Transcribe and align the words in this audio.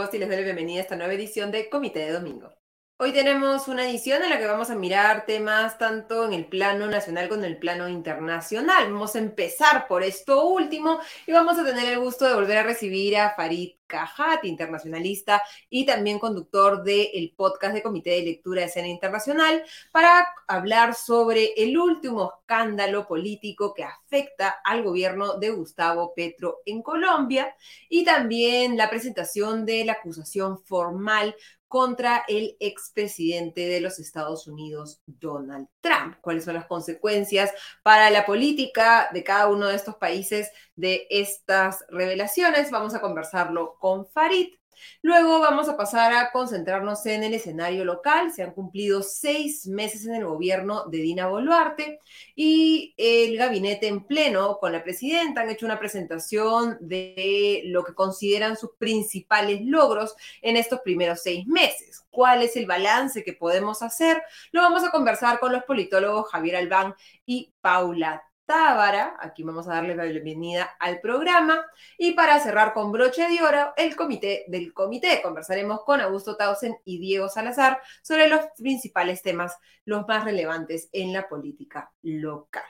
Y 0.00 0.16
les 0.16 0.28
doy 0.28 0.38
la 0.38 0.44
bienvenida 0.44 0.78
a 0.78 0.82
esta 0.82 0.96
nueva 0.96 1.12
edición 1.12 1.50
de 1.50 1.68
Comité 1.68 1.98
de 1.98 2.12
Domingo. 2.12 2.50
Hoy 2.96 3.12
tenemos 3.12 3.68
una 3.68 3.86
edición 3.86 4.22
en 4.22 4.30
la 4.30 4.38
que 4.38 4.46
vamos 4.46 4.70
a 4.70 4.74
mirar 4.74 5.26
temas 5.26 5.76
tanto 5.76 6.24
en 6.24 6.32
el 6.32 6.46
plano 6.46 6.86
nacional 6.86 7.28
como 7.28 7.42
en 7.42 7.50
el 7.50 7.58
plano 7.58 7.86
internacional. 7.86 8.90
Vamos 8.90 9.14
a 9.14 9.18
empezar 9.18 9.86
por 9.88 10.02
esto 10.02 10.46
último 10.46 11.00
y 11.26 11.32
vamos 11.32 11.58
a 11.58 11.66
tener 11.66 11.92
el 11.92 11.98
gusto 11.98 12.26
de 12.26 12.34
volver 12.34 12.56
a 12.56 12.62
recibir 12.62 13.18
a 13.18 13.34
Farid 13.34 13.74
Cajat, 13.90 14.44
internacionalista 14.44 15.42
y 15.68 15.84
también 15.84 16.18
conductor 16.18 16.82
del 16.82 17.34
podcast 17.36 17.74
de 17.74 17.82
Comité 17.82 18.10
de 18.10 18.22
Lectura 18.22 18.60
de 18.60 18.68
Escena 18.68 18.88
Internacional, 18.88 19.62
para 19.92 20.28
hablar 20.46 20.94
sobre 20.94 21.52
el 21.56 21.76
último 21.76 22.32
escándalo 22.40 23.06
político 23.06 23.74
que 23.74 23.84
afecta 23.84 24.60
al 24.64 24.82
gobierno 24.82 25.38
de 25.38 25.50
Gustavo 25.50 26.14
Petro 26.14 26.60
en 26.64 26.82
Colombia 26.82 27.54
y 27.88 28.04
también 28.04 28.76
la 28.76 28.88
presentación 28.88 29.66
de 29.66 29.84
la 29.84 29.92
acusación 29.94 30.62
formal 30.64 31.34
contra 31.70 32.24
el 32.26 32.56
expresidente 32.58 33.68
de 33.68 33.80
los 33.80 34.00
Estados 34.00 34.48
Unidos, 34.48 35.02
Donald 35.06 35.68
Trump. 35.80 36.16
¿Cuáles 36.20 36.44
son 36.44 36.54
las 36.54 36.66
consecuencias 36.66 37.52
para 37.84 38.10
la 38.10 38.26
política 38.26 39.08
de 39.12 39.22
cada 39.22 39.46
uno 39.46 39.68
de 39.68 39.76
estos 39.76 39.94
países 39.94 40.50
de 40.80 41.06
estas 41.10 41.84
revelaciones? 41.90 42.70
Vamos 42.70 42.94
a 42.94 43.00
conversarlo 43.00 43.76
con 43.78 44.06
Farid. 44.06 44.54
Luego 45.02 45.40
vamos 45.40 45.68
a 45.68 45.76
pasar 45.76 46.14
a 46.14 46.30
concentrarnos 46.30 47.04
en 47.04 47.22
el 47.22 47.34
escenario 47.34 47.84
local. 47.84 48.32
Se 48.32 48.42
han 48.42 48.52
cumplido 48.52 49.02
seis 49.02 49.66
meses 49.66 50.06
en 50.06 50.14
el 50.14 50.24
gobierno 50.24 50.86
de 50.86 50.98
Dina 50.98 51.28
Boluarte 51.28 52.00
y 52.34 52.94
el 52.96 53.36
gabinete 53.36 53.88
en 53.88 54.04
pleno 54.04 54.58
con 54.58 54.72
la 54.72 54.82
presidenta 54.82 55.42
han 55.42 55.50
hecho 55.50 55.66
una 55.66 55.78
presentación 55.78 56.78
de 56.80 57.62
lo 57.66 57.84
que 57.84 57.94
consideran 57.94 58.56
sus 58.56 58.70
principales 58.78 59.60
logros 59.62 60.14
en 60.40 60.56
estos 60.56 60.80
primeros 60.80 61.22
seis 61.22 61.46
meses. 61.46 62.02
¿Cuál 62.10 62.42
es 62.42 62.56
el 62.56 62.66
balance 62.66 63.22
que 63.22 63.34
podemos 63.34 63.82
hacer? 63.82 64.22
Lo 64.50 64.62
vamos 64.62 64.82
a 64.82 64.90
conversar 64.90 65.40
con 65.40 65.52
los 65.52 65.64
politólogos 65.64 66.30
Javier 66.30 66.56
Albán 66.56 66.94
y 67.26 67.52
Paula 67.60 68.29
Tábara. 68.50 69.16
Aquí 69.20 69.44
vamos 69.44 69.68
a 69.68 69.74
darle 69.74 69.94
la 69.94 70.06
bienvenida 70.06 70.74
al 70.80 70.98
programa. 70.98 71.64
Y 71.96 72.14
para 72.14 72.40
cerrar 72.40 72.72
con 72.72 72.90
broche 72.90 73.28
de 73.28 73.40
oro, 73.40 73.72
el 73.76 73.94
comité 73.94 74.44
del 74.48 74.74
comité. 74.74 75.22
Conversaremos 75.22 75.84
con 75.84 76.00
Augusto 76.00 76.36
Tausen 76.36 76.76
y 76.84 76.98
Diego 76.98 77.28
Salazar 77.28 77.80
sobre 78.02 78.28
los 78.28 78.40
principales 78.58 79.22
temas, 79.22 79.56
los 79.84 80.04
más 80.08 80.24
relevantes 80.24 80.88
en 80.90 81.12
la 81.12 81.28
política 81.28 81.92
local. 82.02 82.64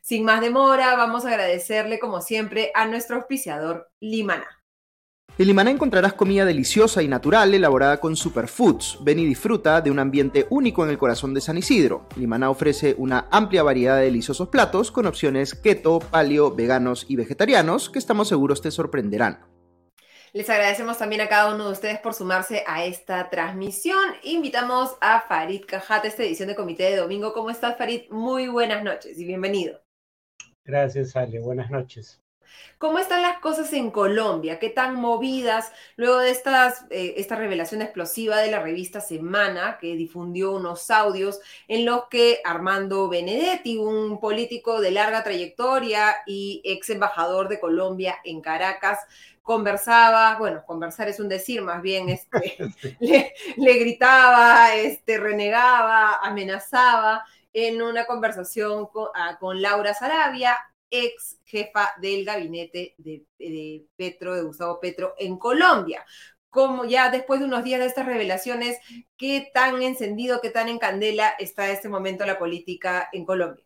Sin 0.00 0.24
más 0.24 0.40
demora, 0.40 0.96
vamos 0.96 1.26
a 1.26 1.28
agradecerle 1.28 1.98
como 1.98 2.22
siempre 2.22 2.72
a 2.74 2.86
nuestro 2.86 3.16
auspiciador 3.16 3.90
Limana. 4.00 4.57
En 5.38 5.46
Limaná 5.46 5.70
encontrarás 5.70 6.14
comida 6.14 6.44
deliciosa 6.44 7.00
y 7.00 7.06
natural 7.06 7.54
elaborada 7.54 8.00
con 8.00 8.16
superfoods. 8.16 8.98
Ven 9.02 9.20
y 9.20 9.24
disfruta 9.24 9.80
de 9.80 9.88
un 9.92 10.00
ambiente 10.00 10.48
único 10.50 10.82
en 10.82 10.90
el 10.90 10.98
corazón 10.98 11.32
de 11.32 11.40
San 11.40 11.56
Isidro. 11.56 12.08
Limaná 12.16 12.50
ofrece 12.50 12.96
una 12.98 13.28
amplia 13.30 13.62
variedad 13.62 13.98
de 13.98 14.06
deliciosos 14.06 14.48
platos 14.48 14.90
con 14.90 15.06
opciones 15.06 15.54
keto, 15.54 16.00
paleo, 16.00 16.52
veganos 16.56 17.06
y 17.08 17.14
vegetarianos 17.14 17.88
que 17.88 18.00
estamos 18.00 18.26
seguros 18.26 18.62
te 18.62 18.72
sorprenderán. 18.72 19.38
Les 20.32 20.50
agradecemos 20.50 20.98
también 20.98 21.20
a 21.20 21.28
cada 21.28 21.54
uno 21.54 21.66
de 21.66 21.72
ustedes 21.72 22.00
por 22.00 22.14
sumarse 22.14 22.64
a 22.66 22.84
esta 22.84 23.30
transmisión. 23.30 24.14
Invitamos 24.24 24.96
a 25.00 25.20
Farid 25.20 25.62
Cajat, 25.68 26.04
esta 26.04 26.24
edición 26.24 26.48
de 26.48 26.56
Comité 26.56 26.90
de 26.90 26.96
Domingo. 26.96 27.32
¿Cómo 27.32 27.50
estás, 27.50 27.78
Farid? 27.78 28.10
Muy 28.10 28.48
buenas 28.48 28.82
noches 28.82 29.16
y 29.16 29.24
bienvenido. 29.24 29.80
Gracias, 30.64 31.14
Ale. 31.14 31.38
Buenas 31.38 31.70
noches. 31.70 32.20
¿Cómo 32.78 32.98
están 32.98 33.22
las 33.22 33.38
cosas 33.38 33.72
en 33.72 33.90
Colombia? 33.90 34.58
¿Qué 34.58 34.70
tan 34.70 34.94
movidas 34.94 35.72
luego 35.96 36.18
de 36.18 36.30
estas, 36.30 36.84
eh, 36.90 37.14
esta 37.16 37.34
revelación 37.34 37.82
explosiva 37.82 38.38
de 38.38 38.50
la 38.50 38.60
revista 38.60 39.00
Semana, 39.00 39.78
que 39.80 39.96
difundió 39.96 40.52
unos 40.52 40.90
audios 40.90 41.40
en 41.66 41.84
los 41.84 42.08
que 42.08 42.40
Armando 42.44 43.08
Benedetti, 43.08 43.78
un 43.78 44.20
político 44.20 44.80
de 44.80 44.92
larga 44.92 45.24
trayectoria 45.24 46.16
y 46.26 46.62
ex 46.64 46.90
embajador 46.90 47.48
de 47.48 47.58
Colombia 47.58 48.16
en 48.24 48.40
Caracas, 48.40 49.00
conversaba, 49.48 50.36
bueno, 50.38 50.62
conversar 50.66 51.08
es 51.08 51.20
un 51.20 51.28
decir, 51.30 51.62
más 51.62 51.80
bien 51.80 52.10
este, 52.10 52.58
le, 53.00 53.78
gritaba, 53.78 54.74
este, 54.74 55.16
renegaba, 55.16 56.18
amenazaba 56.22 57.24
en 57.54 57.80
una 57.80 58.04
conversación 58.04 58.88
con, 58.88 59.08
ah, 59.14 59.38
con 59.40 59.62
Laura 59.62 59.94
Sarabia, 59.94 60.58
ex 60.90 61.38
jefa 61.44 61.90
del 62.00 62.24
gabinete 62.24 62.94
de, 62.98 63.86
Petro, 63.96 64.34
de 64.34 64.42
Gustavo 64.42 64.80
Petro, 64.80 65.14
en 65.18 65.38
Colombia. 65.38 66.04
Como 66.50 66.84
ya 66.86 67.10
después 67.10 67.40
de 67.40 67.46
unos 67.46 67.64
días 67.64 67.80
de 67.80 67.86
estas 67.86 68.06
revelaciones, 68.06 68.78
¿qué 69.16 69.50
tan 69.52 69.82
encendido, 69.82 70.40
qué 70.40 70.50
tan 70.50 70.68
en 70.68 70.78
candela 70.78 71.34
está 71.38 71.70
este 71.70 71.88
momento 71.88 72.24
la 72.24 72.38
política 72.38 73.08
en 73.12 73.24
Colombia? 73.24 73.64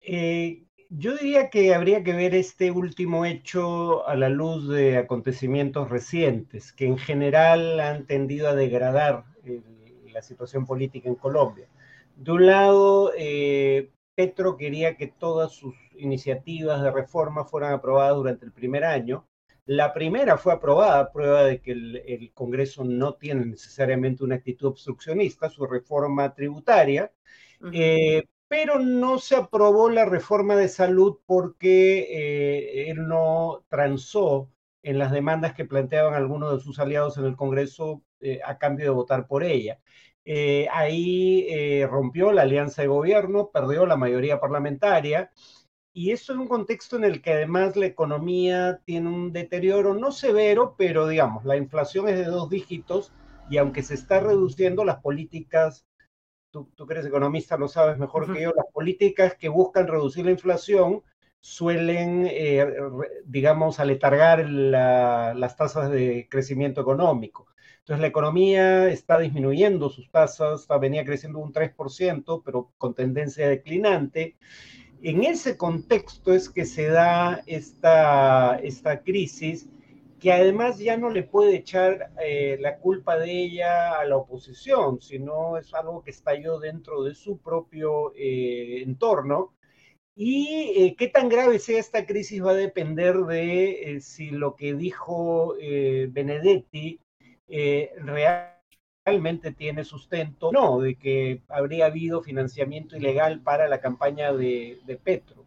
Eh, 0.00 0.64
yo 0.88 1.16
diría 1.16 1.48
que 1.48 1.74
habría 1.74 2.02
que 2.02 2.12
ver 2.12 2.34
este 2.34 2.70
último 2.70 3.24
hecho 3.24 4.06
a 4.06 4.14
la 4.16 4.28
luz 4.28 4.68
de 4.68 4.98
acontecimientos 4.98 5.90
recientes, 5.90 6.72
que 6.72 6.86
en 6.86 6.98
general 6.98 7.80
han 7.80 8.06
tendido 8.06 8.48
a 8.48 8.54
degradar 8.54 9.24
la 10.12 10.22
situación 10.22 10.66
política 10.66 11.08
en 11.08 11.14
Colombia. 11.14 11.66
De 12.16 12.32
un 12.32 12.46
lado, 12.46 13.12
eh, 13.16 13.90
Petro 14.14 14.56
quería 14.56 14.96
que 14.96 15.06
todas 15.06 15.52
sus 15.52 15.74
iniciativas 15.96 16.82
de 16.82 16.90
reforma 16.90 17.44
fueran 17.44 17.72
aprobadas 17.72 18.16
durante 18.16 18.44
el 18.44 18.52
primer 18.52 18.84
año. 18.84 19.26
La 19.64 19.94
primera 19.94 20.36
fue 20.36 20.52
aprobada, 20.52 21.12
prueba 21.12 21.44
de 21.44 21.60
que 21.60 21.72
el, 21.72 22.32
Congreso 22.34 22.84
no 22.84 23.14
tiene 23.14 23.46
necesariamente 23.46 24.24
una 24.24 24.36
actitud 24.36 24.68
obstruccionista, 24.68 25.48
su 25.48 25.66
reforma 25.66 26.34
tributaria, 26.34 27.12
eh, 27.72 28.24
pero 28.48 28.80
no 28.80 29.18
se 29.18 29.36
aprobó 29.36 29.88
la 29.88 30.04
reforma 30.04 30.56
de 30.56 30.68
salud 30.68 31.18
porque 31.26 32.00
eh, 32.10 32.90
él 32.90 33.06
no 33.06 33.64
transó 33.68 34.50
en 34.82 34.98
las 34.98 35.12
demandas 35.12 35.54
que 35.54 35.64
planteaban 35.64 36.14
algunos 36.14 36.52
de 36.52 36.60
sus 36.60 36.78
aliados 36.78 37.16
en 37.18 37.24
el 37.24 37.36
Congreso 37.36 38.02
eh, 38.20 38.40
a 38.44 38.58
cambio 38.58 38.84
de 38.86 38.90
votar 38.90 39.26
por 39.26 39.44
ella. 39.44 39.80
Eh, 40.24 40.68
ahí 40.70 41.46
eh, 41.48 41.86
rompió 41.90 42.32
la 42.32 42.42
alianza 42.42 42.82
de 42.82 42.88
gobierno, 42.88 43.50
perdió 43.52 43.86
la 43.86 43.96
mayoría 43.96 44.40
parlamentaria, 44.40 45.30
y 45.92 46.12
eso 46.12 46.32
en 46.32 46.40
un 46.40 46.48
contexto 46.48 46.96
en 46.96 47.04
el 47.04 47.20
que 47.20 47.32
además 47.32 47.76
la 47.76 47.86
economía 47.86 48.80
tiene 48.84 49.08
un 49.08 49.32
deterioro 49.32 49.94
no 49.94 50.12
severo, 50.12 50.74
pero 50.78 51.06
digamos, 51.06 51.44
la 51.44 51.56
inflación 51.56 52.08
es 52.08 52.16
de 52.18 52.24
dos 52.24 52.48
dígitos, 52.48 53.12
y 53.50 53.58
aunque 53.58 53.82
se 53.82 53.94
está 53.94 54.20
reduciendo, 54.20 54.84
las 54.84 55.00
políticas, 55.00 55.86
tú, 56.50 56.70
tú 56.76 56.86
que 56.86 56.94
eres 56.94 57.06
economista, 57.06 57.56
lo 57.56 57.68
sabes 57.68 57.98
mejor 57.98 58.32
que 58.32 58.42
yo, 58.42 58.52
las 58.56 58.66
políticas 58.72 59.34
que 59.34 59.48
buscan 59.48 59.88
reducir 59.88 60.24
la 60.24 60.30
inflación 60.30 61.02
suelen, 61.40 62.26
eh, 62.30 62.64
digamos, 63.24 63.80
aletargar 63.80 64.48
las 64.48 65.56
tasas 65.56 65.90
de 65.90 66.28
crecimiento 66.30 66.80
económico. 66.80 67.51
Entonces 67.82 68.00
la 68.00 68.06
economía 68.06 68.88
está 68.90 69.18
disminuyendo 69.18 69.90
sus 69.90 70.08
tasas, 70.08 70.68
venía 70.80 71.04
creciendo 71.04 71.40
un 71.40 71.52
3%, 71.52 72.42
pero 72.44 72.70
con 72.78 72.94
tendencia 72.94 73.48
declinante. 73.48 74.36
En 75.02 75.24
ese 75.24 75.56
contexto 75.56 76.32
es 76.32 76.48
que 76.48 76.64
se 76.64 76.86
da 76.86 77.42
esta, 77.46 78.60
crisis 79.04 79.68
que 80.20 80.32
además 80.32 80.78
ya 80.78 80.96
no 80.96 81.10
le 81.10 81.24
puede 81.24 81.56
echar 81.56 82.12
eh, 82.24 82.56
la 82.60 82.78
culpa 82.78 83.18
de 83.18 83.32
ella 83.32 83.98
a 83.98 84.04
la 84.04 84.16
oposición, 84.16 85.00
sino 85.00 85.58
es 85.58 85.74
algo 85.74 86.04
que 86.04 86.12
estalló 86.12 86.60
dentro 86.60 87.02
de 87.02 87.16
su 87.16 87.38
propio 87.38 88.12
eh, 88.14 88.82
entorno. 88.84 89.54
Y 90.14 90.72
eh, 90.76 90.94
qué 90.96 91.08
tan 91.08 91.28
grave 91.28 91.58
sea 91.58 91.80
esta 91.80 92.06
crisis 92.06 92.44
va 92.44 92.52
a 92.52 92.54
depender 92.54 93.16
de 93.24 93.98
si 94.00 94.30
lo 94.30 94.54
que 94.54 94.74
dijo 94.74 95.56
Benedetti 95.58 97.00
eh, 97.54 97.92
realmente 99.04 99.52
tiene 99.52 99.84
sustento, 99.84 100.50
no, 100.52 100.80
de 100.80 100.96
que 100.96 101.42
habría 101.48 101.84
habido 101.86 102.22
financiamiento 102.22 102.96
ilegal 102.96 103.42
para 103.42 103.68
la 103.68 103.78
campaña 103.78 104.32
de, 104.32 104.80
de 104.86 104.96
Petro. 104.96 105.44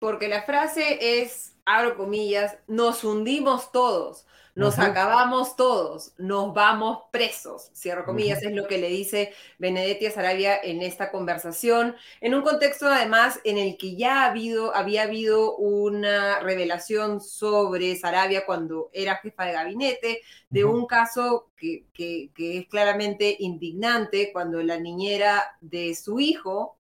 Porque 0.00 0.26
la 0.26 0.42
frase 0.42 1.20
es, 1.20 1.56
abro 1.64 1.96
comillas, 1.96 2.58
nos 2.66 3.04
hundimos 3.04 3.70
todos 3.70 4.26
nos 4.56 4.78
acabamos 4.78 5.54
todos, 5.54 6.14
nos 6.16 6.54
vamos 6.54 7.00
presos, 7.12 7.70
cierro 7.74 8.06
comillas, 8.06 8.42
es 8.42 8.52
lo 8.52 8.66
que 8.66 8.78
le 8.78 8.88
dice 8.88 9.34
Benedetti 9.58 10.06
a 10.06 10.10
Sarabia 10.10 10.58
en 10.60 10.80
esta 10.80 11.10
conversación, 11.10 11.94
en 12.22 12.34
un 12.34 12.40
contexto 12.40 12.86
además 12.86 13.38
en 13.44 13.58
el 13.58 13.76
que 13.76 13.96
ya 13.96 14.22
ha 14.22 14.30
habido, 14.30 14.74
había 14.74 15.02
habido 15.02 15.56
una 15.56 16.40
revelación 16.40 17.20
sobre 17.20 17.96
Sarabia 17.96 18.46
cuando 18.46 18.88
era 18.94 19.16
jefa 19.16 19.44
de 19.44 19.52
gabinete, 19.52 20.22
de 20.48 20.64
un 20.64 20.86
caso 20.86 21.50
que, 21.54 21.84
que 21.92 22.30
es 22.38 22.66
claramente 22.68 23.36
indignante, 23.38 24.30
cuando 24.32 24.62
la 24.62 24.78
niñera 24.78 25.56
de 25.60 25.94
su 25.94 26.18
hijo 26.18 26.75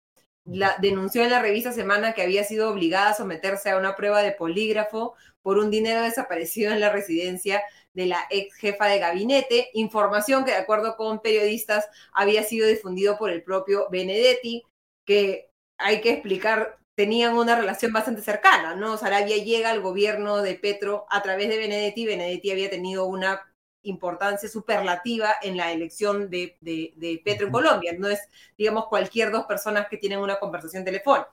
la, 0.51 0.75
denunció 0.80 1.24
en 1.24 1.31
la 1.31 1.42
revista 1.42 1.71
Semana 1.71 2.13
que 2.13 2.21
había 2.21 2.44
sido 2.44 2.69
obligada 2.69 3.09
a 3.09 3.13
someterse 3.13 3.69
a 3.69 3.77
una 3.77 3.95
prueba 3.95 4.21
de 4.21 4.31
polígrafo 4.31 5.15
por 5.42 5.57
un 5.57 5.71
dinero 5.71 6.01
desaparecido 6.01 6.71
en 6.71 6.80
la 6.80 6.89
residencia 6.89 7.62
de 7.94 8.06
la 8.06 8.25
ex 8.30 8.56
jefa 8.56 8.88
de 8.88 9.00
gabinete, 9.00 9.69
información 9.74 10.45
que 10.45 10.51
de 10.51 10.57
acuerdo 10.57 10.95
con 10.95 11.21
periodistas 11.21 11.89
había 12.13 12.44
sido 12.44 12.68
difundido 12.68 13.18
por 13.18 13.30
el 13.31 13.44
propio 13.44 13.88
Benedetti, 13.92 14.63
que 15.06 15.50
hay 15.77 16.01
que 16.01 16.12
explicar, 16.12 16.77
tenían 16.95 17.36
una 17.36 17.56
relación 17.56 17.92
bastante 17.92 18.21
cercana, 18.21 18.75
¿no? 18.75 18.98
Sarabia 18.98 19.38
llega 19.38 19.71
al 19.71 19.81
gobierno 19.81 20.42
de 20.42 20.56
Petro 20.56 21.06
a 21.09 21.21
través 21.21 21.50
de 21.50 21.57
Benedetti, 21.57 22.06
Benedetti 22.06 22.51
había 22.51 22.69
tenido 22.69 23.06
una 23.06 23.50
importancia 23.83 24.47
superlativa 24.47 25.29
en 25.41 25.57
la 25.57 25.71
elección 25.71 26.29
de, 26.29 26.57
Petro 27.23 27.47
en 27.47 27.51
Colombia, 27.51 27.93
no 27.97 28.07
es, 28.07 28.19
digamos, 28.57 28.87
cualquier 28.87 29.31
dos 29.31 29.45
personas 29.45 29.87
que 29.89 29.97
tienen 29.97 30.19
una 30.19 30.39
conversación 30.39 30.83
telefónica. 30.83 31.31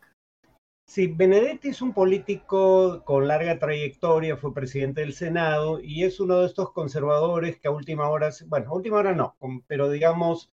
Sí, 0.86 1.06
Benedetti 1.06 1.68
es 1.68 1.82
un 1.82 1.92
político 1.92 3.02
con 3.04 3.28
larga 3.28 3.58
trayectoria, 3.58 4.38
fue 4.38 4.54
presidente 4.54 5.02
del 5.02 5.12
Senado 5.12 5.80
y 5.82 6.04
es 6.04 6.18
uno 6.18 6.40
de 6.40 6.46
estos 6.46 6.72
conservadores 6.72 7.58
que 7.58 7.68
a 7.68 7.72
última 7.72 8.08
hora, 8.08 8.30
bueno, 8.46 8.70
a 8.70 8.74
última 8.74 8.96
hora 8.96 9.12
no, 9.12 9.36
pero 9.66 9.90
digamos 9.90 10.50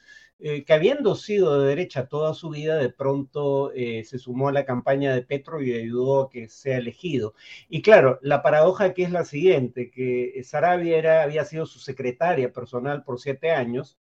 eh, 0.43 0.65
que 0.65 0.73
habiendo 0.73 1.15
sido 1.15 1.61
de 1.61 1.69
derecha 1.69 2.07
toda 2.09 2.35
su 2.35 2.51
vida, 2.51 2.77
de 2.77 2.91
pronto 2.91 3.73
eh, 3.75 4.05
se 4.05 4.19
sumó 4.19 4.49
a 4.49 4.53
la 4.53 4.65
campaña 4.65 5.15
de 5.15 5.23
Petro 5.23 5.63
y 5.63 5.73
ayudó 5.75 6.23
a 6.23 6.31
que 6.31 6.49
sea 6.49 6.79
elegido. 6.79 7.35
Y 7.69 7.83
claro, 7.83 8.19
la 8.23 8.43
paradoja 8.43 8.85
aquí 8.85 9.03
es 9.03 9.11
la 9.13 9.25
siguiente, 9.25 9.91
que 9.91 10.41
Sarabia 10.45 10.99
era, 10.99 11.23
había 11.23 11.45
sido 11.45 11.67
su 11.67 11.79
secretaria 11.79 12.53
personal 12.53 13.05
por 13.05 13.21
siete 13.21 13.51
años 13.51 13.99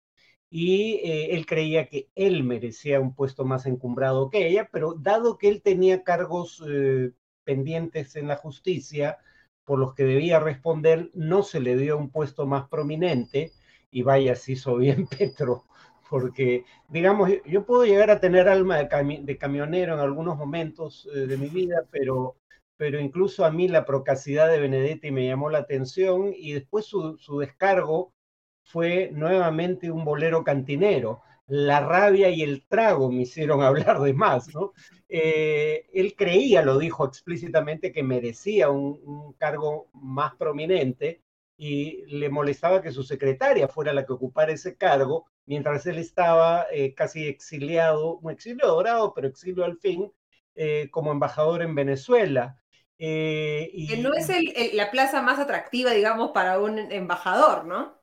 y 0.51 0.95
eh, 1.05 1.35
él 1.37 1.47
creía 1.47 1.89
que 1.89 2.11
él 2.17 2.43
merecía 2.45 3.01
un 3.01 3.15
puesto 3.15 3.45
más 3.45 3.67
encumbrado 3.67 4.31
que 4.31 4.49
ella, 4.49 4.69
pero 4.73 4.95
dado 4.95 5.39
que 5.39 5.49
él 5.49 5.63
tenía 5.63 6.03
cargos 6.03 6.63
eh, 6.69 7.13
pendientes 7.45 8.17
en 8.17 8.29
la 8.29 8.37
justicia 8.37 9.19
por 9.65 9.79
los 9.79 9.95
que 9.95 10.05
debía 10.05 10.41
responder, 10.41 11.11
no 11.15 11.43
se 11.45 11.61
le 11.61 11.77
dio 11.77 11.97
un 11.97 12.11
puesto 12.11 12.47
más 12.47 12.69
prominente 12.69 13.53
y 13.93 14.03
vaya, 14.03 14.35
se 14.35 14.53
hizo 14.53 14.77
bien 14.77 15.07
Petro, 15.19 15.67
porque 16.11 16.65
digamos, 16.89 17.31
yo 17.47 17.65
puedo 17.65 17.85
llegar 17.85 18.11
a 18.11 18.21
tener 18.21 18.49
alma 18.49 18.77
de, 18.77 19.39
camionero 19.39 19.95
en 19.95 20.01
algunos 20.01 20.37
momentos 20.37 21.09
eh, 21.15 21.21
de 21.21 21.37
mi 21.37 21.49
vida, 21.49 21.87
pero 21.91 22.37
pero 22.81 22.99
incluso 22.99 23.45
a 23.45 23.51
mí 23.51 23.69
la 23.69 23.85
procacidad 23.85 24.49
de 24.49 24.59
Benedetti 24.59 25.11
me 25.11 25.27
llamó 25.27 25.51
la 25.51 25.59
atención 25.59 26.33
y 26.35 26.53
después 26.53 26.87
su, 26.87 27.39
descargo 27.39 28.15
fue 28.63 29.11
nuevamente 29.13 29.91
un 29.91 30.03
bolero 30.03 30.43
cantinero. 30.45 31.21
La 31.47 31.81
rabia 31.81 32.31
y 32.31 32.41
el 32.41 32.67
trago 32.67 33.13
me 33.13 33.25
hicieron 33.25 33.61
hablar 33.63 34.01
de 34.01 34.15
más, 34.15 34.55
¿no? 34.55 34.73
Eh, 35.11 35.89
él 35.93 36.15
creía, 36.17 36.63
lo 36.63 36.79
dijo 36.79 37.05
explícitamente, 37.05 37.93
que 37.93 38.03
merecía 38.03 38.71
un, 38.71 39.35
cargo 39.35 39.91
más 39.93 40.35
prominente 40.37 41.21
y 41.59 42.07
le 42.07 42.31
molestaba 42.31 42.81
que 42.81 42.93
su 42.93 43.03
secretaria 43.03 43.69
fuera 43.69 43.93
la 43.93 44.07
que 44.07 44.15
ocupara 44.15 44.53
ese 44.53 44.79
cargo, 44.79 45.27
mientras 45.51 45.85
él 45.87 45.99
estaba 45.99 46.69
eh, 46.71 46.95
casi 46.95 47.27
exiliado, 47.27 48.19
un 48.19 48.31
exilio 48.31 48.69
dorado, 48.69 49.13
pero 49.13 49.27
exilio 49.27 49.65
al 49.65 49.79
fin, 49.79 50.13
eh, 50.55 50.89
como 50.93 51.11
embajador 51.11 51.63
en 51.63 51.75
Venezuela. 51.75 52.57
y... 52.97 53.89
Que 53.89 53.97
no 53.97 54.15
es 54.15 54.29
la 54.75 54.93
plaza 54.93 55.23
más 55.23 55.41
atractiva, 55.41 55.91
digamos, 55.91 56.31
para 56.31 56.61
un 56.61 56.79
embajador, 56.79 57.65
¿no? 57.65 58.00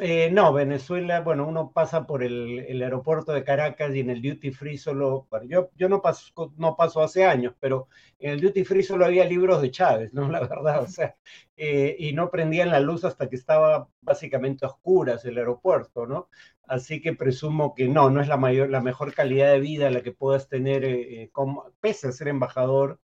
Eh, 0.00 0.30
no, 0.30 0.52
Venezuela, 0.52 1.20
bueno, 1.20 1.46
uno 1.46 1.72
pasa 1.72 2.06
por 2.06 2.22
el, 2.22 2.80
aeropuerto 2.82 3.32
de 3.32 3.42
Caracas 3.42 3.94
y 3.94 4.00
en 4.00 4.10
el 4.10 4.22
duty 4.22 4.52
free 4.52 4.78
solo, 4.78 5.26
yo, 5.48 5.70
yo 5.74 5.88
no, 5.88 6.00
paso, 6.00 6.52
no 6.56 6.76
paso 6.76 7.02
hace 7.02 7.24
años, 7.24 7.54
pero 7.58 7.88
en 8.18 8.32
el 8.32 8.40
duty 8.40 8.64
free 8.64 8.82
solo 8.82 9.04
había 9.04 9.24
libros 9.24 9.60
de 9.60 9.70
Chávez, 9.70 10.14
¿no? 10.14 10.28
La 10.30 10.40
verdad, 10.40 10.82
o 10.82 10.86
sea, 10.86 11.16
eh, 11.56 11.96
y 11.98 12.12
no 12.12 12.30
prendían 12.30 12.70
la 12.70 12.80
luz 12.80 13.04
hasta 13.04 13.28
que 13.28 13.36
estaba 13.36 13.88
básicamente 14.00 14.64
a 14.64 14.68
oscuras 14.68 15.24
el 15.24 15.38
aeropuerto, 15.38 16.06
¿no? 16.06 16.28
Así 16.62 17.00
que 17.00 17.14
presumo 17.14 17.74
que 17.74 17.88
no, 17.88 18.10
no 18.10 18.20
es 18.20 18.28
la, 18.28 18.36
mayor, 18.36 18.70
la 18.70 18.80
mejor 18.80 19.14
calidad 19.14 19.52
de 19.52 19.60
vida 19.60 19.90
la 19.90 20.02
que 20.02 20.12
puedas 20.12 20.48
tener, 20.48 20.84
eh, 20.84 21.30
como, 21.32 21.72
pese 21.80 22.08
a 22.08 22.12
ser 22.12 22.28
embajador 22.28 23.00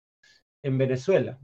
en 0.63 0.79
Venezuela. 0.79 1.39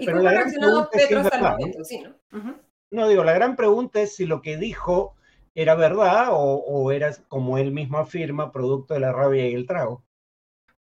pero, 0.00 0.22
la 0.22 0.88
Petro 0.90 1.20
hasta 1.20 1.36
el 1.36 1.42
momento? 1.42 1.84
Sí, 1.84 2.00
¿no? 2.00 2.73
No, 2.94 3.08
digo, 3.08 3.24
la 3.24 3.32
gran 3.32 3.56
pregunta 3.56 4.00
es 4.00 4.14
si 4.14 4.24
lo 4.24 4.40
que 4.40 4.56
dijo 4.56 5.16
era 5.56 5.74
verdad 5.74 6.28
o, 6.30 6.92
era, 6.92 7.12
como 7.26 7.58
él 7.58 7.72
mismo 7.72 7.98
afirma, 7.98 8.52
producto 8.52 8.94
de 8.94 9.00
la 9.00 9.12
rabia 9.12 9.48
y 9.48 9.54
el 9.54 9.66
trago. 9.66 10.04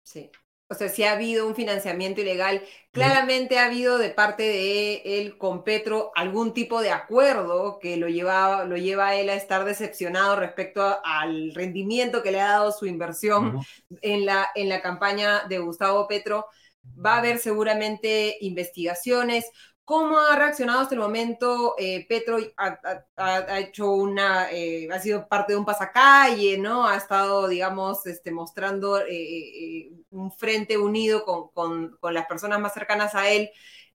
Sí. 0.04 0.32
O 0.70 0.76
sea, 0.76 0.88
si 0.88 1.04
ha 1.04 1.14
habido 1.14 1.46
un 1.46 1.56
financiamiento 1.56 2.22
ilegal, 2.22 2.62
claramente 2.92 3.58
ha 3.58 3.66
habido 3.66 3.98
de 3.98 4.12
parte 4.12 4.44
de 4.44 5.02
él 5.20 5.38
con 5.38 5.64
Petro 5.66 6.12
algún 6.16 6.54
tipo 6.54 6.80
de 6.82 6.92
acuerdo 6.92 7.80
que 7.80 7.98
lo, 7.98 8.08
lleva, 8.08 8.64
lo 8.64 8.78
lleva 8.78 9.08
a 9.08 9.16
él 9.16 9.30
a 9.30 9.36
estar 9.36 9.66
decepcionado 9.66 10.38
respecto 10.38 11.00
al 11.04 11.54
rendimiento 11.54 12.24
que 12.24 12.32
le 12.32 12.40
ha 12.40 12.52
dado 12.52 12.72
su 12.72 12.86
inversión 12.86 13.60
en, 14.02 14.26
la, 14.26 14.48
en 14.56 14.70
la 14.70 14.82
campaña 14.82 15.44
de 15.50 15.60
Gustavo 15.60 16.08
Petro. 16.08 16.46
Va 16.84 17.16
a 17.16 17.18
haber 17.18 17.40
seguramente 17.40 18.38
investigaciones. 18.40 19.52
¿Cómo 19.90 20.20
ha 20.20 20.36
reaccionado 20.36 20.82
hasta 20.82 20.94
el 20.94 21.02
momento? 21.02 21.74
Eh, 21.80 22.06
Petro 22.08 22.38
ha, 22.58 23.60
hecho 23.60 23.90
una, 23.92 24.52
eh, 24.52 24.88
ha 24.92 25.00
sido 25.00 25.28
parte 25.28 25.54
de 25.54 25.58
un 25.58 25.66
pasacalle, 25.66 26.60
¿no? 26.60 26.88
Ha 26.88 26.96
estado, 26.96 27.48
digamos, 27.48 28.06
este, 28.06 28.30
mostrando 28.30 29.02
eh, 29.02 29.90
un 30.12 30.32
frente 30.32 30.78
unido 30.78 31.26
con, 31.26 31.98
las 32.04 32.28
personas 32.28 32.60
más 32.60 32.76
cercanas 32.76 33.16
a 33.16 33.32
él. 33.32 33.50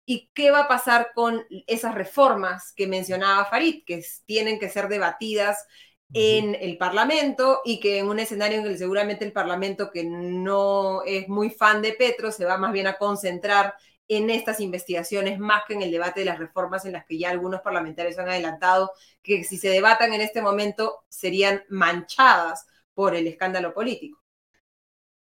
¿Y 0.04 0.32
qué 0.34 0.50
va 0.50 0.62
a 0.62 0.68
pasar 0.68 1.12
con 1.14 1.44
esas 1.68 1.94
reformas 1.94 2.72
que 2.72 2.88
mencionaba 2.88 3.44
Farid, 3.44 3.84
que 3.86 4.04
tienen 4.26 4.58
que 4.58 4.70
ser 4.70 4.88
debatidas 4.88 5.64
en 6.12 6.56
el 6.56 6.76
Parlamento 6.76 7.60
y 7.64 7.78
que 7.78 7.98
en 7.98 8.08
un 8.08 8.18
escenario 8.18 8.58
en 8.58 8.64
el 8.64 8.72
que 8.72 8.78
seguramente 8.78 9.24
el 9.24 9.32
Parlamento, 9.32 9.92
que 9.92 10.02
no 10.02 11.04
es 11.04 11.28
muy 11.28 11.50
fan 11.50 11.82
de 11.82 11.92
Petro, 11.92 12.32
se 12.32 12.44
va 12.44 12.58
más 12.58 12.72
bien 12.72 12.88
a 12.88 12.98
concentrar 12.98 13.76
en 14.08 14.30
estas 14.30 14.60
investigaciones 14.60 15.38
más 15.38 15.62
que 15.66 15.74
en 15.74 15.82
el 15.82 15.90
debate 15.90 16.20
de 16.20 16.26
las 16.26 16.38
reformas 16.38 16.84
en 16.84 16.92
las 16.92 17.06
que 17.06 17.18
ya 17.18 17.30
algunos 17.30 17.60
parlamentarios 17.62 18.18
han 18.18 18.28
adelantado 18.28 18.90
que 19.22 19.44
si 19.44 19.56
se 19.56 19.68
debatan 19.68 20.12
en 20.12 20.20
este 20.20 20.42
momento 20.42 21.04
serían 21.08 21.62
manchadas 21.68 22.66
por 22.94 23.14
el 23.14 23.26
escándalo 23.26 23.72
político. 23.72 24.24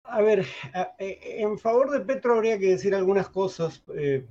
A 0.04 0.22
ver, 0.22 0.46
eh, 1.00 1.20
en 1.40 1.58
favor 1.60 1.92
de 1.92 2.00
Petro 2.00 2.36
habría 2.36 2.58
que 2.58 2.68
decir 2.68 2.96
algunas 2.96 3.28
cosas 3.30 3.84
eh, 3.94 4.26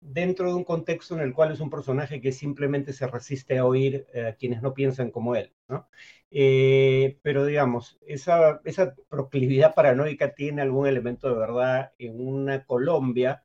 dentro 0.00 0.48
de 0.48 0.54
un 0.54 0.64
contexto 0.64 1.14
en 1.14 1.20
el 1.20 1.32
cual 1.32 1.52
es 1.52 1.60
un 1.60 1.70
personaje 1.70 2.20
que 2.20 2.32
simplemente 2.32 2.92
se 2.92 3.06
resiste 3.06 3.58
a 3.58 3.64
oír 3.64 4.06
eh, 4.12 4.26
a 4.26 4.34
quienes 4.34 4.60
no 4.60 4.74
piensan 4.74 5.10
como 5.10 5.36
él, 5.36 5.52
¿no? 5.68 5.88
pero 7.22 7.44
digamos, 7.44 7.98
esa, 8.06 8.60
esa 8.64 8.94
proclividad 9.08 9.74
paranoica 9.74 10.32
tiene 10.32 10.62
algún 10.62 10.86
elemento 10.86 11.28
de 11.28 11.34
verdad 11.34 11.92
en 11.98 12.20
una 12.24 12.64
Colombia 12.64 13.42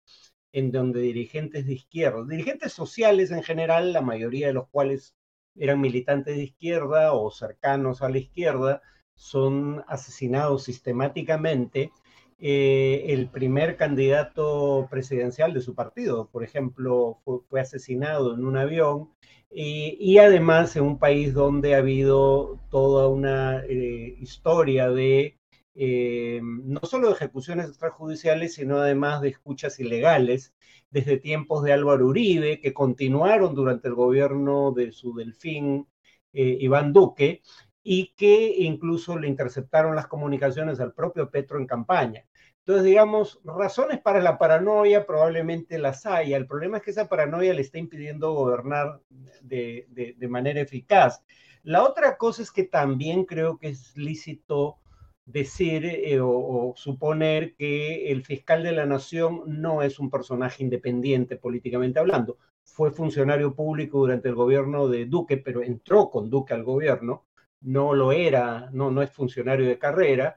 en 0.56 0.72
donde 0.72 1.02
dirigentes 1.02 1.66
de 1.68 1.74
izquierda, 1.74 2.24
dirigentes 2.26 2.72
sociales 2.72 3.30
en 3.32 3.44
general, 3.44 3.92
la 3.92 4.02
mayoría 4.02 4.48
de 4.48 4.54
los 4.54 4.70
cuales 4.70 5.14
eran 5.54 5.82
militantes 5.82 6.38
de 6.38 6.44
izquierda 6.44 7.12
o 7.12 7.30
cercanos 7.30 8.02
a 8.02 8.08
la 8.08 8.20
izquierda, 8.20 8.82
son 9.16 9.84
asesinados 9.90 10.64
sistemáticamente. 10.64 11.92
Eh, 12.40 13.04
el 13.10 13.30
primer 13.30 13.76
candidato 13.76 14.88
presidencial 14.90 15.54
de 15.54 15.60
su 15.60 15.76
partido, 15.76 16.30
por 16.32 16.46
ejemplo, 16.46 17.20
fue, 17.50 17.60
asesinado 17.60 18.34
en 18.34 18.46
un 18.46 18.56
avión 18.56 19.10
y 19.50 20.18
además 20.20 20.76
en 20.78 20.84
un 20.84 21.00
país 21.00 21.34
donde 21.34 21.76
ha 21.76 21.80
habido 21.80 22.62
toda 22.70 23.10
una 23.10 23.62
eh, 23.66 24.16
historia 24.20 24.90
de 24.90 25.38
eh, 25.76 26.40
no 26.42 26.80
solo 26.84 27.10
de 27.10 27.16
ejecuciones 27.16 27.68
extrajudiciales, 27.68 28.54
sino 28.56 28.78
además 28.78 29.22
de 29.22 29.30
escuchas 29.30 29.80
ilegales, 29.80 30.54
desde 30.90 31.18
tiempos 31.18 31.64
de 31.64 31.74
Álvaro 31.74 32.08
Uribe, 32.08 32.62
que 32.62 32.74
continuaron 32.74 33.54
durante 33.54 33.90
el 33.90 33.96
gobierno 33.96 34.72
de 34.72 34.92
su 34.94 35.14
delfín 35.14 35.88
eh, 36.32 36.58
Iván 36.62 36.94
Duque, 36.94 37.42
y 37.84 38.14
que 38.16 38.56
incluso 38.60 39.20
le 39.20 39.28
interceptaron 39.28 39.96
las 39.96 40.08
comunicaciones 40.08 40.80
al 40.80 40.94
propio 40.94 41.30
Petro 41.30 41.60
en 41.60 41.68
campaña. 41.68 42.26
Entonces, 42.60 42.86
digamos, 42.86 43.40
razones 43.44 44.00
para 44.00 44.22
la 44.22 44.40
paranoia 44.40 45.06
probablemente 45.06 45.78
las 45.78 46.06
haya. 46.08 46.36
El 46.36 46.48
problema 46.48 46.78
es 46.78 46.84
que 46.84 46.92
esa 46.92 47.08
paranoia 47.08 47.54
le 47.54 47.62
está 47.62 47.78
impidiendo 47.78 48.34
gobernar 48.34 49.02
de, 49.42 49.86
de 50.18 50.28
manera 50.28 50.62
eficaz. 50.62 51.24
La 51.62 51.84
otra 51.84 52.18
cosa 52.18 52.42
es 52.42 52.52
que 52.52 52.64
también 52.64 53.26
creo 53.26 53.60
que 53.60 53.68
es 53.68 53.96
lícito 53.96 54.80
decir 55.26 55.86
eh, 55.86 56.20
o, 56.22 56.74
suponer 56.78 57.56
que 57.56 58.12
el 58.12 58.24
fiscal 58.24 58.64
de 58.64 58.72
la 58.72 58.86
nación 58.86 59.44
no 59.48 59.82
es 59.82 60.00
un 60.00 60.10
personaje 60.10 60.64
independiente 60.64 61.36
políticamente 61.38 62.00
hablando. 62.00 62.38
Fue 62.64 62.92
funcionario 62.92 63.56
público 63.56 64.00
durante 64.00 64.30
el 64.30 64.36
gobierno 64.36 64.88
de 64.88 65.06
Duque, 65.06 65.38
pero 65.38 65.62
entró 65.64 66.10
con 66.10 66.30
Duque 66.30 66.54
al 66.54 66.64
gobierno, 66.64 67.26
no 67.62 67.94
lo 67.94 68.12
era, 68.12 68.70
no, 68.72 68.92
no 68.92 69.02
es 69.02 69.12
funcionario 69.12 69.68
de 69.68 69.80
carrera. 69.80 70.36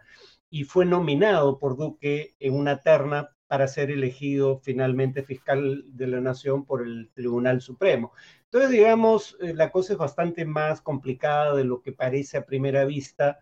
y 0.51 0.65
fue 0.65 0.87
nominado 0.87 1.59
por 1.59 1.77
Duque 1.77 2.35
en 2.41 2.55
una 2.55 2.81
terna 2.81 3.31
para 3.49 3.67
ser 3.69 3.91
elegido 3.91 4.61
finalmente 4.61 5.23
fiscal 5.23 5.85
de 5.89 6.07
la 6.07 6.21
nación 6.21 6.65
por 6.67 6.83
el 6.83 7.11
Tribunal 7.15 7.61
Supremo. 7.63 8.13
Entonces, 8.45 8.71
digamos, 8.71 9.37
eh, 9.41 9.55
la 9.55 9.71
cosa 9.71 9.95
es 9.95 9.99
bastante 9.99 10.45
más 10.45 10.81
complicada 10.83 11.55
de 11.57 11.65
lo 11.65 11.83
que 11.83 11.93
parece 11.93 12.37
a 12.39 12.47
primera 12.47 12.85
vista, 12.85 13.39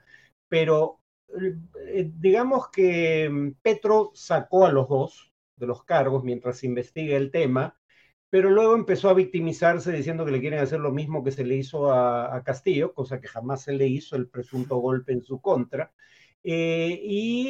pero 0.49 1.01
digamos 2.15 2.69
que 2.71 3.29
mm, 3.31 3.53
Petro 3.63 4.13
sacó 4.15 4.67
a 4.67 4.73
los 4.73 4.89
dos 4.89 5.33
de 5.57 5.67
los 5.67 5.85
cargos 5.85 6.25
mientras 6.25 6.59
se 6.59 6.67
investiga 6.67 7.17
el 7.17 7.31
tema, 7.31 7.79
pero 8.29 8.51
luego 8.51 8.75
empezó 8.75 9.09
a 9.09 9.15
victimizarse 9.15 9.93
diciendo 9.93 10.25
que 10.25 10.33
le 10.33 10.41
quieren 10.41 10.61
hacer 10.61 10.81
lo 10.81 10.93
mismo 10.93 11.25
que 11.25 11.33
se 11.33 11.45
le 11.45 11.57
hizo 11.57 11.93
a, 11.93 12.43
Castillo, 12.45 12.93
cosa 12.93 13.21
que 13.21 13.29
jamás 13.29 13.63
se 13.63 13.73
le 13.73 13.87
hizo, 13.87 14.17
el 14.17 14.29
presunto 14.29 14.77
golpe 14.77 15.13
en 15.13 15.23
su 15.23 15.41
contra. 15.41 15.93
Eh, 16.43 17.01
y 17.03 17.49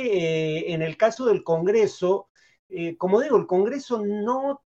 en 0.73 0.83
el 0.83 0.97
caso 0.97 1.26
del 1.26 1.42
Congreso, 1.42 2.28
eh, 2.68 2.97
como 2.97 3.21
digo, 3.21 3.37
el 3.37 3.47
Congreso 3.47 4.04
no, 4.04 4.62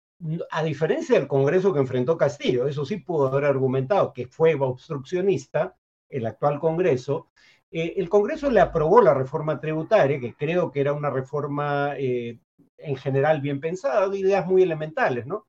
a 0.50 0.62
diferencia 0.62 1.18
del 1.18 1.28
Congreso 1.28 1.72
que 1.72 1.80
enfrentó 1.80 2.16
Castillo, 2.16 2.66
eso 2.66 2.84
sí 2.84 2.98
pudo 2.98 3.28
haber 3.28 3.44
argumentado 3.44 4.12
que 4.12 4.26
fue 4.26 4.54
obstruccionista, 4.54 5.76
el 6.08 6.26
actual 6.26 6.60
Congreso, 6.60 7.30
eh, 7.78 7.94
el 7.98 8.08
Congreso 8.08 8.50
le 8.50 8.60
aprobó 8.60 9.02
la 9.02 9.12
reforma 9.12 9.60
tributaria, 9.60 10.18
que 10.18 10.34
creo 10.34 10.72
que 10.72 10.80
era 10.80 10.94
una 10.94 11.10
reforma 11.10 11.92
eh, 11.98 12.40
en 12.78 12.96
general 12.96 13.42
bien 13.42 13.60
pensada, 13.60 14.08
de 14.08 14.18
ideas 14.18 14.46
muy 14.46 14.62
elementales, 14.62 15.26
¿no? 15.26 15.46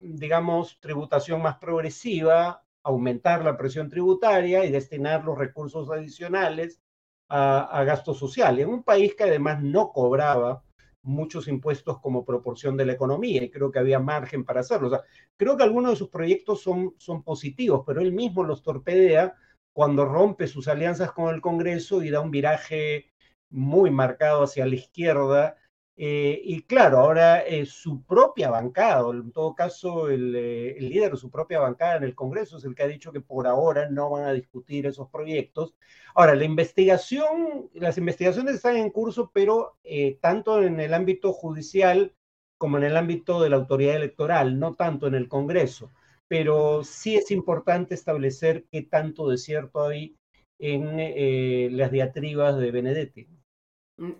digamos, 0.00 0.80
tributación 0.80 1.40
más 1.40 1.56
progresiva, 1.58 2.64
aumentar 2.82 3.44
la 3.44 3.56
presión 3.56 3.88
tributaria 3.88 4.64
y 4.64 4.72
destinar 4.72 5.24
los 5.24 5.38
recursos 5.38 5.88
adicionales 5.90 6.80
a, 7.28 7.60
a 7.60 7.84
gasto 7.84 8.12
social. 8.12 8.58
En 8.58 8.68
un 8.68 8.82
país 8.82 9.14
que 9.14 9.22
además 9.22 9.62
no 9.62 9.92
cobraba 9.92 10.64
muchos 11.02 11.46
impuestos 11.46 12.00
como 12.00 12.24
proporción 12.24 12.76
de 12.76 12.86
la 12.86 12.94
economía 12.94 13.44
y 13.44 13.50
creo 13.50 13.70
que 13.70 13.78
había 13.78 14.00
margen 14.00 14.44
para 14.44 14.62
hacerlo. 14.62 14.90
Creo 15.36 15.56
que 15.56 15.62
algunos 15.62 15.92
de 15.92 15.96
sus 15.96 16.08
proyectos 16.08 16.60
son 16.60 17.22
positivos, 17.22 17.84
pero 17.86 18.00
él 18.00 18.10
mismo 18.12 18.42
los 18.42 18.64
torpedea 18.64 19.36
cuando 19.72 20.04
rompe 20.04 20.46
sus 20.46 20.68
alianzas 20.68 21.12
con 21.12 21.34
el 21.34 21.40
Congreso 21.40 22.02
y 22.02 22.10
da 22.10 22.20
un 22.20 22.30
viraje 22.30 23.12
muy 23.50 23.90
marcado 23.90 24.44
hacia 24.44 24.66
la 24.66 24.74
izquierda 24.74 25.56
eh, 26.02 26.40
y 26.44 26.62
claro, 26.62 26.98
ahora 26.98 27.40
eh, 27.40 27.66
su 27.66 28.02
propia 28.06 28.48
bancada, 28.48 29.10
en 29.10 29.32
todo 29.32 29.54
caso 29.54 30.08
eh, 30.08 30.14
el, 30.14 30.88
líder 30.88 31.10
de 31.12 31.18
su 31.18 31.30
propia 31.30 31.60
bancada 31.60 31.96
en 31.96 32.04
el 32.04 32.14
Congreso 32.14 32.56
es 32.56 32.64
el 32.64 32.74
que 32.74 32.84
ha 32.84 32.86
dicho 32.86 33.12
que 33.12 33.20
por 33.20 33.46
ahora 33.46 33.90
no 33.90 34.08
van 34.08 34.24
a 34.24 34.32
discutir 34.32 34.86
esos 34.86 35.10
proyectos. 35.10 35.74
Ahora, 36.14 36.34
la 36.34 36.44
investigación, 36.44 37.68
las 37.74 37.98
investigaciones 37.98 38.54
están 38.54 38.78
en 38.78 38.88
curso, 38.88 39.30
pero 39.34 39.76
tanto 40.22 40.62
en 40.62 40.80
el 40.80 40.94
ámbito 40.94 41.34
judicial 41.34 42.14
como 42.56 42.78
en 42.78 42.84
el 42.84 42.96
ámbito 42.96 43.42
de 43.42 43.50
la 43.50 43.56
autoridad 43.56 43.96
electoral, 43.96 44.58
no 44.58 44.74
tanto 44.74 45.06
en 45.06 45.14
el 45.14 45.28
Congreso. 45.28 45.90
Pero 46.30 46.84
sí 46.84 47.16
es 47.16 47.32
importante 47.32 47.94
establecer 47.94 48.64
qué 48.70 48.82
tanto 48.82 49.28
de 49.28 49.36
cierto 49.36 49.84
hay 49.84 50.16
en 50.60 51.76
las 51.76 51.90
diatribas 51.90 52.56
de 52.56 52.70
Benedetti. 52.70 53.28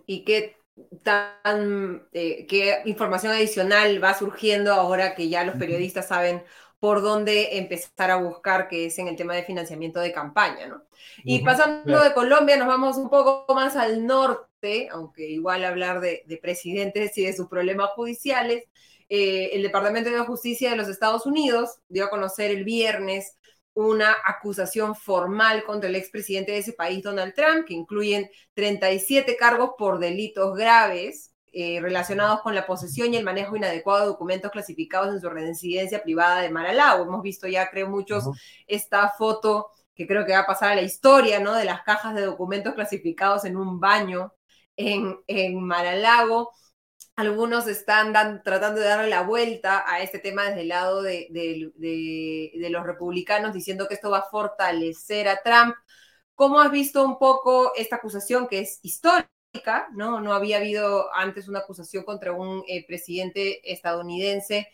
¿Y 0.05 0.25
qué 0.25 0.57
tan, 1.03 2.07
eh, 2.11 2.45
qué 2.47 2.81
información 2.85 3.31
adicional 3.31 4.03
va 4.03 4.13
surgiendo 4.13 4.73
ahora 4.73 5.15
que 5.15 5.29
ya 5.29 5.45
los 5.45 5.55
periodistas 5.55 6.09
saben 6.09 6.43
por 6.81 7.03
dónde 7.03 7.59
empezar 7.59 8.09
a 8.09 8.15
buscar, 8.15 8.67
que 8.67 8.87
es 8.87 8.97
en 8.97 9.07
el 9.07 9.15
tema 9.15 9.35
de 9.35 9.43
financiamiento 9.43 9.99
de 9.99 10.11
campaña, 10.11 10.67
¿no? 10.67 10.81
Y 11.23 11.43
pasando 11.43 12.03
de 12.03 12.13
Colombia, 12.13 12.57
nos 12.57 12.67
vamos 12.67 12.97
un 12.97 13.07
poco 13.07 13.45
más 13.53 13.75
al 13.75 14.05
norte, 14.07 14.89
aunque 14.89 15.29
igual 15.29 15.63
hablar 15.63 16.01
de, 16.01 16.23
presidentes 16.41 17.15
y 17.19 17.25
de 17.25 17.33
sus 17.33 17.47
problemas 17.47 17.91
judiciales. 17.91 18.65
Eh, 19.13 19.49
el 19.57 19.63
Departamento 19.63 20.09
de 20.09 20.19
Justicia 20.19 20.69
de 20.69 20.77
los 20.77 20.87
Estados 20.87 21.25
Unidos 21.25 21.81
dio 21.89 22.05
a 22.05 22.09
conocer 22.09 22.49
el 22.49 22.63
viernes 22.63 23.37
una 23.73 24.15
acusación 24.23 24.95
formal 24.95 25.65
contra 25.65 25.89
el 25.89 25.97
expresidente 25.97 26.53
de 26.53 26.59
ese 26.59 26.71
país, 26.71 27.03
Donald 27.03 27.33
Trump, 27.33 27.65
que 27.67 27.73
incluyen 27.73 28.29
37 28.53 29.35
cargos 29.35 29.71
por 29.77 29.99
delitos 29.99 30.55
graves 30.55 31.33
eh, 31.51 31.81
relacionados 31.81 32.39
con 32.39 32.55
la 32.55 32.65
posesión 32.65 33.13
y 33.13 33.17
el 33.17 33.25
manejo 33.25 33.57
inadecuado 33.57 33.99
de 33.99 34.07
documentos 34.07 34.49
clasificados 34.49 35.13
en 35.13 35.19
su 35.19 35.29
residencia 35.29 36.01
privada 36.01 36.39
de 36.39 36.49
Mar-a-Lago. 36.49 37.03
Hemos 37.03 37.21
visto 37.21 37.49
ya, 37.49 37.69
creo, 37.69 37.89
muchos 37.89 38.29
esta 38.65 39.09
foto 39.09 39.71
que 39.93 40.07
creo 40.07 40.25
que 40.25 40.31
va 40.31 40.39
a 40.39 40.47
pasar 40.47 40.71
a 40.71 40.75
la 40.75 40.83
historia, 40.83 41.41
¿no? 41.41 41.53
De 41.53 41.65
las 41.65 41.83
cajas 41.83 42.15
de 42.15 42.21
documentos 42.21 42.73
clasificados 42.75 43.43
en 43.43 43.57
un 43.57 43.77
baño 43.77 44.33
en, 44.77 45.19
en 45.27 45.61
Mar-a-Lago. 45.61 46.51
Algunos 47.15 47.67
están 47.67 48.41
tratando 48.43 48.79
de 48.79 48.87
darle 48.87 49.09
la 49.09 49.21
vuelta 49.21 49.83
a 49.87 50.01
este 50.01 50.19
tema 50.19 50.45
desde 50.45 50.61
el 50.61 50.69
lado 50.69 51.01
de, 51.01 51.27
los 52.69 52.85
republicanos, 52.85 53.53
diciendo 53.53 53.87
que 53.87 53.95
esto 53.95 54.09
va 54.09 54.19
a 54.19 54.29
fortalecer 54.29 55.27
a 55.27 55.41
Trump. 55.43 55.75
¿Cómo 56.35 56.59
has 56.59 56.71
visto 56.71 57.03
un 57.05 57.19
poco 57.19 57.73
esta 57.75 57.97
acusación 57.97 58.47
que 58.47 58.59
es 58.59 58.79
histórica? 58.81 59.29
¿no? 59.93 60.21
No 60.21 60.33
había 60.33 60.57
habido 60.57 61.13
antes 61.13 61.47
una 61.47 61.59
acusación 61.59 62.03
contra 62.03 62.31
un 62.31 62.63
eh, 62.67 62.85
presidente 62.87 63.71
estadounidense. 63.71 64.69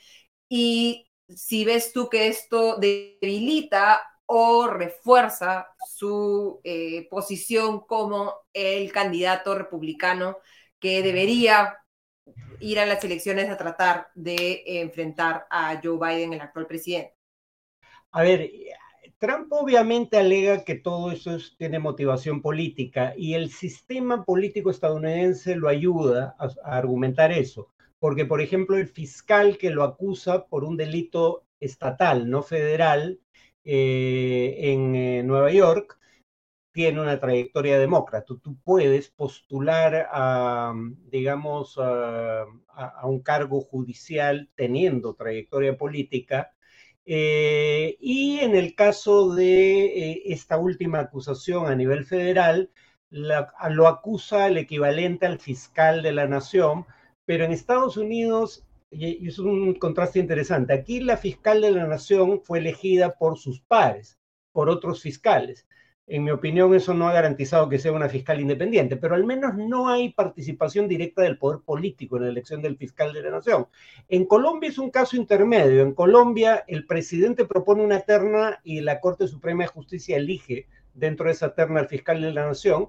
Y 0.47 1.09
si 1.27 1.65
ves 1.65 1.91
tú 1.93 2.09
que 2.09 2.27
esto 2.27 2.77
debilita 2.77 4.01
o 4.25 4.67
refuerza 4.67 5.67
su 5.89 6.61
eh, 6.63 7.07
posición 7.09 7.81
como 7.81 8.35
el 8.53 8.91
candidato 8.91 9.55
republicano 9.55 10.37
que 10.79 11.01
debería 11.01 11.77
ir 12.59 12.79
a 12.79 12.85
las 12.85 13.03
elecciones 13.03 13.49
a 13.49 13.57
tratar 13.57 14.07
de 14.15 14.63
enfrentar 14.65 15.45
a 15.49 15.79
Joe 15.83 15.97
Biden, 15.97 16.33
el 16.33 16.41
actual 16.41 16.67
presidente? 16.67 17.13
A 18.11 18.23
ver, 18.23 18.49
Trump 19.19 19.51
obviamente 19.51 20.17
alega 20.17 20.63
que 20.63 20.75
todo 20.75 21.11
eso 21.11 21.37
tiene 21.57 21.79
motivación 21.79 22.41
política 22.41 23.13
y 23.17 23.33
el 23.33 23.49
sistema 23.49 24.23
político 24.23 24.69
estadounidense 24.69 25.55
lo 25.55 25.69
ayuda 25.69 26.35
a, 26.37 26.77
argumentar 26.77 27.31
eso. 27.31 27.71
Porque, 27.99 28.25
por 28.25 28.41
ejemplo, 28.41 28.77
el 28.77 28.87
fiscal 28.87 29.57
que 29.57 29.71
lo 29.71 29.83
acusa 29.83 30.45
por 30.45 30.63
un 30.63 30.77
delito 30.77 31.45
estatal, 31.59 32.29
no 32.29 32.43
federal, 32.43 33.19
eh, 33.63 34.55
en 34.59 34.95
eh, 34.95 35.23
Nueva 35.23 35.51
York, 35.51 35.96
tiene 36.77 37.01
una 37.01 37.19
trayectoria 37.19 37.79
demócrata. 37.79 38.23
Tú, 38.39 38.55
puedes 38.63 39.09
postular 39.09 40.07
a, 40.11 40.75
digamos, 41.09 41.75
a, 41.79 42.45
un 43.03 43.21
cargo 43.23 43.61
judicial 43.61 44.51
teniendo 44.53 45.15
trayectoria 45.15 45.75
política. 45.75 46.53
Eh, 47.03 47.97
y 47.99 48.37
en 48.41 48.55
el 48.55 48.75
caso 48.75 49.33
de 49.33 49.85
eh, 49.85 50.21
esta 50.27 50.59
última 50.59 50.99
acusación 50.99 51.65
a 51.65 51.75
nivel 51.75 52.05
federal, 52.05 52.69
lo 53.09 53.87
acusa 53.87 54.45
el 54.45 54.57
equivalente 54.59 55.25
al 55.25 55.39
fiscal 55.39 56.03
de 56.03 56.11
la 56.11 56.27
nación, 56.27 56.85
pero 57.25 57.43
en 57.43 57.53
Estados 57.53 57.97
Unidos, 57.97 58.67
y 58.91 59.27
es 59.27 59.39
un 59.39 59.73
contraste 59.79 60.19
interesante, 60.19 60.73
aquí 60.73 60.99
la 60.99 61.17
fiscal 61.17 61.59
de 61.61 61.71
la 61.71 61.87
nación 61.87 62.39
fue 62.43 62.59
elegida 62.59 63.17
por 63.17 63.39
sus 63.39 63.61
pares, 63.61 64.19
por 64.51 64.69
otros 64.69 65.01
fiscales. 65.01 65.65
En 66.09 66.23
mi 66.23 66.31
opinión, 66.31 66.73
eso 66.73 66.93
no 66.93 67.09
ha 67.09 67.11
garantizado 67.11 67.67
que 67.67 67.79
sea 67.79 67.91
una 67.91 68.07
fiscal 68.07 68.39
independiente, 68.39 68.95
pero 68.95 69.13
al 69.13 69.25
menos 69.25 69.55
no 69.55 69.89
hay 69.89 70.13
participación 70.13 70.87
directa 70.87 71.21
del 71.21 71.37
poder 71.37 71.59
político 71.65 72.15
en 72.15 72.23
la 72.23 72.29
elección 72.29 72.61
del 72.61 72.77
fiscal 72.77 73.11
de 73.11 73.23
la 73.23 73.31
nación. 73.31 73.67
En 74.07 74.25
Colombia 74.25 74.69
es 74.69 74.77
un 74.77 74.89
caso 74.89 75.17
intermedio. 75.17 75.81
En 75.81 75.93
Colombia, 75.93 76.63
el 76.65 76.85
presidente 76.85 77.43
propone 77.43 77.83
una 77.83 77.99
terna 77.99 78.61
y 78.63 78.79
la 78.79 79.01
Corte 79.01 79.27
Suprema 79.27 79.65
de 79.65 79.67
Justicia 79.67 80.15
elige 80.15 80.67
dentro 80.93 81.25
de 81.25 81.33
esa 81.33 81.53
terna 81.53 81.81
al 81.81 81.89
fiscal 81.89 82.21
de 82.21 82.31
la 82.31 82.45
nación. 82.45 82.87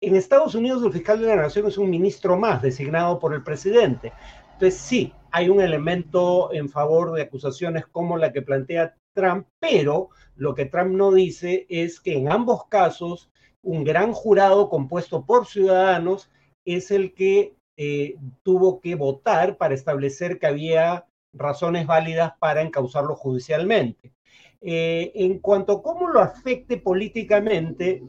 En 0.00 0.14
Estados 0.14 0.54
Unidos, 0.54 0.84
el 0.84 0.92
fiscal 0.92 1.20
de 1.20 1.26
la 1.26 1.36
nación 1.36 1.66
es 1.66 1.76
un 1.76 1.90
ministro 1.90 2.38
más 2.38 2.62
designado 2.62 3.18
por 3.18 3.34
el 3.34 3.42
presidente. 3.42 4.12
Entonces, 4.52 4.78
sí, 4.78 5.12
hay 5.32 5.48
un 5.48 5.60
elemento 5.60 6.52
en 6.52 6.68
favor 6.68 7.14
de 7.14 7.22
acusaciones 7.22 7.84
como 7.88 8.16
la 8.16 8.32
que 8.32 8.42
plantea 8.42 8.94
Trump, 9.14 9.46
pero 9.60 10.10
lo 10.36 10.54
que 10.54 10.66
Trump 10.66 10.92
no 10.92 11.12
dice 11.12 11.66
es 11.68 12.00
que 12.00 12.16
en 12.16 12.30
ambos 12.30 12.66
casos 12.68 13.30
un 13.62 13.84
gran 13.84 14.12
jurado 14.12 14.68
compuesto 14.68 15.24
por 15.24 15.46
ciudadanos 15.46 16.30
es 16.64 16.90
el 16.90 17.14
que 17.14 17.56
eh, 17.76 18.16
tuvo 18.42 18.80
que 18.80 18.94
votar 18.94 19.56
para 19.56 19.74
establecer 19.74 20.38
que 20.38 20.46
había 20.46 21.06
razones 21.32 21.86
válidas 21.86 22.32
para 22.38 22.62
encauzarlo 22.62 23.16
judicialmente. 23.16 24.12
Eh, 24.60 25.12
en 25.14 25.40
cuanto 25.40 25.72
a 25.72 25.82
cómo 25.82 26.08
lo 26.08 26.20
afecte 26.20 26.78
políticamente, 26.78 28.02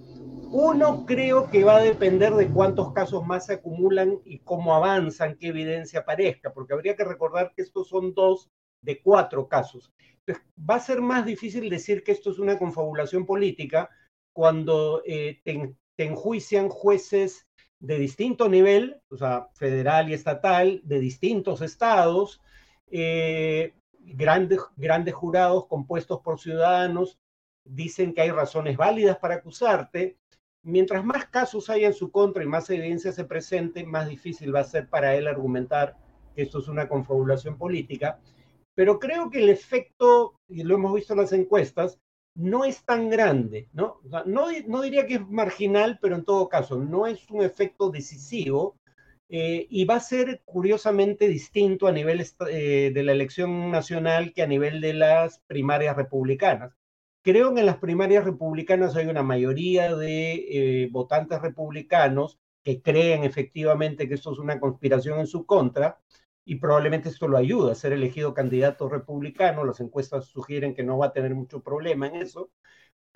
uno 0.51 1.05
creo 1.05 1.49
que 1.49 1.63
va 1.63 1.77
a 1.77 1.83
depender 1.83 2.33
de 2.33 2.47
cuántos 2.47 2.93
casos 2.93 3.25
más 3.25 3.47
se 3.47 3.55
acumulan 3.55 4.19
y 4.23 4.39
cómo 4.39 4.75
avanzan, 4.75 5.35
qué 5.37 5.47
evidencia 5.47 6.01
aparezca, 6.01 6.53
porque 6.53 6.73
habría 6.73 6.95
que 6.95 7.03
recordar 7.03 7.51
que 7.55 7.63
estos 7.63 7.89
son 7.89 8.13
dos 8.13 8.49
de 8.85 9.01
cuatro 9.01 9.47
casos 9.47 9.91
va 10.33 10.75
a 10.75 10.79
ser 10.79 11.01
más 11.01 11.25
difícil 11.25 11.69
decir 11.69 12.03
que 12.03 12.11
esto 12.11 12.31
es 12.31 12.39
una 12.39 12.57
confabulación 12.57 13.25
política 13.25 13.89
cuando 14.33 15.01
eh, 15.05 15.41
te, 15.43 15.75
enjuician 15.97 16.69
jueces 16.69 17.47
de 17.79 17.97
distinto 17.97 18.49
nivel, 18.49 19.01
o 19.09 19.17
sea, 19.17 19.49
federal 19.53 20.09
y 20.09 20.13
estatal, 20.13 20.81
de 20.83 20.99
distintos 20.99 21.61
estados, 21.61 22.41
eh, 22.91 23.73
grandes, 23.99 24.59
grandes 24.75 25.13
jurados 25.13 25.67
compuestos 25.67 26.19
por 26.21 26.39
ciudadanos 26.39 27.19
dicen 27.63 28.13
que 28.13 28.21
hay 28.21 28.31
razones 28.31 28.77
válidas 28.77 29.17
para 29.17 29.35
acusarte. 29.35 30.17
Mientras 30.63 31.05
más 31.05 31.27
casos 31.27 31.69
haya 31.69 31.87
en 31.87 31.93
su 31.93 32.11
contra 32.11 32.43
y 32.43 32.47
más 32.47 32.69
evidencia 32.69 33.11
se 33.11 33.23
presente, 33.23 33.85
más 33.85 34.09
difícil 34.09 34.53
va 34.53 34.61
a 34.61 34.65
ser 34.65 34.89
para 34.89 35.15
él 35.15 35.27
argumentar 35.27 35.95
que 36.35 36.41
esto 36.41 36.59
es 36.59 36.67
una 36.67 36.89
confabulación 36.89 37.57
política. 37.57 38.19
Pero 38.75 38.99
creo 38.99 39.29
que 39.29 39.39
el 39.39 39.49
efecto, 39.49 40.39
y 40.47 40.63
lo 40.63 40.75
hemos 40.75 40.93
visto 40.93 41.13
en 41.13 41.19
las 41.21 41.31
encuestas, 41.31 41.99
no 42.35 42.65
es 42.65 42.83
tan 42.83 43.09
grande, 43.09 43.69
¿no? 43.71 44.01
no, 44.25 44.81
diría 44.81 45.07
que 45.07 45.15
es 45.15 45.27
marginal, 45.27 45.97
pero 46.01 46.15
en 46.15 46.25
todo 46.25 46.49
caso, 46.49 46.77
no 46.77 47.07
es 47.07 47.29
un 47.31 47.41
efecto 47.43 47.89
decisivo 47.89 48.77
eh, 49.29 49.65
y 49.69 49.85
va 49.85 49.95
a 49.95 49.99
ser 50.01 50.41
curiosamente 50.43 51.27
distinto 51.29 51.87
a 51.87 51.93
nivel 51.93 52.23
eh, 52.49 52.91
de 52.93 53.03
la 53.03 53.13
elección 53.13 53.71
nacional 53.71 54.33
que 54.33 54.43
a 54.43 54.47
nivel 54.47 54.81
de 54.81 54.93
las 54.93 55.39
primarias 55.47 55.95
republicanas. 55.95 56.75
Creo 57.23 57.53
que 57.53 57.61
en 57.61 57.65
las 57.65 57.77
primarias 57.77 58.25
republicanas 58.25 58.95
hay 58.95 59.07
una 59.07 59.23
mayoría 59.23 59.95
de 59.95 60.83
eh, 60.83 60.89
votantes 60.91 61.41
republicanos 61.41 62.37
que 62.63 62.81
creen 62.81 63.23
efectivamente 63.23 64.07
que 64.07 64.15
esto 64.15 64.33
es 64.33 64.39
una 64.39 64.59
conspiración 64.59 65.19
en 65.19 65.27
su 65.27 65.45
contra 65.45 65.99
y 66.45 66.55
probablemente 66.55 67.09
esto 67.09 67.27
lo 67.27 67.37
ayuda 67.37 67.71
a 67.71 67.75
ser 67.75 67.93
elegido 67.93 68.33
candidato 68.33 68.87
republicano. 68.89 69.65
Las 69.65 69.79
encuestas 69.81 70.25
sugieren 70.25 70.75
que 70.75 70.83
no 70.83 70.97
va 70.97 71.07
a 71.07 71.13
tener 71.13 71.35
mucho 71.35 71.61
problema 71.61 72.07
en 72.07 72.17
eso 72.17 72.51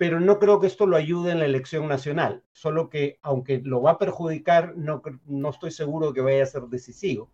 pero 0.00 0.18
no 0.18 0.38
creo 0.38 0.60
que 0.60 0.66
esto 0.66 0.86
lo 0.86 0.96
ayude 0.96 1.32
en 1.32 1.40
la 1.40 1.44
elección 1.44 1.86
nacional, 1.86 2.42
solo 2.52 2.88
que 2.88 3.18
aunque 3.20 3.60
lo 3.62 3.82
va 3.82 3.90
a 3.92 3.98
perjudicar, 3.98 4.74
no, 4.74 5.02
no 5.26 5.50
estoy 5.50 5.70
seguro 5.72 6.14
que 6.14 6.22
vaya 6.22 6.42
a 6.42 6.46
ser 6.46 6.62
decisivo. 6.62 7.30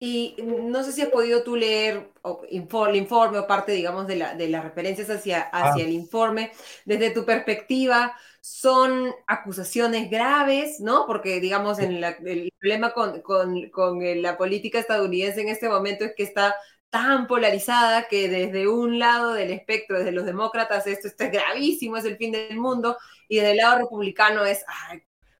Y 0.00 0.36
no 0.42 0.84
sé 0.84 0.92
si 0.92 1.02
has 1.02 1.08
podido 1.08 1.42
tú 1.42 1.56
leer 1.56 2.12
el 2.50 2.96
informe 2.96 3.38
o 3.38 3.46
parte, 3.48 3.72
digamos, 3.72 4.06
de, 4.06 4.14
la, 4.16 4.34
de 4.34 4.48
las 4.48 4.62
referencias 4.62 5.10
hacia, 5.10 5.40
hacia 5.40 5.84
ah. 5.84 5.86
el 5.86 5.92
informe. 5.92 6.52
Desde 6.84 7.10
tu 7.10 7.24
perspectiva, 7.24 8.14
¿son 8.40 9.12
acusaciones 9.26 10.08
graves, 10.08 10.78
no? 10.78 11.04
Porque, 11.06 11.40
digamos, 11.40 11.80
en 11.80 12.04
el 12.04 12.52
problema 12.60 12.92
con, 12.92 13.22
con, 13.22 13.70
con 13.70 14.22
la 14.22 14.36
política 14.36 14.78
estadounidense 14.78 15.40
en 15.40 15.48
este 15.48 15.68
momento 15.68 16.04
es 16.04 16.14
que 16.16 16.22
está 16.22 16.54
tan 16.90 17.26
polarizada 17.26 18.08
que 18.08 18.28
desde 18.28 18.68
un 18.68 18.98
lado 18.98 19.34
del 19.34 19.50
espectro, 19.50 19.98
desde 19.98 20.12
los 20.12 20.24
demócratas, 20.24 20.86
esto, 20.86 21.08
está 21.08 21.28
gravísimo, 21.28 21.96
es 21.96 22.04
el 22.04 22.16
fin 22.16 22.32
del 22.32 22.56
mundo, 22.56 22.96
y 23.28 23.36
desde 23.36 23.50
el 23.52 23.56
lado 23.58 23.78
republicano 23.80 24.44
es, 24.44 24.64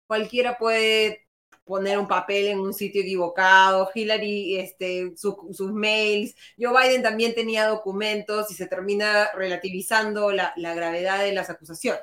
cualquiera 0.06 0.58
puede 0.58 1.27
poner 1.68 1.98
un 1.98 2.08
papel 2.08 2.48
en 2.48 2.58
un 2.58 2.74
sitio 2.74 3.02
equivocado, 3.02 3.88
Hillary, 3.94 4.56
este, 4.56 5.12
sus 5.16 5.72
mails, 5.72 6.34
Joe 6.58 6.72
Biden 6.72 7.02
también 7.02 7.34
tenía 7.34 7.68
documentos 7.68 8.50
y 8.50 8.54
se 8.54 8.66
termina 8.66 9.28
relativizando 9.36 10.32
la, 10.32 10.52
la 10.56 10.74
gravedad 10.74 11.22
de 11.22 11.32
las 11.32 11.50
acusaciones. 11.50 12.02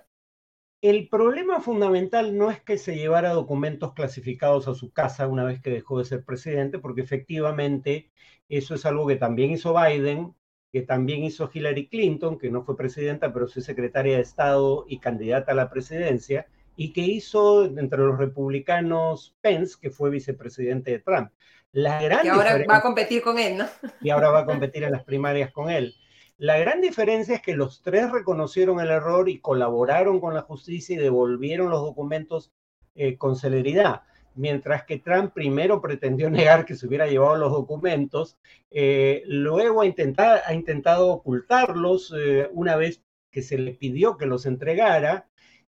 El 0.82 1.10
problema 1.10 1.62
fundamental 1.62 2.38
no 2.38 2.52
es 2.52 2.62
que 2.62 2.78
se 2.78 2.96
llevara 2.96 3.34
documentos 3.34 3.94
clasificados 3.94 4.68
a 4.68 4.76
su 4.76 4.94
casa 4.94 5.28
una 5.28 5.44
vez 5.44 5.60
que 5.60 5.72
dejó 5.72 5.98
de 5.98 6.06
ser 6.06 6.24
presidente, 6.24 6.78
porque 6.78 7.02
efectivamente 7.02 8.12
eso 8.50 8.76
es 8.76 8.86
algo 8.86 9.08
que 9.08 9.16
también 9.16 9.52
hizo 9.52 9.74
Biden, 9.74 10.36
que 10.72 10.82
también 10.82 11.24
hizo 11.24 11.50
Hillary 11.52 11.88
Clinton, 11.88 12.38
que 12.38 12.52
no 12.52 12.64
fue 12.64 12.78
presidenta, 12.78 13.34
pero 13.34 13.48
sí 13.48 13.62
secretaria 13.62 14.18
de 14.18 14.22
Estado 14.22 14.86
y 14.88 15.00
candidata 15.00 15.54
a 15.54 15.56
la 15.56 15.70
presidencia, 15.70 16.48
y 16.76 16.94
que 16.94 17.02
hizo 17.02 17.66
entre 17.66 18.00
los 18.00 18.18
republicanos 18.18 19.36
Pence, 19.42 19.76
que 19.82 19.90
fue 19.90 20.10
vicepresidente 20.10 20.92
de 20.92 21.00
Trump. 21.00 21.32
La 21.72 22.02
gran 22.02 22.22
que 22.22 22.30
ahora 22.30 22.58
va 22.70 22.78
a 22.78 22.82
competir 22.82 23.22
con 23.22 23.38
él, 23.38 23.58
¿no? 23.58 23.66
Y 24.02 24.10
ahora 24.10 24.30
va 24.30 24.40
a 24.40 24.46
competir 24.46 24.84
en 24.84 24.92
las 24.92 25.04
primarias 25.04 25.52
con 25.52 25.70
él. 25.70 25.96
La 26.38 26.58
gran 26.58 26.82
diferencia 26.82 27.36
es 27.36 27.42
que 27.42 27.56
los 27.56 27.82
tres 27.82 28.12
reconocieron 28.12 28.80
el 28.80 28.90
error 28.90 29.30
y 29.30 29.40
colaboraron 29.40 30.20
con 30.20 30.34
la 30.34 30.42
justicia 30.42 30.96
y 30.96 31.00
devolvieron 31.00 31.70
los 31.70 31.82
documentos 31.82 32.52
eh, 32.96 33.18
con 33.18 33.36
celeridad 33.36 34.04
mientras 34.36 34.84
que 34.84 35.00
Trump 35.00 35.34
primero 35.34 35.82
pretendió 35.82 36.30
negar 36.60 36.66
que 36.66 36.76
se 36.76 36.86
hubiera 36.88 37.08
llevado 37.08 37.38
los 37.38 37.52
documentos, 37.52 38.38
eh, 38.72 39.24
luego 39.26 39.82
ha 39.82 39.86
intentado, 39.86 40.40
ha 40.46 40.54
intentado 40.54 41.08
ocultarlos 41.08 42.14
eh, 42.18 42.50
una 42.52 42.76
vez 42.76 43.02
que 43.32 43.42
se 43.42 43.58
le 43.58 43.74
pidió 43.74 44.18
que 44.18 44.26
los 44.26 44.46
entregara, 44.46 45.28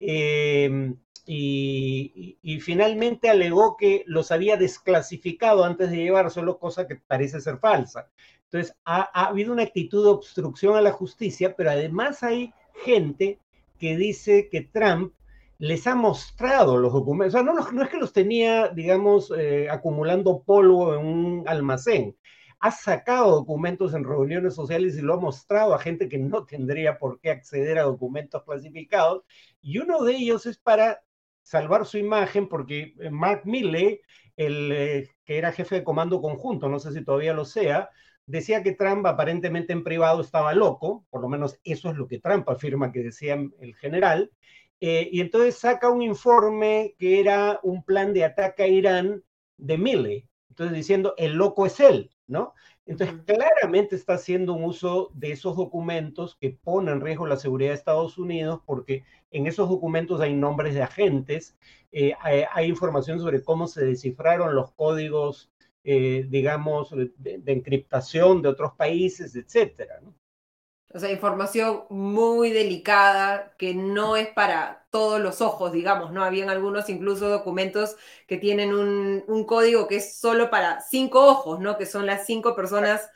eh, 0.00 0.94
y, 1.26 2.60
finalmente 2.60 3.28
alegó 3.28 3.76
que 3.76 4.04
los 4.06 4.30
había 4.30 4.56
desclasificado 4.56 5.64
antes 5.64 5.90
de 5.90 5.96
llevárselo, 5.96 6.58
cosa 6.58 6.86
que 6.86 6.96
parece 6.96 7.40
ser 7.40 7.58
falsa. 7.58 8.08
Entonces, 8.44 8.76
ha, 8.84 9.10
ha 9.12 9.28
habido 9.28 9.52
una 9.52 9.64
actitud 9.64 10.04
de 10.04 10.10
obstrucción 10.10 10.76
a 10.76 10.80
la 10.80 10.92
justicia, 10.92 11.54
pero 11.56 11.70
además 11.70 12.22
hay 12.22 12.52
gente 12.84 13.40
que 13.78 13.96
dice 13.96 14.48
que 14.50 14.62
Trump 14.62 15.12
les 15.58 15.86
ha 15.86 15.94
mostrado 15.94 16.76
los 16.76 16.92
documentos. 16.92 17.34
O 17.34 17.38
sea, 17.38 17.42
no, 17.42 17.70
no 17.72 17.82
es 17.82 17.88
que 17.88 17.96
los 17.96 18.12
tenía, 18.12 18.68
digamos, 18.68 19.32
eh, 19.36 19.68
acumulando 19.70 20.42
polvo 20.42 20.94
en 20.94 21.06
un 21.06 21.48
almacén. 21.48 22.16
Ha 22.60 22.70
sacado 22.70 23.32
documentos 23.32 23.94
en 23.94 24.04
reuniones 24.04 24.54
sociales 24.54 24.96
y 24.96 25.02
lo 25.02 25.14
ha 25.14 25.20
mostrado 25.20 25.74
a 25.74 25.78
gente 25.78 26.08
que 26.08 26.18
no 26.18 26.44
tendría 26.44 26.98
por 26.98 27.20
qué 27.20 27.30
acceder 27.30 27.78
a 27.78 27.82
documentos 27.82 28.42
clasificados. 28.44 29.24
Y 29.60 29.78
uno 29.78 30.02
de 30.02 30.16
ellos 30.16 30.46
es 30.46 30.58
para 30.58 31.02
salvar 31.42 31.86
su 31.86 31.98
imagen, 31.98 32.48
porque 32.48 32.94
eh, 32.98 33.10
Mark 33.10 33.42
Milley, 33.44 34.00
el 34.36 34.72
eh, 34.72 35.10
que 35.24 35.38
era 35.38 35.52
jefe 35.52 35.76
de 35.76 35.84
comando 35.84 36.20
conjunto, 36.20 36.68
no 36.68 36.80
sé 36.80 36.92
si 36.92 37.04
todavía 37.04 37.34
lo 37.34 37.44
sea, 37.44 37.90
decía 38.26 38.62
que 38.62 38.72
Trump 38.72 39.06
aparentemente 39.06 39.72
en 39.72 39.84
privado 39.84 40.20
estaba 40.20 40.54
loco, 40.54 41.06
por 41.10 41.20
lo 41.20 41.28
menos 41.28 41.60
eso 41.64 41.90
es 41.90 41.96
lo 41.96 42.08
que 42.08 42.18
Trump 42.18 42.48
afirma 42.48 42.90
que 42.90 43.02
decía 43.02 43.38
el 43.60 43.74
general, 43.76 44.32
eh, 44.80 45.08
y 45.10 45.20
entonces 45.20 45.56
saca 45.56 45.88
un 45.88 46.02
informe 46.02 46.94
que 46.98 47.20
era 47.20 47.60
un 47.62 47.84
plan 47.84 48.12
de 48.12 48.24
ataque 48.24 48.64
a 48.64 48.68
Irán 48.68 49.22
de 49.56 49.78
Milley. 49.78 50.28
Entonces 50.50 50.76
diciendo, 50.76 51.14
el 51.16 51.34
loco 51.34 51.66
es 51.66 51.80
él, 51.80 52.10
¿no? 52.26 52.54
Entonces 52.86 53.16
claramente 53.24 53.96
está 53.96 54.14
haciendo 54.14 54.54
un 54.54 54.64
uso 54.64 55.10
de 55.14 55.32
esos 55.32 55.56
documentos 55.56 56.36
que 56.36 56.50
ponen 56.50 56.94
en 56.94 57.00
riesgo 57.00 57.26
la 57.26 57.36
seguridad 57.36 57.70
de 57.70 57.76
Estados 57.76 58.18
Unidos 58.18 58.60
porque 58.64 59.04
en 59.30 59.46
esos 59.46 59.68
documentos 59.68 60.20
hay 60.20 60.34
nombres 60.34 60.74
de 60.74 60.82
agentes, 60.82 61.56
eh, 61.92 62.14
hay, 62.20 62.68
información 62.68 63.20
sobre 63.20 63.42
cómo 63.42 63.66
se 63.66 63.84
descifraron 63.84 64.54
los 64.54 64.72
códigos, 64.72 65.50
eh, 65.84 66.26
digamos, 66.28 66.90
de, 66.90 67.12
de, 67.16 67.52
encriptación 67.52 68.42
de 68.42 68.48
otros 68.48 68.72
países, 68.74 69.34
etcétera. 69.36 70.00
¿no? 70.02 70.14
O 70.92 70.98
sea, 70.98 71.12
información 71.12 71.84
muy 71.90 72.50
delicada 72.50 73.54
que 73.58 73.74
no 73.74 74.16
es 74.16 74.28
para 74.28 74.85
todos 74.96 75.20
los 75.20 75.42
ojos, 75.42 75.72
digamos, 75.72 76.10
¿no? 76.10 76.24
Habían 76.24 76.48
algunos 76.48 76.88
incluso 76.88 77.28
documentos 77.28 77.96
que 78.26 78.38
tienen 78.38 78.72
un, 78.72 79.44
código 79.44 79.86
que 79.88 79.96
es 79.96 80.18
solo 80.18 80.48
para 80.48 80.80
cinco 80.80 81.26
ojos, 81.26 81.60
¿no? 81.60 81.76
Que 81.76 81.84
son 81.84 82.06
las 82.06 82.24
cinco 82.24 82.56
personas 82.56 83.10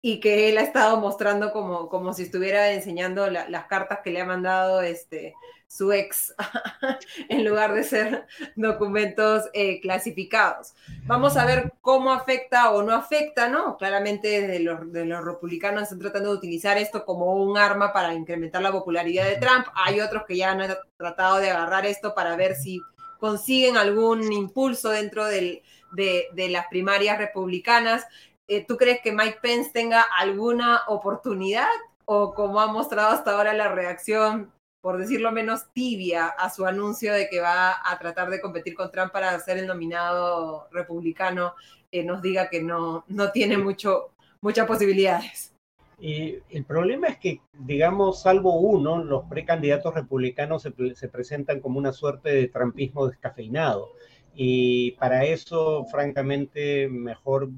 y 0.00 0.18
que 0.20 0.48
él 0.48 0.56
ha 0.56 0.62
estado 0.62 0.96
mostrando 0.98 1.52
como, 1.52 1.90
como 1.90 2.14
si 2.14 2.22
estuviera 2.22 2.72
enseñando 2.72 3.28
las 3.30 3.66
cartas 3.66 4.00
que 4.02 4.10
le 4.12 4.22
ha 4.22 4.24
mandado 4.24 4.80
este, 4.80 5.34
su 5.72 5.90
ex, 5.90 6.34
en 7.30 7.46
lugar 7.46 7.72
de 7.72 7.82
ser 7.82 8.26
documentos 8.56 9.44
eh, 9.54 9.80
clasificados. 9.80 10.74
Vamos 11.06 11.38
a 11.38 11.46
ver 11.46 11.72
cómo 11.80 12.12
afecta 12.12 12.72
o 12.72 12.82
no 12.82 12.94
afecta, 12.94 13.48
¿no? 13.48 13.78
Claramente 13.78 14.42
desde 14.42 14.60
los, 14.60 14.92
de 14.92 15.06
los 15.06 15.24
republicanos 15.24 15.84
están 15.84 16.00
tratando 16.00 16.30
de 16.30 16.36
utilizar 16.36 16.76
esto 16.76 17.06
como 17.06 17.32
un 17.42 17.56
arma 17.56 17.90
para 17.94 18.12
incrementar 18.12 18.60
la 18.60 18.70
popularidad 18.70 19.24
de 19.24 19.36
Trump. 19.36 19.66
Hay 19.74 20.00
otros 20.00 20.24
que 20.28 20.36
ya 20.36 20.50
han 20.50 20.76
tratado 20.98 21.38
de 21.38 21.50
agarrar 21.50 21.86
esto 21.86 22.14
para 22.14 22.36
ver 22.36 22.54
si 22.54 22.82
consiguen 23.18 23.78
algún 23.78 24.30
impulso 24.30 24.90
dentro 24.90 25.24
del, 25.24 25.62
de, 25.92 26.26
de 26.34 26.50
las 26.50 26.66
primarias 26.66 27.16
republicanas. 27.16 28.04
Eh, 28.46 28.62
¿tú 28.66 28.76
crees 28.76 29.00
que 29.00 29.12
Mike 29.12 29.38
Pence 29.40 29.70
tenga 29.72 30.02
alguna 30.02 30.82
oportunidad 30.86 31.68
o 32.04 32.34
como 32.34 32.60
ha 32.60 32.66
mostrado 32.66 33.14
hasta 33.14 33.30
ahora 33.30 33.54
la 33.54 33.68
reacción, 33.68 34.52
por 34.82 34.98
decirlo 34.98 35.30
menos 35.30 35.72
tibia, 35.72 36.26
a 36.26 36.50
su 36.50 36.66
anuncio 36.66 37.14
de 37.14 37.28
que 37.30 37.40
va 37.40 37.76
a 37.84 37.98
tratar 37.98 38.28
de 38.28 38.40
competir 38.40 38.74
con 38.74 38.90
Trump 38.90 39.12
para 39.12 39.38
ser 39.38 39.56
el 39.56 39.66
nominado 39.68 40.68
republicano, 40.72 41.54
eh, 41.92 42.02
nos 42.04 42.20
diga 42.20 42.50
que 42.50 42.60
no, 42.60 43.04
no 43.06 43.30
tiene 43.30 43.56
mucho, 43.56 44.10
muchas 44.40 44.66
posibilidades? 44.66 45.54
Y 46.00 46.38
el 46.50 46.64
problema 46.64 47.06
es 47.06 47.18
que, 47.18 47.40
digamos, 47.52 48.22
salvo 48.22 48.58
uno, 48.58 49.04
los 49.04 49.24
precandidatos 49.26 49.94
republicanos 49.94 50.62
se, 50.62 50.72
se 50.96 51.08
presentan 51.08 51.60
como 51.60 51.78
una 51.78 51.92
suerte 51.92 52.30
de 52.30 52.48
trampismo 52.48 53.06
descafeinado. 53.06 53.92
Y 54.34 54.92
para 54.92 55.24
eso, 55.24 55.84
francamente, 55.84 56.88
mejor 56.88 57.50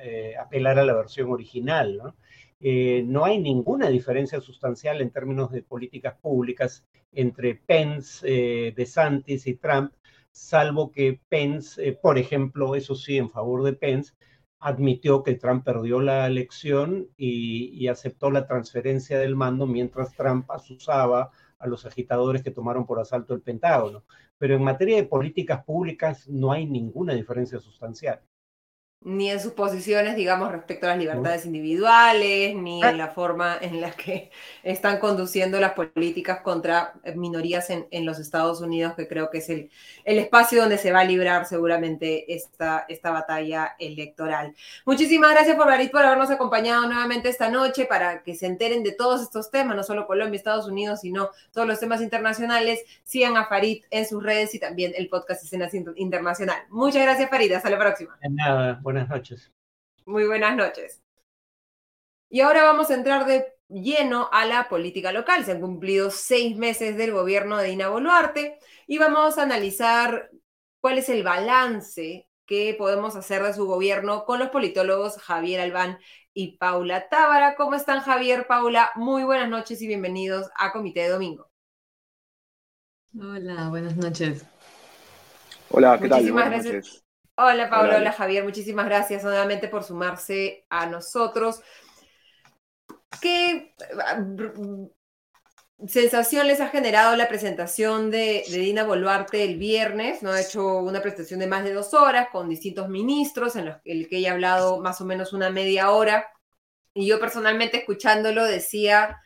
eh, 0.00 0.34
apelar 0.36 0.80
a 0.80 0.84
la 0.84 0.94
versión 0.94 1.30
original. 1.30 1.96
¿no? 1.96 2.16
Eh, 2.60 3.02
no 3.06 3.24
hay 3.24 3.38
ninguna 3.38 3.88
diferencia 3.88 4.40
sustancial 4.40 5.00
en 5.00 5.10
términos 5.10 5.52
de 5.52 5.62
políticas 5.62 6.14
públicas 6.16 6.86
entre 7.12 7.54
Pence, 7.54 8.26
eh, 8.26 8.72
DeSantis 8.74 9.46
y 9.46 9.54
Trump, 9.56 9.92
salvo 10.30 10.90
que 10.90 11.20
Pence, 11.28 11.88
eh, 11.88 11.92
por 11.92 12.18
ejemplo, 12.18 12.74
eso 12.74 12.94
sí, 12.94 13.18
en 13.18 13.30
favor 13.30 13.62
de 13.62 13.74
Pence, 13.74 14.14
admitió 14.58 15.22
que 15.22 15.34
Trump 15.34 15.64
perdió 15.64 16.00
la 16.00 16.26
elección 16.26 17.08
y, 17.16 17.86
aceptó 17.88 18.30
la 18.30 18.46
transferencia 18.46 19.18
del 19.18 19.36
mando 19.36 19.66
mientras 19.66 20.14
Trump 20.14 20.50
asusaba 20.50 21.30
a 21.58 21.66
los 21.66 21.86
agitadores 21.86 22.42
que 22.42 22.50
tomaron 22.50 22.86
por 22.86 22.98
asalto 23.00 23.34
el 23.34 23.42
Pentágono. 23.42 24.04
Pero 24.38 24.54
en 24.56 24.64
materia 24.64 24.96
de 24.96 25.04
políticas 25.04 25.64
públicas 25.64 26.28
no 26.28 26.52
hay 26.52 26.66
ninguna 26.66 27.14
diferencia 27.14 27.60
sustancial 27.60 28.20
ni 29.02 29.30
en 29.30 29.38
sus 29.38 29.52
posiciones, 29.52 30.16
digamos, 30.16 30.50
respecto 30.50 30.86
a 30.86 30.90
las 30.90 30.98
libertades 30.98 31.46
individuales, 31.46 32.56
ni 32.56 32.82
en 32.82 32.98
la 32.98 33.08
forma 33.08 33.56
en 33.60 33.80
la 33.80 33.92
que 33.92 34.30
están 34.64 34.98
conduciendo 34.98 35.60
las 35.60 35.74
políticas 35.74 36.40
contra 36.40 36.94
minorías 37.14 37.70
en, 37.70 38.06
los 38.06 38.18
Estados 38.18 38.60
Unidos, 38.60 38.94
que 38.94 39.06
creo 39.06 39.30
que 39.30 39.38
es 39.38 39.48
el, 39.48 39.70
el, 40.04 40.18
espacio 40.18 40.60
donde 40.60 40.78
se 40.78 40.92
va 40.92 41.00
a 41.00 41.04
librar 41.04 41.46
seguramente 41.46 42.34
esta, 42.34 42.84
esta 42.88 43.10
batalla 43.10 43.76
electoral. 43.78 44.54
Muchísimas 44.84 45.32
gracias 45.32 45.56
por 45.56 45.66
por 45.66 46.04
habernos 46.04 46.30
acompañado 46.30 46.86
nuevamente 46.86 47.28
esta 47.28 47.50
noche 47.50 47.86
para 47.86 48.22
que 48.22 48.34
se 48.34 48.46
enteren 48.46 48.82
de 48.82 48.92
todos 48.92 49.22
estos 49.22 49.50
temas, 49.50 49.76
no 49.76 49.82
solo 49.82 50.06
Colombia, 50.06 50.36
Estados 50.36 50.66
Unidos, 50.66 51.00
sino 51.00 51.30
todos 51.52 51.66
los 51.66 51.80
temas 51.80 52.00
internacionales. 52.00 52.80
Sigan 53.04 53.36
a 53.36 53.46
Farid 53.46 53.84
en 53.90 54.06
sus 54.06 54.22
redes 54.22 54.54
y 54.54 54.60
también 54.60 54.92
el 54.96 55.08
podcast 55.08 55.44
Escenas 55.44 55.74
Internacional. 55.74 56.58
Muchas 56.70 57.02
gracias, 57.02 57.28
Farid. 57.30 57.52
Hasta 57.52 57.70
la 57.70 57.78
próxima. 57.78 58.16
De 58.22 58.30
nada 58.30 58.80
buenas 58.86 59.08
noches. 59.08 59.52
Muy 60.04 60.28
buenas 60.28 60.54
noches. 60.54 61.02
Y 62.30 62.38
ahora 62.38 62.62
vamos 62.62 62.88
a 62.88 62.94
entrar 62.94 63.26
de 63.26 63.52
lleno 63.68 64.28
a 64.30 64.44
la 64.44 64.68
política 64.68 65.10
local. 65.10 65.44
Se 65.44 65.50
han 65.50 65.60
cumplido 65.60 66.12
seis 66.12 66.56
meses 66.56 66.96
del 66.96 67.10
gobierno 67.10 67.56
de 67.56 67.70
Dina 67.70 67.88
Boluarte 67.88 68.60
y 68.86 68.98
vamos 68.98 69.38
a 69.38 69.42
analizar 69.42 70.30
cuál 70.80 70.98
es 70.98 71.08
el 71.08 71.24
balance 71.24 72.28
que 72.46 72.76
podemos 72.78 73.16
hacer 73.16 73.42
de 73.42 73.54
su 73.54 73.66
gobierno 73.66 74.24
con 74.24 74.38
los 74.38 74.50
politólogos 74.50 75.18
Javier 75.18 75.62
Albán 75.62 75.98
y 76.32 76.56
Paula 76.56 77.08
Tábara. 77.08 77.56
¿Cómo 77.56 77.74
están 77.74 77.98
Javier, 78.02 78.46
Paula? 78.46 78.92
Muy 78.94 79.24
buenas 79.24 79.48
noches 79.48 79.82
y 79.82 79.88
bienvenidos 79.88 80.48
a 80.56 80.70
Comité 80.70 81.00
de 81.00 81.08
Domingo. 81.08 81.50
Hola, 83.18 83.68
buenas 83.68 83.96
noches. 83.96 84.46
Hola, 85.70 85.98
¿qué 86.00 86.08
tal? 86.08 86.30
Buenas 86.30 86.64
noches. 86.64 87.02
Hola 87.38 87.68
Pablo, 87.68 87.96
hola. 87.96 88.12
Javier, 88.12 88.44
muchísimas 88.44 88.86
gracias 88.86 89.22
nuevamente 89.22 89.68
por 89.68 89.84
sumarse 89.84 90.64
a 90.70 90.86
nosotros. 90.86 91.60
¿Qué 93.20 93.74
mm, 94.56 94.86
sensación 95.86 96.46
les 96.46 96.62
ha 96.62 96.68
generado 96.68 97.14
la 97.14 97.28
presentación 97.28 98.10
de, 98.10 98.42
Dina 98.48 98.84
Boluarte 98.84 99.44
el 99.44 99.58
viernes? 99.58 100.22
¿no? 100.22 100.30
Ha 100.30 100.40
hecho 100.40 100.78
una 100.78 101.02
presentación 101.02 101.40
de 101.40 101.46
más 101.46 101.62
de 101.62 101.74
dos 101.74 101.92
horas 101.92 102.28
con 102.32 102.48
distintos 102.48 102.88
ministros, 102.88 103.54
en 103.56 103.66
los 103.66 103.76
el 103.84 104.08
que 104.08 104.16
ella 104.16 104.30
ha 104.30 104.34
hablado 104.34 104.80
más 104.80 105.02
o 105.02 105.04
menos 105.04 105.34
una 105.34 105.50
media 105.50 105.90
hora. 105.90 106.26
Y 106.94 107.06
yo 107.06 107.20
personalmente 107.20 107.76
escuchándolo 107.76 108.46
decía, 108.46 109.20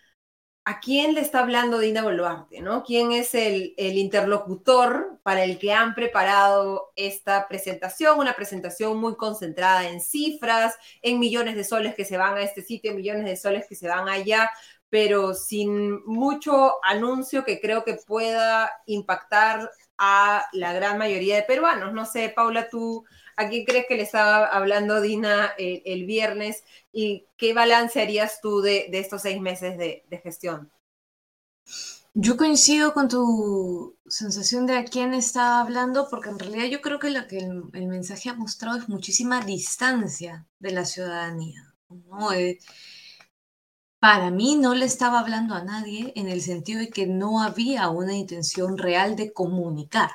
¿a 0.65 0.81
quién 0.81 1.15
le 1.15 1.21
está 1.21 1.41
hablando 1.41 1.79
Dina 1.79 2.03
Boluarte? 2.03 2.61
¿no? 2.61 2.85
¿Quién 2.85 3.13
es 3.13 3.35
el, 3.35 3.75
interlocutor 3.77 5.19
para 5.23 5.45
el 5.45 5.59
que 5.59 5.73
han 5.73 5.95
preparado 5.95 6.93
esta 6.97 7.49
presentación? 7.49 8.19
Una 8.19 8.35
presentación 8.35 8.99
muy 8.99 9.17
concentrada 9.17 9.89
en 9.89 10.01
cifras, 10.01 10.75
en 11.03 11.19
millones 11.19 11.57
de 11.57 11.65
soles 11.65 11.95
que 11.95 12.05
se 12.05 12.17
van 12.17 12.37
a 12.37 12.43
este 12.43 12.63
sitio, 12.63 12.95
millones 12.95 13.25
de 13.25 13.37
soles 13.37 13.67
que 13.69 13.75
se 13.75 13.89
van 13.89 14.09
allá, 14.09 14.51
pero 14.89 15.35
sin 15.35 16.05
mucho 16.05 16.75
anuncio 16.85 17.45
que 17.45 17.61
creo 17.61 17.85
que 17.85 17.95
pueda 17.95 18.71
impactar 18.87 19.71
a 19.99 20.47
la 20.53 20.73
gran 20.73 20.99
mayoría 20.99 21.37
de 21.37 21.43
peruanos. 21.43 21.93
No 21.93 22.07
sé, 22.07 22.33
Paula, 22.35 22.69
tú 22.69 23.05
¿A 23.41 23.49
quién 23.49 23.65
crees 23.65 23.87
que 23.89 23.97
le 23.97 24.03
estaba 24.03 24.45
hablando 24.45 25.01
Dina 25.01 25.55
el, 25.57 26.05
viernes? 26.05 26.63
¿Y 26.93 27.25
qué 27.39 27.55
balance 27.55 28.03
harías 28.03 28.43
tú 28.43 28.61
de, 28.61 28.91
estos 28.93 29.23
seis 29.23 29.41
meses 29.41 29.79
de, 29.79 30.21
gestión? 30.23 30.71
Yo 32.13 32.37
coincido 32.37 32.93
con 32.93 33.09
tu 33.09 33.97
sensación 34.07 34.67
de 34.67 34.77
a 34.77 34.85
quién 34.85 35.15
estaba 35.15 35.61
hablando, 35.61 36.07
porque 36.11 36.29
en 36.29 36.39
realidad 36.39 36.67
yo 36.67 36.83
creo 36.83 36.99
que 36.99 37.09
lo 37.09 37.27
que 37.27 37.39
el, 37.39 37.87
mensaje 37.87 38.29
ha 38.29 38.35
mostrado 38.35 38.77
es 38.77 38.91
muchísima 38.91 39.43
distancia 39.43 40.47
de 40.59 40.73
la 40.73 40.85
ciudadanía. 40.85 41.75
Eh, 42.35 42.59
para 44.01 44.31
mí 44.31 44.57
no 44.57 44.75
le 44.75 44.85
estaba 44.85 45.19
hablando 45.19 45.55
a 45.55 45.65
nadie 45.65 46.13
en 46.15 46.29
el 46.29 46.43
sentido 46.43 46.81
de 46.81 46.91
que 46.91 47.07
no 47.07 47.43
había 47.43 47.89
una 47.89 48.15
intención 48.15 48.77
real 48.77 49.17
de 49.17 49.33
comunicar. 49.33 50.11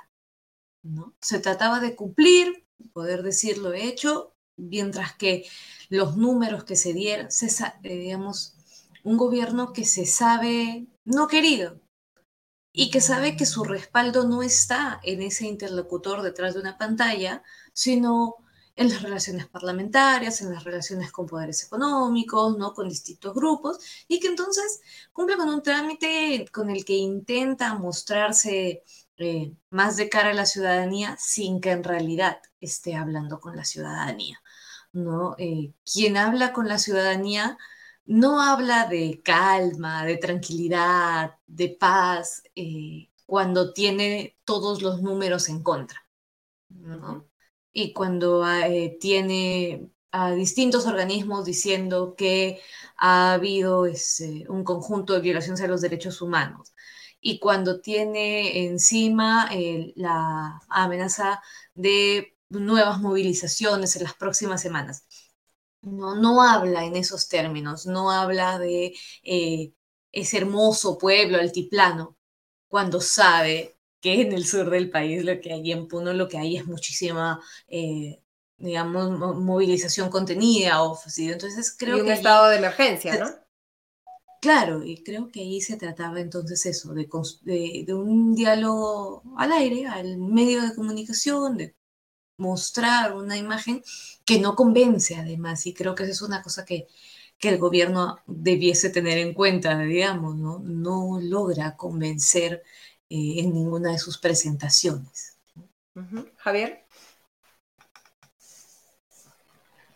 ¿no? 0.84 1.16
Se 1.20 1.40
trataba 1.40 1.80
de 1.80 1.96
cumplir 1.96 2.64
poder 2.94 3.24
decir 3.24 3.58
lo 3.58 3.74
hecho, 3.74 4.34
mientras 4.58 5.16
que 5.16 5.46
los 5.90 6.18
números 6.18 6.64
que 6.64 6.76
se 6.76 6.94
dieron, 6.94 7.28
eh, 7.84 7.96
digamos, 7.96 8.56
un 9.04 9.18
gobierno 9.18 9.74
que 9.74 9.86
se 9.86 10.06
sabe 10.06 10.88
no 11.04 11.28
querido 11.28 11.80
y 12.74 12.90
que 12.90 13.02
sabe 13.02 13.38
que 13.38 13.46
su 13.46 13.64
respaldo 13.64 14.28
no 14.28 14.44
está 14.44 15.00
en 15.04 15.22
ese 15.22 15.46
interlocutor 15.46 16.22
detrás 16.22 16.56
de 16.56 16.60
una 16.62 16.78
pantalla, 16.78 17.44
sino 17.74 18.36
en 18.76 18.90
las 18.90 19.02
relaciones 19.02 19.48
parlamentarias, 19.48 20.42
en 20.42 20.54
las 20.54 20.64
relaciones 20.64 21.12
con 21.12 21.26
poderes 21.26 21.64
económicos, 21.64 22.58
¿no? 22.58 22.74
con 22.74 22.90
distintos 22.90 23.34
grupos, 23.34 23.80
y 24.08 24.20
que 24.20 24.28
entonces 24.28 24.82
cumple 25.14 25.38
con 25.38 25.50
un 25.50 25.64
trámite 25.64 26.46
con 26.52 26.70
el 26.70 26.84
que 26.84 26.96
intenta 26.96 27.76
mostrarse 27.76 28.84
eh, 29.17 29.54
más 29.69 29.97
de 29.97 30.10
cara 30.10 30.32
a 30.32 30.34
la 30.34 30.45
ciudadanía 30.45 31.15
sin 31.19 31.62
que 31.62 31.71
en 31.71 31.84
realidad 31.84 32.39
esté 32.60 32.95
hablando 32.95 33.39
con 33.39 33.56
la 33.56 33.63
ciudadanía. 33.65 34.41
¿no? 34.93 35.36
Eh, 35.38 35.73
quien 35.91 36.17
habla 36.17 36.54
con 36.54 36.67
la 36.67 36.80
ciudadanía 36.80 37.58
no 38.06 38.41
habla 38.41 38.88
de 38.88 39.21
calma, 39.23 40.06
de 40.06 40.17
tranquilidad, 40.17 41.36
de 41.47 41.69
paz, 41.69 42.43
eh, 42.56 43.10
cuando 43.25 43.73
tiene 43.73 44.38
todos 44.45 44.82
los 44.82 45.01
números 45.01 45.49
en 45.49 45.63
contra. 45.63 46.08
Y 47.71 47.93
cuando 47.93 48.45
tiene 48.99 49.89
a 50.12 50.32
distintos 50.32 50.86
organismos 50.88 51.45
diciendo 51.45 52.15
que 52.15 52.62
ha 52.97 53.34
habido 53.34 53.86
este, 53.86 54.45
un 54.47 54.63
conjunto 54.63 55.13
de 55.13 55.19
violaciones 55.19 55.62
a 55.62 55.67
los 55.67 55.82
derechos 55.82 56.21
humanos, 56.21 56.75
y 57.28 57.40
cuando 57.40 57.82
tiene 57.82 58.66
encima 58.68 59.50
eh, 59.52 59.94
la 59.96 60.62
amenaza 60.70 61.42
de 61.74 62.38
nuevas 62.50 63.02
movilizaciones 63.02 63.96
en 63.96 64.04
las 64.04 64.14
próximas 64.14 64.62
semanas. 64.62 65.08
No, 65.82 66.14
no 66.14 66.44
habla 66.44 66.86
en 66.86 66.96
esos 66.96 67.28
términos, 67.28 67.88
no 67.88 68.12
habla 68.12 68.60
de 68.60 68.94
eh, 69.24 69.74
ese 70.12 70.38
hermoso 70.38 71.00
pueblo 71.00 71.40
altiplano, 71.40 72.16
cuando 72.68 73.02
sabe 73.02 73.76
que 74.00 74.22
en 74.22 74.32
el 74.32 74.46
sur 74.46 74.70
del 74.70 74.92
país 74.92 75.26
lo 75.26 75.42
que 75.42 75.52
hay 75.52 75.72
en 75.72 75.88
Puno, 75.88 76.14
lo 76.14 76.28
que 76.28 76.38
hay 76.38 76.58
es 76.58 76.68
muchísima, 76.68 77.42
eh, 77.68 78.22
digamos, 78.58 79.10
movilización 79.40 80.12
contenida 80.12 80.84
o 80.84 80.96
Entonces 81.18 81.76
creo 81.76 81.98
y 81.98 82.02
un 82.02 82.12
estado 82.12 82.50
de 82.50 82.58
emergencia, 82.58 83.18
¿no? 83.18 83.45
Claro, 84.46 84.84
y 84.84 85.02
creo 85.02 85.30
que 85.32 85.40
ahí 85.40 85.60
se 85.60 85.76
trataba 85.76 86.20
entonces 86.20 86.68
eso, 86.68 86.94
de, 86.94 87.08
de, 87.88 87.94
un 87.96 88.36
diálogo 88.36 89.24
al 89.38 89.52
aire, 89.52 89.88
al 89.88 90.20
medio 90.20 90.62
de 90.62 90.76
comunicación, 90.76 91.58
de 91.58 91.76
mostrar 92.38 93.16
una 93.16 93.38
imagen 93.38 93.82
que 94.24 94.40
no 94.40 94.56
convence 94.56 95.16
además, 95.16 95.66
y 95.66 95.74
creo 95.74 95.96
que 95.96 96.04
esa 96.04 96.12
es 96.12 96.22
una 96.22 96.44
cosa 96.44 96.64
que, 96.64 96.86
que 97.40 97.50
el 97.50 97.58
gobierno 97.58 98.20
debiese 98.28 98.92
tener 98.92 99.18
en 99.18 99.34
cuenta, 99.34 99.80
digamos, 99.80 100.36
¿no? 100.36 100.60
No 100.60 101.18
logra 101.20 101.76
convencer 101.76 102.62
eh, 103.10 103.40
en 103.40 103.52
ninguna 103.52 103.94
de 103.94 103.98
sus 103.98 104.20
presentaciones. 104.20 105.40
Javier. 106.38 106.86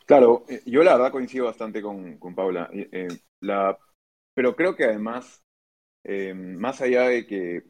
Claro, 0.08 0.44
eh, 0.50 0.64
yo 0.66 0.84
la 0.84 0.94
verdad 0.94 1.12
coincido 1.12 1.46
bastante 1.46 1.84
con, 1.84 2.18
con 2.18 2.34
Paula. 2.34 2.68
Eh, 2.74 3.10
la 3.42 3.78
pero 4.34 4.56
creo 4.56 4.76
que 4.76 4.86
además, 4.86 5.44
eh, 6.04 6.34
más 6.34 6.82
allá 6.82 7.04
de 7.10 7.28
que 7.28 7.58
eh, 7.58 7.64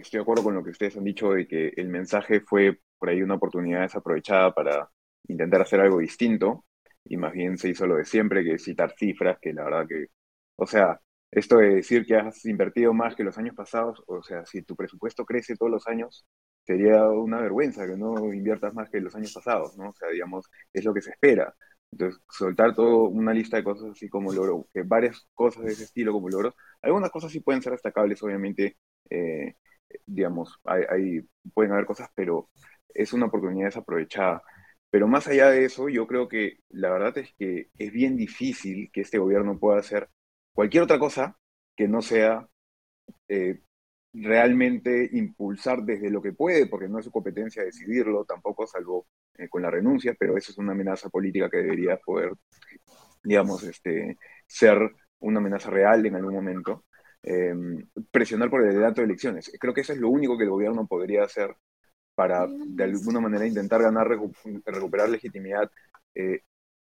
estoy 0.00 0.18
de 0.18 0.22
acuerdo 0.22 0.44
con 0.44 0.54
lo 0.54 0.64
que 0.64 0.70
ustedes 0.70 0.96
han 0.96 1.04
dicho, 1.04 1.32
de 1.32 1.46
que 1.46 1.68
el 1.76 1.88
mensaje 1.88 2.40
fue 2.40 2.80
por 2.98 3.10
ahí 3.10 3.22
una 3.22 3.34
oportunidad 3.36 3.82
desaprovechada 3.82 4.52
para 4.54 4.90
intentar 5.28 5.62
hacer 5.62 5.80
algo 5.80 5.98
distinto, 6.00 6.66
y 7.04 7.16
más 7.16 7.32
bien 7.32 7.58
se 7.58 7.68
hizo 7.70 7.86
lo 7.86 7.96
de 7.96 8.04
siempre, 8.04 8.44
que 8.44 8.58
citar 8.58 8.94
cifras, 8.98 9.38
que 9.40 9.52
la 9.52 9.64
verdad 9.64 9.86
que, 9.88 10.06
o 10.56 10.66
sea, 10.66 11.00
esto 11.30 11.58
de 11.58 11.76
decir 11.76 12.04
que 12.06 12.16
has 12.16 12.44
invertido 12.44 12.92
más 12.92 13.14
que 13.16 13.24
los 13.24 13.38
años 13.38 13.54
pasados, 13.56 14.02
o 14.06 14.22
sea, 14.22 14.44
si 14.46 14.62
tu 14.62 14.76
presupuesto 14.76 15.24
crece 15.24 15.56
todos 15.56 15.72
los 15.72 15.86
años, 15.88 16.26
sería 16.66 17.06
una 17.08 17.40
vergüenza 17.40 17.86
que 17.86 17.96
no 17.96 18.32
inviertas 18.32 18.74
más 18.74 18.88
que 18.90 19.00
los 19.00 19.14
años 19.16 19.32
pasados, 19.32 19.76
¿no? 19.76 19.90
O 19.90 19.94
sea, 19.94 20.08
digamos, 20.10 20.50
es 20.72 20.84
lo 20.84 20.94
que 20.94 21.02
se 21.02 21.10
espera. 21.10 21.54
Entonces, 21.92 22.20
soltar 22.30 22.74
toda 22.74 23.08
una 23.08 23.34
lista 23.34 23.58
de 23.58 23.64
cosas 23.64 23.90
así 23.92 24.08
como 24.08 24.32
logro, 24.32 24.68
que 24.72 24.82
varias 24.82 25.28
cosas 25.34 25.64
de 25.64 25.72
ese 25.72 25.84
estilo 25.84 26.12
como 26.12 26.28
logros, 26.30 26.54
algunas 26.82 27.10
cosas 27.10 27.32
sí 27.32 27.40
pueden 27.40 27.62
ser 27.62 27.72
destacables, 27.72 28.22
obviamente, 28.22 28.78
eh, 29.10 29.56
digamos, 30.06 30.58
hay, 30.64 31.20
pueden 31.54 31.72
haber 31.72 31.86
cosas, 31.86 32.08
pero 32.14 32.50
es 32.94 33.12
una 33.12 33.26
oportunidad 33.26 33.66
desaprovechada. 33.68 34.42
Pero 34.90 35.08
más 35.08 35.26
allá 35.28 35.50
de 35.50 35.64
eso, 35.64 35.88
yo 35.88 36.06
creo 36.06 36.28
que 36.28 36.58
la 36.70 36.90
verdad 36.90 37.16
es 37.18 37.34
que 37.38 37.70
es 37.78 37.92
bien 37.92 38.16
difícil 38.16 38.90
que 38.92 39.02
este 39.02 39.18
gobierno 39.18 39.58
pueda 39.58 39.78
hacer 39.80 40.08
cualquier 40.54 40.82
otra 40.84 40.98
cosa 40.98 41.38
que 41.76 41.88
no 41.88 42.02
sea 42.02 42.48
eh, 43.28 43.60
realmente 44.12 45.08
impulsar 45.12 45.82
desde 45.82 46.10
lo 46.10 46.20
que 46.20 46.32
puede, 46.32 46.66
porque 46.66 46.88
no 46.88 46.98
es 46.98 47.04
su 47.06 47.10
competencia 47.10 47.64
decidirlo 47.64 48.24
tampoco, 48.24 48.66
salvo 48.66 49.06
eh, 49.38 49.48
con 49.48 49.62
la 49.62 49.70
renuncia, 49.70 50.14
pero 50.18 50.36
eso 50.36 50.52
es 50.52 50.58
una 50.58 50.72
amenaza 50.72 51.08
política 51.08 51.48
que 51.48 51.58
debería 51.58 51.96
poder, 51.96 52.32
digamos, 53.22 53.62
este, 53.64 54.18
ser 54.46 54.78
una 55.20 55.38
amenaza 55.38 55.70
real 55.70 56.04
en 56.06 56.16
algún 56.16 56.34
momento. 56.34 56.84
Em, 57.22 57.86
presionar 58.10 58.50
por 58.50 58.62
el 58.62 58.70
adelanto 58.70 59.00
de 59.00 59.06
elecciones. 59.06 59.52
Creo 59.60 59.72
que 59.72 59.82
eso 59.82 59.92
es 59.92 60.00
lo 60.00 60.08
único 60.08 60.36
que 60.36 60.44
el 60.44 60.50
gobierno 60.50 60.86
podría 60.88 61.22
hacer 61.24 61.54
para 62.14 62.46
de 62.48 62.84
alguna 62.84 63.20
manera 63.20 63.46
intentar 63.46 63.82
ganar, 63.82 64.08
recuperar 64.66 65.08
legitimidad, 65.08 65.70
eh, 66.14 66.40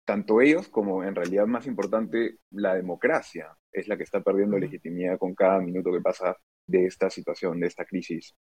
tanto 0.04 0.40
ellos 0.40 0.68
como 0.68 1.04
en 1.04 1.14
realidad 1.14 1.46
más 1.46 1.66
importante 1.66 2.38
la 2.50 2.74
democracia 2.74 3.56
es 3.72 3.88
la 3.88 3.96
que 3.96 4.04
está 4.04 4.22
perdiendo 4.22 4.58
legitimidad 4.58 5.18
con 5.18 5.34
cada 5.34 5.58
minuto 5.60 5.92
que 5.92 6.00
pasa 6.00 6.36
de 6.66 6.86
esta 6.86 7.10
situación, 7.10 7.60
de 7.60 7.66
esta 7.68 7.84
crisis. 7.84 8.34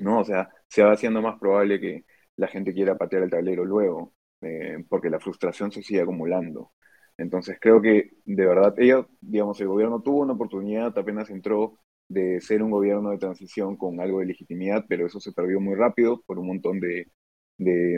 ¿no? 0.00 0.20
O 0.20 0.24
sea, 0.24 0.48
se 0.68 0.82
va 0.82 0.92
haciendo 0.92 1.22
más 1.22 1.38
probable 1.38 1.80
que 1.80 2.04
la 2.36 2.48
gente 2.48 2.72
quiera 2.74 2.96
patear 2.96 3.22
el 3.24 3.30
tablero 3.30 3.64
luego, 3.64 4.14
eh, 4.40 4.84
porque 4.88 5.10
la 5.10 5.20
frustración 5.20 5.70
se 5.72 5.82
sigue 5.82 6.00
acumulando. 6.02 6.72
Entonces 7.18 7.58
creo 7.60 7.82
que 7.82 8.10
de 8.24 8.46
verdad, 8.46 8.74
ella, 8.78 9.06
digamos, 9.20 9.60
el 9.60 9.68
gobierno 9.68 10.02
tuvo 10.02 10.20
una 10.20 10.34
oportunidad, 10.34 10.96
apenas 10.98 11.30
entró 11.30 11.78
de 12.08 12.40
ser 12.40 12.62
un 12.62 12.70
gobierno 12.70 13.10
de 13.10 13.18
transición 13.18 13.76
con 13.76 14.00
algo 14.00 14.20
de 14.20 14.26
legitimidad, 14.26 14.84
pero 14.88 15.06
eso 15.06 15.20
se 15.20 15.32
perdió 15.32 15.60
muy 15.60 15.76
rápido 15.76 16.22
por 16.26 16.38
un 16.38 16.48
montón 16.48 16.80
de, 16.80 17.08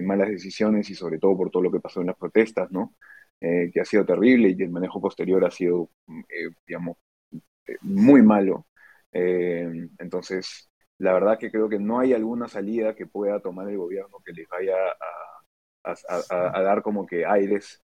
malas 0.03 0.29
decisiones 0.29 0.91
y 0.91 0.95
sobre 0.95 1.19
todo 1.19 1.37
por 1.37 1.51
todo 1.51 1.63
lo 1.63 1.71
que 1.71 1.81
pasó 1.81 2.01
en 2.01 2.09
las 2.09 2.17
protestas, 2.17 2.71
¿no? 2.73 2.95
Eh, 3.41 3.71
que 3.73 3.81
ha 3.81 3.85
sido 3.85 4.05
terrible 4.05 4.55
y 4.57 4.63
el 4.63 4.71
manejo 4.71 5.01
posterior 5.01 5.45
ha 5.45 5.51
sido, 5.51 5.91
eh, 6.09 6.51
digamos, 6.67 6.97
muy 7.83 8.23
malo. 8.23 8.67
Entonces, 9.13 10.71
la 10.99 11.13
verdad 11.13 11.39
que 11.39 11.51
creo 11.51 11.69
que 11.69 11.79
no 11.79 12.01
hay 12.01 12.13
alguna 12.13 12.49
salida 12.49 12.95
que 12.95 13.07
pueda 13.07 13.41
tomar 13.41 13.69
el 13.69 13.79
gobierno 13.79 14.19
que 14.25 14.33
les 14.33 14.49
vaya 14.49 14.75
a 15.85 16.63
dar 16.63 16.83
como 16.83 17.07
que 17.07 17.27
aires 17.27 17.83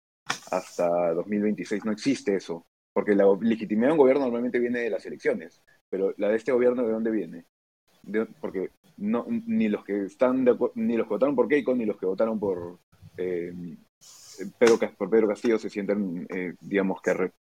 hasta 0.51 1.13
2026. 1.15 1.85
No 1.85 1.93
existe 1.93 2.37
eso, 2.37 2.67
porque 2.93 3.15
la 3.15 3.27
legitimidad 3.41 3.89
de 3.89 3.93
un 3.93 3.99
gobierno 3.99 4.25
normalmente 4.25 4.59
viene 4.59 4.81
de 4.81 4.91
las 4.91 5.05
elecciones, 5.07 5.63
pero 5.89 6.15
la 6.17 6.29
de 6.29 6.37
este 6.37 6.53
gobierno, 6.53 6.85
¿de 6.85 6.93
dónde 6.93 7.11
viene? 7.11 7.47
porque 8.39 8.69
no, 8.99 9.25
ni 9.29 9.69
los 9.69 9.83
que 9.83 10.05
están 10.05 10.45
ni 10.75 10.97
los 10.97 11.07
que 11.07 11.15
votaron 11.15 11.35
por 11.35 11.49
Keiko, 11.49 11.75
ni 11.75 11.87
los 11.87 11.97
que 11.97 12.05
votaron 12.05 12.39
por, 12.39 12.79
eh, 13.17 13.51
Pedro, 14.59 14.79
por 14.97 15.09
Pedro 15.09 15.29
Castillo 15.29 15.59
se 15.59 15.71
sienten, 15.71 16.27
eh, 16.29 16.55
digamos 16.61 17.01
que 17.01 17.33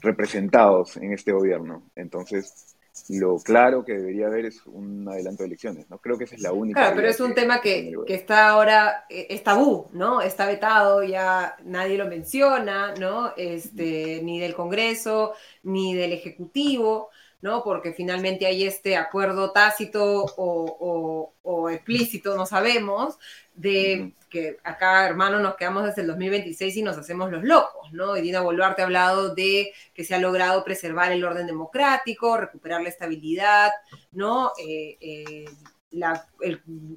representados 0.00 0.96
en 0.98 1.12
este 1.12 1.32
gobierno. 1.32 1.90
Entonces, 1.96 2.77
lo 3.08 3.36
claro 3.38 3.84
que 3.84 3.94
debería 3.94 4.26
haber 4.26 4.46
es 4.46 4.64
un 4.66 5.08
adelanto 5.08 5.42
de 5.42 5.48
elecciones, 5.48 5.88
¿no? 5.90 5.98
Creo 5.98 6.18
que 6.18 6.24
esa 6.24 6.34
es 6.34 6.42
la 6.42 6.52
única. 6.52 6.80
Claro, 6.80 6.96
pero 6.96 7.08
es 7.08 7.20
un 7.20 7.34
tema 7.34 7.60
que, 7.60 7.92
que, 8.06 8.14
está 8.14 8.48
ahora, 8.48 9.06
eh, 9.08 9.26
es 9.30 9.42
tabú, 9.42 9.86
¿no? 9.92 10.20
Está 10.20 10.46
vetado, 10.46 11.02
ya 11.02 11.56
nadie 11.64 11.98
lo 11.98 12.06
menciona, 12.06 12.94
¿no? 12.94 13.32
Este, 13.36 14.20
ni 14.22 14.40
del 14.40 14.54
Congreso, 14.54 15.34
ni 15.62 15.94
del 15.94 16.12
Ejecutivo, 16.12 17.10
¿no? 17.40 17.62
Porque 17.62 17.92
finalmente 17.92 18.46
hay 18.46 18.64
este 18.64 18.96
acuerdo 18.96 19.52
tácito 19.52 20.26
o, 20.36 21.32
o 21.42 21.70
explícito, 21.70 22.36
no 22.36 22.46
sabemos, 22.46 23.18
de 23.54 24.12
que 24.28 24.58
acá, 24.62 25.06
hermano, 25.06 25.40
nos 25.40 25.56
quedamos 25.56 25.84
desde 25.84 26.02
el 26.02 26.08
2026 26.08 26.76
y 26.76 26.82
nos 26.82 26.98
hacemos 26.98 27.30
los 27.30 27.42
locos, 27.44 27.92
¿no? 27.92 28.16
Y 28.16 28.20
Dina 28.20 28.40
Boluarte 28.40 28.82
ha 28.82 28.84
hablado 28.84 29.34
de 29.34 29.72
que 29.94 30.04
se 30.04 30.14
ha 30.14 30.18
logrado 30.18 30.64
preservar 30.64 31.12
el 31.12 31.24
orden 31.24 31.46
democrático, 31.46 32.36
recuperar 32.36 32.82
la 32.82 32.90
estabilidad, 32.90 33.70
¿no? 34.12 34.52
Eh, 34.58 34.96
eh, 35.00 35.44
la 35.90 36.26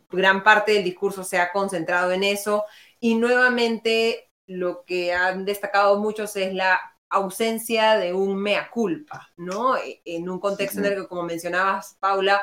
gran 0.10 0.44
parte 0.44 0.74
del 0.74 0.84
discurso 0.84 1.24
se 1.24 1.40
ha 1.40 1.52
concentrado 1.52 2.12
en 2.12 2.24
eso 2.24 2.66
y 3.00 3.16
nuevamente 3.16 4.30
lo 4.48 4.84
que 4.84 5.14
han 5.14 5.46
destacado 5.46 5.98
muchos 5.98 6.36
es 6.36 6.54
la 6.54 6.80
ausencia 7.12 7.98
de 7.98 8.14
un 8.14 8.38
mea 8.38 8.70
culpa, 8.72 9.30
¿no? 9.38 9.78
E, 9.78 10.02
en 10.06 10.30
un 10.30 10.40
contexto 10.40 10.80
en 10.80 10.86
el 10.86 10.96
que, 10.96 11.08
como 11.08 11.24
mencionabas, 11.24 11.98
Paula, 12.00 12.42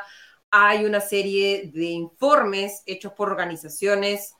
hay 0.51 0.85
una 0.85 1.01
serie 1.01 1.71
de 1.75 1.87
informes 1.87 2.83
hechos 2.87 3.13
por 3.13 3.31
organizaciones 3.31 4.35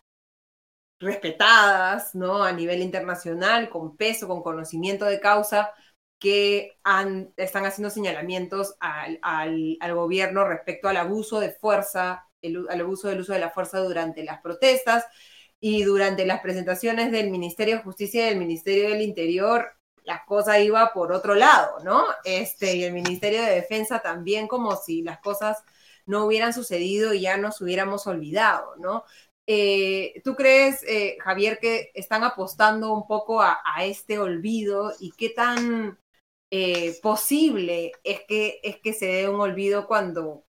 respetadas, 1.01 2.15
¿no? 2.15 2.43
A 2.43 2.53
nivel 2.53 2.83
internacional, 2.83 3.71
con 3.71 3.97
peso, 3.97 4.29
con 4.29 4.43
conocimiento 4.43 5.05
de 5.05 5.21
causa, 5.21 5.73
que 6.19 6.79
están 7.37 7.65
haciendo 7.65 7.91
señalamientos 7.91 8.75
al, 8.81 9.95
gobierno 9.95 10.45
respecto 10.45 10.89
al 10.89 10.97
abuso 10.97 11.41
de 11.41 11.53
fuerza, 11.53 12.27
al 12.43 12.81
abuso 12.81 13.09
del 13.09 13.21
uso 13.21 13.33
de 13.33 13.39
la 13.39 13.51
fuerza 13.51 13.79
durante 13.81 14.25
las 14.25 14.41
protestas 14.41 15.05
y 15.61 15.85
durante 15.85 16.27
las 16.27 16.41
presentaciones 16.41 17.13
del 17.13 17.31
Ministerio 17.31 17.77
de 17.77 17.83
Justicia 17.83 18.27
y 18.27 18.31
del 18.31 18.39
Ministerio 18.39 18.89
del 18.91 19.03
Interior, 19.03 19.78
la 20.09 20.25
cosa 20.25 20.59
iba 20.59 20.93
por 20.95 21.13
otro 21.13 21.35
lado, 21.35 21.81
¿no? 21.85 22.03
Este, 22.25 22.77
y 22.77 22.85
el 22.85 22.95
Ministerio 22.95 23.43
de 23.43 23.57
Defensa 23.57 24.01
también 24.01 24.49
como 24.49 24.75
si 24.77 25.03
las 25.03 25.21
cosas 25.21 25.63
no 26.07 26.25
hubieran 26.25 26.55
sucedido 26.55 27.13
y 27.13 27.21
ya 27.23 27.37
nos 27.37 27.61
hubiéramos 27.61 28.07
olvidado, 28.07 28.75
¿no? 28.77 29.05
Eh, 29.47 30.23
¿Tú 30.25 30.35
crees, 30.35 30.83
eh, 30.85 31.19
Javier, 31.21 31.59
que 31.61 31.91
están 31.95 32.25
apostando 32.25 32.93
un 32.95 33.07
poco 33.07 33.43
a, 33.43 33.59
este 33.83 34.19
olvido 34.19 34.95
y 34.99 35.13
qué 35.13 35.29
tan 35.31 35.99
eh, 36.51 36.99
posible 37.03 37.93
es 38.03 38.23
que, 38.27 38.61
es 38.63 38.79
que 38.81 38.95
se 38.95 39.07
dé 39.07 39.29
un 39.29 39.41
olvido 39.41 39.87
cuando 39.87 40.47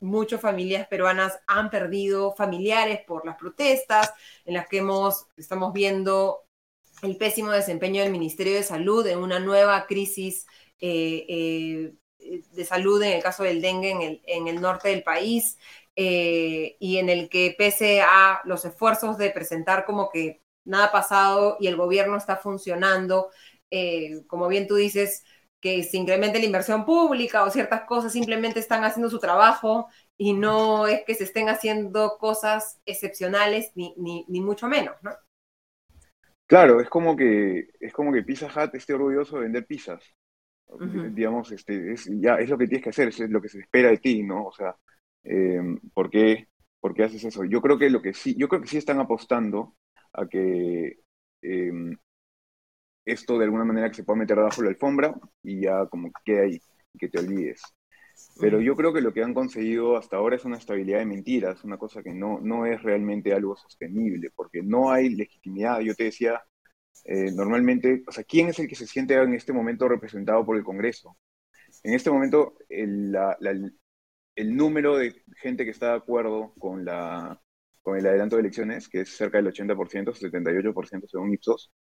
muchas 0.00 0.40
familias 0.40 0.88
peruanas 0.88 1.38
han 1.46 1.70
perdido 1.70 2.34
familiares 2.34 3.00
por 3.06 3.24
las 3.26 3.36
protestas, 3.36 4.12
en 4.44 4.54
las 4.54 4.68
que 4.68 4.78
hemos, 4.78 5.28
estamos 5.36 5.72
viendo 5.72 6.47
el 7.02 7.16
pésimo 7.16 7.50
desempeño 7.50 8.02
del 8.02 8.12
Ministerio 8.12 8.54
de 8.54 8.62
Salud 8.62 9.06
en 9.06 9.18
una 9.18 9.38
nueva 9.38 9.86
crisis 9.86 10.46
de 12.52 12.64
salud 12.64 13.02
en 13.02 13.12
el 13.14 13.22
caso 13.22 13.42
del 13.44 13.60
dengue 13.62 13.90
en 13.90 14.02
el, 14.02 14.22
en 14.26 14.48
el 14.48 14.60
norte 14.60 14.88
del 14.88 15.02
país 15.02 15.58
eh, 15.96 16.76
y 16.80 16.98
en 16.98 17.08
el 17.08 17.28
que 17.28 17.54
pese 17.56 18.00
a 18.02 18.40
los 18.44 18.64
esfuerzos 18.64 19.18
de 19.18 19.30
presentar 19.30 19.84
como 19.84 20.10
que 20.10 20.42
nada 20.64 20.86
ha 20.86 20.92
pasado 20.92 21.56
y 21.60 21.66
el 21.66 21.76
gobierno 21.76 22.16
está 22.16 22.36
funcionando, 22.36 23.30
eh, 23.70 24.22
como 24.26 24.48
bien 24.48 24.66
tú 24.66 24.76
dices, 24.76 25.24
que 25.60 25.82
se 25.82 25.96
incremente 25.96 26.38
la 26.38 26.44
inversión 26.44 26.84
pública 26.84 27.42
o 27.44 27.50
ciertas 27.50 27.82
cosas 27.84 28.12
simplemente 28.12 28.60
están 28.60 28.84
haciendo 28.84 29.10
su 29.10 29.18
trabajo 29.18 29.88
y 30.16 30.32
no 30.34 30.86
es 30.86 31.02
que 31.04 31.14
se 31.16 31.24
estén 31.24 31.48
haciendo 31.48 32.16
cosas 32.18 32.80
excepcionales 32.86 33.72
ni, 33.74 33.94
ni, 33.96 34.24
ni 34.28 34.40
mucho 34.40 34.68
menos, 34.68 34.94
¿no? 35.02 35.10
Claro, 36.48 36.80
es 36.80 36.88
como 36.88 37.14
que 37.14 37.68
es 37.78 37.92
como 37.92 38.12
que 38.12 38.24
Pizza 38.24 38.46
Hut 38.46 38.74
esté 38.74 38.94
orgulloso 38.94 39.36
de 39.36 39.42
vender 39.42 39.66
pizzas 39.66 40.02
digamos, 40.76 41.50
este, 41.52 41.92
es, 41.92 42.08
ya 42.20 42.36
es 42.36 42.48
lo 42.48 42.58
que 42.58 42.66
tienes 42.66 42.84
que 42.84 42.90
hacer, 42.90 43.08
es 43.08 43.20
lo 43.30 43.40
que 43.40 43.48
se 43.48 43.60
espera 43.60 43.90
de 43.90 43.98
ti, 43.98 44.22
¿no? 44.22 44.46
O 44.46 44.52
sea, 44.52 44.76
eh, 45.24 45.60
¿por, 45.94 46.10
qué, 46.10 46.48
¿por, 46.80 46.94
qué, 46.94 47.04
haces 47.04 47.24
eso? 47.24 47.44
Yo 47.44 47.60
creo 47.62 47.78
que 47.78 47.90
lo 47.90 48.02
que 48.02 48.12
sí, 48.14 48.34
yo 48.36 48.48
creo 48.48 48.60
que 48.62 48.68
sí 48.68 48.76
están 48.76 49.00
apostando 49.00 49.76
a 50.12 50.26
que 50.26 50.98
em, 51.42 51.96
esto 53.04 53.38
de 53.38 53.44
alguna 53.44 53.64
manera 53.64 53.88
que 53.88 53.96
se 53.96 54.04
pueda 54.04 54.18
meter 54.18 54.36
debajo 54.36 54.60
de 54.60 54.66
la 54.66 54.70
alfombra 54.70 55.14
y 55.42 55.62
ya 55.62 55.86
como 55.86 56.08
que 56.08 56.20
quede 56.24 56.44
ahí, 56.44 56.60
que 56.98 57.08
te 57.08 57.18
olvides. 57.18 57.62
Pero 58.40 58.60
yo 58.60 58.76
creo 58.76 58.92
que 58.92 59.00
lo 59.00 59.12
que 59.12 59.22
han 59.22 59.34
conseguido 59.34 59.96
hasta 59.96 60.16
ahora 60.16 60.36
es 60.36 60.44
una 60.44 60.58
estabilidad 60.58 61.00
de 61.00 61.06
mentiras, 61.06 61.64
una 61.64 61.76
cosa 61.78 62.02
que 62.02 62.14
no, 62.14 62.38
no 62.40 62.66
es 62.66 62.82
realmente 62.82 63.34
algo 63.34 63.56
sostenible, 63.56 64.30
porque 64.34 64.62
no 64.62 64.90
hay 64.92 65.10
legitimidad. 65.10 65.80
Yo 65.80 65.94
te 65.94 66.04
decía 66.04 66.40
eh, 67.04 67.32
normalmente, 67.32 68.04
o 68.06 68.12
sea, 68.12 68.24
¿quién 68.24 68.48
es 68.48 68.58
el 68.60 68.68
que 68.68 68.76
se 68.76 68.86
siente 68.86 69.14
en 69.14 69.34
este 69.34 69.52
momento 69.52 69.88
representado 69.88 70.44
por 70.46 70.56
el 70.56 70.64
Congreso? 70.64 71.18
En 71.84 71.94
este 71.94 72.10
momento, 72.10 72.54
el, 72.68 73.16
el 74.36 74.56
número 74.56 74.96
de 74.96 75.22
gente 75.36 75.64
que 75.64 75.70
está 75.72 75.90
de 75.90 75.96
acuerdo 75.96 76.54
con, 76.58 76.84
la, 76.84 77.40
con 77.82 77.96
el 77.98 78.06
adelanto 78.06 78.36
de 78.36 78.40
elecciones, 78.42 78.88
que 78.88 79.00
es 79.02 79.16
cerca 79.16 79.38
del 79.38 79.48
80%, 79.48 80.14
78% 80.14 81.08
según 81.08 81.34
Ipsos, 81.34 81.72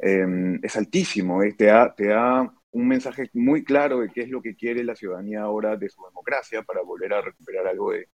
em, 0.00 0.60
es 0.62 0.76
altísimo. 0.76 1.42
Eh, 1.42 1.54
te, 1.56 1.66
da, 1.66 1.94
te 1.94 2.08
da 2.08 2.52
un 2.72 2.88
mensaje 2.88 3.30
muy 3.34 3.64
claro 3.64 4.00
de 4.00 4.10
qué 4.10 4.22
es 4.22 4.28
lo 4.28 4.42
que 4.42 4.56
quiere 4.56 4.84
la 4.84 4.94
ciudadanía 4.96 5.42
ahora 5.42 5.76
de 5.76 5.88
su 5.88 6.02
democracia 6.04 6.62
para 6.62 6.82
volver 6.82 7.14
a 7.14 7.22
recuperar 7.22 7.66
algo 7.66 7.92
de, 7.92 8.08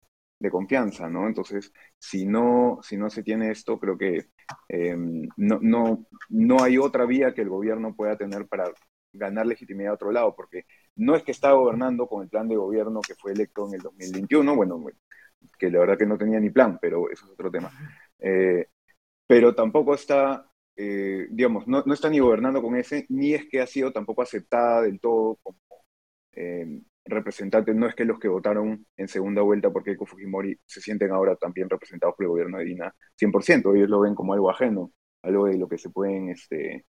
confianza, 0.49 1.07
¿no? 1.07 1.27
Entonces, 1.27 1.71
si 1.99 2.25
no, 2.25 2.79
si 2.81 2.97
no 2.97 3.11
se 3.11 3.21
tiene 3.21 3.51
esto, 3.51 3.79
creo 3.79 3.95
que 3.95 4.25
eh, 4.69 4.95
no, 5.37 5.59
no, 5.61 6.07
no 6.29 6.63
hay 6.63 6.79
otra 6.79 7.05
vía 7.05 7.35
que 7.35 7.41
el 7.41 7.49
gobierno 7.49 7.95
pueda 7.95 8.17
tener 8.17 8.47
para 8.47 8.71
ganar 9.13 9.45
legitimidad 9.45 9.91
a 9.91 9.95
otro 9.95 10.11
lado, 10.11 10.35
porque 10.35 10.65
no 10.95 11.15
es 11.15 11.23
que 11.23 11.31
está 11.31 11.51
gobernando 11.51 12.07
con 12.07 12.23
el 12.23 12.29
plan 12.29 12.47
de 12.47 12.55
gobierno 12.55 13.01
que 13.01 13.15
fue 13.15 13.33
electo 13.33 13.67
en 13.67 13.75
el 13.75 13.81
2021, 13.81 14.55
bueno, 14.55 14.83
que 15.57 15.69
la 15.69 15.79
verdad 15.79 15.97
que 15.97 16.05
no 16.05 16.17
tenía 16.17 16.39
ni 16.39 16.49
plan, 16.49 16.77
pero 16.81 17.09
eso 17.09 17.25
es 17.25 17.31
otro 17.31 17.51
tema. 17.51 17.71
Eh, 18.19 18.67
pero 19.27 19.55
tampoco 19.55 19.93
está, 19.93 20.50
eh, 20.75 21.27
digamos, 21.29 21.67
no, 21.67 21.83
no, 21.85 21.93
está 21.93 22.09
ni 22.09 22.19
gobernando 22.19 22.61
con 22.61 22.75
ese, 22.75 23.05
ni 23.09 23.33
es 23.33 23.45
que 23.49 23.61
ha 23.61 23.67
sido 23.67 23.91
tampoco 23.91 24.21
aceptada 24.21 24.81
del 24.81 24.99
todo 24.99 25.37
como 25.43 25.59
eh, 26.33 26.81
representante. 27.05 27.73
No 27.73 27.87
es 27.87 27.95
que 27.95 28.05
los 28.05 28.19
que 28.19 28.27
votaron 28.27 28.85
en 28.97 29.07
segunda 29.07 29.41
vuelta 29.41 29.71
por 29.71 29.83
Keiko 29.83 30.05
Fujimori 30.05 30.57
se 30.65 30.81
sienten 30.81 31.11
ahora 31.11 31.35
también 31.35 31.69
representados 31.69 32.15
por 32.15 32.25
el 32.25 32.29
gobierno 32.29 32.57
de 32.57 32.65
Dina 32.65 32.95
100%, 33.15 33.75
ellos 33.75 33.89
lo 33.89 34.01
ven 34.01 34.15
como 34.15 34.33
algo 34.33 34.49
ajeno, 34.49 34.91
algo 35.23 35.45
de 35.47 35.57
lo 35.57 35.67
que 35.67 35.77
se 35.77 35.89
pueden, 35.89 36.29
este, 36.29 36.85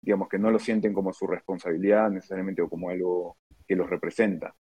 digamos, 0.00 0.28
que 0.28 0.38
no 0.38 0.50
lo 0.50 0.58
sienten 0.58 0.92
como 0.94 1.12
su 1.12 1.26
responsabilidad 1.26 2.10
necesariamente 2.10 2.62
o 2.62 2.68
como 2.68 2.90
algo 2.90 3.38
que 3.66 3.76
los 3.76 3.88
representa. 3.90 4.54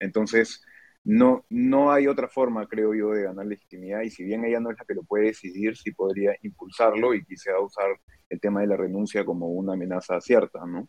entonces, 0.00 0.62
no, 1.08 1.46
no 1.48 1.90
hay 1.90 2.06
otra 2.06 2.28
forma, 2.28 2.68
creo 2.68 2.92
yo, 2.94 3.12
de 3.12 3.22
ganar 3.22 3.46
legitimidad 3.46 4.02
y 4.02 4.10
si 4.10 4.24
bien 4.24 4.44
ella 4.44 4.60
no 4.60 4.70
es 4.70 4.76
la 4.78 4.84
que 4.84 4.92
lo 4.92 5.04
puede 5.04 5.28
decidir, 5.28 5.74
sí 5.74 5.90
podría 5.92 6.36
impulsarlo 6.42 7.14
y 7.14 7.24
quisiera 7.24 7.58
usar 7.60 7.98
el 8.28 8.38
tema 8.38 8.60
de 8.60 8.66
la 8.66 8.76
renuncia 8.76 9.24
como 9.24 9.48
una 9.48 9.72
amenaza 9.72 10.20
cierta, 10.20 10.66
¿no? 10.66 10.86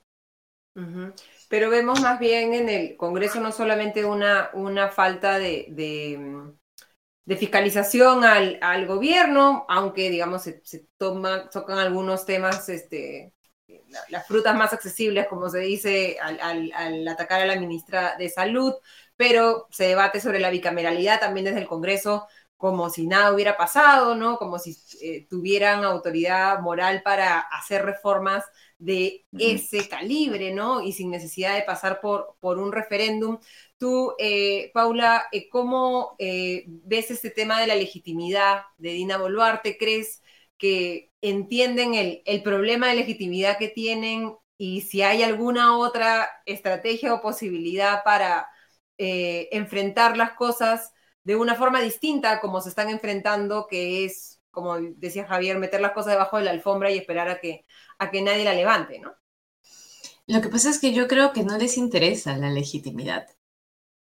Pero 1.50 1.70
vemos 1.70 2.02
más 2.02 2.20
bien 2.20 2.54
en 2.54 2.68
el 2.68 2.98
Congreso 2.98 3.40
no 3.40 3.54
solamente 3.54 4.04
una, 4.04 4.50
una 4.54 4.90
falta 4.90 5.40
de, 5.40 5.68
de, 5.70 7.38
fiscalización 7.38 8.26
al, 8.26 8.60
al, 8.62 8.88
gobierno, 8.88 9.66
aunque 9.70 10.10
digamos 10.10 10.44
se, 10.44 10.62
toma, 10.98 11.50
tocan 11.50 11.78
algunos 11.80 12.26
temas 12.26 12.68
este, 12.68 13.34
las 14.10 14.28
frutas 14.28 14.56
más 14.56 14.74
accesibles, 14.74 15.28
como 15.28 15.50
se 15.50 15.60
dice, 15.60 16.18
al, 16.22 16.40
al, 16.42 16.72
al, 16.74 17.08
atacar 17.08 17.42
a 17.42 17.46
la 17.46 17.60
ministra 17.60 18.18
de 18.18 18.30
Salud, 18.30 18.74
pero 19.20 19.68
se 19.70 19.84
debate 19.84 20.22
sobre 20.22 20.40
la 20.40 20.50
bicameralidad 20.50 21.20
también 21.20 21.44
desde 21.44 21.60
el 21.60 21.68
Congreso, 21.68 22.26
como 22.56 22.90
si 22.90 23.06
nada 23.06 23.34
hubiera 23.34 23.58
pasado, 23.58 24.16
¿no? 24.16 24.38
Como 24.38 24.60
si 24.60 24.78
eh, 25.02 25.28
tuvieran 25.30 25.84
autoridad 25.84 26.62
moral 26.62 27.02
para 27.04 27.42
hacer 27.42 27.84
reformas 27.84 28.46
de 28.78 29.26
ese 29.38 29.90
calibre, 29.90 30.54
¿no? 30.54 30.82
Y 30.82 30.94
sin 30.94 31.12
necesidad 31.12 31.56
de 31.56 31.64
pasar 31.64 32.00
por, 32.00 32.38
por 32.40 32.60
un 32.60 32.72
referéndum. 32.72 33.40
Tú, 33.78 34.14
eh, 34.20 34.72
Paula, 34.74 35.26
eh, 35.34 35.50
¿cómo 35.50 36.16
ves 36.18 37.12
este 37.12 37.30
tema 37.30 37.60
de 37.60 37.68
la 37.68 37.76
legitimidad 37.76 38.62
de 38.78 38.92
Dina 38.92 39.18
Boluarte? 39.18 39.78
¿Crees 39.78 40.24
que 40.58 41.12
entienden 41.22 41.94
el, 41.94 42.22
el 42.26 42.42
problema 42.42 42.88
de 42.88 42.96
legitimidad 42.96 43.58
que 43.58 43.68
tienen 43.68 44.34
y 44.58 44.80
si 44.80 45.02
hay 45.02 45.24
alguna 45.24 45.78
otra 45.78 46.30
estrategia 46.46 47.14
o 47.14 47.22
posibilidad 47.22 48.02
para 48.06 48.48
eh, 49.02 49.48
enfrentar 49.54 50.18
las 50.18 50.34
cosas 50.34 50.94
de 51.24 51.38
una 51.38 51.56
forma 51.56 51.80
distinta 51.80 52.42
como 52.42 52.60
se 52.60 52.68
están 52.68 52.90
enfrentando, 52.90 53.66
que 53.66 54.04
es, 54.04 54.42
como 54.52 54.76
decía 54.78 55.26
Javier, 55.26 55.58
meter 55.58 55.80
las 55.80 55.94
cosas 55.94 56.12
debajo 56.12 56.38
de 56.38 56.44
la 56.44 56.52
alfombra 56.52 56.92
y 56.92 56.98
esperar 56.98 57.30
a 57.30 57.40
que, 57.40 57.66
a 57.98 58.12
que 58.12 58.22
nadie 58.22 58.44
la 58.44 58.54
levante, 58.54 59.00
¿no? 59.00 59.16
Lo 60.28 60.42
que 60.42 60.50
pasa 60.50 60.70
es 60.70 60.80
que 60.80 60.92
yo 60.92 61.08
creo 61.08 61.32
que 61.32 61.44
no 61.44 61.58
les 61.58 61.78
interesa 61.78 62.36
la 62.36 62.50
legitimidad. 62.50 63.26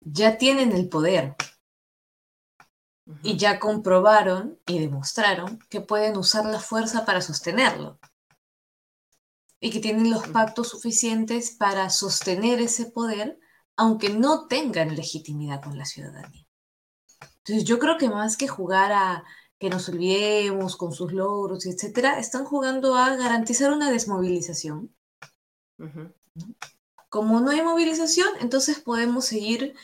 Ya 0.00 0.37
tienen 0.37 0.72
el 0.72 0.90
poder. 0.90 1.37
Y 3.22 3.38
ya 3.38 3.59
comprobaron 3.59 4.61
y 4.66 4.78
demostraron 4.78 5.59
que 5.70 5.81
pueden 5.81 6.18
usar 6.18 6.44
la 6.44 6.61
fuerza 6.61 7.07
para 7.07 7.22
sostenerlo. 7.22 7.98
Y 9.59 9.70
que 9.70 9.81
tienen 9.81 10.11
los 10.11 10.28
pactos 10.28 10.68
suficientes 10.68 11.50
para 11.50 11.88
sostener 11.88 12.61
ese 12.61 12.85
poder 12.87 13.38
aunque 13.77 14.11
no 14.11 14.47
tengan 14.47 14.95
legitimidad 14.95 15.63
con 15.63 15.77
la 15.77 15.85
ciudadanía. 15.85 16.47
Entonces 17.39 17.65
yo 17.65 17.79
creo 17.79 17.99
que 17.99 18.09
más 18.09 18.37
que 18.37 18.49
jugar 18.49 18.93
a 18.93 19.25
que 19.59 19.71
nos 19.71 19.89
olvidemos 19.89 20.77
con 20.77 20.93
sus 20.93 21.13
logros, 21.13 21.67
etcétera, 21.67 22.19
están 22.19 22.45
jugando 22.45 22.97
a 22.97 23.15
garantizar 23.17 23.73
una 23.73 23.91
desmovilización. 23.91 24.95
Como 27.09 27.41
no 27.41 27.51
hay 27.51 27.63
movilización, 27.63 28.29
entonces 28.41 28.81
podemos 28.81 29.27
seguir 29.27 29.75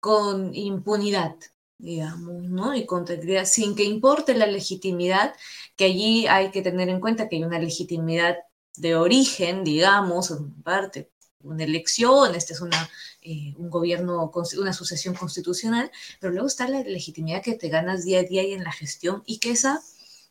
con 0.00 0.54
impunidad, 0.54 1.36
digamos, 1.78 2.44
¿no? 2.44 2.74
Y 2.74 2.86
con 2.86 3.06
sin 3.46 3.74
que 3.74 3.84
importe 3.84 4.34
la 4.34 4.46
legitimidad, 4.46 5.34
que 5.76 5.86
allí 5.86 6.26
hay 6.26 6.50
que 6.50 6.62
tener 6.62 6.88
en 6.88 7.00
cuenta 7.00 7.28
que 7.28 7.36
hay 7.36 7.44
una 7.44 7.58
legitimidad 7.58 8.36
de 8.76 8.96
origen, 8.96 9.64
digamos, 9.64 10.30
en 10.30 10.62
parte 10.62 11.10
una 11.44 11.64
elección, 11.64 12.34
este 12.34 12.54
es 12.54 12.60
una, 12.60 12.90
eh, 13.22 13.54
un 13.56 13.70
gobierno, 13.70 14.32
una 14.58 14.72
sucesión 14.72 15.14
constitucional, 15.14 15.90
pero 16.20 16.32
luego 16.32 16.48
está 16.48 16.68
la 16.68 16.80
legitimidad 16.82 17.42
que 17.42 17.54
te 17.54 17.68
ganas 17.68 18.04
día 18.04 18.20
a 18.20 18.22
día 18.24 18.42
y 18.42 18.52
en 18.54 18.64
la 18.64 18.72
gestión 18.72 19.22
y 19.26 19.38
que 19.38 19.50
esa, 19.52 19.80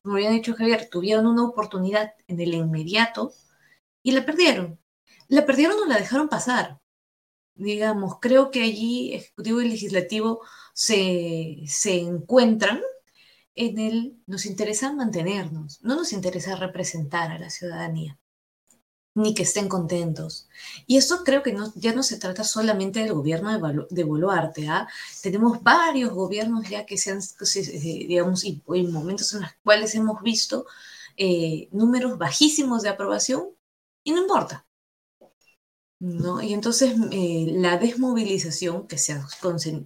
como 0.01 0.15
había 0.15 0.31
dicho 0.31 0.55
Javier, 0.55 0.89
tuvieron 0.91 1.27
una 1.27 1.45
oportunidad 1.45 2.13
en 2.27 2.39
el 2.39 2.53
inmediato 2.53 3.33
y 4.03 4.11
la 4.11 4.25
perdieron. 4.25 4.79
La 5.27 5.45
perdieron 5.45 5.79
o 5.79 5.85
la 5.85 5.97
dejaron 5.97 6.29
pasar. 6.29 6.79
Digamos, 7.55 8.19
creo 8.19 8.51
que 8.51 8.63
allí 8.63 9.13
Ejecutivo 9.13 9.61
y 9.61 9.69
Legislativo 9.69 10.41
se, 10.73 11.57
se 11.67 11.99
encuentran 11.99 12.81
en 13.55 13.79
el, 13.79 14.17
nos 14.25 14.45
interesa 14.45 14.93
mantenernos, 14.93 15.79
no 15.83 15.95
nos 15.95 16.13
interesa 16.13 16.55
representar 16.55 17.31
a 17.31 17.39
la 17.39 17.49
ciudadanía 17.51 18.19
ni 19.15 19.33
que 19.33 19.43
estén 19.43 19.69
contentos. 19.69 20.47
Y 20.87 20.97
esto 20.97 21.23
creo 21.23 21.43
que 21.43 21.53
no, 21.53 21.71
ya 21.75 21.93
no 21.93 22.03
se 22.03 22.17
trata 22.17 22.43
solamente 22.43 23.01
del 23.01 23.13
gobierno 23.13 23.51
de, 23.51 23.85
de 23.89 24.03
Boluarte. 24.03 24.67
¿ah? 24.67 24.87
Tenemos 25.21 25.61
varios 25.61 26.11
gobiernos 26.11 26.67
ya 26.69 26.85
que 26.85 26.97
se 26.97 27.11
han, 27.11 27.19
eh, 27.19 28.05
digamos, 28.07 28.43
y, 28.43 28.61
en 28.67 28.91
momentos 28.91 29.33
en 29.33 29.41
los 29.41 29.51
cuales 29.63 29.93
hemos 29.95 30.21
visto 30.21 30.65
eh, 31.17 31.69
números 31.71 32.17
bajísimos 32.17 32.81
de 32.83 32.89
aprobación 32.89 33.49
y 34.03 34.11
no 34.13 34.21
importa. 34.21 34.65
¿no? 35.99 36.41
Y 36.41 36.53
entonces 36.53 36.95
eh, 37.11 37.47
la 37.53 37.77
desmovilización 37.77 38.87
que 38.87 38.97
se 38.97 39.13
ha 39.13 39.25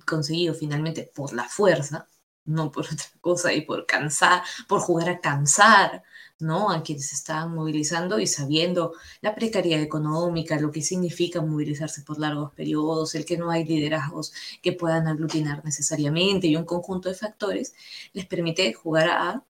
conseguido 0.06 0.54
finalmente 0.56 1.12
por 1.14 1.34
la 1.34 1.48
fuerza, 1.48 2.08
no 2.46 2.72
por 2.72 2.86
otra 2.86 3.06
cosa 3.22 3.54
y 3.54 3.62
por 3.62 3.86
cansar, 3.86 4.42
por 4.68 4.80
jugar 4.80 5.10
a 5.10 5.20
cansar 5.20 6.04
¿no? 6.40 6.72
A 6.72 6.84
quienes 6.84 7.14
están 7.14 7.54
movilizando 7.56 8.20
y 8.20 8.28
sabiendo 8.28 8.94
la 9.22 9.36
precariedad 9.36 9.82
económica, 9.82 10.60
lo 10.60 10.72
que 10.72 10.82
significa 10.82 11.42
movilizarse 11.42 12.04
por 12.04 12.20
largos 12.20 12.54
periodos, 12.54 13.16
el 13.16 13.26
que 13.26 13.38
no 13.38 13.50
hay 13.52 13.66
liderazgos 13.66 14.34
que 14.62 14.74
puedan 14.74 15.08
aglutinar 15.08 15.64
necesariamente 15.66 16.48
y 16.48 16.56
un 16.56 16.66
conjunto 16.66 17.10
de 17.10 17.16
factores, 17.16 17.74
les 18.14 18.26
permite 18.26 18.74
jugar 18.74 19.10
a 19.10 19.44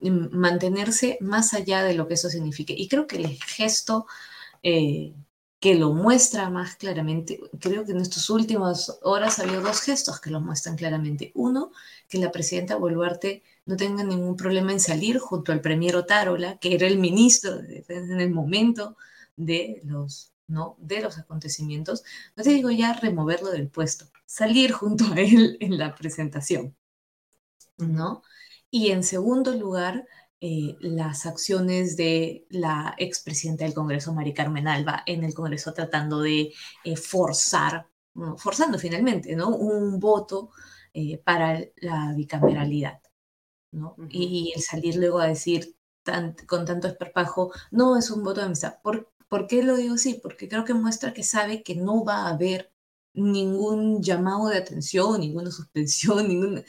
mantenerse 0.00 1.18
más 1.20 1.54
allá 1.54 1.82
de 1.82 1.94
lo 1.94 2.06
que 2.08 2.14
eso 2.14 2.28
signifique. 2.28 2.74
Y 2.76 2.88
creo 2.88 3.06
que 3.06 3.16
el 3.16 3.42
gesto 3.42 4.06
eh, 4.62 5.14
que 5.60 5.74
lo 5.74 5.92
muestra 5.92 6.50
más 6.50 6.76
claramente, 6.76 7.40
creo 7.60 7.84
que 7.84 7.92
en 7.92 8.00
estas 8.00 8.28
últimas 8.30 8.98
horas 9.02 9.38
ha 9.38 9.42
habido 9.44 9.62
dos 9.62 9.80
gestos 9.80 10.20
que 10.20 10.30
lo 10.30 10.40
muestran 10.40 10.76
claramente. 10.76 11.32
Uno, 11.34 11.72
que 12.08 12.18
la 12.18 12.30
presidenta 12.30 12.76
Boluarte 12.76 13.42
no 13.64 13.76
tenga 13.76 14.04
ningún 14.04 14.36
problema 14.36 14.72
en 14.72 14.80
salir 14.80 15.18
junto 15.18 15.52
al 15.52 15.60
premier 15.60 15.96
Otárola, 15.96 16.58
que 16.58 16.74
era 16.74 16.86
el 16.86 16.98
ministro 16.98 17.56
de 17.56 17.66
Defensa 17.76 18.12
en 18.12 18.20
el 18.20 18.30
momento 18.30 18.96
de 19.36 19.80
los, 19.84 20.32
¿no? 20.46 20.76
de 20.78 21.00
los 21.00 21.18
acontecimientos. 21.18 22.04
No 22.36 22.42
te 22.42 22.50
digo 22.50 22.70
ya 22.70 22.92
removerlo 22.92 23.50
del 23.50 23.68
puesto, 23.68 24.06
salir 24.26 24.72
junto 24.72 25.04
a 25.12 25.20
él 25.20 25.56
en 25.60 25.78
la 25.78 25.94
presentación. 25.94 26.76
¿no? 27.78 28.22
Y 28.70 28.90
en 28.90 29.02
segundo 29.02 29.54
lugar, 29.54 30.06
eh, 30.40 30.76
las 30.80 31.24
acciones 31.24 31.96
de 31.96 32.46
la 32.50 32.94
expresidenta 32.98 33.64
del 33.64 33.74
Congreso, 33.74 34.12
Mari 34.12 34.34
Carmen 34.34 34.68
Alba, 34.68 35.02
en 35.06 35.24
el 35.24 35.32
Congreso 35.34 35.72
tratando 35.72 36.20
de 36.20 36.52
eh, 36.84 36.96
forzar, 36.96 37.88
forzando 38.36 38.78
finalmente, 38.78 39.34
¿no? 39.34 39.48
Un 39.48 39.98
voto 39.98 40.50
eh, 40.92 41.18
para 41.18 41.60
la 41.76 42.12
bicameralidad. 42.14 43.00
Y 44.08 44.52
el 44.54 44.62
salir 44.62 44.96
luego 44.96 45.20
a 45.20 45.26
decir 45.26 45.76
con 46.46 46.64
tanto 46.64 46.88
esperpajo, 46.88 47.52
no 47.70 47.96
es 47.96 48.10
un 48.10 48.22
voto 48.22 48.40
de 48.40 48.46
amistad. 48.46 48.76
¿Por, 48.82 49.12
¿Por 49.28 49.46
qué 49.46 49.62
lo 49.62 49.76
digo 49.76 49.94
así? 49.94 50.20
Porque 50.22 50.48
creo 50.48 50.64
que 50.64 50.74
muestra 50.74 51.12
que 51.12 51.22
sabe 51.22 51.62
que 51.62 51.74
no 51.74 52.04
va 52.04 52.26
a 52.26 52.28
haber 52.30 52.72
ningún 53.14 54.02
llamado 54.02 54.48
de 54.48 54.58
atención, 54.58 55.20
ninguna 55.20 55.50
suspensión, 55.50 56.28
ninguna... 56.28 56.62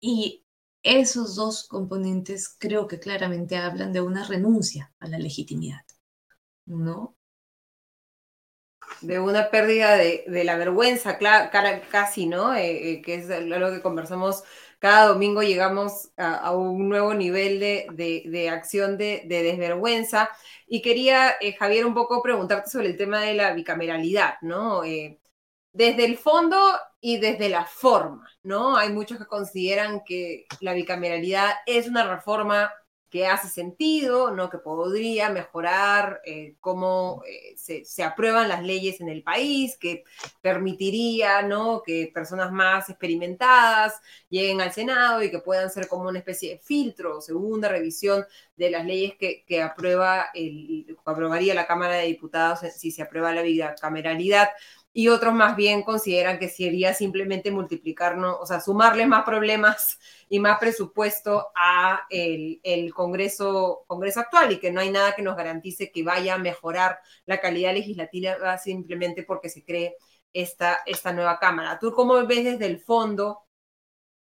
Y 0.00 0.44
esos 0.82 1.36
dos 1.36 1.66
componentes 1.68 2.48
creo 2.58 2.86
que 2.86 3.00
claramente 3.00 3.56
hablan 3.56 3.92
de 3.92 4.00
una 4.00 4.24
renuncia 4.26 4.92
a 5.00 5.08
la 5.08 5.18
legitimidad, 5.18 5.84
¿no? 6.66 7.16
de 9.02 9.20
una 9.20 9.50
pérdida 9.50 9.96
de, 9.96 10.24
la 10.44 10.56
vergüenza, 10.56 11.18
casi, 11.90 12.26
¿no? 12.26 12.54
Eh, 12.54 12.92
eh, 12.92 13.02
que 13.02 13.14
es 13.14 13.30
algo 13.30 13.70
que 13.70 13.82
conversamos 13.82 14.42
cada 14.80 15.08
domingo 15.08 15.42
llegamos 15.42 16.10
a, 16.16 16.52
un 16.56 16.88
nuevo 16.88 17.12
nivel 17.14 17.60
de, 17.60 18.50
acción 18.50 18.96
de, 18.96 19.24
desvergüenza. 19.28 20.30
Y 20.66 20.80
quería, 20.82 21.34
eh, 21.40 21.54
Javier, 21.54 21.84
un 21.84 21.94
poco 21.94 22.22
preguntarte 22.22 22.70
sobre 22.70 22.88
el 22.88 22.96
tema 22.96 23.20
de 23.20 23.34
la 23.34 23.52
bicameralidad, 23.52 24.34
¿no? 24.40 24.82
Eh, 25.72 25.92
desde 25.92 26.04
el 26.04 26.18
fondo 26.18 26.58
y 27.00 27.18
desde 27.18 27.48
la 27.48 27.64
forma, 27.64 28.28
¿no? 28.42 28.76
Hay 28.76 28.90
muchos 28.90 29.18
que 29.18 29.26
consideran 29.26 30.02
que 30.04 30.46
la 30.60 30.74
bicameralidad 30.74 31.54
es 31.66 31.88
una 31.88 32.06
reforma 32.06 32.70
que 33.10 33.26
hace 33.26 33.48
sentido, 33.48 34.30
¿no? 34.30 34.48
que 34.48 34.58
podría 34.58 35.30
mejorar 35.30 36.20
eh, 36.24 36.54
cómo 36.60 37.22
eh, 37.26 37.56
se, 37.56 38.04
aprueban 38.04 38.48
las 38.48 38.62
leyes 38.62 39.00
en 39.00 39.08
el 39.08 39.24
país, 39.24 39.76
que 39.76 40.04
permitiría 40.40 41.42
¿no? 41.42 41.82
que 41.82 42.10
personas 42.14 42.52
más 42.52 42.88
experimentadas 42.88 44.00
lleguen 44.28 44.60
al 44.60 44.72
Senado 44.72 45.22
y 45.24 45.30
que 45.30 45.40
puedan 45.40 45.70
ser 45.70 45.88
como 45.88 46.08
una 46.08 46.20
especie 46.20 46.52
de 46.52 46.58
filtro, 46.60 47.20
segunda 47.20 47.68
revisión 47.68 48.24
de 48.56 48.70
las 48.70 48.86
leyes 48.86 49.14
que, 49.18 49.44
que 49.44 49.60
aprueba 49.60 50.26
el, 50.32 50.96
aprobaría 51.04 51.52
la 51.54 51.66
Cámara 51.66 51.96
de 51.96 52.06
Diputados 52.06 52.60
si 52.76 52.92
se 52.92 53.02
aprueba 53.02 53.34
la 53.34 53.42
bicameralidad 53.42 54.50
y 54.92 55.08
otros 55.08 55.34
más 55.34 55.56
bien 55.56 55.82
consideran 55.82 56.38
que 56.38 56.48
sería 56.48 56.94
simplemente 56.94 57.50
multiplicarnos, 57.50 58.36
o 58.40 58.46
sea, 58.46 58.60
sumarle 58.60 59.06
más 59.06 59.24
problemas 59.24 59.98
y 60.28 60.40
más 60.40 60.58
presupuesto 60.58 61.48
a 61.54 62.06
el, 62.10 62.92
Congreso, 62.94 63.84
Congreso 63.86 64.20
actual 64.20 64.52
y 64.52 64.58
que 64.58 64.72
no 64.72 64.80
hay 64.80 64.90
nada 64.90 65.14
que 65.14 65.22
nos 65.22 65.36
garantice 65.36 65.92
que 65.92 66.02
vaya 66.02 66.34
a 66.34 66.38
mejorar 66.38 66.98
la 67.26 67.40
calidad 67.40 67.72
legislativa 67.72 68.58
simplemente 68.58 69.22
porque 69.22 69.48
se 69.48 69.64
cree 69.64 69.96
esta, 70.32 70.80
esta 70.86 71.12
nueva 71.12 71.38
Cámara. 71.38 71.78
¿Tú 71.78 71.92
cómo 71.92 72.14
ves 72.26 72.44
desde 72.44 72.66
el 72.66 72.80
fondo 72.80 73.42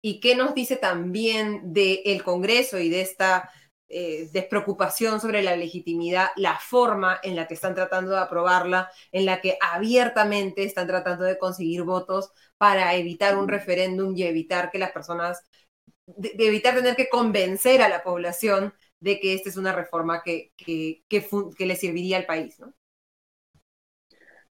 y 0.01 0.21
qué 0.21 0.35
nos 0.35 0.55
dice 0.55 0.77
también 0.77 1.73
del 1.73 2.23
Congreso 2.23 2.79
y 2.79 2.89
de 2.89 3.03
esta 3.03 3.51
eh, 3.89 4.29
despreocupación 4.33 5.21
sobre 5.21 5.43
la 5.43 5.57
legitimidad, 5.57 6.29
la 6.37 6.59
forma 6.59 7.21
en 7.23 7.37
la 7.37 7.47
que 7.47 7.55
están 7.55 7.75
tratando 7.75 8.13
de 8.13 8.19
aprobarla, 8.19 8.91
en 9.13 9.27
la 9.27 9.41
que 9.41 9.59
abiertamente 9.61 10.65
están 10.65 10.87
tratando 10.87 11.25
de 11.25 11.39
conseguir 11.39 11.83
votos 11.83 12.33
para 12.57 12.95
evitar 12.95 13.37
un 13.37 13.47
referéndum 13.47 14.17
y 14.17 14.23
evitar 14.23 14.71
que 14.71 14.79
las 14.79 14.91
personas, 14.93 15.43
de, 16.07 16.35
evitar 16.39 16.75
tener 16.75 16.97
que 16.97 17.09
convencer 17.11 17.83
a 17.83 17.89
la 17.89 18.03
población 18.03 18.73
de 19.01 19.21
que 19.21 19.35
esta 19.35 19.51
es 19.51 19.57
una 19.59 19.73
reforma 19.73 20.23
que, 20.23 20.53
que, 20.57 21.05
le 21.59 21.77
serviría 21.77 22.17
al 22.17 22.27
país, 22.27 22.59
¿no? 22.59 22.73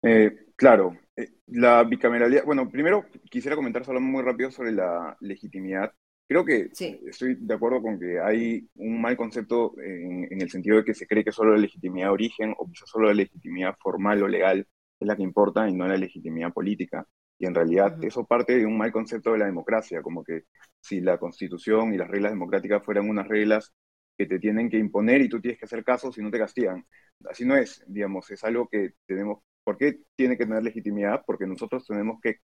Eh, 0.03 0.47
claro, 0.57 0.97
eh, 1.17 1.33
la 1.49 1.85
bicameralidad, 1.85 2.45
bueno, 2.45 2.71
primero 2.71 3.05
quisiera 3.31 3.57
comentar 3.57 3.85
solo 3.85 4.01
muy 4.01 4.23
rápido 4.23 4.51
sobre 4.51 4.73
la 4.73 5.17
legitimidad 5.21 5.93
Creo 6.29 6.45
que 6.45 6.69
estoy 7.07 7.37
de 7.41 7.55
acuerdo 7.55 7.81
con 7.81 7.99
que 7.99 8.21
hay 8.21 8.69
un 8.75 9.01
mal 9.01 9.17
concepto 9.17 9.75
en, 9.81 10.41
el 10.43 10.51
sentido 10.51 10.77
de 10.77 10.85
que 10.85 10.93
se 10.93 11.07
cree 11.07 11.25
que 11.25 11.33
solo 11.33 11.55
la 11.55 11.61
legitimidad 11.63 12.09
de 12.09 12.13
origen 12.13 12.55
o 12.59 12.67
quizás 12.67 12.91
solo 12.91 13.07
la 13.07 13.15
legitimidad 13.15 13.75
formal 13.81 14.23
o 14.23 14.29
legal 14.29 14.69
es 15.01 15.09
la 15.09 15.17
que 15.17 15.23
importa 15.23 15.67
y 15.67 15.75
no 15.75 15.89
la 15.89 15.97
legitimidad 15.97 16.53
política. 16.53 17.07
Y 17.39 17.47
en 17.47 17.55
realidad 17.55 17.97
eso 18.05 18.27
parte 18.27 18.59
de 18.59 18.67
un 18.67 18.77
mal 18.77 18.93
concepto 18.93 19.33
de 19.33 19.39
la 19.39 19.47
democracia, 19.47 20.03
como 20.03 20.23
que 20.23 20.45
si 20.81 21.01
la 21.01 21.17
constitución 21.19 21.95
y 21.95 21.97
las 21.97 22.09
reglas 22.09 22.33
democráticas 22.33 22.85
fueran 22.85 23.09
unas 23.09 23.27
reglas 23.27 23.73
que 24.19 24.27
te 24.27 24.39
tienen 24.39 24.69
que 24.69 24.77
imponer 24.77 25.23
y 25.23 25.31
tú 25.31 25.41
tienes 25.41 25.59
que 25.59 25.65
hacer 25.65 25.83
caso 25.83 26.13
si 26.13 26.21
no 26.21 26.31
te 26.31 26.39
castigan. 26.39 26.85
Así 27.25 27.47
no 27.47 27.57
es, 27.57 27.83
digamos, 27.87 28.31
es 28.31 28.45
algo 28.45 28.69
que 28.69 28.91
tenemos. 29.07 29.39
¿Por 29.65 29.79
qué 29.79 30.01
tiene 30.15 30.37
que 30.37 30.45
tener 30.45 30.63
legitimidad? 30.63 31.23
Porque 31.27 31.47
nosotros 31.47 31.87
tenemos 31.87 32.21
que 32.21 32.37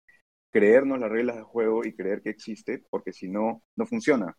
creernos 0.53 0.99
las 0.99 1.11
reglas 1.11 1.35
de 1.37 1.43
juego 1.43 1.83
y 1.83 1.95
creer 1.95 2.21
que 2.21 2.29
existe, 2.29 2.83
porque 2.89 3.11
si 3.11 3.27
no, 3.27 3.63
no 3.75 3.85
funciona. 3.85 4.37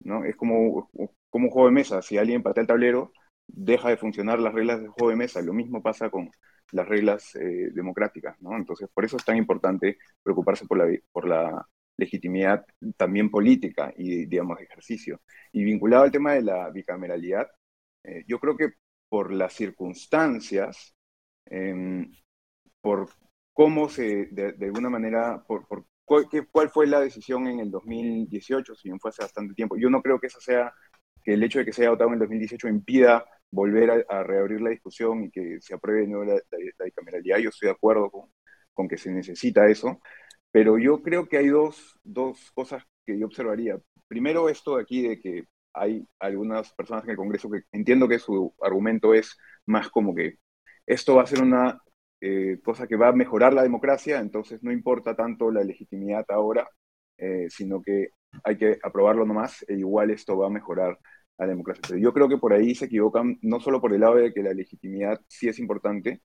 ¿no? 0.00 0.24
Es 0.24 0.36
como, 0.36 0.90
como 1.28 1.46
un 1.46 1.50
juego 1.50 1.68
de 1.68 1.74
mesa. 1.74 2.02
Si 2.02 2.16
alguien 2.18 2.42
patea 2.42 2.62
el 2.62 2.68
tablero, 2.68 3.12
deja 3.46 3.90
de 3.90 3.96
funcionar 3.96 4.38
las 4.38 4.54
reglas 4.54 4.80
del 4.80 4.90
juego 4.90 5.10
de 5.10 5.16
mesa. 5.16 5.42
Lo 5.42 5.52
mismo 5.52 5.82
pasa 5.82 6.08
con 6.10 6.30
las 6.72 6.88
reglas 6.88 7.34
eh, 7.36 7.70
democráticas. 7.72 8.40
¿no? 8.40 8.56
Entonces, 8.56 8.88
por 8.94 9.04
eso 9.04 9.16
es 9.16 9.24
tan 9.24 9.36
importante 9.36 9.98
preocuparse 10.22 10.66
por 10.66 10.78
la, 10.78 10.98
por 11.12 11.28
la 11.28 11.66
legitimidad 11.96 12.64
también 12.96 13.30
política 13.30 13.92
y, 13.96 14.26
digamos, 14.26 14.58
de 14.58 14.64
ejercicio. 14.64 15.20
Y 15.52 15.64
vinculado 15.64 16.04
al 16.04 16.12
tema 16.12 16.34
de 16.34 16.42
la 16.42 16.70
bicameralidad, 16.70 17.48
eh, 18.04 18.24
yo 18.26 18.38
creo 18.38 18.56
que 18.56 18.70
por 19.08 19.32
las 19.32 19.52
circunstancias, 19.54 20.94
em, 21.46 22.12
por 22.80 23.08
cómo 23.60 23.90
se, 23.90 24.28
de, 24.30 24.56
alguna 24.62 24.88
manera, 24.88 25.44
por, 25.46 25.66
cuál, 26.06 26.26
cuál, 26.50 26.70
fue 26.70 26.86
la 26.86 26.98
decisión 26.98 27.46
en 27.46 27.60
el 27.60 27.70
2018, 27.70 28.74
si 28.74 28.88
bien 28.88 28.98
fue 28.98 29.10
hace 29.10 29.20
bastante 29.22 29.52
tiempo. 29.52 29.76
Yo 29.76 29.90
no 29.90 30.00
creo 30.00 30.18
que 30.18 30.28
esa 30.28 30.40
sea, 30.40 30.72
que 31.22 31.34
el 31.34 31.42
hecho 31.42 31.58
de 31.58 31.66
que 31.66 31.72
se 31.74 31.82
haya 31.82 31.90
votado 31.90 32.08
en 32.08 32.14
el 32.14 32.20
2018 32.20 32.68
impida 32.68 33.22
volver 33.50 34.06
a, 34.08 34.22
reabrir 34.22 34.62
la 34.62 34.70
discusión 34.70 35.24
y 35.24 35.30
que 35.30 35.60
se 35.60 35.74
apruebe 35.74 36.00
de 36.00 36.06
nuevo 36.06 36.24
la, 36.24 36.36
la, 36.36 36.84
bicameralidad. 36.86 37.36
Yo 37.36 37.50
estoy 37.50 37.66
de 37.66 37.72
acuerdo 37.72 38.10
con, 38.10 38.30
con, 38.72 38.88
que 38.88 38.96
se 38.96 39.10
necesita 39.12 39.68
eso, 39.68 40.00
pero 40.50 40.78
yo 40.78 41.02
creo 41.02 41.28
que 41.28 41.36
hay 41.36 41.48
dos, 41.48 42.00
dos 42.02 42.50
cosas 42.52 42.82
que 43.04 43.18
yo 43.18 43.26
observaría. 43.26 43.78
Primero, 44.08 44.48
esto 44.48 44.76
de 44.76 44.82
aquí 44.82 45.06
de 45.06 45.20
que 45.20 45.44
hay 45.74 46.08
algunas 46.18 46.72
personas 46.72 47.04
en 47.04 47.10
el 47.10 47.16
Congreso 47.18 47.50
que 47.50 47.64
entiendo 47.72 48.08
que 48.08 48.20
su 48.20 48.54
argumento 48.62 49.12
es 49.12 49.36
más 49.66 49.90
como 49.90 50.14
que 50.14 50.38
esto 50.86 51.16
va 51.16 51.24
a 51.24 51.26
ser 51.26 51.42
una 51.42 51.78
eh, 52.20 52.60
cosa 52.62 52.86
que 52.86 52.96
va 52.96 53.08
a 53.08 53.12
mejorar 53.12 53.54
la 53.54 53.62
democracia, 53.62 54.18
entonces 54.20 54.62
no 54.62 54.72
importa 54.72 55.16
tanto 55.16 55.50
la 55.50 55.64
legitimidad 55.64 56.24
ahora, 56.28 56.68
eh, 57.16 57.46
sino 57.48 57.80
que 57.82 58.10
hay 58.44 58.58
que 58.58 58.78
aprobarlo 58.82 59.24
nomás 59.24 59.64
e 59.66 59.74
igual 59.74 60.10
esto 60.10 60.36
va 60.36 60.46
a 60.48 60.50
mejorar 60.50 60.98
la 61.38 61.46
democracia. 61.46 61.96
Yo 61.98 62.12
creo 62.12 62.28
que 62.28 62.36
por 62.36 62.52
ahí 62.52 62.74
se 62.74 62.86
equivocan, 62.86 63.38
no 63.42 63.60
solo 63.60 63.80
por 63.80 63.94
el 63.94 64.00
lado 64.00 64.16
de 64.16 64.34
que 64.34 64.42
la 64.42 64.52
legitimidad 64.52 65.20
sí 65.28 65.48
es 65.48 65.58
importante, 65.58 66.20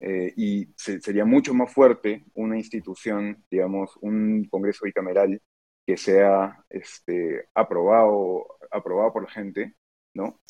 eh, 0.00 0.32
y 0.36 0.66
sería 0.76 1.24
mucho 1.24 1.54
más 1.54 1.72
fuerte 1.72 2.24
una 2.34 2.56
institución, 2.56 3.44
digamos, 3.50 3.96
un 4.00 4.44
Congreso 4.50 4.84
bicameral 4.84 5.40
que 5.86 5.96
sea 5.96 6.64
este, 6.68 7.48
aprobado, 7.54 8.46
aprobado 8.70 9.12
por 9.12 9.24
la 9.24 9.30
gente, 9.30 9.74
¿no? 10.14 10.40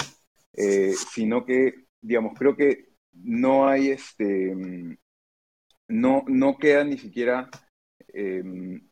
sino 1.12 1.44
que, 1.44 1.86
digamos, 2.00 2.36
creo 2.36 2.56
que 2.56 2.88
no 3.22 3.68
hay 3.68 3.90
este, 3.90 4.54
no, 5.88 6.24
no 6.26 6.56
queda 6.58 6.84
ni 6.84 6.98
siquiera 6.98 7.48
em, 8.08 8.88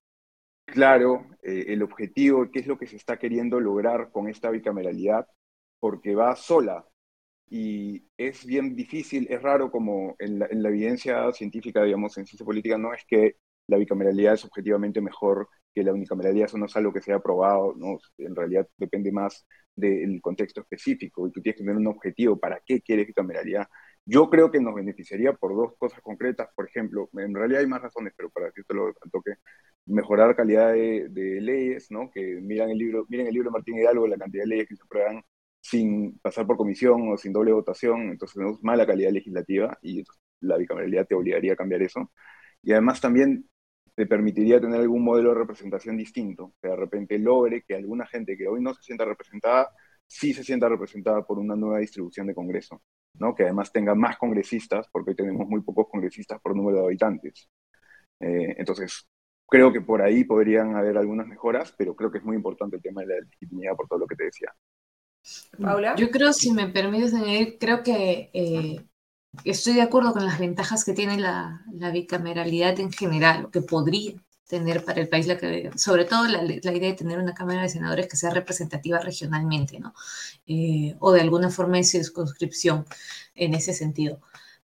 claro 0.65 1.27
eh, 1.43 1.67
el 1.69 1.83
objetivo, 1.83 2.51
qué 2.51 2.61
es 2.61 2.67
lo 2.67 2.79
que 2.79 2.87
se 2.87 2.97
está 2.97 3.19
queriendo 3.19 3.61
lograr 3.61 4.11
con 4.13 4.29
esta 4.29 4.51
bicameralidad, 4.51 5.27
porque 5.81 6.15
va 6.15 6.37
sola 6.37 6.87
y 7.49 8.05
es 8.17 8.45
bien 8.47 8.75
difícil, 8.77 9.27
es 9.31 9.43
raro 9.43 9.71
como 9.71 10.17
en 10.19 10.41
la, 10.41 10.47
en 10.47 10.63
la 10.63 10.69
evidencia 10.71 11.33
científica, 11.33 11.83
digamos, 11.85 12.17
en 12.19 12.27
ciencia 12.27 12.45
política, 12.47 12.79
no 12.79 12.93
es 12.95 13.05
que 13.07 13.37
la 13.69 13.79
bicameralidad 13.79 14.35
es 14.35 14.45
objetivamente 14.45 15.01
mejor 15.01 15.49
que 15.75 15.83
la 15.85 15.93
unicameralidad, 15.93 16.47
eso 16.47 16.59
no 16.59 16.67
es 16.67 16.77
algo 16.77 16.93
que 16.93 17.03
sea 17.03 17.17
aprobado, 17.17 17.75
¿no? 17.77 17.99
en 18.19 18.35
realidad 18.35 18.69
depende 18.79 19.13
más 19.13 19.47
del 19.75 20.21
contexto 20.23 20.63
específico 20.63 21.29
y 21.29 21.33
tú 21.33 21.43
tienes 21.43 21.59
que 21.59 21.65
tener 21.65 21.77
un 21.77 21.87
objetivo, 21.89 22.39
¿para 22.39 22.61
qué 22.65 22.81
quieres 22.81 23.07
bicameralidad? 23.07 23.69
Yo 24.09 24.31
creo 24.31 24.51
que 24.53 24.61
nos 24.61 24.75
beneficiaría 24.75 25.33
por 25.33 25.55
dos 25.57 25.75
cosas 25.79 26.01
concretas. 26.01 26.49
Por 26.55 26.69
ejemplo, 26.69 27.09
en 27.15 27.35
realidad 27.35 27.61
hay 27.63 27.67
más 27.67 27.83
razones, 27.83 28.13
pero 28.17 28.31
para 28.31 28.53
que 28.53 28.63
lo 28.69 28.95
toque, 29.11 29.35
mejorar 29.87 30.37
calidad 30.37 30.73
de, 30.73 31.09
leyes, 31.41 31.91
¿no? 31.91 32.11
Que 32.11 32.41
miran 32.41 32.71
el 32.71 32.79
libro, 32.79 33.07
miren 33.09 33.27
el 33.27 33.35
libro 33.35 33.51
de 33.51 33.55
Martín 33.55 33.79
Hidalgo, 33.79 34.07
la 34.07 34.17
cantidad 34.19 34.45
de 34.45 34.49
leyes 34.49 34.69
que 34.69 34.77
se 34.77 34.83
aprueban 34.85 35.23
sin 35.61 36.19
pasar 36.21 36.47
por 36.47 36.57
comisión 36.57 37.13
o 37.13 37.17
sin 37.17 37.33
doble 37.33 37.53
votación, 37.53 38.11
entonces 38.11 38.35
tenemos 38.35 38.63
mala 38.63 38.87
calidad 38.87 39.11
legislativa 39.11 39.77
y 39.83 40.05
la 40.41 40.57
bicameralidad 40.57 41.07
te 41.07 41.15
obligaría 41.17 41.55
a 41.55 41.57
cambiar 41.57 41.83
eso. 41.83 42.13
Y 42.63 42.73
además 42.73 43.01
también 43.01 43.49
te 43.97 44.07
permitiría 44.07 44.61
tener 44.61 44.81
algún 44.81 45.05
modelo 45.05 45.31
de 45.31 45.37
representación 45.41 45.97
distinto, 45.97 46.55
que 46.63 46.69
de 46.69 46.77
repente 46.77 47.19
logre 47.19 47.63
que 47.67 47.75
alguna 47.75 48.07
gente 48.07 48.37
que 48.37 48.47
hoy 48.49 48.63
no 48.63 48.75
se 48.75 48.83
sienta 48.83 49.05
representada, 49.05 49.71
sí 50.07 50.33
se 50.35 50.45
sienta 50.45 50.69
representada 50.69 51.25
por 51.27 51.39
una 51.39 51.57
nueva 51.57 51.79
distribución 51.79 52.27
de 52.29 52.35
Congreso 52.35 52.83
que 53.37 53.45
además 53.45 53.73
tenga 53.73 53.95
más 53.95 54.17
congresistas, 54.19 54.87
porque 54.93 55.11
hoy 55.11 55.17
tenemos 55.17 55.49
muy 55.49 55.63
pocos 55.63 55.87
congresistas 55.91 56.41
por 56.41 56.55
número 56.55 56.79
de 56.79 56.85
habitantes. 56.87 57.49
Eh, 58.21 58.55
entonces, 58.59 59.07
creo 59.49 59.73
que 59.73 59.81
por 59.81 60.03
ahí 60.03 60.25
podrían 60.25 60.77
haber 60.77 60.97
algunas 60.97 61.27
mejoras, 61.27 61.75
pero 61.77 61.95
creo 61.95 62.11
que 62.11 62.19
es 62.19 62.25
muy 62.25 62.37
importante 62.37 62.77
el 62.77 62.83
tema 62.83 63.03
de 63.03 63.09
la 63.09 63.21
legitimidad 63.21 63.77
por 63.77 63.89
todo 63.89 64.01
lo 64.01 64.07
que 64.07 64.17
te 64.17 64.25
decía. 64.25 64.55
Paula. 65.61 65.95
Yo 65.97 66.11
creo, 66.11 66.33
si 66.33 66.53
me 66.53 66.69
permites 66.69 67.15
añadir, 67.15 67.57
creo 67.59 67.83
que 67.83 68.31
eh, 68.33 68.87
estoy 69.45 69.75
de 69.75 69.83
acuerdo 69.83 70.13
con 70.13 70.25
las 70.25 70.39
ventajas 70.39 70.85
que 70.85 70.93
tiene 70.93 71.19
la, 71.19 71.65
la 71.73 71.91
bicameralidad 71.91 72.79
en 72.79 72.93
general, 72.93 73.51
que 73.51 73.61
podría 73.61 74.15
tener 74.49 74.85
para 74.85 75.01
el 75.01 75.09
país, 75.09 75.27
la 75.27 75.39
que, 75.39 75.71
sobre 75.77 76.05
todo 76.05 76.27
la, 76.27 76.43
idea 76.45 76.91
de 76.91 76.95
tener 76.95 77.19
una 77.19 77.35
Cámara 77.35 77.63
de 77.63 77.69
Senadores 77.69 78.09
que 78.09 78.17
sea 78.17 78.31
representativa 78.31 78.99
regionalmente, 79.01 79.81
¿no? 79.81 79.95
Eh, 80.47 80.95
o 81.01 81.13
de 81.13 81.21
alguna 81.21 81.51
forma 81.51 81.79
de 81.79 81.85
circunscripción 81.85 82.87
en 83.35 83.55
ese 83.55 83.75
sentido. 83.75 84.21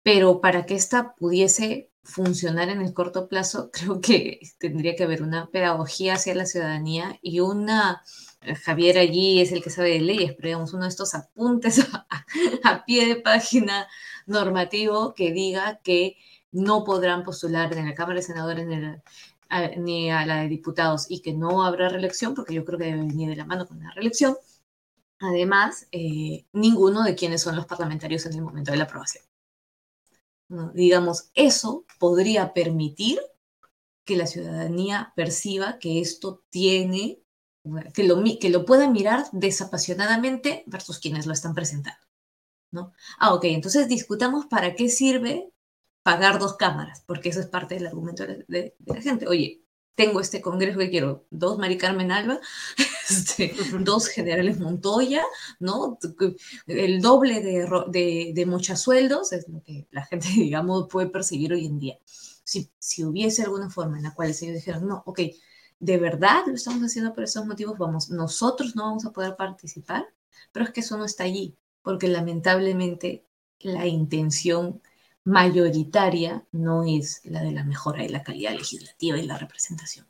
Pero 0.02 0.40
para 0.40 0.66
que 0.66 0.74
ésta 0.74 1.14
pudiese 1.14 1.90
funcionar 2.02 2.68
en 2.68 2.80
el 2.80 2.92
corto 2.94 3.28
plazo, 3.28 3.70
creo 3.72 4.00
que 4.00 4.40
tendría 4.58 4.96
que 4.96 5.04
haber 5.04 5.22
una 5.22 5.48
pedagogía 5.50 6.14
hacia 6.14 6.34
la 6.34 6.46
ciudadanía 6.46 7.18
y 7.22 7.40
una, 7.40 8.02
eh, 8.42 8.54
Javier 8.54 8.98
allí 8.98 9.40
es 9.40 9.52
el 9.52 9.62
que 9.62 9.70
sabe 9.70 9.90
de 9.90 10.00
leyes, 10.00 10.34
pero 10.34 10.48
digamos, 10.48 10.72
uno 10.74 10.84
de 10.84 10.90
estos 10.90 11.14
apuntes 11.14 11.80
a, 12.64 12.84
pie 12.84 13.06
de 13.06 13.16
página 13.16 13.88
normativo 14.26 15.14
que 15.14 15.32
diga 15.32 15.80
que 15.82 16.16
no 16.50 16.84
podrán 16.84 17.22
postular 17.24 17.72
en 17.72 17.88
la 17.88 17.94
Cámara 17.94 18.16
de 18.16 18.26
Senadores 18.26 18.66
ni 19.76 20.10
a 20.10 20.24
la 20.26 20.42
de 20.42 20.48
Diputados 20.48 21.06
y 21.08 21.20
que 21.20 21.32
no 21.32 21.64
habrá 21.64 21.88
reelección, 21.88 22.34
porque 22.34 22.54
yo 22.54 22.64
creo 22.64 22.78
que 22.78 22.86
debe 22.86 22.98
venir 22.98 23.28
de 23.28 23.36
la 23.36 23.44
mano 23.44 23.66
con 23.66 23.80
la 23.80 23.90
reelección. 23.92 24.36
Además, 25.20 25.86
eh, 25.92 26.46
ninguno 26.52 27.04
de 27.04 27.14
quienes 27.14 27.42
son 27.42 27.56
los 27.56 27.66
parlamentarios 27.66 28.26
en 28.26 28.34
el 28.34 28.42
momento 28.42 28.72
de 28.72 28.78
la 28.78 28.84
aprobación. 28.84 29.24
Digamos, 30.74 31.30
eso 31.34 31.86
podría 31.98 32.52
permitir 32.52 33.18
que 34.04 34.16
la 34.16 34.26
ciudadanía 34.26 35.12
perciba 35.16 35.78
que 35.78 36.00
esto 36.00 36.42
tiene, 36.50 37.22
que 37.94 38.04
lo, 38.04 38.22
que 38.40 38.50
lo 38.50 38.64
pueda 38.66 38.90
mirar 38.90 39.26
desapasionadamente 39.32 40.64
versus 40.66 40.98
quienes 40.98 41.26
lo 41.26 41.32
están 41.32 41.54
presentando. 41.54 42.04
¿no? 42.70 42.92
Ah, 43.18 43.34
ok, 43.34 43.44
entonces 43.44 43.88
discutamos 43.88 44.46
para 44.46 44.74
qué 44.74 44.88
sirve 44.88 45.51
pagar 46.02 46.38
dos 46.38 46.56
cámaras, 46.56 47.02
porque 47.06 47.28
eso 47.28 47.40
es 47.40 47.46
parte 47.46 47.74
del 47.74 47.86
argumento 47.86 48.24
de 48.26 48.74
la 48.84 49.00
gente. 49.00 49.28
Oye, 49.28 49.62
tengo 49.94 50.20
este 50.20 50.40
congreso 50.40 50.78
que 50.78 50.90
quiero 50.90 51.26
dos 51.30 51.58
Mari 51.58 51.76
Carmen 51.76 52.12
Alba, 52.12 52.40
este, 53.10 53.54
dos 53.80 54.08
generales 54.08 54.58
Montoya, 54.58 55.22
¿no? 55.60 55.98
El 56.66 57.00
doble 57.00 57.40
de, 57.40 57.68
de, 57.88 58.32
de 58.34 58.46
muchos 58.46 58.80
sueldos 58.80 59.32
es 59.32 59.48
lo 59.48 59.62
que 59.62 59.86
la 59.90 60.04
gente, 60.06 60.28
digamos, 60.34 60.88
puede 60.88 61.08
percibir 61.08 61.52
hoy 61.52 61.66
en 61.66 61.78
día. 61.78 61.98
Si, 62.44 62.70
si 62.78 63.04
hubiese 63.04 63.42
alguna 63.42 63.70
forma 63.70 63.98
en 63.98 64.04
la 64.04 64.14
cual 64.14 64.30
ellos 64.30 64.54
dijeran, 64.54 64.86
no, 64.86 65.02
ok, 65.06 65.20
de 65.78 65.98
verdad 65.98 66.44
lo 66.46 66.54
estamos 66.54 66.82
haciendo 66.82 67.14
por 67.14 67.24
esos 67.24 67.46
motivos, 67.46 67.78
vamos, 67.78 68.10
nosotros 68.10 68.74
no 68.76 68.84
vamos 68.84 69.04
a 69.04 69.12
poder 69.12 69.36
participar, 69.36 70.06
pero 70.52 70.64
es 70.64 70.72
que 70.72 70.80
eso 70.80 70.96
no 70.96 71.04
está 71.04 71.24
allí, 71.24 71.56
porque 71.82 72.08
lamentablemente 72.08 73.26
la 73.60 73.86
intención 73.86 74.80
mayoritaria 75.24 76.44
no 76.52 76.84
es 76.84 77.20
la 77.24 77.42
de 77.42 77.52
la 77.52 77.64
mejora 77.64 78.02
de 78.02 78.10
la 78.10 78.22
calidad 78.22 78.52
legislativa 78.52 79.18
y 79.18 79.26
la 79.26 79.38
representación. 79.38 80.06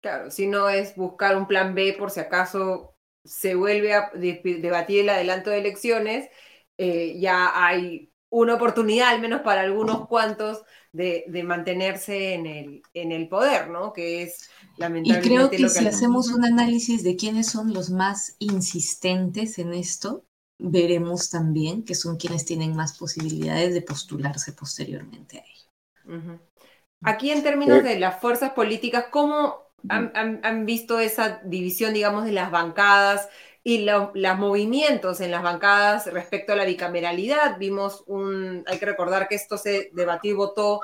Claro, 0.00 0.30
si 0.30 0.46
no 0.46 0.68
es 0.68 0.96
buscar 0.96 1.36
un 1.36 1.46
plan 1.46 1.74
B 1.74 1.94
por 1.98 2.10
si 2.10 2.20
acaso 2.20 2.94
se 3.24 3.54
vuelve 3.54 3.94
a 3.94 4.10
debatir 4.14 5.00
el 5.00 5.08
adelanto 5.08 5.50
de 5.50 5.58
elecciones, 5.58 6.28
eh, 6.76 7.18
ya 7.18 7.52
hay 7.54 8.12
una 8.28 8.54
oportunidad, 8.54 9.14
al 9.14 9.20
menos 9.20 9.42
para 9.42 9.62
algunos 9.62 10.08
cuantos, 10.08 10.62
de, 10.92 11.42
mantenerse 11.44 12.34
en 12.34 12.46
el, 12.46 12.82
en 12.92 13.12
el 13.12 13.28
poder, 13.28 13.68
¿no? 13.68 13.92
Que 13.92 14.22
es 14.22 14.48
lamentablemente. 14.76 15.26
Y 15.26 15.36
creo 15.36 15.50
que, 15.50 15.68
si 15.68 15.86
hacemos 15.86 16.28
un 16.28 16.44
análisis 16.44 17.02
de 17.02 17.16
quiénes 17.16 17.48
son 17.48 17.72
los 17.72 17.90
más 17.90 18.36
insistentes 18.38 19.58
en 19.58 19.72
esto, 19.72 20.24
veremos 20.58 21.30
también 21.30 21.84
que 21.84 21.94
son 21.94 22.16
quienes 22.16 22.44
tienen 22.44 22.76
más 22.76 22.96
posibilidades 22.96 23.74
de 23.74 23.82
postularse 23.82 24.52
posteriormente 24.52 25.38
a 25.38 25.44
ello. 25.44 26.38
Aquí 27.02 27.30
en 27.30 27.42
términos 27.42 27.82
de 27.82 27.98
las 27.98 28.20
fuerzas 28.20 28.52
políticas, 28.52 29.06
¿cómo 29.10 29.70
han, 29.88 30.66
visto 30.66 31.00
esa 31.00 31.40
división, 31.44 31.92
digamos, 31.92 32.24
de 32.24 32.32
las 32.32 32.50
bancadas 32.50 33.28
y 33.62 33.84
los 33.84 34.12
movimientos 34.38 35.20
en 35.20 35.30
las 35.30 35.42
bancadas 35.42 36.06
respecto 36.12 36.52
a 36.52 36.56
la 36.56 36.64
bicameralidad? 36.64 37.58
Vimos 37.58 38.04
un, 38.06 38.64
hay 38.66 38.78
que 38.78 38.86
recordar 38.86 39.28
que 39.28 39.34
esto 39.34 39.58
se 39.58 39.90
debatió 39.92 40.30
y 40.30 40.34
votó 40.34 40.80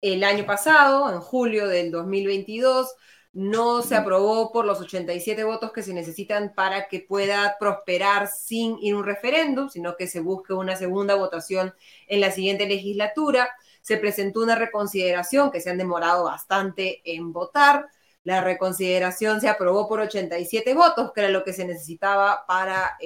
el 0.00 0.22
año 0.22 0.44
pasado, 0.44 1.10
en 1.12 1.20
julio 1.20 1.66
del 1.66 1.90
2022 1.90 2.94
no 3.34 3.82
se 3.82 3.96
aprobó 3.96 4.52
por 4.52 4.64
los 4.64 4.80
87 4.80 5.42
votos 5.42 5.72
que 5.72 5.82
se 5.82 5.92
necesitan 5.92 6.52
para 6.54 6.86
que 6.86 7.00
pueda 7.00 7.56
prosperar 7.58 8.28
sin 8.28 8.78
ir 8.80 8.94
a 8.94 8.98
un 8.98 9.04
referéndum, 9.04 9.68
sino 9.68 9.96
que 9.96 10.06
se 10.06 10.20
busque 10.20 10.52
una 10.52 10.76
segunda 10.76 11.16
votación 11.16 11.74
en 12.06 12.20
la 12.20 12.30
siguiente 12.30 12.66
legislatura. 12.66 13.50
Se 13.82 13.96
presentó 13.96 14.40
una 14.40 14.54
reconsideración 14.54 15.50
que 15.50 15.60
se 15.60 15.68
han 15.68 15.78
demorado 15.78 16.24
bastante 16.24 17.02
en 17.04 17.32
votar. 17.32 17.88
La 18.22 18.40
reconsideración 18.40 19.40
se 19.40 19.48
aprobó 19.48 19.88
por 19.88 20.00
87 20.00 20.72
votos, 20.72 21.12
que 21.12 21.20
era 21.22 21.28
lo 21.28 21.42
que 21.42 21.52
se 21.52 21.66
necesitaba 21.66 22.46
para 22.46 22.96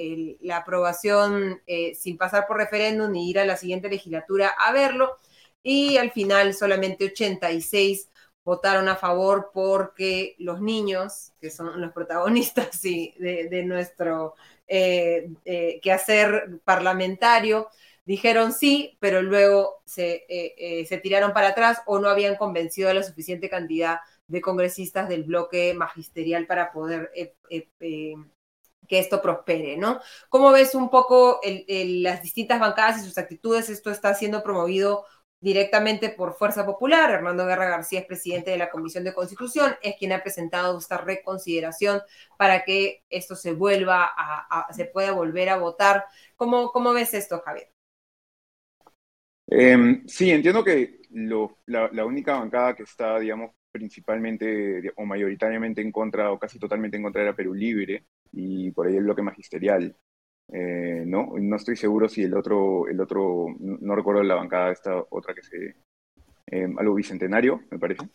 la 0.41 0.57
aprobación 0.57 1.59
eh, 1.65 1.95
sin 1.95 2.17
pasar 2.17 2.45
por 2.45 2.57
referéndum 2.57 3.11
ni 3.11 3.31
ir 3.31 3.39
a 3.39 3.45
la 3.45 3.57
siguiente 3.57 3.89
legislatura 3.89 4.49
a 4.49 4.71
verlo. 4.73 5.17
Y 5.63 5.97
al 5.97 6.11
final 6.11 6.53
solamente 6.53 7.05
86 7.05 8.09
votaron 8.49 8.89
a 8.89 8.95
favor 8.95 9.51
porque 9.53 10.35
los 10.39 10.59
niños, 10.59 11.33
que 11.39 11.51
son 11.51 11.79
los 11.79 11.91
protagonistas 11.91 12.81
de, 12.81 13.63
nuestro 13.63 14.33
eh, 14.67 15.29
eh, 15.45 15.79
quehacer 15.83 16.59
parlamentario, 16.63 17.67
dijeron 18.05 18.51
sí, 18.51 18.97
pero 18.99 19.21
luego 19.21 19.83
se, 19.85 20.25
eh, 20.27 20.83
se, 20.87 20.97
tiraron 20.97 21.31
para 21.31 21.49
atrás 21.49 21.83
o 21.85 21.99
no 21.99 22.09
habían 22.09 22.37
convencido 22.37 22.89
a 22.89 22.95
la 22.95 23.03
suficiente 23.03 23.51
cantidad 23.51 23.99
de 24.27 24.41
congresistas 24.41 25.07
del 25.09 25.25
bloque 25.25 25.75
magisterial 25.75 26.47
para 26.47 26.71
poder 26.71 27.11
que 28.87 28.97
esto 28.97 29.21
prospere, 29.21 29.77
¿no? 29.77 30.01
¿Cómo 30.29 30.51
ves 30.51 30.73
un 30.73 30.89
poco 30.89 31.39
las 31.43 32.23
distintas 32.23 32.59
bancadas 32.59 32.97
y 32.97 33.05
sus 33.05 33.19
actitudes? 33.19 33.69
Esto 33.69 33.91
está 33.91 34.15
siendo 34.15 34.41
promovido 34.41 35.05
directamente 35.41 36.09
por 36.09 36.33
Fuerza 36.33 36.65
Popular. 36.65 37.11
Hernando 37.11 37.45
Guerra 37.45 37.69
García 37.69 37.99
es 37.99 38.05
presidente 38.05 38.51
de 38.51 38.57
la 38.57 38.69
Comisión 38.69 39.03
de 39.03 39.13
Constitución, 39.13 39.75
es 39.81 39.95
quien 39.97 40.11
ha 40.11 40.21
presentado 40.21 40.77
esta 40.77 40.97
reconsideración 40.97 42.01
para 42.37 42.63
que 42.63 43.03
esto 43.09 43.35
se 43.35 43.53
vuelva 43.53 44.09
a, 44.15 44.67
se 44.73 44.85
pueda 44.85 45.11
volver 45.11 45.49
a 45.49 45.57
votar. 45.57 46.05
¿Cómo, 46.35 46.93
ves 46.93 47.13
esto, 47.13 47.41
Javier? 47.43 47.69
Em, 49.47 50.05
sí, 50.07 50.31
entiendo 50.31 50.63
que 50.63 50.99
la, 51.65 52.05
única 52.05 52.37
bancada 52.37 52.75
que 52.75 52.83
está, 52.83 53.19
digamos, 53.19 53.51
principalmente 53.71 54.91
o 54.95 55.05
mayoritariamente 55.05 55.81
en 55.81 55.91
contra 55.91 56.31
o 56.31 56.39
casi 56.39 56.59
totalmente 56.59 56.97
en 56.97 57.03
contra 57.03 57.21
era 57.21 57.35
Perú 57.35 57.53
Libre 57.53 58.05
y 58.31 58.71
por 58.71 58.87
ahí 58.87 58.95
el 58.95 59.03
bloque 59.03 59.21
magisterial. 59.21 59.95
Eh, 60.51 61.03
no, 61.05 61.33
no 61.39 61.55
estoy 61.55 61.75
seguro 61.75 62.09
si 62.09 62.23
el 62.23 62.35
otro, 62.35 62.87
el 62.87 62.99
otro, 62.99 63.47
no 63.59 63.95
recuerdo 63.95 64.23
la 64.23 64.35
bancada, 64.35 64.71
esta 64.71 65.03
otra 65.09 65.33
que 65.33 65.43
se, 65.43 65.75
eh, 66.47 66.67
algo 66.77 66.95
bicentenario, 66.95 67.61
me 67.69 67.79
parece. 67.79 68.09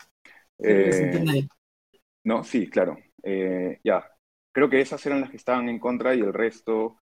Eh, 0.58 1.46
no, 2.24 2.42
sí, 2.42 2.68
claro. 2.68 2.96
ya, 3.84 4.04
creo 4.52 4.68
que 4.68 4.80
esas 4.80 5.04
eran 5.06 5.20
las 5.20 5.30
que 5.30 5.36
estaban 5.36 5.68
en 5.68 5.78
contra 5.78 6.14
y 6.14 6.20
el 6.20 6.32
resto 6.32 6.98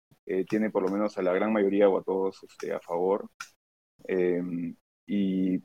tiene 0.49 0.71
por 0.71 0.85
lo 0.85 0.89
menos 0.89 1.19
a 1.19 1.23
la 1.23 1.33
gran 1.33 1.53
mayoría 1.53 1.89
o 1.89 1.99
a 1.99 2.03
todos 2.03 2.43
este, 2.45 2.73
a 2.73 2.81
favor. 2.81 3.29
y 5.07 5.63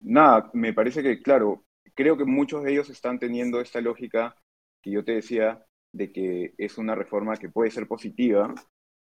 nada, 0.00 0.50
me 0.52 0.72
parece 0.72 1.02
que, 1.02 1.22
claro, 1.22 1.64
creo 1.94 2.16
que 2.16 2.24
muchos 2.24 2.62
de 2.62 2.72
ellos 2.72 2.90
están 2.90 3.18
teniendo 3.18 3.60
esta 3.60 3.80
lógica 3.80 4.36
que 4.82 4.90
yo 4.90 5.04
te 5.04 5.12
decía 5.12 5.64
de 5.92 6.12
que 6.12 6.54
es 6.58 6.78
una 6.78 6.94
reforma 6.94 7.36
que 7.36 7.48
puede 7.48 7.70
ser 7.70 7.86
positiva, 7.88 8.54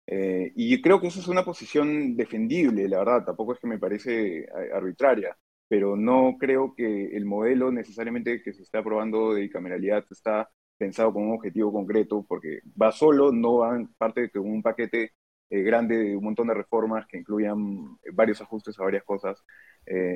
eh, 0.08 0.52
y 0.56 0.82
creo 0.82 0.99
que 0.99 1.08
esa 1.08 1.20
es 1.20 1.28
una 1.28 1.45
posición 1.45 2.16
defendible, 2.16 2.88
la 2.88 2.99
verdad, 2.99 3.26
tampoco 3.26 3.54
es 3.54 3.60
que 3.60 3.68
me 3.68 3.80
parece 3.80 4.39
eh, 4.39 4.47
arbitraria, 4.74 5.38
pero 5.68 5.95
no 5.95 6.36
creo 6.39 6.74
que 6.76 7.16
el 7.16 7.26
modelo 7.26 7.72
necesariamente 7.72 8.41
que 8.43 8.54
se 8.54 8.64
está 8.64 8.80
aprobando 8.80 9.34
de 9.34 9.41
bicameralidad 9.41 10.06
está 10.10 10.49
pensado 10.78 11.14
con 11.14 11.24
un 11.24 11.36
objetivo 11.36 11.72
concreto, 11.72 12.26
porque 12.28 12.62
va 12.82 12.91
solo, 12.91 13.32
no 13.32 13.58
va 13.58 13.76
en 13.76 13.88
parte 13.93 14.30
de 14.34 14.39
un 14.39 14.62
paquete 14.62 15.14
eh, 15.49 15.62
grande 15.62 15.97
de 15.97 16.18
un 16.18 16.24
montón 16.24 16.47
de 16.47 16.56
reformas 16.56 17.06
que 17.08 17.18
incluyan 17.20 17.97
varios 18.14 18.41
ajustes 18.41 18.80
a 18.80 18.84
varias 18.84 19.04
cosas, 19.04 19.43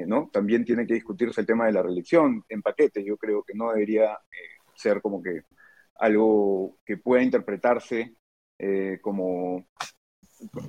¿no? 0.07 0.29
También 0.31 0.63
tiene 0.63 0.85
que 0.85 0.93
discutirse 0.93 1.41
el 1.41 1.47
tema 1.47 1.65
de 1.65 1.73
la 1.73 1.83
reelección 1.83 2.43
en 2.49 2.61
paquetes, 2.61 3.03
yo 3.05 3.17
creo 3.17 3.43
que 3.43 3.53
no 3.55 3.71
debería 3.71 4.17
ser 4.75 5.01
como 5.01 5.21
que 5.21 5.41
algo 5.95 6.77
que 6.85 6.97
pueda 6.97 7.23
interpretarse 7.23 8.15
eh, 8.59 8.99
como, 9.01 9.67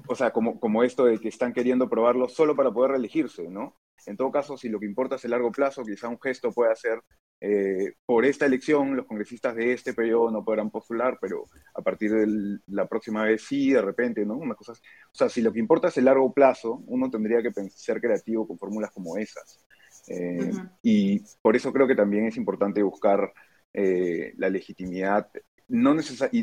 o 0.08 0.14
sea, 0.14 0.32
como, 0.32 0.58
como 0.60 0.82
esto 0.82 1.04
de 1.04 1.18
que 1.18 1.28
están 1.28 1.52
queriendo 1.52 1.88
probarlo 1.88 2.28
solo 2.28 2.56
para 2.56 2.72
poder 2.72 2.92
reelegirse, 2.92 3.48
¿no? 3.48 3.76
En 4.06 4.16
todo 4.16 4.30
caso, 4.30 4.56
si 4.56 4.68
lo 4.68 4.78
que 4.78 4.86
importa 4.86 5.16
es 5.16 5.24
el 5.24 5.32
largo 5.32 5.50
plazo, 5.50 5.82
quizá 5.82 6.08
un 6.08 6.20
gesto 6.20 6.52
puede 6.52 6.74
ser, 6.76 7.00
eh, 7.40 7.94
por 8.04 8.24
esta 8.24 8.46
elección, 8.46 8.96
los 8.96 9.06
congresistas 9.06 9.56
de 9.56 9.72
este 9.72 9.94
periodo 9.94 10.30
no 10.30 10.44
podrán 10.44 10.70
postular, 10.70 11.18
pero 11.20 11.46
a 11.74 11.82
partir 11.82 12.12
de 12.12 12.58
la 12.68 12.86
próxima 12.86 13.24
vez 13.24 13.42
sí, 13.42 13.72
de 13.72 13.82
repente, 13.82 14.24
¿no? 14.24 14.34
Una 14.36 14.54
cosa, 14.54 14.72
o 14.72 15.14
sea, 15.14 15.28
si 15.28 15.42
lo 15.42 15.52
que 15.52 15.58
importa 15.58 15.88
es 15.88 15.96
el 15.96 16.04
largo 16.04 16.32
plazo, 16.32 16.82
uno 16.86 17.10
tendría 17.10 17.42
que 17.42 17.50
ser 17.70 18.00
creativo 18.00 18.46
con 18.46 18.58
fórmulas 18.58 18.90
como 18.90 19.16
esas. 19.16 19.64
Eh, 20.08 20.52
y 20.82 21.20
por 21.42 21.56
eso 21.56 21.72
creo 21.72 21.86
que 21.86 21.96
también 21.96 22.26
es 22.26 22.36
importante 22.36 22.82
buscar 22.82 23.32
la 23.72 24.48
legitimidad 24.48 25.28
no 25.68 25.94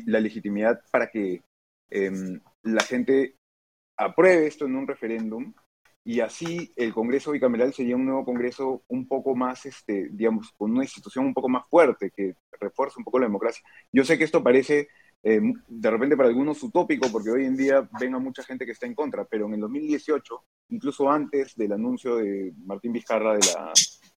la 0.05 0.19
legitimidad 0.19 0.81
para 0.91 1.09
que 1.09 1.43
em, 1.89 2.39
la 2.63 2.83
gente 2.83 3.35
apruebe 3.97 4.47
esto 4.47 4.65
en 4.65 4.75
un 4.75 4.87
referéndum 4.87 5.53
y 6.05 6.19
así 6.19 6.73
el 6.75 6.93
Congreso 6.93 7.31
bicameral 7.31 7.73
sería 7.73 7.95
un 7.95 8.05
nuevo 8.05 8.25
Congreso 8.25 8.83
un 8.87 9.07
poco 9.07 9.35
más, 9.35 9.65
este, 9.65 10.09
digamos, 10.11 10.51
con 10.57 10.71
una 10.71 10.83
institución 10.83 11.25
un 11.25 11.33
poco 11.33 11.47
más 11.47 11.63
fuerte, 11.69 12.11
que 12.11 12.35
refuerce 12.59 12.95
un 12.97 13.05
poco 13.05 13.19
la 13.19 13.27
democracia. 13.27 13.63
Yo 13.91 14.03
sé 14.03 14.17
que 14.17 14.25
esto 14.25 14.43
parece 14.43 14.89
eh, 15.23 15.39
de 15.67 15.89
repente 15.89 16.17
para 16.17 16.27
algunos 16.27 16.61
utópico, 16.61 17.09
porque 17.09 17.31
hoy 17.31 17.45
en 17.45 17.55
día 17.55 17.87
ven 17.99 18.15
a 18.15 18.19
mucha 18.19 18.43
gente 18.43 18.65
que 18.65 18.73
está 18.73 18.85
en 18.85 18.95
contra, 18.95 19.23
pero 19.23 19.45
en 19.45 19.53
el 19.53 19.61
2018, 19.61 20.45
incluso 20.69 21.09
antes 21.09 21.55
del 21.55 21.71
anuncio 21.71 22.17
de 22.17 22.53
Martín 22.65 22.91
Vizcarra 22.91 23.35
de 23.35 23.39
la, 23.39 23.71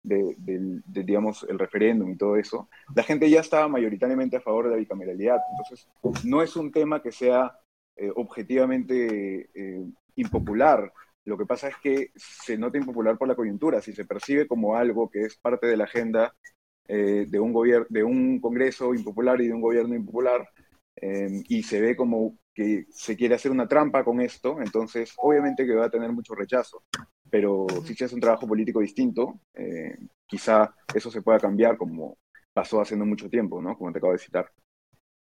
de, 0.06 0.82
digamos, 0.86 1.46
el 1.48 1.58
referéndum 1.58 2.10
y 2.10 2.16
todo 2.16 2.36
eso, 2.36 2.68
la 2.94 3.02
gente 3.02 3.28
ya 3.28 3.40
estaba 3.40 3.68
mayoritariamente 3.68 4.36
a 4.36 4.40
favor 4.40 4.64
de 4.64 4.70
la 4.72 4.76
bicameralidad. 4.76 5.38
Entonces, 5.50 5.88
no 6.24 6.42
es 6.42 6.56
un 6.56 6.72
tema 6.72 7.02
que 7.02 7.12
sea 7.12 7.58
eh, 7.96 8.10
objetivamente 8.14 9.50
eh, 9.54 9.84
impopular. 10.16 10.92
Lo 11.24 11.36
que 11.36 11.46
pasa 11.46 11.68
es 11.68 11.76
que 11.82 12.10
se 12.14 12.56
nota 12.56 12.78
impopular 12.78 13.18
por 13.18 13.28
la 13.28 13.34
coyuntura. 13.34 13.80
Si 13.80 13.92
se 13.92 14.04
percibe 14.04 14.46
como 14.46 14.76
algo 14.76 15.10
que 15.10 15.22
es 15.22 15.36
parte 15.36 15.66
de 15.66 15.76
la 15.76 15.84
agenda 15.84 16.34
de, 16.88 17.40
un 17.40 17.52
de 17.88 18.04
un 18.04 18.40
Congreso 18.40 18.94
impopular 18.94 19.40
y 19.40 19.48
de 19.48 19.52
un 19.52 19.60
gobierno 19.60 19.96
impopular, 19.96 20.48
Em, 20.96 21.44
y 21.48 21.62
se 21.62 21.80
ve 21.80 21.94
como 21.94 22.38
que 22.54 22.86
se 22.90 23.16
quiere 23.16 23.34
hacer 23.34 23.50
una 23.50 23.68
trampa 23.68 24.02
con 24.02 24.20
esto, 24.20 24.60
entonces 24.62 25.12
obviamente 25.18 25.66
que 25.66 25.74
va 25.74 25.86
a 25.86 25.90
tener 25.90 26.10
mucho 26.10 26.34
rechazo, 26.34 26.82
pero 27.30 27.66
si 27.84 27.94
se 27.94 28.04
hace 28.04 28.14
un 28.14 28.20
trabajo 28.20 28.46
político 28.46 28.80
distinto, 28.80 29.40
eh, 29.54 29.96
quizá 30.26 30.74
eso 30.94 31.10
se 31.10 31.22
pueda 31.22 31.38
cambiar 31.38 31.76
como 31.76 32.18
pasó 32.52 32.80
hace 32.80 32.96
no 32.96 33.04
mucho 33.04 33.28
tiempo, 33.28 33.60
¿no? 33.60 33.76
Como 33.76 33.92
te 33.92 33.98
acabo 33.98 34.12
de 34.12 34.18
citar. 34.18 34.50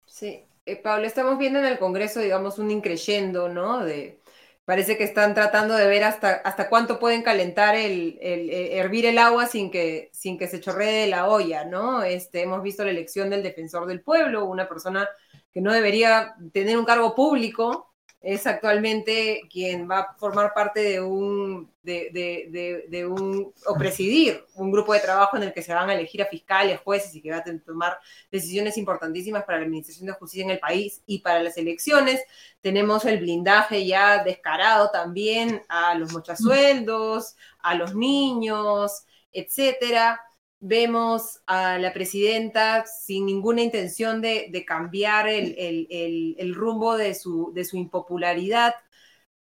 Sí, 0.07 0.45
eh, 0.65 0.77
Pablo, 0.77 1.07
estamos 1.07 1.39
viendo 1.39 1.59
en 1.59 1.67
el 1.67 1.79
Congreso, 1.79 2.21
digamos, 2.21 2.59
un 2.59 2.71
increyendo, 2.71 3.49
¿no? 3.49 3.85
De, 3.85 4.21
parece 4.65 4.97
que 4.97 5.05
están 5.05 5.35
tratando 5.35 5.75
de 5.75 5.87
ver 5.89 6.05
hasta, 6.05 6.33
hasta 6.33 6.69
cuánto 6.69 6.99
pueden 6.99 7.23
calentar 7.23 7.75
el, 7.75 8.19
el, 8.21 8.51
hervir 8.51 9.05
el 9.07 9.19
agua 9.19 9.47
sin 9.47 9.71
que, 9.71 10.11
sin 10.13 10.39
que 10.39 10.47
se 10.47 10.61
chorree 10.61 10.93
de 10.93 11.07
la 11.09 11.29
olla, 11.29 11.65
¿no? 11.65 12.03
Este, 12.03 12.43
hemos 12.43 12.63
visto 12.63 12.85
la 12.85 12.93
elección 12.93 13.31
del 13.31 13.43
defensor 13.43 13.87
del 13.87 14.01
pueblo, 14.01 14.45
una 14.45 14.69
persona 14.69 15.09
que 15.53 15.61
no 15.61 15.73
debería 15.73 16.35
tener 16.53 16.79
un 16.79 16.85
cargo 16.85 17.15
público, 17.15 17.90
es 18.21 18.47
actualmente 18.47 19.43
quien 19.51 19.91
va 19.91 20.01
a 20.01 20.15
formar 20.15 20.53
parte 20.53 20.81
de 20.81 21.01
un, 21.01 21.73
de, 21.83 23.07
un, 23.11 23.53
o 23.67 23.75
presidir 23.77 24.45
un 24.55 24.71
grupo 24.71 24.93
de 24.93 25.01
trabajo 25.01 25.39
en 25.39 25.45
el 25.45 25.55
que 25.55 25.63
se 25.63 25.73
van 25.73 25.89
a 25.89 25.95
elegir 25.95 26.23
a 26.23 26.27
fiscales, 26.27 26.81
jueces 26.81 27.15
y 27.15 27.23
que 27.23 27.31
va 27.31 27.39
a 27.39 27.45
tomar 27.65 27.99
decisiones 28.31 28.77
importantísimas 28.77 29.45
para 29.45 29.59
la 29.59 29.65
administración 29.65 30.07
de 30.07 30.13
justicia 30.13 30.45
en 30.45 30.51
el 30.51 30.59
país 30.59 31.03
y 31.07 31.21
para 31.21 31.43
las 31.43 31.57
elecciones. 31.57 32.21
Tenemos 32.61 33.07
el 33.07 33.21
blindaje 33.21 33.87
ya 33.87 34.23
descarado 34.23 34.91
también 34.91 35.63
a 35.69 35.95
los 35.95 36.13
mochasueldos, 36.13 37.37
a 37.61 37.75
los 37.75 37.95
niños, 37.95 39.07
etcétera 39.33 40.21
vemos 40.61 41.41
a 41.47 41.79
la 41.79 41.93
presidenta 41.93 42.85
sin 42.87 43.27
ninguna 43.27 43.63
intención 43.63 44.21
de, 44.21 44.65
cambiar 44.67 45.29
el, 45.29 46.55
rumbo 46.55 46.97
de 46.97 47.15
su, 47.15 47.53
de 47.55 47.65
su, 47.65 47.77
impopularidad, 47.77 48.75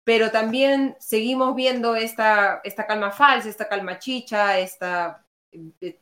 pero 0.03 0.31
también 0.31 0.95
seguimos 0.99 1.55
viendo 1.55 1.95
esta, 1.95 2.61
esta 2.63 2.87
calma 2.87 3.11
falsa, 3.11 3.49
esta 3.49 3.67
calma 3.69 3.99
chicha, 3.99 4.59
esta, 4.59 5.25
eh, 5.51 5.99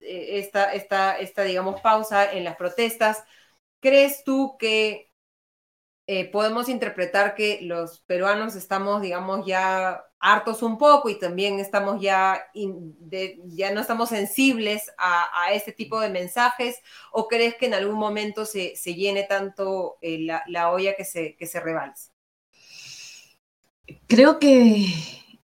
esta, 0.00 0.72
esta, 0.72 1.18
esta, 1.18 1.42
digamos, 1.42 1.80
pausa 1.80 2.32
en 2.32 2.44
las 2.44 2.56
protestas. 2.56 3.24
¿Crees 3.80 4.24
tú 4.24 4.56
que 4.58 5.10
eh, 6.06 6.30
podemos 6.30 6.68
interpretar 6.68 7.34
que 7.34 7.60
los 7.62 8.00
peruanos 8.00 8.54
estamos, 8.56 9.02
digamos, 9.02 9.46
ya 9.46 10.09
hartos 10.20 10.62
un 10.62 10.76
poco 10.76 11.08
y 11.08 11.18
también 11.18 11.58
estamos 11.58 12.00
ya, 12.00 12.40
ya 13.46 13.72
no 13.72 13.80
estamos 13.80 14.10
sensibles 14.10 14.92
a, 14.98 15.52
este 15.52 15.72
tipo 15.72 15.98
de 15.98 16.10
mensajes 16.10 16.76
o 17.10 17.26
crees 17.26 17.56
que 17.56 17.66
en 17.66 17.74
algún 17.74 17.98
momento 17.98 18.44
se, 18.44 18.74
llene 18.74 19.24
tanto 19.24 19.96
eh, 20.02 20.26
la, 20.46 20.70
olla 20.70 20.94
que 20.94 21.04
se, 21.04 21.34
que 21.36 21.46
se 21.46 21.58
rebalse? 21.58 22.10
Creo 24.06 24.38
que 24.38 24.86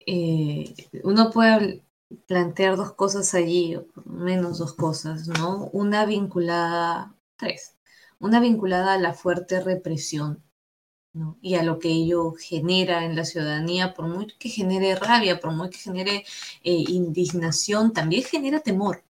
eh, 0.05 0.75
uno 1.03 1.31
puede 1.31 1.81
plantear 2.27 2.75
dos 2.75 2.93
cosas 2.93 3.33
allí, 3.33 3.75
o 3.75 3.85
menos 4.05 4.59
dos 4.59 4.73
cosas, 4.73 5.27
¿no? 5.27 5.69
Una 5.71 6.05
vinculada, 6.05 7.15
tres, 7.37 7.75
una 8.19 8.39
vinculada 8.39 8.93
a 8.93 8.99
la 8.99 9.13
fuerte 9.13 9.61
represión 9.61 10.43
y 11.41 11.55
a 11.55 11.63
lo 11.63 11.79
que 11.79 11.89
ello 11.89 12.33
genera 12.33 13.05
en 13.05 13.15
la 13.15 13.25
ciudadanía, 13.25 13.93
por 13.93 14.07
muy 14.07 14.27
que 14.39 14.49
genere 14.49 14.95
rabia, 14.95 15.39
por 15.39 15.51
muy 15.51 15.69
que 15.69 15.77
genere 15.77 16.25
eh, 16.63 16.83
indignación, 16.87 17.93
también 17.93 18.23
genera 18.23 18.59
temor. 18.59 19.03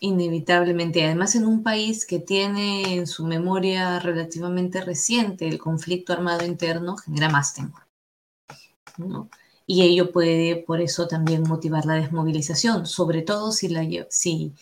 Inevitablemente. 0.00 1.04
Además, 1.04 1.34
en 1.34 1.46
un 1.46 1.62
país 1.62 2.06
que 2.06 2.18
tiene 2.18 2.94
en 2.94 3.06
su 3.06 3.24
memoria 3.24 3.98
relativamente 3.98 4.80
reciente 4.80 5.48
el 5.48 5.58
conflicto 5.58 6.12
armado 6.12 6.44
interno, 6.44 6.96
genera 6.96 7.28
más 7.28 7.54
temor. 7.54 7.82
Y 9.66 9.82
ello 9.82 10.12
puede, 10.12 10.56
por 10.56 10.80
eso, 10.80 11.08
también 11.08 11.42
motivar 11.42 11.86
la 11.86 11.94
desmovilización, 11.94 12.86
sobre 12.86 13.22
todo 13.22 13.50
si, 13.50 13.68
la, 13.68 13.82
si 14.10 14.52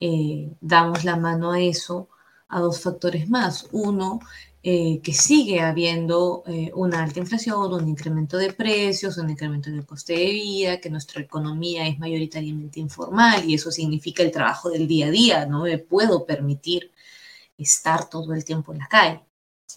eh, 0.00 0.52
damos 0.60 1.04
la 1.04 1.16
mano 1.16 1.52
a 1.52 1.60
eso, 1.60 2.08
a 2.48 2.60
dos 2.60 2.80
factores 2.80 3.28
más. 3.28 3.66
Uno, 3.72 4.20
eh, 4.66 5.00
que 5.02 5.12
sigue 5.12 5.60
habiendo 5.60 6.42
eh, 6.46 6.70
una 6.74 7.02
alta 7.02 7.20
inflación, 7.20 7.74
un 7.74 7.86
incremento 7.86 8.38
de 8.38 8.52
precios, 8.54 9.18
un 9.18 9.28
incremento 9.28 9.70
del 9.70 9.84
coste 9.84 10.14
de 10.14 10.24
vida, 10.32 10.80
que 10.80 10.88
nuestra 10.88 11.20
economía 11.20 11.86
es 11.86 11.98
mayoritariamente 11.98 12.80
informal 12.80 13.44
y 13.48 13.54
eso 13.54 13.70
significa 13.70 14.22
el 14.22 14.30
trabajo 14.30 14.70
del 14.70 14.88
día 14.88 15.08
a 15.08 15.10
día, 15.10 15.46
no 15.46 15.64
me 15.64 15.76
puedo 15.78 16.24
permitir 16.24 16.92
estar 17.58 18.08
todo 18.08 18.32
el 18.34 18.44
tiempo 18.44 18.72
en 18.72 18.78
la 18.80 18.88
calle. 18.88 19.20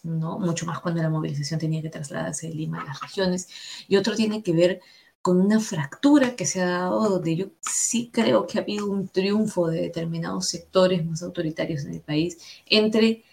¿no? 0.04 0.40
Mucho 0.40 0.66
más 0.66 0.80
cuando 0.80 1.02
la 1.02 1.10
movilización 1.10 1.60
tenía 1.60 1.82
que 1.82 1.90
trasladarse 1.90 2.48
de 2.48 2.56
Lima 2.56 2.82
a 2.82 2.86
las 2.86 3.02
regiones. 3.02 3.50
Y 3.90 3.98
otro 3.98 4.16
tiene 4.16 4.44
que 4.44 4.54
ver 4.54 4.82
con 5.22 5.42
una 5.42 5.60
fractura 5.60 6.36
que 6.36 6.46
se 6.46 6.62
ha 6.62 6.70
dado, 6.70 7.10
donde 7.10 7.36
yo 7.36 7.48
sí 7.62 8.10
creo 8.14 8.48
que 8.48 8.60
ha 8.60 8.62
habido 8.62 8.88
un 8.90 9.10
triunfo 9.10 9.68
de 9.68 9.82
determinados 9.82 10.48
sectores 10.50 11.06
más 11.06 11.24
autoritarios 11.24 11.84
en 11.86 11.96
el 11.96 12.02
país 12.02 12.38
entre 12.68 13.24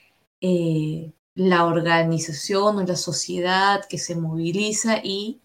eh, 0.40 1.12
la 1.34 1.66
organización 1.66 2.78
o 2.78 2.82
la 2.84 2.96
sociedad 2.96 3.84
que 3.86 3.98
se 3.98 4.14
moviliza 4.14 4.98
y 5.02 5.40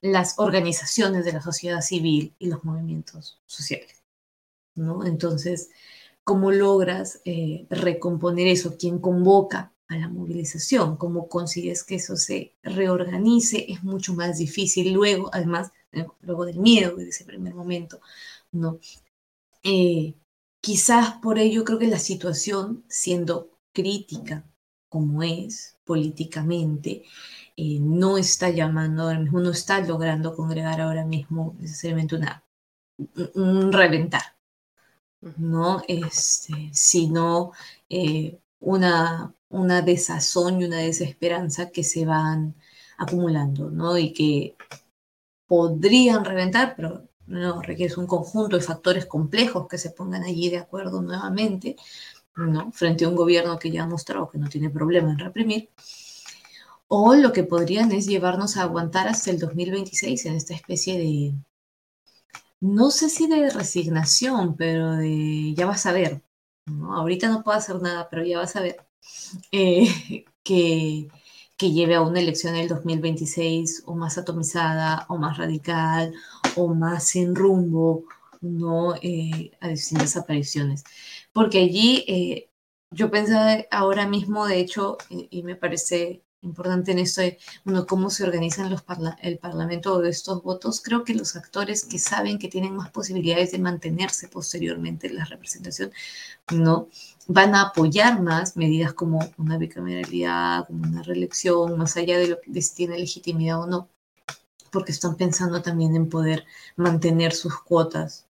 las 0.00 0.38
organizaciones 0.38 1.24
de 1.24 1.32
la 1.32 1.42
sociedad 1.42 1.80
civil 1.80 2.34
y 2.38 2.46
los 2.48 2.64
movimientos 2.64 3.40
sociales. 3.46 4.02
¿no? 4.74 5.04
Entonces, 5.04 5.70
¿cómo 6.24 6.50
logras 6.50 7.20
eh, 7.24 7.66
recomponer 7.70 8.46
eso? 8.48 8.76
¿Quién 8.78 8.98
convoca 8.98 9.72
a 9.88 9.96
la 9.96 10.08
movilización? 10.08 10.96
¿Cómo 10.96 11.28
consigues 11.28 11.84
que 11.84 11.96
eso 11.96 12.16
se 12.16 12.54
reorganice? 12.62 13.66
Es 13.72 13.82
mucho 13.82 14.14
más 14.14 14.38
difícil 14.38 14.92
luego, 14.92 15.30
además, 15.32 15.72
eh, 15.92 16.06
luego 16.20 16.44
del 16.44 16.58
miedo 16.58 16.96
de 16.96 17.08
ese 17.08 17.24
primer 17.24 17.54
momento, 17.54 18.00
¿no? 18.52 18.78
Eh, 19.62 20.14
quizás 20.60 21.14
por 21.22 21.38
ello 21.38 21.64
creo 21.64 21.78
que 21.78 21.86
la 21.86 21.98
situación, 21.98 22.84
siendo 22.88 23.50
crítica 23.72 24.44
como 24.94 25.24
es 25.24 25.76
políticamente, 25.84 27.02
eh, 27.56 27.78
no 27.80 28.16
está 28.16 28.50
llamando 28.50 29.02
ahora 29.02 29.18
mismo, 29.18 29.40
no 29.40 29.50
está 29.50 29.80
logrando 29.80 30.36
congregar 30.36 30.80
ahora 30.80 31.04
mismo 31.04 31.56
necesariamente 31.58 32.14
una, 32.14 32.44
un 33.34 33.72
reventar, 33.72 34.22
¿no? 35.36 35.82
Este, 35.88 36.70
sino 36.72 37.50
eh, 37.88 38.38
una, 38.60 39.34
una 39.48 39.82
desazón 39.82 40.60
y 40.60 40.64
una 40.66 40.78
desesperanza 40.78 41.70
que 41.70 41.82
se 41.82 42.06
van 42.06 42.54
acumulando, 42.96 43.70
¿no? 43.70 43.98
Y 43.98 44.12
que 44.12 44.56
podrían 45.48 46.24
reventar, 46.24 46.74
pero 46.76 47.08
no, 47.26 47.62
requiere 47.62 47.94
un 47.96 48.06
conjunto 48.06 48.56
de 48.56 48.62
factores 48.62 49.06
complejos 49.06 49.66
que 49.68 49.78
se 49.78 49.90
pongan 49.90 50.22
allí 50.22 50.50
de 50.50 50.58
acuerdo 50.58 51.02
nuevamente 51.02 51.74
¿no? 52.36 52.72
frente 52.72 53.04
a 53.04 53.08
un 53.08 53.16
gobierno 53.16 53.58
que 53.58 53.70
ya 53.70 53.84
ha 53.84 53.86
mostrado 53.88 54.30
que 54.30 54.38
no 54.38 54.48
tiene 54.48 54.70
problema 54.70 55.10
en 55.12 55.18
reprimir, 55.18 55.70
o 56.88 57.14
lo 57.14 57.32
que 57.32 57.44
podrían 57.44 57.92
es 57.92 58.06
llevarnos 58.06 58.56
a 58.56 58.62
aguantar 58.62 59.08
hasta 59.08 59.30
el 59.30 59.38
2026 59.38 60.26
en 60.26 60.34
esta 60.34 60.54
especie 60.54 60.98
de, 60.98 61.34
no 62.60 62.90
sé 62.90 63.08
si 63.08 63.26
de 63.26 63.50
resignación, 63.50 64.56
pero 64.56 64.92
de 64.92 65.54
ya 65.54 65.66
vas 65.66 65.86
a 65.86 65.92
ver, 65.92 66.22
¿no? 66.66 66.94
ahorita 66.94 67.28
no 67.28 67.42
puedo 67.42 67.58
hacer 67.58 67.80
nada, 67.82 68.08
pero 68.10 68.24
ya 68.24 68.38
vas 68.38 68.56
a 68.56 68.62
ver, 68.62 68.76
eh, 69.52 70.24
que, 70.44 71.08
que 71.56 71.72
lleve 71.72 71.94
a 71.94 72.02
una 72.02 72.20
elección 72.20 72.54
en 72.54 72.62
el 72.62 72.68
2026 72.68 73.84
o 73.86 73.94
más 73.94 74.18
atomizada, 74.18 75.06
o 75.08 75.18
más 75.18 75.38
radical, 75.38 76.14
o 76.56 76.74
más 76.74 77.04
sin 77.08 77.34
rumbo, 77.34 78.04
¿no? 78.40 78.94
Eh, 79.02 79.52
a 79.60 79.68
distintas 79.68 80.16
apariciones 80.16 80.84
porque 81.34 81.58
allí 81.58 82.04
eh, 82.08 82.50
yo 82.90 83.10
pensaba 83.10 83.56
ahora 83.70 84.06
mismo, 84.08 84.46
de 84.46 84.60
hecho, 84.60 84.96
y, 85.10 85.42
me 85.42 85.56
parece 85.56 86.22
importante 86.42 86.92
en 86.92 87.00
esto 87.00 87.22
cómo 87.88 88.10
se 88.10 88.24
organizan 88.24 88.70
los 88.70 88.84
el 89.22 89.38
Parlamento 89.38 90.00
de 90.00 90.10
estos 90.10 90.42
votos, 90.42 90.80
creo 90.82 91.04
que 91.04 91.14
los 91.14 91.36
actores 91.36 91.84
que 91.84 91.98
saben 91.98 92.38
que 92.38 92.48
tienen 92.48 92.76
más 92.76 92.90
posibilidades 92.90 93.50
de 93.52 93.58
mantenerse 93.58 94.28
posteriormente 94.28 95.08
en 95.08 95.16
la 95.16 95.24
representación, 95.24 95.90
¿no? 96.52 96.88
Van 97.26 97.54
a 97.54 97.62
apoyar 97.62 98.20
más 98.22 98.56
medidas 98.56 98.92
como 98.94 99.18
una 99.38 99.58
bicameralidad, 99.58 100.66
como 100.66 100.84
una 100.84 101.02
reelección, 101.02 101.76
más 101.78 101.96
allá 101.96 102.18
de, 102.18 102.28
lo, 102.28 102.38
de 102.46 102.62
si 102.62 102.74
tiene 102.74 102.98
legitimidad 102.98 103.60
o 103.62 103.66
no, 103.66 103.88
porque 104.70 104.92
están 104.92 105.16
pensando 105.16 105.62
también 105.62 105.96
en 105.96 106.08
poder 106.08 106.44
mantener 106.76 107.32
sus 107.32 107.58
cuotas, 107.60 108.23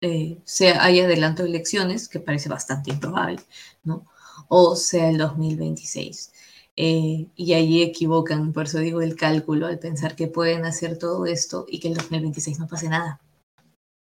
eh, 0.00 0.38
sea 0.44 0.82
hay 0.84 1.00
adelanto 1.00 1.42
de 1.42 1.50
elecciones, 1.50 2.08
que 2.08 2.20
parece 2.20 2.48
bastante 2.48 2.90
improbable, 2.90 3.40
¿no? 3.84 4.06
O 4.48 4.76
sea 4.76 5.10
el 5.10 5.18
2026. 5.18 6.32
Eh, 6.76 7.26
y 7.36 7.52
ahí 7.54 7.82
equivocan, 7.82 8.52
por 8.52 8.64
eso 8.66 8.78
digo 8.78 9.02
el 9.02 9.16
cálculo, 9.16 9.66
al 9.66 9.78
pensar 9.78 10.16
que 10.16 10.28
pueden 10.28 10.64
hacer 10.64 10.98
todo 10.98 11.26
esto 11.26 11.66
y 11.68 11.80
que 11.80 11.88
el 11.88 11.94
2026 11.94 12.58
no 12.58 12.68
pase 12.68 12.88
nada. 12.88 13.20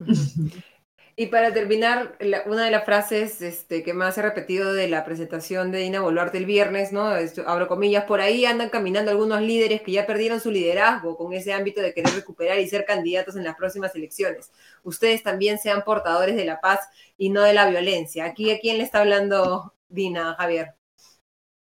Y 1.19 1.29
para 1.29 1.55
terminar, 1.55 2.19
una 2.45 2.67
de 2.67 2.71
las 2.71 2.85
frases 2.85 3.41
este, 3.41 3.83
que 3.83 3.95
más 3.95 4.19
he 4.19 4.23
repetido 4.23 4.75
de 4.75 4.87
la 4.87 5.03
presentación 5.03 5.73
de 5.73 5.79
Dina 5.79 6.03
Boluarte 6.03 6.37
el 6.37 6.45
viernes, 6.45 6.93
¿no? 6.93 7.09
abro 7.47 7.69
comillas, 7.69 8.05
por 8.05 8.21
ahí 8.21 8.45
andan 8.45 8.69
caminando 8.69 9.11
algunos 9.11 9.41
líderes 9.41 9.81
que 9.81 9.93
ya 9.93 10.07
perdieron 10.07 10.43
su 10.43 10.51
liderazgo 10.51 11.17
con 11.17 11.33
ese 11.33 11.55
ámbito 11.55 11.81
de 11.81 11.95
querer 11.95 12.13
recuperar 12.13 12.59
y 12.59 12.69
ser 12.69 12.85
candidatos 12.85 13.35
en 13.35 13.45
las 13.45 13.57
próximas 13.57 13.95
elecciones. 13.95 14.53
Ustedes 14.83 15.23
también 15.23 15.59
sean 15.59 15.85
portadores 15.85 16.37
de 16.37 16.45
la 16.45 16.61
paz 16.61 16.81
y 17.17 17.31
no 17.31 17.41
de 17.41 17.55
la 17.55 17.71
violencia. 17.71 18.27
Aquí, 18.27 18.51
¿a 18.51 18.61
quién 18.61 18.77
le 18.77 18.85
está 18.85 19.01
hablando 19.01 19.73
Dina, 19.89 20.35
Javier? 20.35 20.75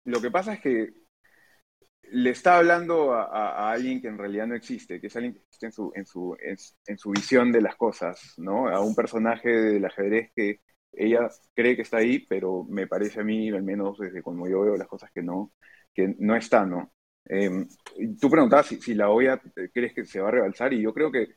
Lo 0.04 0.22
que 0.22 0.30
pasa 0.30 0.54
es 0.54 0.60
que 0.60 1.01
le 2.12 2.30
está 2.30 2.58
hablando 2.58 3.14
a, 3.14 3.72
alguien 3.72 4.00
que 4.00 4.08
en 4.08 4.18
realidad 4.18 4.46
no 4.46 4.54
existe, 4.54 5.00
que 5.00 5.06
es 5.06 5.16
alguien 5.16 5.32
que 5.32 5.40
existe 5.40 5.66
en 5.66 5.72
su, 5.72 5.92
en 5.94 6.06
su, 6.06 6.36
en, 6.86 6.98
su 6.98 7.10
visión 7.10 7.50
de 7.50 7.62
las 7.62 7.76
cosas, 7.76 8.34
¿no? 8.36 8.68
A 8.68 8.80
un 8.80 8.94
personaje 8.94 9.48
del 9.48 9.84
ajedrez 9.84 10.30
que 10.36 10.60
ella 10.92 11.28
cree 11.54 11.74
que 11.74 11.82
está 11.82 11.98
ahí, 11.98 12.26
pero 12.26 12.64
me 12.68 12.86
parece 12.86 13.20
a 13.20 13.24
mí, 13.24 13.48
al 13.50 13.62
menos 13.62 13.98
desde 13.98 14.22
como 14.22 14.46
yo 14.46 14.60
veo 14.60 14.76
las 14.76 14.88
cosas, 14.88 15.10
que 15.12 15.22
no, 15.22 15.52
que 15.94 16.14
no 16.18 16.36
está, 16.36 16.66
¿no? 16.66 16.92
Em, 17.24 17.66
tú 18.20 18.28
preguntabas 18.30 18.66
si, 18.66 18.94
la 18.94 19.08
olla 19.08 19.40
eh, 19.56 19.70
crees 19.72 19.94
que 19.94 20.04
se 20.04 20.20
va 20.20 20.28
a 20.28 20.32
rebalsar 20.32 20.72
y 20.74 20.82
yo 20.82 20.92
creo 20.92 21.10
que 21.10 21.36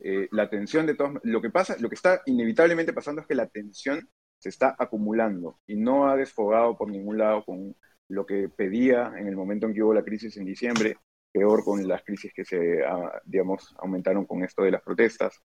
eh, 0.00 0.28
la 0.32 0.50
tensión 0.50 0.86
de 0.86 0.94
todos, 0.96 1.20
lo 1.22 1.40
que 1.40 1.50
pasa, 1.50 1.76
lo 1.78 1.88
que 1.88 1.94
está 1.94 2.22
inevitablemente 2.26 2.92
pasando 2.92 3.20
es 3.20 3.28
que 3.28 3.34
la 3.34 3.48
tensión 3.48 4.08
se 4.38 4.48
está 4.48 4.74
acumulando 4.78 5.60
y 5.66 5.76
no 5.76 6.08
ha 6.08 6.16
desfogado 6.16 6.76
por 6.76 6.90
ningún 6.90 7.18
lado 7.18 7.44
con 7.44 7.76
lo 8.08 8.24
que 8.24 8.48
pedía 8.48 9.12
en 9.16 9.26
el 9.26 9.36
momento 9.36 9.66
en 9.66 9.74
que 9.74 9.82
hubo 9.82 9.94
la 9.94 10.04
crisis 10.04 10.36
en 10.36 10.44
diciembre, 10.44 10.96
peor 11.32 11.64
con 11.64 11.86
las 11.86 12.02
crisis 12.02 12.32
que 12.34 12.44
se, 12.44 12.84
ah, 12.84 13.20
digamos, 13.24 13.74
aumentaron 13.78 14.24
con 14.26 14.42
esto 14.42 14.62
de 14.62 14.70
las 14.70 14.82
protestas. 14.82 15.42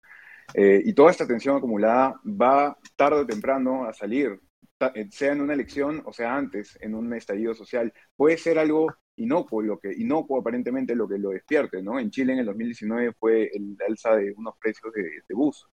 Eh, 0.53 0.82
y 0.84 0.93
toda 0.93 1.12
esta 1.12 1.28
tensión 1.28 1.57
acumulada 1.57 2.20
va 2.26 2.78
tarde 2.95 3.22
o 3.22 3.26
temprano 3.26 3.86
a 3.86 3.93
salir, 3.93 4.39
eh, 4.95 5.07
sea 5.12 5.34
en 5.34 5.41
una 5.41 5.53
elección 5.53 6.01
o 6.05 6.14
sea 6.14 6.36
antes, 6.36 6.78
en 6.82 6.95
un 6.95 7.14
estallido 7.14 7.53
social. 7.53 7.93
Puede 8.16 8.38
ser 8.38 8.60
algo 8.60 8.88
inocuo, 9.16 9.62
lo 9.62 9.80
que, 9.80 9.91
inocuo 9.93 10.39
aparentemente 10.39 10.95
lo 10.95 11.07
que 11.07 11.18
lo 11.18 11.30
despierte, 11.32 11.84
¿no? 11.84 11.99
En 11.99 12.10
Chile 12.10 12.34
en 12.34 12.39
el 12.39 12.45
2019 12.45 13.14
fue 13.20 13.49
el 13.53 13.78
alza 13.88 14.16
de 14.16 14.34
unos 14.36 14.55
precios 14.60 14.91
de, 14.93 15.36
bus 15.36 15.68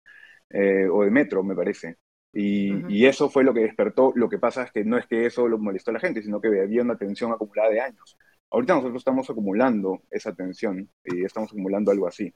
eh, 0.51 0.89
o 0.91 1.05
de 1.05 1.11
metro, 1.11 1.43
me 1.43 1.55
parece. 1.55 1.99
Y, 2.35 3.07
eso 3.07 3.31
fue 3.31 3.45
lo 3.45 3.55
que 3.55 3.61
despertó. 3.61 4.13
Lo 4.17 4.29
que 4.29 4.39
pasa 4.39 4.65
es 4.65 4.73
que 4.73 4.85
no 4.85 4.99
es 4.99 5.07
que 5.07 5.27
eso 5.27 5.47
lo 5.49 5.59
molestó 5.59 5.91
a 5.91 5.95
la 5.95 6.01
gente, 6.01 6.23
sino 6.23 6.41
que 6.41 6.49
había 6.49 6.83
una 6.83 6.99
tensión 6.99 7.33
acumulada 7.33 7.71
de 7.71 7.81
años. 7.81 8.17
Ahorita 8.51 8.75
nosotros 8.75 9.01
estamos 9.01 9.29
acumulando 9.31 10.03
esa 10.11 10.35
tensión 10.35 10.91
y 11.05 11.25
estamos 11.25 11.51
acumulando 11.51 11.91
algo 11.91 12.07
así. 12.09 12.35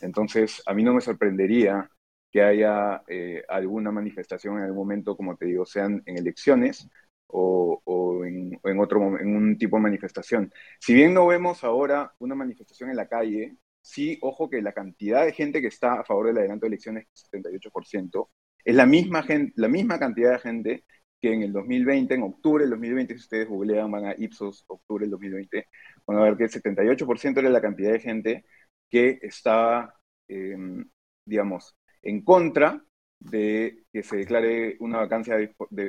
Entonces, 0.00 0.62
a 0.66 0.74
mí 0.74 0.82
no 0.82 0.94
me 0.94 1.00
sorprendería 1.00 1.90
que 2.30 2.42
haya 2.42 3.02
eh, 3.08 3.42
alguna 3.48 3.90
manifestación 3.90 4.58
en 4.58 4.64
algún 4.64 4.78
momento, 4.78 5.16
como 5.16 5.36
te 5.36 5.46
digo, 5.46 5.66
sean 5.66 6.02
en 6.06 6.18
elecciones 6.18 6.88
o, 7.26 8.24
en, 8.24 8.80
otro 8.80 9.18
en 9.18 9.36
un 9.36 9.58
tipo 9.58 9.76
de 9.76 9.82
manifestación. 9.82 10.52
Si 10.78 10.94
bien 10.94 11.14
no 11.14 11.26
vemos 11.26 11.64
ahora 11.64 12.12
una 12.18 12.34
manifestación 12.34 12.90
en 12.90 12.96
la 12.96 13.08
calle, 13.08 13.56
sí, 13.80 14.18
ojo 14.22 14.48
que 14.50 14.62
la 14.62 14.72
cantidad 14.72 15.24
de 15.24 15.32
gente 15.32 15.60
que 15.60 15.68
está 15.68 16.00
a 16.00 16.04
favor 16.04 16.26
del 16.26 16.38
adelanto 16.38 16.66
de 16.66 16.68
elecciones 16.68 17.06
es 17.12 17.28
78%, 17.32 18.28
es 18.64 18.74
la 18.74 18.86
misma, 18.86 19.22
gente, 19.22 19.52
la 19.56 19.68
misma 19.68 19.98
cantidad 19.98 20.32
de 20.32 20.38
gente 20.38 20.84
que 21.20 21.32
en 21.32 21.42
el 21.42 21.52
2020, 21.52 22.14
en 22.14 22.22
octubre 22.22 22.64
del 22.64 22.70
2020, 22.70 23.14
si 23.14 23.20
ustedes 23.20 23.48
googlean, 23.48 23.90
van 23.90 24.06
a 24.06 24.14
Ipsos, 24.16 24.64
octubre 24.68 25.04
del 25.04 25.10
2020, 25.12 25.68
van 26.06 26.18
a 26.18 26.22
ver 26.22 26.36
que 26.36 26.44
el 26.44 26.50
78% 26.50 27.38
era 27.40 27.50
la 27.50 27.60
cantidad 27.60 27.92
de 27.92 28.00
gente 28.00 28.44
que 28.88 29.18
estaba, 29.22 29.94
em, 30.28 30.88
digamos, 31.24 31.76
en 32.02 32.22
contra 32.24 32.82
de 33.18 33.84
que 33.92 34.02
se 34.02 34.16
declare 34.16 34.76
una 34.80 34.98
vacancia 34.98 35.36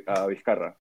a 0.07 0.27
Vizcarra. 0.27 0.77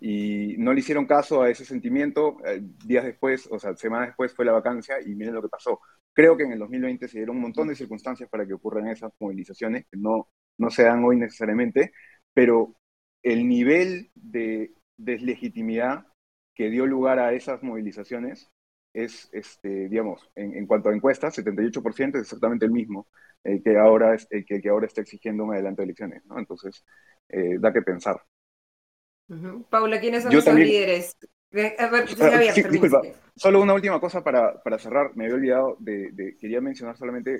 Y 0.00 0.56
no 0.58 0.72
le 0.72 0.80
hicieron 0.80 1.06
caso 1.06 1.42
a 1.42 1.50
ese 1.50 1.64
sentimiento. 1.64 2.38
Eh, 2.46 2.60
días 2.86 3.04
después, 3.04 3.48
o 3.50 3.58
sea, 3.58 3.76
semanas 3.76 4.08
después 4.08 4.34
fue 4.34 4.44
la 4.44 4.52
vacancia 4.52 4.96
y 5.04 5.14
miren 5.14 5.34
lo 5.34 5.42
que 5.42 5.48
pasó. 5.48 5.80
Creo 6.12 6.36
que 6.36 6.44
en 6.44 6.52
el 6.52 6.58
2020 6.58 7.08
se 7.08 7.18
dieron 7.18 7.36
un 7.36 7.42
montón 7.42 7.68
de 7.68 7.74
circunstancias 7.74 8.28
para 8.30 8.46
que 8.46 8.54
ocurran 8.54 8.88
esas 8.88 9.12
movilizaciones, 9.20 9.86
que 9.90 9.98
no, 9.98 10.28
no 10.60 10.70
se 10.70 10.84
dan 10.84 11.04
hoy 11.04 11.16
necesariamente, 11.16 11.92
pero 12.34 12.76
el 13.22 13.48
nivel 13.48 14.10
de 14.14 14.72
deslegitimidad 14.96 16.06
que 16.54 16.70
dio 16.70 16.86
lugar 16.86 17.18
a 17.18 17.32
esas 17.32 17.62
movilizaciones 17.62 18.50
es, 18.92 19.28
este, 19.32 19.88
digamos, 19.88 20.28
en, 20.34 20.66
cuanto 20.66 20.88
a 20.88 20.94
encuestas, 20.94 21.38
78% 21.38 22.16
es 22.16 22.22
exactamente 22.22 22.66
el 22.66 22.72
mismo 22.72 23.08
que, 23.42 23.78
ahora, 23.78 24.16
que, 24.46 24.68
ahora 24.68 24.86
está 24.86 25.00
exigiendo 25.00 25.44
un 25.44 25.54
adelanto 25.54 25.80
de 25.80 25.84
elecciones, 25.84 26.24
¿no? 26.26 26.38
Entonces, 26.38 26.84
eh, 27.28 27.56
da 27.58 27.72
que 27.72 27.82
pensar. 27.82 28.20
Paula, 29.70 30.00
¿quiénes 30.00 30.24
son 30.24 30.32
esos 30.32 30.54
líderes? 30.54 31.16
disculpa, 32.70 33.02
solo 33.34 33.60
una 33.60 33.74
última 33.74 34.00
cosa 34.00 34.22
para, 34.22 34.60
cerrar. 34.78 35.16
Me 35.16 35.24
había 35.24 35.36
olvidado 35.36 35.76
de, 35.80 36.36
quería 36.38 36.60
mencionar 36.60 36.96
solamente 36.96 37.38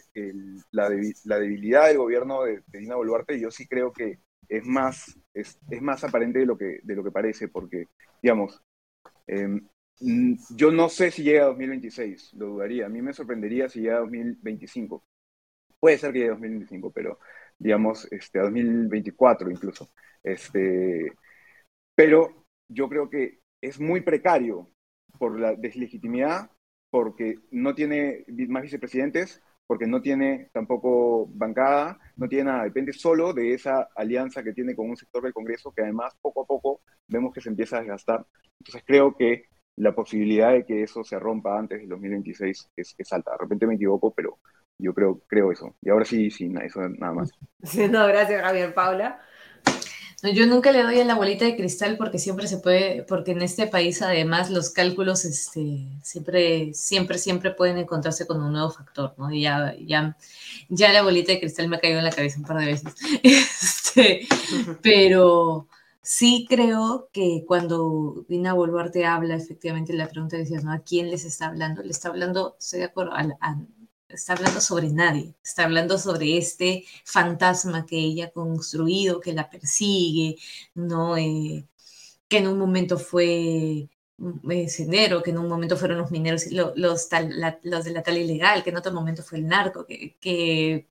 la, 0.72 0.88
debilidad 0.88 1.86
del 1.86 1.98
gobierno 1.98 2.42
de, 2.42 2.62
Dina 2.66 2.96
Boluarte. 2.96 3.38
Yo 3.38 3.50
sí 3.50 3.66
creo 3.68 3.92
que 3.92 4.18
es 4.48 4.64
más, 4.64 5.16
es, 5.32 5.58
más 5.80 6.02
aparente 6.02 6.40
de 6.40 6.46
lo, 6.46 6.58
que, 6.58 6.80
de 6.82 6.96
lo 6.96 7.04
que 7.04 7.12
parece, 7.12 7.48
porque, 7.48 7.86
digamos, 8.20 8.60
em, 9.28 9.68
yo 10.00 10.70
no 10.70 10.88
sé 10.88 11.10
si 11.10 11.22
llega 11.22 11.42
a 11.42 11.48
2026, 11.48 12.34
lo 12.34 12.46
dudaría. 12.46 12.86
A 12.86 12.88
mí 12.88 13.02
me 13.02 13.12
sorprendería 13.12 13.68
si 13.68 13.80
llega 13.80 13.98
a 13.98 14.00
2025. 14.00 15.04
Puede 15.78 15.98
ser 15.98 16.12
que 16.12 16.18
llegue 16.18 16.30
a 16.30 16.34
2025, 16.34 16.90
pero 16.92 17.18
digamos, 17.58 18.10
este, 18.10 18.40
a 18.40 18.42
2024 18.42 19.50
incluso. 19.50 19.90
Este, 20.22 21.12
pero 21.94 22.46
yo 22.68 22.88
creo 22.88 23.10
que 23.10 23.39
es 23.60 23.80
muy 23.80 24.00
precario 24.00 24.70
por 25.18 25.38
la 25.38 25.54
deslegitimidad, 25.54 26.50
porque 26.90 27.36
no 27.50 27.74
tiene 27.74 28.24
más 28.48 28.62
vicepresidentes, 28.62 29.42
porque 29.66 29.86
no 29.86 30.02
tiene 30.02 30.50
tampoco 30.52 31.26
bancada, 31.28 31.98
no 32.16 32.28
tiene 32.28 32.44
nada, 32.44 32.64
depende 32.64 32.92
solo 32.92 33.32
de 33.32 33.54
esa 33.54 33.88
alianza 33.94 34.42
que 34.42 34.52
tiene 34.52 34.74
con 34.74 34.90
un 34.90 34.96
sector 34.96 35.22
del 35.22 35.32
Congreso 35.32 35.72
que 35.72 35.82
además 35.82 36.12
poco 36.20 36.42
a 36.42 36.46
poco 36.46 36.80
vemos 37.06 37.32
que 37.32 37.40
se 37.40 37.50
empieza 37.50 37.76
a 37.76 37.80
desgastar. 37.80 38.26
Entonces 38.58 38.82
creo 38.84 39.16
que 39.16 39.44
la 39.76 39.94
posibilidad 39.94 40.52
de 40.52 40.64
que 40.64 40.82
eso 40.82 41.04
se 41.04 41.18
rompa 41.18 41.58
antes 41.58 41.78
del 41.78 41.88
2026 41.88 42.70
es, 42.76 42.94
es 42.98 43.12
alta. 43.12 43.30
De 43.32 43.38
repente 43.38 43.66
me 43.66 43.76
equivoco, 43.76 44.12
pero 44.12 44.38
yo 44.76 44.92
creo, 44.92 45.20
creo 45.26 45.52
eso. 45.52 45.76
Y 45.80 45.90
ahora 45.90 46.04
sí, 46.04 46.30
sí, 46.30 46.52
eso 46.62 46.80
nada 46.88 47.12
más. 47.12 47.30
no, 47.90 48.06
gracias 48.08 48.42
Javier 48.42 48.74
Paula. 48.74 49.20
Yo 50.22 50.46
nunca 50.46 50.70
le 50.70 50.82
doy 50.82 51.00
a 51.00 51.04
la 51.04 51.14
bolita 51.14 51.46
de 51.46 51.56
cristal 51.56 51.96
porque 51.96 52.18
siempre 52.18 52.46
se 52.46 52.58
puede, 52.58 53.04
porque 53.04 53.30
en 53.30 53.40
este 53.40 53.66
país 53.66 54.02
además 54.02 54.50
los 54.50 54.68
cálculos 54.68 55.24
este, 55.24 55.86
siempre, 56.02 56.74
siempre, 56.74 57.16
siempre 57.16 57.52
pueden 57.52 57.78
encontrarse 57.78 58.26
con 58.26 58.42
un 58.42 58.52
nuevo 58.52 58.70
factor, 58.70 59.14
¿no? 59.16 59.32
Y 59.32 59.42
ya, 59.42 59.74
ya, 59.80 60.16
ya 60.68 60.92
la 60.92 61.02
bolita 61.02 61.32
de 61.32 61.40
cristal 61.40 61.68
me 61.68 61.76
ha 61.76 61.80
caído 61.80 61.98
en 61.98 62.04
la 62.04 62.10
cabeza 62.10 62.38
un 62.38 62.44
par 62.44 62.58
de 62.58 62.66
veces. 62.66 62.94
Este, 63.22 64.26
pero 64.82 65.68
sí 66.02 66.46
creo 66.48 67.08
que 67.12 67.44
cuando 67.46 68.24
Dina 68.28 68.52
Boluarte 68.52 69.06
habla, 69.06 69.36
efectivamente 69.36 69.94
la 69.94 70.08
pregunta 70.08 70.36
decías, 70.36 70.64
¿no? 70.64 70.72
¿A 70.72 70.80
quién 70.80 71.10
les 71.10 71.24
está 71.24 71.46
hablando? 71.46 71.82
Le 71.82 71.90
está 71.90 72.08
hablando, 72.08 72.56
estoy 72.58 72.80
de 72.80 72.86
acuerdo, 72.86 73.12
a, 73.14 73.22
a 73.40 73.56
está 74.12 74.34
hablando 74.34 74.60
sobre 74.60 74.90
nadie, 74.90 75.34
está 75.42 75.64
hablando 75.64 75.98
sobre 75.98 76.38
este 76.38 76.84
fantasma 77.04 77.86
que 77.86 77.96
ella 77.96 78.26
ha 78.26 78.30
construido, 78.30 79.20
que 79.20 79.32
la 79.32 79.50
persigue, 79.50 80.36
¿no? 80.74 81.16
Eh, 81.16 81.66
que 82.28 82.38
en 82.38 82.48
un 82.48 82.58
momento 82.58 82.98
fue 82.98 83.88
sendero, 84.68 85.22
que 85.22 85.30
en 85.30 85.38
un 85.38 85.48
momento 85.48 85.76
fueron 85.76 85.98
los 85.98 86.10
mineros, 86.10 86.46
los, 86.52 86.72
los, 86.76 87.08
de 87.10 87.90
la 87.92 88.02
tal 88.02 88.18
ilegal, 88.18 88.62
que 88.62 88.70
en 88.70 88.76
otro 88.76 88.92
momento 88.92 89.22
fue 89.22 89.38
el 89.38 89.46
narco, 89.46 89.86
que, 89.86 90.16
que 90.20 90.88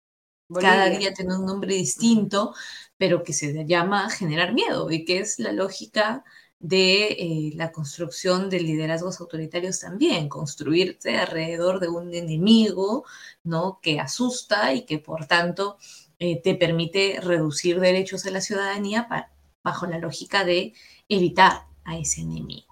cada 0.54 0.90
día 0.90 1.14
tiene 1.14 1.36
un 1.38 1.46
nombre 1.46 1.76
distinto, 1.76 2.54
pero 2.98 3.24
que 3.24 3.34
se 3.34 3.66
llama 3.66 4.10
generar 4.10 4.54
miedo 4.54 4.90
y 4.92 5.06
que 5.06 5.20
es 5.20 5.40
la 5.40 5.52
lógica 5.52 6.24
de 6.60 7.08
eh, 7.08 7.52
la 7.56 7.72
construcción 7.72 8.50
de 8.50 8.60
liderazgos 8.60 9.22
autoritarios 9.22 9.80
también, 9.80 10.30
construirse 10.30 11.18
alrededor 11.18 11.80
de 11.80 11.90
un 11.90 12.14
enemigo, 12.14 13.06
¿no? 13.44 13.80
Que 13.82 14.00
asusta 14.00 14.74
y 14.74 14.86
que 14.86 15.00
por 15.00 15.26
tanto 15.26 15.78
eh, 16.20 16.42
te 16.42 16.56
permite 16.56 17.20
reducir 17.22 17.80
derechos 17.80 18.24
de 18.24 18.32
la 18.32 18.42
ciudadanía 18.42 19.08
bajo 19.64 19.86
la 19.88 20.00
lógica 20.00 20.44
de 20.46 20.74
evitar 21.08 21.68
a 21.86 21.98
ese 21.98 22.22
enemigo. 22.22 22.70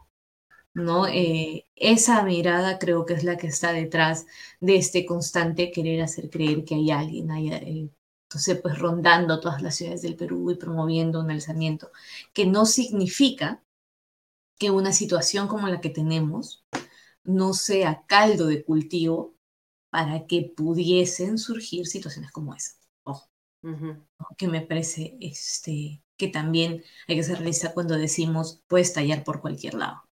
¿no? 0.73 1.07
Eh, 1.07 1.65
esa 1.75 2.21
mirada 2.23 2.77
creo 2.79 3.05
que 3.05 3.13
es 3.15 3.23
la 3.23 3.37
que 3.37 3.47
está 3.47 3.73
detrás 3.73 4.27
de 4.59 4.75
este 4.77 5.05
constante 5.05 5.71
querer 5.71 6.01
hacer 6.03 6.29
creer 6.29 6.65
que 6.65 6.75
hay 6.75 6.91
alguien, 6.91 7.31
hay, 7.31 7.89
entonces 8.29 8.59
pues 8.61 8.77
rondando 8.77 9.39
todas 9.39 9.61
las 9.61 9.75
ciudades 9.75 10.03
del 10.03 10.15
Perú 10.15 10.51
y 10.51 10.55
promoviendo 10.55 11.19
un 11.21 11.31
alzamiento, 11.31 11.91
que 12.33 12.45
no 12.45 12.65
significa 12.65 13.63
que 14.57 14.71
una 14.71 14.91
situación 14.91 15.47
como 15.47 15.67
la 15.67 15.81
que 15.81 15.89
tenemos 15.89 16.65
no 17.23 17.53
sea 17.53 18.03
caldo 18.07 18.47
de 18.47 18.63
cultivo 18.63 19.35
para 19.89 20.27
que 20.27 20.53
pudiesen 20.55 21.37
surgir 21.37 21.87
situaciones 21.87 22.31
como 22.31 22.53
esa. 22.55 22.73
Ojo, 23.03 23.29
que 24.37 24.47
me 24.47 24.61
parece 24.61 25.17
este, 25.21 26.03
que 26.17 26.27
también 26.27 26.83
hay 27.07 27.15
que 27.15 27.23
ser 27.23 27.37
realista 27.39 27.73
cuando 27.73 27.95
decimos 27.97 28.63
puede 28.67 28.83
estallar 28.83 29.23
por 29.23 29.41
cualquier 29.41 29.75
lado. 29.75 30.03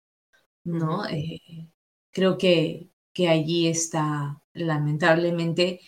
¿no? 0.64 1.06
Eh, 1.06 1.70
creo 2.10 2.38
que, 2.38 2.90
que 3.12 3.28
allí 3.28 3.68
está 3.68 4.42
lamentablemente 4.54 5.80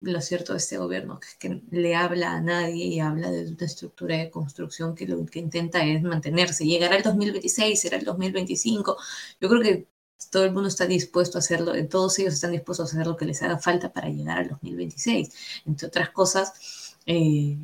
lo 0.00 0.20
cierto 0.20 0.52
de 0.52 0.58
este 0.58 0.78
gobierno, 0.78 1.20
que 1.20 1.28
es 1.28 1.34
que 1.36 1.62
le 1.70 1.94
habla 1.94 2.32
a 2.34 2.40
nadie 2.40 2.86
y 2.86 3.00
habla 3.00 3.30
de 3.30 3.46
una 3.48 3.66
estructura 3.66 4.16
de 4.16 4.30
construcción 4.30 4.94
que 4.94 5.06
lo 5.06 5.24
que 5.26 5.38
intenta 5.40 5.84
es 5.84 6.02
mantenerse. 6.02 6.64
Llegará 6.64 6.96
el 6.96 7.02
2026, 7.02 7.80
será 7.80 7.98
el 7.98 8.04
2025. 8.04 8.96
Yo 9.40 9.48
creo 9.48 9.62
que 9.62 9.88
todo 10.30 10.44
el 10.44 10.52
mundo 10.52 10.68
está 10.68 10.86
dispuesto 10.86 11.38
a 11.38 11.40
hacerlo, 11.40 11.72
todos 11.88 12.18
ellos 12.18 12.34
están 12.34 12.52
dispuestos 12.52 12.90
a 12.90 12.96
hacer 12.96 13.06
lo 13.06 13.16
que 13.16 13.24
les 13.26 13.42
haga 13.42 13.58
falta 13.58 13.92
para 13.92 14.08
llegar 14.08 14.38
al 14.38 14.48
2026. 14.48 15.62
Entre 15.66 15.86
otras 15.88 16.10
cosas, 16.10 16.96
eh, 17.06 17.56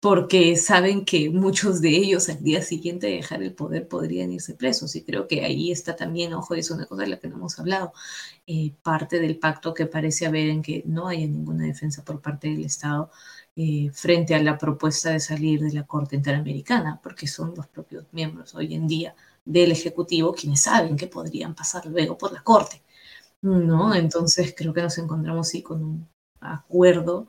porque 0.00 0.56
saben 0.56 1.04
que 1.04 1.30
muchos 1.30 1.80
de 1.80 1.90
ellos 1.90 2.28
al 2.28 2.42
día 2.42 2.62
siguiente 2.62 3.06
de 3.06 3.14
dejar 3.16 3.42
el 3.42 3.54
poder 3.54 3.88
podrían 3.88 4.32
irse 4.32 4.54
presos. 4.54 4.94
Y 4.96 5.02
creo 5.04 5.26
que 5.26 5.44
ahí 5.44 5.72
está 5.72 5.96
también, 5.96 6.34
ojo, 6.34 6.54
es 6.54 6.70
una 6.70 6.86
cosa 6.86 7.02
de 7.02 7.08
la 7.08 7.18
que 7.18 7.28
no 7.28 7.36
hemos 7.36 7.58
hablado, 7.58 7.92
eh, 8.46 8.72
parte 8.82 9.20
del 9.20 9.38
pacto 9.38 9.74
que 9.74 9.86
parece 9.86 10.26
haber 10.26 10.48
en 10.48 10.62
que 10.62 10.82
no 10.86 11.08
haya 11.08 11.26
ninguna 11.26 11.64
defensa 11.64 12.04
por 12.04 12.20
parte 12.20 12.48
del 12.48 12.64
Estado 12.64 13.10
eh, 13.56 13.90
frente 13.92 14.34
a 14.34 14.42
la 14.42 14.58
propuesta 14.58 15.10
de 15.10 15.20
salir 15.20 15.60
de 15.60 15.72
la 15.72 15.86
Corte 15.86 16.16
Interamericana, 16.16 17.00
porque 17.02 17.26
son 17.26 17.54
los 17.56 17.66
propios 17.68 18.06
miembros 18.12 18.54
hoy 18.54 18.74
en 18.74 18.86
día 18.86 19.14
del 19.44 19.72
Ejecutivo 19.72 20.34
quienes 20.34 20.62
saben 20.62 20.96
que 20.96 21.06
podrían 21.06 21.54
pasar 21.54 21.86
luego 21.86 22.18
por 22.18 22.32
la 22.32 22.42
Corte. 22.42 22.82
¿no? 23.42 23.94
Entonces 23.94 24.54
creo 24.56 24.72
que 24.74 24.82
nos 24.82 24.98
encontramos 24.98 25.48
sí 25.48 25.62
con 25.62 25.82
un 25.84 26.08
acuerdo 26.40 27.28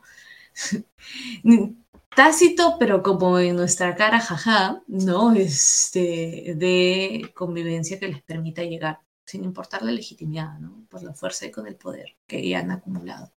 tácito, 2.16 2.78
pero 2.80 3.04
como 3.04 3.40
en 3.40 3.56
nuestra 3.56 3.96
cara, 3.96 4.20
jaja, 4.20 4.82
¿no? 4.88 5.34
Este, 5.34 6.54
de 6.56 7.32
convivencia 7.36 8.00
que 8.00 8.08
les 8.08 8.22
permita 8.24 8.64
llegar, 8.64 9.02
sin 9.26 9.44
importar 9.44 9.84
la 9.84 9.92
legitimidad, 9.92 10.58
¿no? 10.60 10.86
Por 10.90 11.04
la 11.04 11.14
fuerza 11.14 11.46
y 11.46 11.52
con 11.52 11.68
el 11.68 11.76
poder 11.76 12.18
que 12.26 12.48
ya 12.48 12.60
han 12.60 12.72
acumulado. 12.72 13.32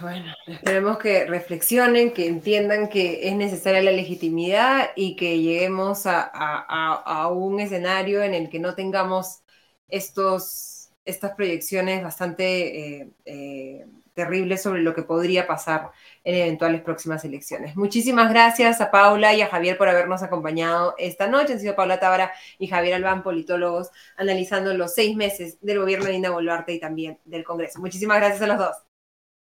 Bueno, 0.00 0.32
esperemos 0.46 0.98
que 0.98 1.26
reflexionen, 1.26 2.12
que 2.12 2.26
entiendan 2.26 2.88
que 2.88 3.28
es 3.28 3.36
necesaria 3.36 3.82
la 3.82 3.92
legitimidad 3.92 4.90
y 4.96 5.16
que 5.16 5.40
lleguemos 5.40 6.02
a, 6.06 7.28
un 7.28 7.60
escenario 7.60 8.22
en 8.22 8.34
el 8.34 8.50
que 8.50 8.58
no 8.58 8.74
tengamos 8.74 9.42
estos, 9.88 10.90
estas 11.04 11.34
proyecciones 11.34 12.02
bastante 12.02 13.00
eh, 13.00 13.10
eh, 13.24 13.86
terribles 14.14 14.62
sobre 14.62 14.82
lo 14.82 14.94
que 14.94 15.02
podría 15.02 15.46
pasar 15.46 15.90
en 16.24 16.34
eventuales 16.34 16.82
próximas 16.82 17.24
elecciones. 17.24 17.76
Muchísimas 17.76 18.30
gracias 18.30 18.80
a 18.80 18.90
Paula 18.90 19.34
y 19.34 19.42
a 19.42 19.48
Javier 19.48 19.78
por 19.78 19.88
habernos 19.88 20.22
acompañado 20.22 20.94
esta 20.98 21.26
noche. 21.26 21.54
Han 21.54 21.60
sido 21.60 21.74
Paula 21.74 22.00
Tábara 22.00 22.32
y 22.58 22.66
Javier 22.66 22.94
Albán, 22.94 23.22
politólogos, 23.22 23.90
analizando 24.16 24.74
los 24.74 24.94
seis 24.94 25.16
meses 25.16 25.58
del 25.60 25.78
gobierno 25.78 26.06
de 26.06 26.12
Dina 26.12 26.30
Boluarte 26.30 26.72
y 26.72 26.80
también 26.80 27.18
del 27.24 27.44
Congreso. 27.44 27.80
Muchísimas 27.80 28.18
gracias 28.18 28.42
a 28.42 28.46
los 28.46 28.58
dos. 28.58 28.76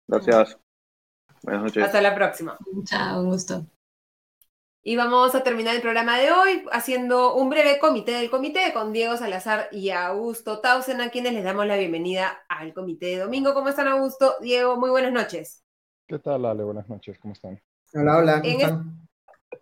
Gracias. 0.08 0.58
Buenas 1.44 1.64
noches. 1.64 1.84
Hasta 1.84 2.02
la 2.02 2.16
próxima. 2.16 2.58
Chao, 2.86 3.22
un 3.22 3.30
gusto. 3.30 3.66
Y 4.88 4.98
vamos 4.98 5.34
a 5.34 5.42
terminar 5.42 5.74
el 5.74 5.82
programa 5.82 6.20
de 6.20 6.32
hoy 6.32 6.64
haciendo 6.72 7.34
un 7.34 7.50
breve 7.50 7.80
comité 7.80 8.12
del 8.12 8.30
comité 8.30 8.72
con 8.72 8.94
Diego 8.94 9.18
Salazar 9.18 9.68
y 9.72 9.90
Augusto 9.90 10.60
Tausen, 10.60 11.02
a 11.02 11.10
quienes 11.10 11.34
les 11.34 11.44
damos 11.44 11.66
la 11.66 11.76
bienvenida 11.76 12.46
al 12.48 12.72
comité 12.72 13.08
de 13.08 13.18
domingo. 13.18 13.56
¿Cómo 13.56 13.70
están, 13.70 13.88
Augusto? 13.88 14.36
Diego, 14.42 14.78
muy 14.78 14.92
buenas 14.92 15.12
noches. 15.12 15.64
¿Qué 16.06 16.20
tal, 16.20 16.46
Ale? 16.46 16.64
Buenas 16.64 16.88
noches, 16.88 17.18
¿cómo 17.18 17.34
están? 17.34 17.60
Hola, 17.96 18.18
hola, 18.18 18.42
¿cómo 18.44 18.60
están? 18.60 19.08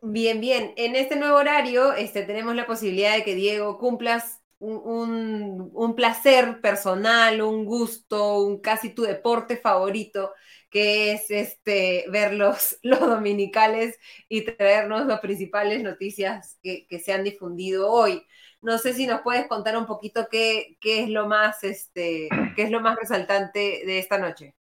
Bien, 0.02 0.42
bien. 0.42 0.74
En 0.76 0.98
este 0.98 1.16
nuevo 1.16 1.38
horario 1.38 1.94
este, 1.94 2.24
tenemos 2.24 2.54
la 2.54 2.68
posibilidad 2.68 3.16
de 3.16 3.24
que 3.24 3.34
Diego 3.34 3.78
cumplas 3.78 4.42
un, 4.60 5.72
un, 5.74 5.96
placer 5.96 6.60
personal, 6.60 7.42
un 7.42 7.64
gusto, 7.64 8.40
un 8.40 8.60
casi 8.60 8.90
tu 8.90 9.04
deporte 9.04 9.56
favorito, 9.56 10.34
que 10.74 11.12
es 11.12 11.30
este, 11.30 12.06
ver 12.10 12.34
los, 12.34 12.80
los 12.84 13.00
dominicales 13.00 14.00
y 14.28 14.42
traernos 14.42 15.06
las 15.06 15.20
principales 15.20 15.84
noticias 15.84 16.58
que, 16.64 16.88
que, 16.88 17.00
se 17.00 17.14
han 17.14 17.24
difundido 17.24 17.92
hoy. 17.92 18.26
No 18.60 18.80
sé 18.80 18.94
si 18.94 19.06
nos 19.06 19.22
puedes 19.22 19.48
contar 19.48 19.78
un 19.78 19.86
poquito 19.86 20.28
qué, 20.32 20.78
qué 20.82 21.04
es 21.04 21.10
lo 21.10 21.28
más, 21.28 21.64
este, 21.64 22.28
qué 22.56 22.64
es 22.64 22.72
lo 22.72 22.82
más 22.82 22.98
resaltante 22.98 23.84
de 23.86 24.00
esta 24.00 24.18
noche. 24.18 24.56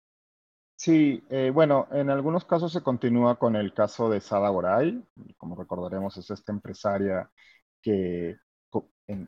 Sí, 0.77 1.23
eh, 1.29 1.51
bueno, 1.53 1.89
en 1.91 2.09
algunos 2.09 2.45
casos 2.47 2.73
se 2.73 2.83
continúa 2.83 3.39
con 3.39 3.55
el 3.57 3.75
caso 3.75 4.09
de 4.09 4.21
Sada 4.21 4.49
Boray. 4.49 5.05
Como 5.37 5.57
recordaremos, 5.57 6.17
es 6.17 6.31
esta 6.31 6.53
empresaria 6.53 7.31
que, 7.83 8.37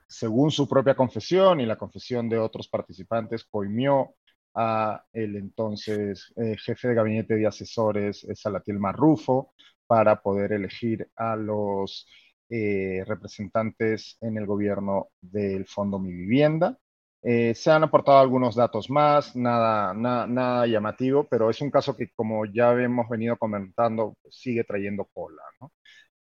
según 0.06 0.50
su 0.50 0.68
propia 0.68 0.94
confesión 0.94 1.60
y 1.60 1.66
la 1.66 1.76
confesión 1.76 2.28
de 2.28 2.38
otros 2.38 2.68
participantes, 2.68 3.44
coimió 3.44 4.14
a 4.54 5.04
el 5.12 5.36
entonces 5.36 6.32
eh, 6.36 6.56
jefe 6.58 6.88
de 6.88 6.94
gabinete 6.94 7.36
de 7.36 7.46
asesores, 7.46 8.26
Salatiel 8.34 8.78
Marrufo, 8.78 9.54
para 9.86 10.20
poder 10.22 10.52
elegir 10.52 11.08
a 11.16 11.36
los 11.36 12.06
eh, 12.48 13.04
representantes 13.06 14.16
en 14.20 14.36
el 14.36 14.46
gobierno 14.46 15.08
del 15.20 15.66
Fondo 15.66 15.98
Mi 15.98 16.12
Vivienda. 16.12 16.78
Eh, 17.22 17.54
se 17.54 17.70
han 17.70 17.84
aportado 17.84 18.18
algunos 18.18 18.54
datos 18.54 18.88
más, 18.88 19.36
nada, 19.36 19.92
nada, 19.94 20.66
llamativo, 20.66 21.28
pero 21.28 21.50
es 21.50 21.60
un 21.60 21.70
caso 21.70 21.96
que, 21.96 22.10
como 22.16 22.46
ya 22.46 22.72
hemos 22.72 23.08
venido 23.08 23.36
comentando, 23.36 24.16
sigue 24.30 24.64
trayendo 24.64 25.04
cola. 25.12 25.42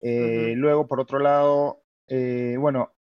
Eh, 0.01 0.53
luego, 0.55 0.87
por 0.87 0.99
otro 0.99 1.19
lado, 1.19 1.83
eh, 2.07 2.57
bueno, 2.59 2.93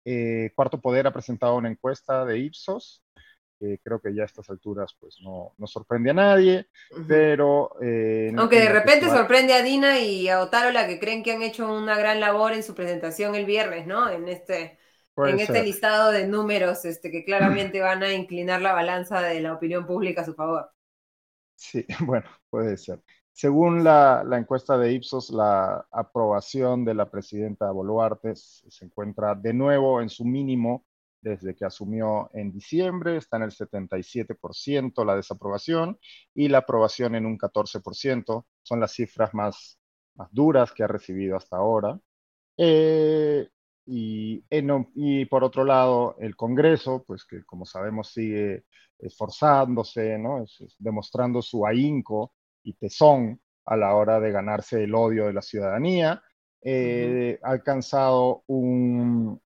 Cuarto 0.56 0.80
Poder 0.80 1.08
ha 1.08 1.14
presentado 1.14 1.56
una 1.58 1.70
encuesta 1.70 2.24
de 2.26 2.40
Ipsos, 2.40 3.04
que 3.60 3.80
creo 3.84 4.00
que 4.00 4.14
ya 4.14 4.24
a 4.24 4.26
estas 4.26 4.50
alturas 4.50 4.96
pues 5.00 5.18
no, 5.22 5.54
no 5.58 5.68
sorprende 5.68 6.12
a 6.12 6.14
nadie, 6.14 6.68
pero... 7.08 7.72
Aunque 8.38 8.60
de 8.60 8.70
repente 8.70 9.08
sorprende 9.08 9.54
a 9.54 9.64
Dina 9.64 10.00
y 10.00 10.30
a 10.30 10.42
Otárola 10.42 10.88
que 10.88 11.00
creen 11.00 11.24
que 11.24 11.34
han 11.34 11.42
hecho 11.42 11.72
una 11.72 11.98
gran 11.98 12.20
labor 12.20 12.54
en 12.54 12.64
su 12.64 12.76
presentación 12.76 13.36
el 13.36 13.46
viernes, 13.46 13.88
¿no? 13.88 14.10
En 14.10 14.28
este 14.28 14.78
en 15.26 15.40
este 15.40 15.64
listado 15.64 16.12
de 16.12 16.28
números 16.28 16.86
este, 16.86 17.10
que 17.10 17.24
claramente 17.24 17.82
van 17.82 18.04
a 18.04 18.14
inclinar 18.14 18.62
la 18.62 18.74
balanza 18.74 19.22
de 19.22 19.42
la 19.42 19.54
opinión 19.54 19.86
pública 19.86 20.22
a 20.22 20.26
su 20.26 20.34
favor. 20.34 20.70
Sí, 21.56 21.86
bueno, 22.06 22.30
puede 22.50 22.78
ser. 22.78 23.02
Según 23.32 23.84
la, 23.84 24.24
encuesta 24.34 24.78
de 24.78 24.94
Ipsos, 24.94 25.30
la 25.30 25.86
aprobación 25.92 26.84
de 26.86 26.96
la 26.96 27.10
presidenta 27.10 27.70
Boluarte 27.70 28.36
se 28.36 28.86
encuentra 28.86 29.36
de 29.36 29.54
nuevo 29.54 30.02
en 30.02 30.10
su 30.10 30.26
mínimo 30.26 30.86
desde 31.28 31.56
que 31.56 31.66
asumió 31.66 32.30
en 32.34 32.52
diciembre, 32.52 33.18
está 33.18 33.38
en 33.38 33.44
el 33.44 33.52
77% 33.52 35.06
la 35.06 35.16
desaprobación 35.16 36.00
y 36.34 36.48
la 36.48 36.60
aprobación 36.60 37.16
en 37.16 37.26
un 37.26 37.38
14%, 37.38 38.46
son 38.64 38.80
las 38.80 38.94
cifras 38.94 39.34
más, 39.34 39.80
más 40.16 40.30
duras 40.32 40.72
que 40.72 40.84
ha 40.84 40.88
recibido 40.88 41.38
hasta 41.38 41.58
ahora. 41.58 42.00
Eh, 42.58 43.48
y, 43.86 44.44
y 44.96 45.26
por 45.26 45.44
otro 45.44 45.64
lado, 45.64 46.16
el 46.20 46.36
Congreso, 46.36 47.04
pues 47.06 47.26
que 47.26 47.44
como 47.46 47.66
sabemos 47.66 48.10
sigue 48.10 48.66
esforzándose, 49.00 50.18
¿no? 50.18 50.44
demostrando 50.80 51.42
su 51.42 51.66
ahínco 51.66 52.34
y 52.64 52.74
tesón 52.74 53.40
a 53.66 53.78
la 53.78 53.96
hora 53.96 54.20
de 54.20 54.32
ganarse 54.32 54.84
el 54.84 54.96
odio 54.96 55.28
de 55.28 55.34
la 55.34 55.42
ciudadanía. 55.42 56.22
Eh, 56.62 57.40
ha 57.44 57.52
alcanzado 57.52 58.44
un, 58.48 59.40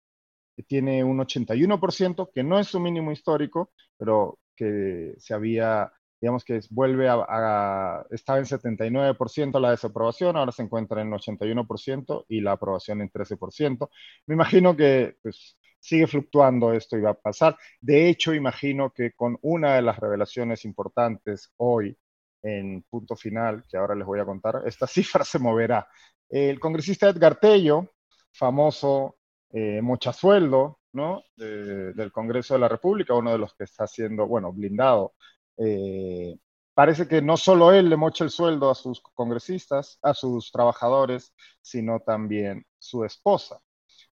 tiene 0.61 1.03
un 1.03 1.19
81%, 1.19 2.31
que 2.33 2.43
no 2.43 2.59
es 2.59 2.67
su 2.67 2.79
mínimo 2.79 3.11
histórico, 3.11 3.71
pero 3.97 4.39
que 4.55 5.13
se 5.17 5.33
había 5.33 5.91
digamos 6.21 6.45
que 6.45 6.59
vuelve 6.69 7.09
a, 7.09 8.05
estaba 8.11 8.37
en 8.37 8.45
79% 8.45 9.59
la 9.59 9.71
desaprobación, 9.71 10.37
ahora 10.37 10.51
se 10.51 10.61
encuentra 10.61 11.01
en 11.01 11.09
81% 11.11 12.25
y 12.29 12.41
la 12.41 12.51
aprobación 12.51 13.01
en 13.01 13.09
13%. 13.09 13.89
Me 14.27 14.35
imagino 14.35 14.77
que 14.77 15.15
pues, 15.23 15.57
sigue 15.79 16.05
fluctuando 16.05 16.73
esto 16.73 16.95
y 16.95 17.01
va 17.01 17.11
a 17.11 17.15
pasar. 17.15 17.57
De 17.79 18.07
hecho, 18.07 18.35
imagino 18.35 18.91
que 18.93 19.13
con 19.13 19.37
una 19.41 19.75
de 19.75 19.81
las 19.81 19.97
revelaciones 19.97 20.63
importantes 20.63 21.51
hoy 21.57 21.97
en 22.43 22.83
punto 22.89 23.15
final, 23.15 23.63
que 23.69 23.77
ahora 23.77 23.95
les 23.95 24.05
voy 24.05 24.19
a 24.19 24.25
contar, 24.25 24.61
esta 24.65 24.87
cifra 24.87 25.25
se 25.25 25.39
moverá. 25.39 25.87
El 26.29 26.59
congresista 26.59 27.09
Edgar 27.09 27.39
Tello, 27.39 27.93
famoso 28.31 29.17
eh, 29.53 29.81
mochasueldo, 29.81 30.79
¿no? 30.93 31.23
del 31.35 32.11
Congreso 32.11 32.53
de 32.53 32.59
la 32.59 32.67
República, 32.67 33.13
uno 33.13 33.31
de 33.31 33.37
los 33.37 33.53
que 33.55 33.63
está 33.63 33.87
siendo, 33.87 34.27
bueno, 34.27 34.51
blindado. 34.51 35.13
Eh, 35.57 36.37
parece 36.73 37.07
que 37.07 37.21
no 37.21 37.37
solo 37.37 37.71
él 37.71 37.89
le 37.89 37.97
mocha 37.97 38.23
el 38.23 38.29
sueldo 38.29 38.69
a 38.69 38.75
sus 38.75 39.01
congresistas, 39.01 39.99
a 40.01 40.13
sus 40.13 40.51
trabajadores, 40.51 41.33
sino 41.61 41.99
también 42.01 42.65
su 42.77 43.05
esposa. 43.05 43.61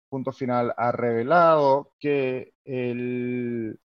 Punto 0.09 0.33
final 0.33 0.75
ha 0.77 0.93
revelado 0.93 1.93
que 1.99 2.55
el, 2.65 3.79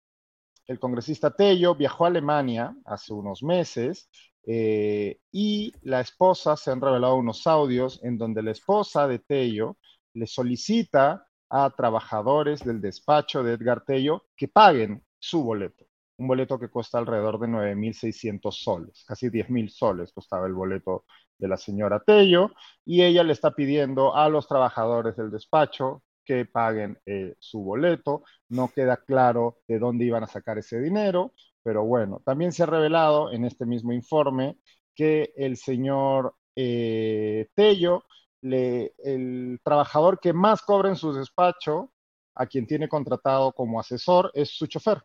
el 0.68 0.80
congresista 0.80 1.32
Tello 1.32 1.76
viajó 1.76 2.06
a 2.06 2.10
Alemania 2.10 2.76
hace 2.86 3.14
unos 3.14 3.43
meses 3.43 4.10
eh, 4.45 5.20
y 5.32 5.74
la 5.84 6.02
esposa, 6.02 6.56
se 6.56 6.72
han 6.72 6.82
revelado 6.82 7.16
unos 7.16 7.45
audios 7.45 8.00
en 8.04 8.18
donde 8.18 8.41
la 8.41 8.52
esposa 8.52 9.08
de 9.08 9.20
Tello 9.20 9.78
le 10.14 10.28
solicita 10.28 11.29
a 11.50 11.70
trabajadores 11.72 12.64
del 12.64 12.82
despacho 12.82 13.43
de 13.43 13.54
Edgar 13.54 13.84
Tello 13.86 14.26
que 14.36 14.47
paguen 14.47 15.04
su 15.18 15.43
boleto. 15.43 15.86
Un 16.18 16.28
boleto 16.28 16.60
que 16.60 16.70
cuesta 16.70 16.97
alrededor 16.97 17.39
de 17.39 17.47
9.600 17.47 18.52
soles, 18.52 19.06
casi 19.08 19.30
10.000 19.30 19.70
soles 19.70 20.12
costaba 20.12 20.47
el 20.47 20.54
boleto 20.54 21.06
de 21.38 21.47
la 21.47 21.58
señora 21.58 22.02
Tello, 22.06 22.52
y 22.86 23.04
ella 23.04 23.24
le 23.24 23.34
está 23.34 23.52
pidiendo 23.52 24.14
a 24.16 24.28
los 24.28 24.47
trabajadores 24.47 25.16
del 25.16 25.32
despacho 25.32 26.04
que 26.26 26.45
paguen 26.45 27.00
eh, 27.06 27.36
su 27.39 27.64
boleto. 27.64 28.24
No 28.50 28.68
queda 28.68 28.97
claro 28.97 29.60
de 29.68 29.80
dónde 29.80 30.06
iban 30.06 30.24
a 30.24 30.28
sacar 30.28 30.58
ese 30.58 30.80
dinero, 30.80 31.34
pero 31.64 31.86
bueno, 31.86 32.22
también 32.26 32.52
se 32.52 32.64
ha 32.64 32.68
revelado 32.68 33.32
en 33.32 33.45
este 33.45 33.66
mismo 33.66 33.93
informe 33.93 34.58
que 34.93 35.34
el 35.38 35.58
señor 35.58 36.36
eh, 36.56 37.47
Tello 37.56 38.04
el 38.42 39.60
trabajador 39.64 40.20
que 40.20 40.34
más 40.34 40.62
cobra 40.62 40.90
en 40.90 40.96
su 40.96 41.14
despacho, 41.14 41.92
a 42.36 42.46
quien 42.46 42.66
tiene 42.66 42.88
contratado 42.88 43.52
como 43.52 43.80
asesor, 43.80 44.32
es 44.34 44.50
su 44.50 44.68
chofer, 44.68 45.02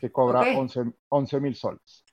que 0.00 0.12
cobra 0.12 0.44
11 1.08 1.40
mil 1.40 1.54
soles. 1.54 2.04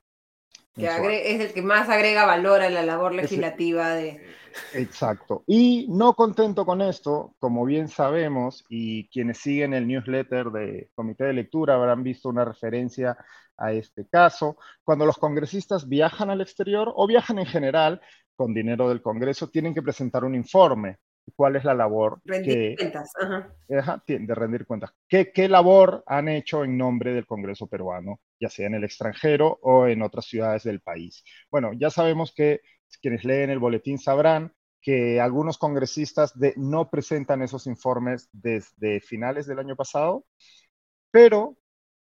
es 0.76 1.42
el 1.42 1.54
que 1.54 1.62
más 1.62 1.90
agrega 1.90 2.26
valor 2.26 2.62
a 2.62 2.70
la 2.70 2.84
labor 2.84 3.14
legislativa 3.14 3.90
de... 3.90 4.24
Exacto. 4.74 5.44
Y 5.46 5.88
no 5.90 6.16
contento 6.16 6.66
con 6.66 6.82
esto, 6.82 7.36
como 7.40 7.66
bien 7.66 7.88
sabemos, 7.88 8.66
y 8.70 9.08
quienes 9.10 9.40
siguen 9.40 9.74
el 9.74 9.88
newsletter 9.88 10.52
de 10.52 10.90
Comité 10.96 11.26
de 11.26 11.34
Lectura 11.34 11.76
habrán 11.76 12.04
visto 12.04 12.30
una 12.30 12.46
referencia 12.46 13.18
a 13.60 13.74
este 13.74 14.08
caso, 14.08 14.58
cuando 14.84 15.06
los 15.06 15.18
congresistas 15.18 15.88
viajan 15.88 16.30
al 16.30 16.42
exterior 16.42 16.92
o 16.96 17.06
viajan 17.08 17.40
en 17.40 17.46
general, 17.46 18.02
con 18.40 18.54
dinero 18.54 18.88
del 18.88 19.02
Congreso, 19.02 19.50
tienen 19.50 19.74
que 19.74 19.82
presentar 19.82 20.24
un 20.24 20.34
informe. 20.34 21.00
¿Cuál 21.36 21.58
es 21.58 21.66
la 21.66 21.74
labor? 21.74 22.22
Rendir 22.24 22.78
cuentas. 22.78 23.12
de 23.68 24.34
rendir 24.34 24.66
cuentas. 24.66 24.94
¿Qué, 25.10 25.34
¿Qué 25.34 25.50
labor 25.50 26.06
han 26.08 26.30
hecho 26.30 26.64
en 26.64 26.78
nombre 26.78 27.14
del 27.14 27.26
Congreso 27.26 27.68
peruano, 27.68 28.22
ya 28.40 28.48
sea 28.48 28.68
en 28.68 28.76
el 28.76 28.86
extranjero 28.86 29.60
o 29.62 29.88
en 29.88 30.02
otras 30.02 30.24
ciudades 30.24 30.64
del 30.64 30.80
país? 30.80 31.22
Bueno, 31.52 31.72
ya 31.74 31.90
sabemos 31.90 32.34
que 32.34 32.62
quienes 33.02 33.26
leen 33.26 33.50
el 33.50 33.60
boletín 33.60 34.00
sabrán 34.00 34.54
que 34.82 35.20
algunos 35.20 35.58
congresistas 35.58 36.40
de, 36.40 36.54
no 36.56 36.90
presentan 36.90 37.42
esos 37.42 37.68
informes 37.68 38.30
desde 38.32 39.02
finales 39.02 39.48
del 39.48 39.60
año 39.60 39.76
pasado, 39.76 40.26
pero 41.12 41.58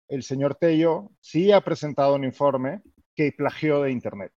el 0.09 0.24
señor 0.24 0.57
Tello 0.57 1.12
sí 1.20 1.53
ha 1.53 1.61
presentado 1.61 2.16
un 2.16 2.24
informe 2.24 2.83
que 3.14 3.31
plagió 3.31 3.83
de 3.83 3.93
Internet. 3.93 4.33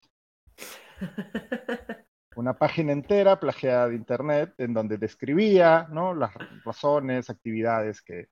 Una 2.35 2.57
página 2.57 2.93
entera 2.93 3.39
plagiada 3.39 3.89
de 3.89 3.95
Internet 3.95 4.53
en 4.57 4.73
donde 4.73 4.97
describía 4.97 5.87
¿no? 5.91 6.13
las 6.13 6.31
razones, 6.63 7.29
actividades 7.29 8.01
que, 8.01 8.29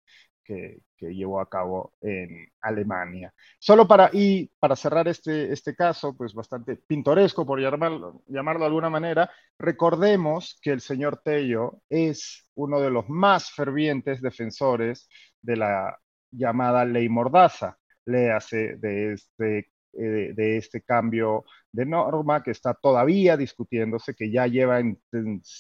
que, 0.48 0.80
llevó 1.00 1.40
a 1.42 1.50
cabo 1.50 1.94
en 2.02 2.48
Alemania. 2.62 3.34
Solo 3.60 3.88
para, 3.88 4.10
y 4.14 4.48
para 4.60 4.76
cerrar 4.76 5.08
este, 5.08 5.52
este 5.52 5.76
caso, 5.76 6.16
pues 6.16 6.34
bastante 6.34 6.78
pintoresco, 6.78 7.46
por 7.46 7.60
llamarlo, 7.60 8.24
llamarlo 8.28 8.62
de 8.62 8.66
alguna 8.68 8.90
manera, 8.90 9.30
recordemos 9.60 10.58
que 10.62 10.72
el 10.72 10.82
señor 10.82 11.22
Tello 11.24 11.82
es 11.90 12.48
uno 12.56 12.80
de 12.80 12.90
los 12.90 13.08
más 13.10 13.52
fervientes 13.52 14.22
defensores 14.22 15.08
de 15.42 15.58
la 15.58 16.00
llamada 16.32 16.86
ley 16.86 17.10
Mordaza, 17.10 17.78
léase 18.06 18.78
de 18.78 19.14
este 19.14 19.72
eh, 19.98 20.34
de 20.36 20.58
este 20.58 20.82
cambio 20.82 21.46
de 21.72 21.86
norma 21.86 22.44
que 22.44 22.52
está 22.52 22.74
todavía 22.74 23.38
discutiéndose, 23.38 24.14
que 24.16 24.32
ya 24.32 24.48
lleva 24.48 24.80
en, 24.80 25.02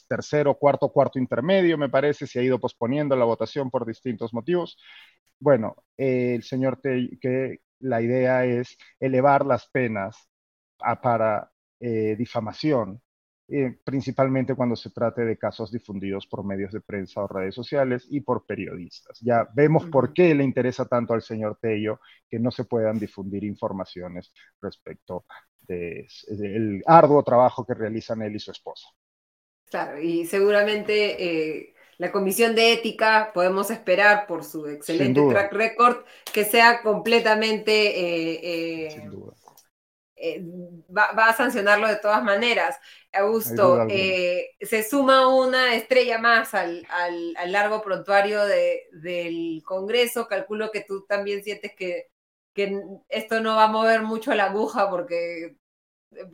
tercero, 0.08 0.56
cuarto, 0.56 0.90
cuarto 0.90 1.20
intermedio, 1.20 1.78
me 1.78 1.90
parece, 1.90 2.28
se 2.28 2.40
ha 2.40 2.44
ido 2.44 2.60
posponiendo 2.60 3.16
la 3.16 3.26
votación 3.26 3.70
por 3.72 3.86
distintos 3.86 4.34
motivos. 4.34 4.78
Bueno, 5.40 5.76
el 5.98 6.44
señor 6.44 6.82
que 6.82 7.60
la 7.80 8.02
idea 8.02 8.46
es 8.46 8.78
elevar 9.00 9.46
las 9.46 9.68
penas 9.70 10.30
para 10.78 11.52
eh, 11.80 12.16
difamación 12.18 13.02
eh, 13.50 13.78
principalmente 13.84 14.56
cuando 14.56 14.76
se 14.76 14.89
trate 14.89 15.24
de 15.24 15.38
casos 15.38 15.72
difundidos 15.72 16.28
por 16.28 16.43
medios 16.43 16.74
de 16.74 16.82
prensa 16.82 17.24
o 17.24 17.28
redes 17.28 17.56
sociales 17.56 18.06
y 18.10 18.20
por 18.20 18.45
periodistas. 18.45 19.20
Ya 19.22 19.48
vemos 19.54 19.86
por 19.86 20.14
qué 20.14 20.36
le 20.36 20.43
interesa 20.43 20.86
tanto 20.86 21.14
al 21.14 21.22
señor 21.22 21.58
Tello 21.62 22.02
que 22.30 22.39
no 22.39 22.52
se 22.52 22.66
puedan 22.66 23.00
difundir 23.00 23.45
informaciones 23.45 24.34
respecto 24.62 25.26
del 25.62 26.84
arduo 26.86 27.24
trabajo 27.24 27.66
que 27.66 27.74
realizan 27.74 28.22
él 28.22 28.36
y 28.36 28.39
su 28.39 28.52
esposa. 28.52 28.89
Claro, 29.70 30.00
y 30.00 30.26
seguramente 30.26 31.24
eh, 31.24 31.74
la 31.98 32.12
Comisión 32.12 32.54
de 32.54 32.74
Ética 32.74 33.32
podemos 33.34 33.72
esperar 33.72 34.28
por 34.28 34.43
su 34.43 34.68
excelente 34.68 35.22
track 35.30 35.54
record 35.54 35.98
que 36.34 36.45
sea 36.45 36.82
completamente 36.82 38.86
eh, 38.86 39.10
eh, 40.20 40.43
va, 40.95 41.11
a 41.11 41.34
sancionarlo 41.34 41.88
de 41.88 41.97
todas 41.97 42.24
maneras. 42.24 42.78
Augusto, 43.13 43.86
eh, 43.89 44.55
se 44.61 44.84
suma 44.84 45.28
una 45.28 45.76
estrella 45.76 46.18
más 46.18 46.53
al, 46.53 46.86
largo 47.47 47.82
prontuario 47.82 48.43
del 48.45 49.61
Congreso. 49.63 50.28
Calculo 50.28 50.72
que 50.72 50.82
tú 50.82 51.05
también 51.05 51.43
sientes 51.43 51.74
que, 51.76 52.07
esto 53.09 53.39
no 53.39 53.55
va 53.55 53.65
a 53.65 53.72
mover 53.72 54.01
mucho 54.01 54.34
la 54.34 54.45
aguja 54.45 54.89
porque 54.89 55.57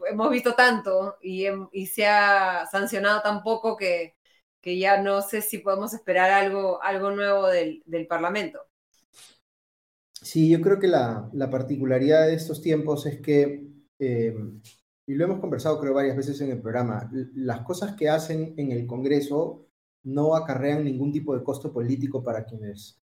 hemos 0.09 0.29
visto 0.29 0.55
tanto 0.55 1.17
y, 1.21 1.45
se 1.87 2.07
ha 2.07 2.65
sancionado 2.71 3.21
tan 3.21 3.43
poco 3.43 3.75
que, 3.75 4.15
ya 4.63 5.01
no 5.01 5.21
sé 5.21 5.41
si 5.41 5.57
podemos 5.57 5.93
esperar 5.93 6.31
algo, 6.31 6.81
algo 6.81 7.11
nuevo 7.11 7.47
del, 7.47 7.83
Parlamento. 8.07 8.61
Sí, 10.21 10.49
yo 10.49 10.61
creo 10.61 10.79
que 10.79 10.87
la, 10.87 11.29
la, 11.33 11.49
particularidad 11.49 12.27
de 12.27 12.35
estos 12.35 12.61
tiempos 12.61 13.05
es 13.05 13.19
que 13.19 13.72
Em, 14.03 14.61
y 15.05 15.15
lo 15.15 15.25
hemos 15.25 15.39
conversado 15.39 15.79
creo 15.79 15.93
varias 15.93 16.17
veces 16.17 16.39
en 16.41 16.51
el 16.51 16.61
programa, 16.61 17.09
las 17.35 17.61
cosas 17.61 17.95
que 17.95 18.09
hacen 18.09 18.53
en 18.57 18.71
el 18.71 18.85
Congreso 18.85 19.67
no 20.03 20.35
acarrean 20.35 20.83
ningún 20.83 21.11
tipo 21.11 21.37
de 21.37 21.43
costo 21.43 21.71
político 21.71 22.21
para 22.21 22.45
quienes 22.45 23.01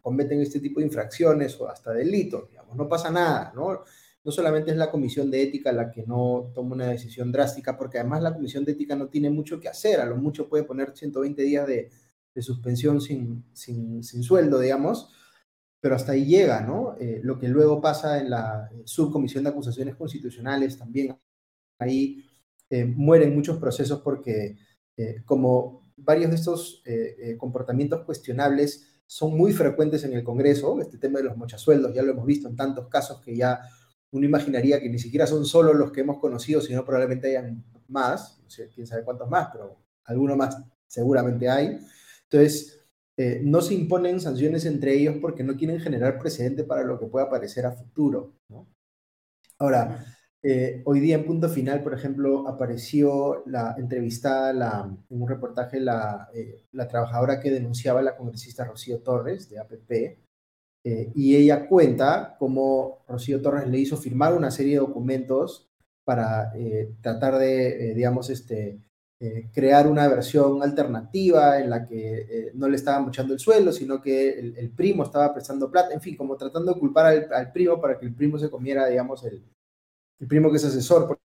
cometen 0.00 0.40
este 0.40 0.60
tipo 0.60 0.80
de 0.80 0.86
infracciones 0.86 1.60
o 1.60 1.68
hasta 1.68 1.92
delitos, 1.92 2.48
digamos, 2.48 2.76
no 2.76 2.88
pasa 2.88 3.10
nada, 3.10 3.52
¿no? 3.54 3.80
No 4.22 4.32
solamente 4.32 4.70
es 4.70 4.76
la 4.76 4.90
Comisión 4.90 5.30
de 5.30 5.42
Ética 5.42 5.72
la 5.72 5.90
que 5.90 6.04
no 6.04 6.50
toma 6.54 6.74
una 6.74 6.88
decisión 6.88 7.32
drástica, 7.32 7.76
porque 7.76 7.98
además 7.98 8.22
la 8.22 8.34
Comisión 8.34 8.64
de 8.64 8.72
Ética 8.72 8.96
no 8.96 9.08
tiene 9.08 9.30
mucho 9.30 9.60
que 9.60 9.68
hacer, 9.68 10.00
a 10.00 10.06
lo 10.06 10.16
mucho 10.16 10.48
puede 10.48 10.64
poner 10.64 10.92
120 10.94 11.42
días 11.42 11.66
de, 11.66 11.90
de 12.34 12.42
suspensión 12.42 13.00
sin, 13.00 13.44
sin, 13.52 14.02
sin 14.02 14.22
sueldo, 14.22 14.58
digamos, 14.58 15.12
pero 15.80 15.94
hasta 15.94 16.12
ahí 16.12 16.26
llega, 16.26 16.60
¿no? 16.60 16.94
Eh, 17.00 17.20
lo 17.22 17.38
que 17.38 17.48
luego 17.48 17.80
pasa 17.80 18.20
en 18.20 18.30
la 18.30 18.70
subcomisión 18.84 19.44
de 19.44 19.50
acusaciones 19.50 19.96
constitucionales 19.96 20.76
también, 20.76 21.16
ahí 21.78 22.24
eh, 22.68 22.84
mueren 22.84 23.34
muchos 23.34 23.58
procesos 23.58 24.00
porque 24.02 24.58
eh, 24.96 25.22
como 25.24 25.82
varios 25.96 26.30
de 26.30 26.36
estos 26.36 26.82
comportamientos 27.36 28.04
cuestionables 28.04 29.02
son 29.06 29.36
muy 29.36 29.52
frecuentes 29.52 30.02
en 30.04 30.14
el 30.14 30.24
Congreso, 30.24 30.80
este 30.80 30.96
tema 30.96 31.18
de 31.18 31.24
los 31.24 31.36
mochasueldos 31.36 31.94
ya 31.94 32.02
lo 32.02 32.12
hemos 32.12 32.24
visto 32.24 32.48
en 32.48 32.56
tantos 32.56 32.88
casos 32.88 33.20
que 33.20 33.36
ya 33.36 33.60
uno 34.12 34.24
imaginaría 34.24 34.80
que 34.80 34.88
ni 34.88 34.98
siquiera 34.98 35.26
son 35.26 35.44
solo 35.44 35.74
los 35.74 35.92
que 35.92 36.00
hemos 36.00 36.18
conocido, 36.18 36.60
sino 36.62 36.84
probablemente 36.84 37.28
hayan 37.28 37.64
más, 37.88 38.40
no 38.42 38.48
sé, 38.48 38.70
quién 38.74 38.86
sabe 38.86 39.04
cuántos 39.04 39.28
más, 39.28 39.48
pero 39.52 39.76
alguno 40.04 40.36
más 40.36 40.56
seguramente 40.86 41.48
hay. 41.48 41.78
Entonces, 42.24 42.79
eh, 43.22 43.42
no 43.44 43.60
se 43.60 43.74
imponen 43.74 44.18
sanciones 44.18 44.64
entre 44.64 44.94
ellos 44.94 45.16
porque 45.20 45.44
no 45.44 45.54
quieren 45.54 45.78
generar 45.78 46.18
precedente 46.18 46.64
para 46.64 46.84
lo 46.84 46.98
que 46.98 47.04
pueda 47.04 47.26
aparecer 47.26 47.66
a 47.66 47.72
futuro. 47.72 48.32
Ahora, 49.58 50.06
eh, 50.42 50.80
hoy 50.86 51.00
día 51.00 51.16
en 51.16 51.26
punto 51.26 51.50
final, 51.50 51.82
por 51.82 51.92
ejemplo, 51.92 52.48
apareció 52.48 53.42
la 53.44 53.74
entrevistada 53.76 54.54
la, 54.54 54.96
en 55.10 55.20
un 55.20 55.28
reportaje 55.28 55.80
la, 55.80 56.30
eh, 56.32 56.64
la 56.72 56.88
trabajadora 56.88 57.40
que 57.40 57.50
denunciaba 57.50 58.00
a 58.00 58.04
la 58.04 58.16
congresista 58.16 58.64
Rocío 58.64 59.00
Torres 59.02 59.50
de 59.50 59.58
APP, 59.58 60.18
y 61.14 61.36
ella 61.36 61.68
cuenta 61.68 62.36
cómo 62.38 63.04
Rocío 63.06 63.42
Torres 63.42 63.68
le 63.68 63.76
hizo 63.76 63.98
firmar 63.98 64.32
una 64.32 64.50
serie 64.50 64.72
de 64.72 64.80
documentos 64.80 65.68
para 66.06 66.54
tratar 67.02 67.36
de, 67.36 67.92
digamos, 67.94 68.30
este, 68.30 68.80
crear 69.52 69.86
una 69.86 70.08
versión 70.08 70.62
alternativa 70.62 71.60
en 71.60 71.68
la 71.68 71.86
que 71.86 72.52
no 72.54 72.68
le 72.68 72.76
estaban 72.76 73.04
mochando 73.04 73.34
el 73.34 73.38
suelo, 73.38 73.70
sino 73.70 74.00
que 74.00 74.38
el, 74.38 74.70
primo 74.70 75.04
estaba 75.04 75.34
prestando 75.34 75.70
plata, 75.70 75.92
en 75.92 76.00
fin, 76.00 76.16
como 76.16 76.36
tratando 76.36 76.72
de 76.72 76.80
culpar 76.80 77.06
al, 77.06 77.32
al 77.32 77.52
primo 77.52 77.78
para 77.80 77.98
que 77.98 78.06
el 78.06 78.14
primo 78.14 78.38
se 78.38 78.48
comiera, 78.48 78.86
digamos, 78.86 79.22
el, 79.24 79.44
el 80.20 80.26
primo 80.26 80.50
que 80.50 80.56
es 80.56 80.64
asesor, 80.64 81.18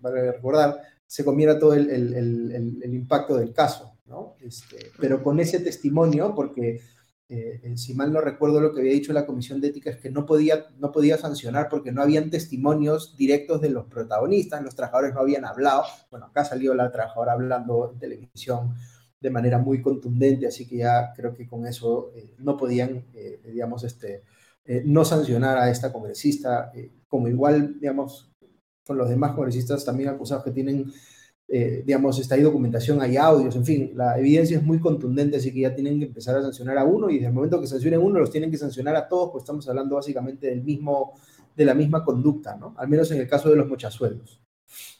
para 0.00 0.32
recordar, 0.32 0.80
se 1.06 1.24
comiera 1.24 1.58
todo 1.58 1.74
el, 1.74 1.90
el, 1.90 2.94
impacto 2.94 3.36
del 3.36 3.52
caso, 3.52 3.98
¿no? 4.06 4.36
Este, 4.40 4.90
pero 4.98 5.22
con 5.22 5.40
ese 5.40 5.60
testimonio, 5.60 6.34
porque 6.34 6.80
eh, 7.28 7.60
eh, 7.62 7.76
si 7.78 7.94
mal 7.94 8.12
no 8.12 8.20
recuerdo 8.20 8.60
lo 8.60 8.74
que 8.74 8.80
había 8.80 8.92
dicho 8.92 9.12
la 9.12 9.24
Comisión 9.24 9.60
de 9.60 9.68
Ética 9.68 9.90
es 9.90 9.96
que 9.96 10.10
no 10.10 10.26
podía, 10.26 10.66
no 10.78 10.92
podía 10.92 11.16
sancionar 11.16 11.68
porque 11.70 11.92
no 11.92 12.02
habían 12.02 12.30
testimonios 12.30 13.16
directos 13.16 13.60
de 13.60 13.70
los 13.70 13.86
protagonistas, 13.86 14.62
los 14.62 14.74
trabajadores 14.74 15.14
no 15.14 15.20
habían 15.20 15.44
hablado, 15.44 15.84
bueno, 16.10 16.26
acá 16.26 16.44
salió 16.44 16.74
la 16.74 16.90
trabajadora 16.92 17.32
hablando 17.32 17.92
en 17.92 17.98
televisión 17.98 18.74
de 19.20 19.30
manera 19.30 19.58
muy 19.58 19.80
contundente, 19.80 20.46
así 20.46 20.66
que 20.68 20.78
ya 20.78 21.12
creo 21.14 21.32
que 21.32 21.46
con 21.46 21.66
eso 21.66 22.12
eh, 22.14 22.34
no 22.38 22.56
podían, 22.56 23.06
digamos, 23.44 23.84
este, 23.84 24.24
no 24.84 25.04
sancionar 25.04 25.58
a 25.58 25.70
esta 25.70 25.92
congresista 25.92 26.72
como 27.08 27.28
igual, 27.28 27.78
digamos, 27.80 28.32
con 28.84 28.98
los 28.98 29.08
demás 29.08 29.32
congresistas 29.32 29.84
también 29.84 30.08
acusados 30.10 30.44
que 30.44 30.50
tienen, 30.50 30.92
eh, 31.48 31.82
digamos, 31.84 32.18
está 32.18 32.34
ahí 32.34 32.42
documentación, 32.42 33.02
hay 33.02 33.16
audios, 33.16 33.54
en 33.56 33.64
fin, 33.64 33.92
la 33.94 34.18
evidencia 34.18 34.56
es 34.56 34.62
muy 34.62 34.80
contundente, 34.80 35.36
así 35.36 35.52
que 35.52 35.60
ya 35.60 35.74
tienen 35.74 35.98
que 35.98 36.06
empezar 36.06 36.36
a 36.36 36.42
sancionar 36.42 36.78
a 36.78 36.84
uno 36.84 37.10
y 37.10 37.14
desde 37.14 37.28
el 37.28 37.34
momento 37.34 37.60
que 37.60 37.66
sancionen 37.66 38.00
uno 38.00 38.20
los 38.20 38.30
tienen 38.30 38.50
que 38.50 38.56
sancionar 38.56 38.96
a 38.96 39.08
todos, 39.08 39.30
pues 39.32 39.42
estamos 39.42 39.68
hablando 39.68 39.96
básicamente 39.96 40.46
del 40.46 40.62
mismo, 40.62 41.14
de 41.54 41.64
la 41.64 41.74
misma 41.74 42.04
conducta, 42.04 42.56
¿no? 42.56 42.74
Al 42.78 42.88
menos 42.88 43.10
en 43.10 43.20
el 43.20 43.28
caso 43.28 43.50
de 43.50 43.56
los 43.56 43.68
mochasueldos. 43.68 44.40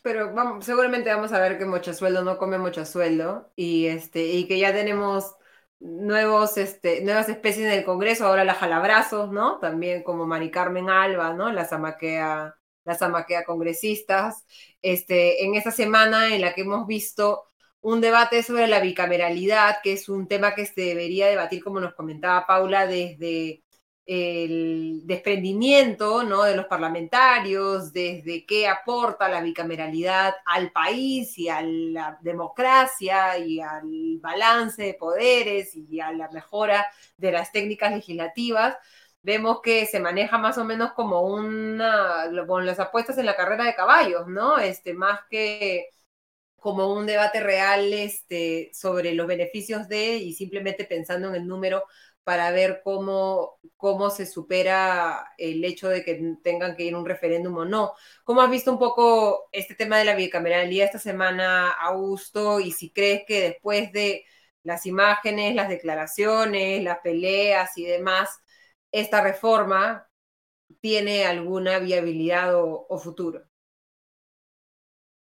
Pero 0.03 0.34
seguramente 0.61 1.11
vamos 1.11 1.32
a 1.32 1.40
ver 1.40 1.59
que 1.59 1.64
mochasueldo 1.64 2.22
no 2.24 2.36
come 2.36 2.59
mochasueldo 2.59 3.51
y, 3.57 3.86
este, 3.86 4.26
y 4.26 4.47
que 4.47 4.59
ya 4.59 4.72
tenemos 4.72 5.34
nuevos, 5.80 6.57
este, 6.59 7.03
nuevas 7.05 7.28
especies 7.28 7.66
en 7.66 7.78
el 7.78 7.84
Congreso, 7.84 8.26
ahora 8.26 8.45
las 8.45 8.59
jalabrazos, 8.59 9.32
¿no? 9.32 9.59
También 9.59 10.03
como 10.03 10.26
Mari 10.26 10.51
Carmen 10.51 10.90
Alba, 10.90 11.34
¿no? 11.34 11.51
La 11.53 11.64
zamaquea, 11.64 12.57
la 12.85 12.95
zamaquea 12.95 13.45
congresistas. 13.45 14.45
Este, 14.80 15.45
en 15.45 15.55
esta 15.55 15.70
semana 15.70 16.35
en 16.35 16.41
la 16.41 16.55
que 16.55 16.62
hemos 16.62 16.87
visto 16.87 17.45
un 17.80 18.01
debate 18.01 18.43
sobre 18.43 18.68
la 18.68 18.80
bicameralidad, 18.80 19.78
que 19.83 19.95
es 19.95 20.09
un 20.09 20.28
tema 20.28 20.55
que 20.55 20.66
se 20.66 20.80
debería 20.80 21.26
debatir, 21.26 21.62
como 21.64 21.80
nos 21.80 21.95
comentaba 21.95 22.47
Paula, 22.47 22.87
desde 22.87 23.62
el 24.05 25.03
desprendimiento 25.05 26.24
¿no? 26.24 26.43
de 26.43 26.57
los 26.57 26.66
parlamentarios, 26.66 27.93
desde 27.93 28.45
qué 28.47 28.66
aporta 28.66 29.28
la 29.28 29.41
bicameralidad 29.41 30.35
al 30.45 30.72
país 30.72 31.39
y 31.39 31.49
a 31.49 31.62
la 31.62 32.18
democracia 32.20 33.39
y 33.39 33.61
al 33.61 34.18
balance 34.20 34.83
de 34.83 34.95
poderes 34.95 35.74
y 35.76 36.01
a 36.01 36.12
la 36.12 36.28
mejora 36.30 36.87
de 37.16 37.33
las 37.33 37.53
técnicas 37.53 37.93
legislativas. 37.93 38.76
Vemos 39.22 39.60
que 39.62 39.86
se 39.86 40.00
maneja 40.00 40.38
más 40.38 40.58
o 40.58 40.64
menos 40.64 40.92
como 40.94 41.22
una, 41.22 42.28
con 42.46 42.66
las 42.66 42.80
apuestas 42.80 43.18
en 43.18 43.26
la 43.26 43.36
carrera 43.36 43.64
de 43.64 43.74
caballos, 43.74 44.26
¿no? 44.28 44.58
Este, 44.58 44.94
más 44.94 45.20
que 45.30 45.88
como 46.56 46.92
un 46.94 47.06
debate 47.06 47.40
real 47.40 47.92
este, 47.92 48.70
sobre 48.74 49.14
los 49.14 49.26
beneficios 49.26 49.88
de 49.88 50.16
y 50.16 50.34
simplemente 50.34 50.84
pensando 50.84 51.28
en 51.28 51.34
el 51.36 51.46
número 51.46 51.84
para 52.24 52.50
ver 52.52 52.82
cómo, 52.84 53.58
cómo 53.76 54.10
se 54.10 54.26
supera 54.26 55.32
el 55.38 55.64
hecho 55.64 55.88
de 55.88 56.04
que 56.04 56.36
tengan 56.42 56.76
que 56.76 56.84
ir 56.84 56.94
a 56.94 56.98
un 56.98 57.06
referéndum 57.06 57.56
o 57.58 57.64
no. 57.64 57.92
¿Cómo 58.24 58.42
has 58.42 58.50
visto 58.50 58.70
un 58.72 58.78
poco 58.78 59.48
este 59.52 59.74
tema 59.74 59.98
de 59.98 60.04
la 60.04 60.14
bicameralidad 60.14 60.86
esta 60.86 60.98
semana, 60.98 61.70
Augusto? 61.70 62.60
Y 62.60 62.70
si 62.72 62.90
crees 62.90 63.24
que 63.26 63.40
después 63.40 63.92
de 63.92 64.24
las 64.62 64.86
imágenes, 64.86 65.54
las 65.56 65.68
declaraciones, 65.68 66.82
las 66.84 66.98
peleas 67.00 67.76
y 67.76 67.84
demás, 67.86 68.40
esta 68.93 69.22
reforma 69.22 70.09
tiene 70.80 71.24
alguna 71.24 71.78
viabilidad 71.78 72.57
o, 72.57 72.86
o 72.88 72.99
futuro. 72.99 73.45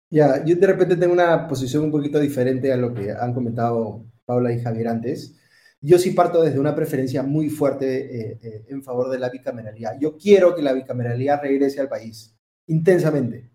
Ya, 0.08 0.44
yo 0.44 0.54
de 0.56 0.66
repente 0.66 0.96
tengo 0.96 1.12
una 1.12 1.48
posición 1.48 1.84
un 1.84 1.90
poquito 1.90 2.20
diferente 2.20 2.72
a 2.72 2.76
lo 2.76 2.94
que 2.94 3.10
han 3.10 3.34
comentado 3.34 4.06
Paula 4.24 4.52
y 4.52 4.60
Javier 4.60 4.88
antes. 4.88 5.36
Yo 5.80 5.98
sí 5.98 6.12
parto 6.12 6.42
desde 6.42 6.60
una 6.60 6.74
preferencia 6.74 7.22
muy 7.22 7.50
fuerte 7.50 8.32
eh, 8.32 8.38
eh, 8.42 8.64
en 8.68 8.82
favor 8.82 9.10
de 9.10 9.18
la 9.18 9.30
bicameralidad. 9.30 9.98
Yo 10.00 10.16
quiero 10.16 10.54
que 10.54 10.62
la 10.62 10.72
bicameralidad 10.72 11.42
regrese 11.42 11.80
al 11.80 11.88
país, 11.88 12.36
intensamente. 12.66 13.50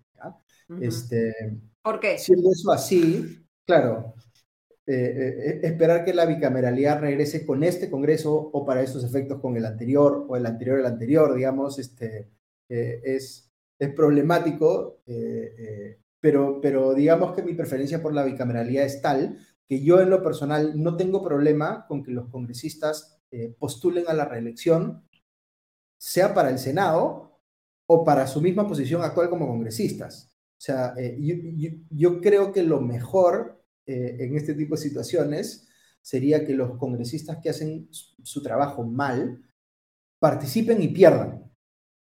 este, 0.79 1.33
¿Por 1.81 1.99
qué? 1.99 2.17
Siendo 2.17 2.51
eso 2.51 2.71
así, 2.71 3.45
claro, 3.65 4.13
eh, 4.87 5.59
esperar 5.63 6.03
que 6.03 6.13
la 6.13 6.25
bicameralidad 6.25 6.99
regrese 6.99 7.45
con 7.45 7.63
este 7.63 7.89
Congreso 7.89 8.33
o 8.33 8.65
para 8.65 8.81
estos 8.81 9.03
efectos 9.03 9.39
con 9.39 9.55
el 9.57 9.65
anterior 9.65 10.25
o 10.27 10.35
el 10.35 10.45
anterior 10.45 10.79
el 10.79 10.85
anterior, 10.85 11.35
digamos, 11.35 11.79
este, 11.79 12.29
es, 12.67 13.51
es 13.79 13.93
problemático, 13.93 15.01
pero, 16.19 16.59
pero 16.61 16.93
digamos 16.93 17.33
que 17.35 17.43
mi 17.43 17.53
preferencia 17.53 18.01
por 18.01 18.13
la 18.13 18.23
bicameralidad 18.23 18.85
es 18.85 19.01
tal 19.01 19.37
que 19.71 19.81
yo 19.81 20.01
en 20.01 20.09
lo 20.09 20.21
personal 20.21 20.73
no 20.75 20.97
tengo 20.97 21.23
problema 21.23 21.85
con 21.87 22.03
que 22.03 22.11
los 22.11 22.27
congresistas 22.27 23.21
eh, 23.31 23.55
postulen 23.57 24.03
a 24.09 24.13
la 24.13 24.25
reelección, 24.25 25.07
sea 25.97 26.33
para 26.33 26.49
el 26.49 26.59
Senado 26.59 27.39
o 27.85 28.03
para 28.03 28.27
su 28.27 28.41
misma 28.41 28.67
posición 28.67 29.01
actual 29.01 29.29
como 29.29 29.47
congresistas. 29.47 30.35
O 30.35 30.61
sea, 30.61 30.93
eh, 30.97 31.17
yo, 31.89 32.19
creo 32.19 32.51
que 32.51 32.63
lo 32.63 32.81
mejor 32.81 33.60
eh, 33.85 34.17
en 34.19 34.35
este 34.35 34.53
tipo 34.53 34.75
de 34.75 34.81
situaciones 34.81 35.67
sería 36.01 36.45
que 36.45 36.53
los 36.53 36.77
congresistas 36.77 37.37
que 37.41 37.49
hacen 37.49 37.87
su, 37.91 38.41
trabajo 38.41 38.83
mal 38.83 39.41
participen 40.19 40.81
y 40.81 40.89
pierdan. 40.89 41.51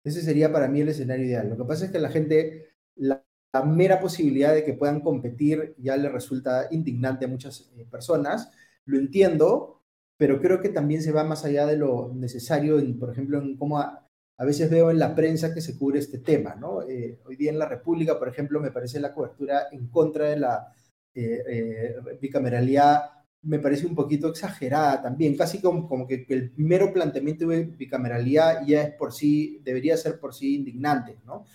Ese 0.03 0.21
sería 0.21 0.51
para 0.51 0.67
mí 0.67 0.81
el 0.81 0.89
escenario 0.89 1.25
ideal. 1.25 1.49
Lo 1.49 1.57
que 1.57 1.65
pasa 1.65 1.85
es 1.85 1.91
que 1.91 1.99
la 1.99 2.09
gente, 2.09 2.73
la, 2.95 3.23
la 3.51 3.63
mera 3.63 3.99
posibilidad 3.99 4.53
de 4.53 4.63
que 4.63 4.73
puedan 4.73 5.01
competir 5.01 5.75
ya 5.77 5.97
le 5.97 6.09
resulta 6.09 6.67
indignante 6.71 7.25
a 7.25 7.27
muchas 7.27 7.71
eh, 7.75 7.85
personas. 7.89 8.51
Lo 8.85 8.97
entiendo, 8.97 9.81
pero 10.17 10.39
creo 10.39 10.61
que 10.61 10.69
también 10.69 11.01
se 11.01 11.11
va 11.11 11.23
más 11.23 11.45
allá 11.45 11.65
de 11.65 11.77
lo 11.77 12.11
necesario, 12.13 12.77
por 12.99 13.11
ejemplo, 13.11 13.39
en 13.39 13.57
cómo 13.57 13.79
a, 13.79 14.05
veces 14.39 14.69
veo 14.69 14.89
en 14.89 14.99
la 14.99 15.15
prensa 15.15 15.53
que 15.53 15.61
se 15.61 15.77
cubre 15.77 15.99
este 15.99 16.19
tema. 16.19 16.55
¿no? 16.55 16.81
Eh, 16.83 17.19
hoy 17.25 17.35
día 17.35 17.51
en 17.51 17.59
la 17.59 17.67
República, 17.67 18.17
por 18.17 18.29
ejemplo, 18.29 18.61
me 18.61 18.71
parece 18.71 18.99
la 18.99 19.13
cobertura 19.13 19.67
en 19.71 19.87
contra 19.87 20.29
de 20.29 20.39
la 20.39 20.73
eh, 21.13 21.95
bicameralidad 22.21 23.19
me 23.41 23.59
parece 23.59 23.85
un 23.85 23.95
poquito 23.95 24.27
exagerada 24.29 25.01
también, 25.01 25.37
casi 25.37 25.61
como, 25.61 26.05
que, 26.07 26.25
el 26.29 26.53
mero 26.57 26.91
planteamiento 26.91 27.47
de 27.47 27.63
bicameralidad 27.63 28.65
ya 28.65 28.81
es 28.83 28.93
por 28.95 29.13
sí, 29.13 29.61
debería 29.63 29.95
ser 29.97 30.19
por 30.19 30.33
sí 30.33 30.55
indignante, 30.55 31.17
¿no? 31.25 31.45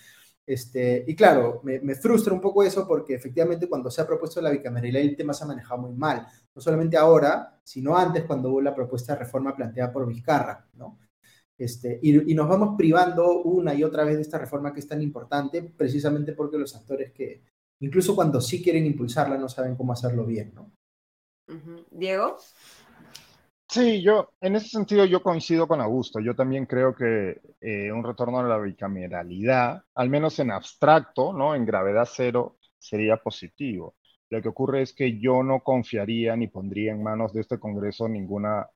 Este, 0.47 1.03
y 1.07 1.15
claro, 1.15 1.61
me, 1.63 1.95
frustra 1.95 2.33
un 2.33 2.41
poco 2.41 2.63
eso 2.63 2.87
porque 2.87 3.15
efectivamente 3.15 3.67
cuando 3.67 3.89
se 3.89 4.01
ha 4.01 4.07
propuesto 4.07 4.39
la 4.41 4.51
bicameralidad 4.51 5.01
el 5.01 5.15
tema 5.15 5.33
se 5.33 5.43
ha 5.43 5.47
manejado 5.47 5.81
muy 5.81 5.93
mal. 5.93 6.27
No 6.53 6.61
solamente 6.61 6.97
ahora, 6.97 7.59
sino 7.63 7.97
antes 7.97 8.25
cuando 8.25 8.49
hubo 8.49 8.61
la 8.61 8.75
propuesta 8.75 9.13
de 9.13 9.19
reforma 9.19 9.55
planteada 9.55 9.91
por 9.91 10.07
Vizcarra, 10.07 10.67
¿no? 10.73 10.99
Este, 11.57 11.99
y, 12.01 12.33
nos 12.33 12.49
vamos 12.49 12.75
privando 12.77 13.41
una 13.43 13.73
y 13.73 13.83
otra 13.83 14.03
vez 14.03 14.17
de 14.17 14.21
esta 14.21 14.37
reforma 14.37 14.73
que 14.73 14.81
es 14.81 14.87
tan 14.87 15.01
importante 15.01 15.63
precisamente 15.63 16.33
porque 16.33 16.57
los 16.57 16.75
actores 16.75 17.11
que, 17.11 17.41
incluso 17.79 18.15
cuando 18.15 18.41
sí 18.41 18.63
quieren 18.63 18.85
impulsarla, 18.85 19.37
no 19.37 19.49
saben 19.49 19.75
cómo 19.75 19.93
hacerlo 19.93 20.25
bien, 20.25 20.53
¿no? 20.53 20.71
Diego. 21.91 22.37
Sí, 23.67 24.01
yo, 24.01 24.33
en 24.41 24.55
ese 24.55 24.69
sentido 24.69 25.05
yo 25.05 25.21
coincido 25.21 25.67
con 25.67 25.81
Augusto. 25.81 26.19
Yo 26.19 26.35
también 26.35 26.65
creo 26.65 26.95
que 26.95 27.41
eh, 27.61 27.91
un 27.91 28.03
retorno 28.03 28.39
a 28.39 28.43
la 28.43 28.57
bicameralidad, 28.59 29.83
al 29.95 30.09
menos 30.09 30.39
en 30.39 30.51
abstracto, 30.51 31.33
¿no? 31.33 31.55
En 31.55 31.65
gravedad 31.65 32.07
cero, 32.09 32.57
sería 32.77 33.17
positivo. 33.17 33.95
Lo 34.29 34.41
que 34.41 34.49
ocurre 34.49 34.81
es 34.81 34.93
que 34.93 35.19
yo 35.19 35.43
no 35.43 35.61
confiaría 35.61 36.35
ni 36.35 36.47
pondría 36.47 36.91
en 36.91 37.03
manos 37.03 37.33
de 37.33 37.41
este 37.41 37.59
Congreso 37.59 38.07
ninguna 38.07 38.69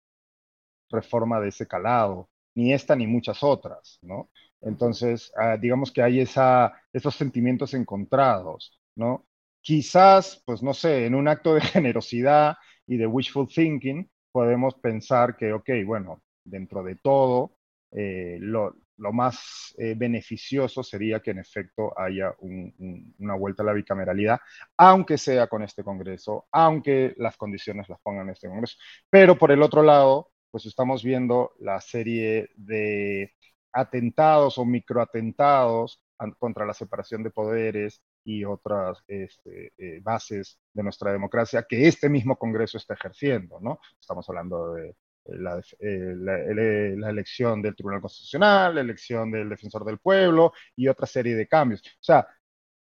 reforma 0.89 1.39
de 1.39 1.49
ese 1.49 1.67
calado, 1.67 2.29
ni 2.55 2.73
esta 2.73 2.95
ni 2.95 3.07
muchas 3.07 3.43
otras, 3.43 3.99
¿no? 4.01 4.29
Entonces, 4.61 5.31
ah, 5.37 5.57
digamos 5.57 5.91
que 5.91 6.01
hay 6.01 6.19
esa, 6.19 6.73
esos 6.91 7.15
sentimientos 7.15 7.73
encontrados, 7.73 8.78
¿no? 8.99 9.25
Quizás, 9.61 10.43
pues 10.45 10.61
no 10.61 10.73
sé, 10.73 11.05
en 11.05 11.15
un 11.15 11.27
acto 11.27 11.55
de 11.55 11.61
generosidad 11.61 12.57
y 12.85 12.97
de 12.97 13.07
wishful 13.07 13.47
thinking, 13.47 14.09
podemos 14.31 14.75
pensar 14.75 15.35
que, 15.37 15.53
ok, 15.53 15.69
bueno, 15.85 16.21
dentro 16.43 16.83
de 16.83 16.95
todo, 16.97 17.55
eh, 17.91 18.37
lo 18.41 19.13
más 19.13 19.73
eh, 19.77 19.95
beneficioso 19.97 20.83
sería 20.83 21.21
que 21.21 21.31
en 21.31 21.39
efecto 21.39 21.97
haya 21.97 22.35
una 22.39 23.35
vuelta 23.35 23.63
a 23.63 23.65
la 23.67 23.73
bicameralidad, 23.73 24.39
aunque 24.77 25.17
sea 25.17 25.47
con 25.47 25.63
este 25.63 25.83
Congreso, 25.83 26.47
aunque 26.51 27.15
las 27.17 27.37
condiciones 27.37 27.87
las 27.89 27.99
pongan 28.01 28.29
este 28.29 28.49
Congreso. 28.49 28.77
Pero 29.09 29.37
por 29.37 29.51
el 29.51 29.63
otro 29.63 29.81
lado, 29.81 30.31
pues 30.51 30.65
estamos 30.65 31.03
viendo 31.03 31.53
la 31.59 31.79
serie 31.79 32.49
de 32.55 33.33
atentados 33.71 34.57
o 34.57 34.65
microatentados 34.65 36.03
contra 36.37 36.65
la 36.65 36.73
separación 36.73 37.23
de 37.23 37.31
poderes 37.31 38.01
y 38.23 38.43
otras 38.43 39.03
este, 39.07 39.73
eh, 39.77 39.99
bases 40.01 40.59
de 40.73 40.83
nuestra 40.83 41.11
democracia 41.11 41.65
que 41.67 41.87
este 41.87 42.09
mismo 42.09 42.37
Congreso 42.37 42.77
está 42.77 42.93
ejerciendo, 42.93 43.59
¿no? 43.59 43.79
Estamos 43.99 44.27
hablando 44.29 44.73
de 44.73 44.95
la, 45.25 45.61
eh, 45.79 46.13
la, 46.17 47.09
elección 47.09 47.61
del 47.61 47.75
Tribunal 47.75 48.01
Constitucional, 48.01 48.75
la 48.75 48.81
elección 48.81 49.31
del 49.31 49.49
Defensor 49.49 49.85
del 49.85 49.99
Pueblo 49.99 50.53
y 50.75 50.87
otra 50.87 51.05
serie 51.05 51.35
de 51.35 51.47
cambios. 51.47 51.81
O 51.81 52.03
sea, 52.03 52.27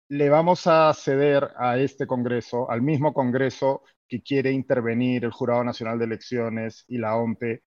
le 0.09 0.29
vamos 0.29 0.67
a 0.67 0.93
ceder 0.93 1.49
a 1.57 1.77
este 1.77 2.07
Congreso, 2.07 2.69
al 2.69 2.81
mismo 2.81 3.13
Congreso 3.13 3.83
que 4.07 4.21
quiere 4.21 4.51
intervenir 4.51 5.25
el 5.25 5.31
Jurado 5.31 5.63
Nacional 5.63 5.99
de 5.99 6.05
Elecciones 6.05 6.85
y 6.87 6.97
la 6.97 7.17
OMPE, 7.17 7.63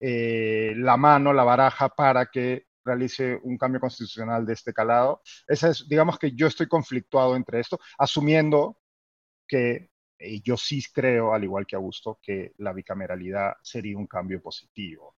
eh, 0.00 0.72
la 0.76 0.96
mano, 0.96 1.32
la 1.32 1.44
baraja 1.44 1.90
para 1.90 2.26
que 2.26 2.64
realice 2.90 3.38
un 3.42 3.56
cambio 3.56 3.80
constitucional 3.80 4.44
de 4.44 4.52
este 4.52 4.72
calado. 4.72 5.22
Esa 5.46 5.70
es, 5.70 5.86
digamos 5.88 6.18
que 6.18 6.32
yo 6.32 6.46
estoy 6.46 6.68
conflictuado 6.68 7.36
entre 7.36 7.60
esto, 7.60 7.78
asumiendo 7.98 8.78
que 9.46 9.90
y 10.20 10.42
yo 10.42 10.56
sí 10.56 10.82
creo, 10.92 11.32
al 11.32 11.44
igual 11.44 11.66
que 11.66 11.76
Augusto, 11.76 12.18
que 12.22 12.52
la 12.58 12.72
bicameralidad 12.72 13.54
sería 13.62 13.96
un 13.96 14.06
cambio 14.06 14.42
positivo. 14.42 15.16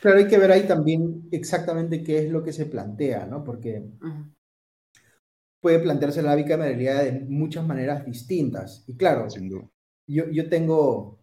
Claro, 0.00 0.18
hay 0.18 0.28
que 0.28 0.38
ver 0.38 0.52
ahí 0.52 0.66
también 0.66 1.28
exactamente 1.30 2.02
qué 2.02 2.24
es 2.24 2.30
lo 2.30 2.42
que 2.42 2.52
se 2.52 2.66
plantea, 2.66 3.26
¿no? 3.26 3.44
Porque 3.44 3.84
puede 5.60 5.80
plantearse 5.80 6.22
la 6.22 6.36
bicameralidad 6.36 7.04
de 7.04 7.12
muchas 7.28 7.66
maneras 7.66 8.06
distintas. 8.06 8.84
Y 8.86 8.96
claro, 8.96 9.26
Yo, 10.06 10.28
yo 10.30 10.48
tengo, 10.48 11.20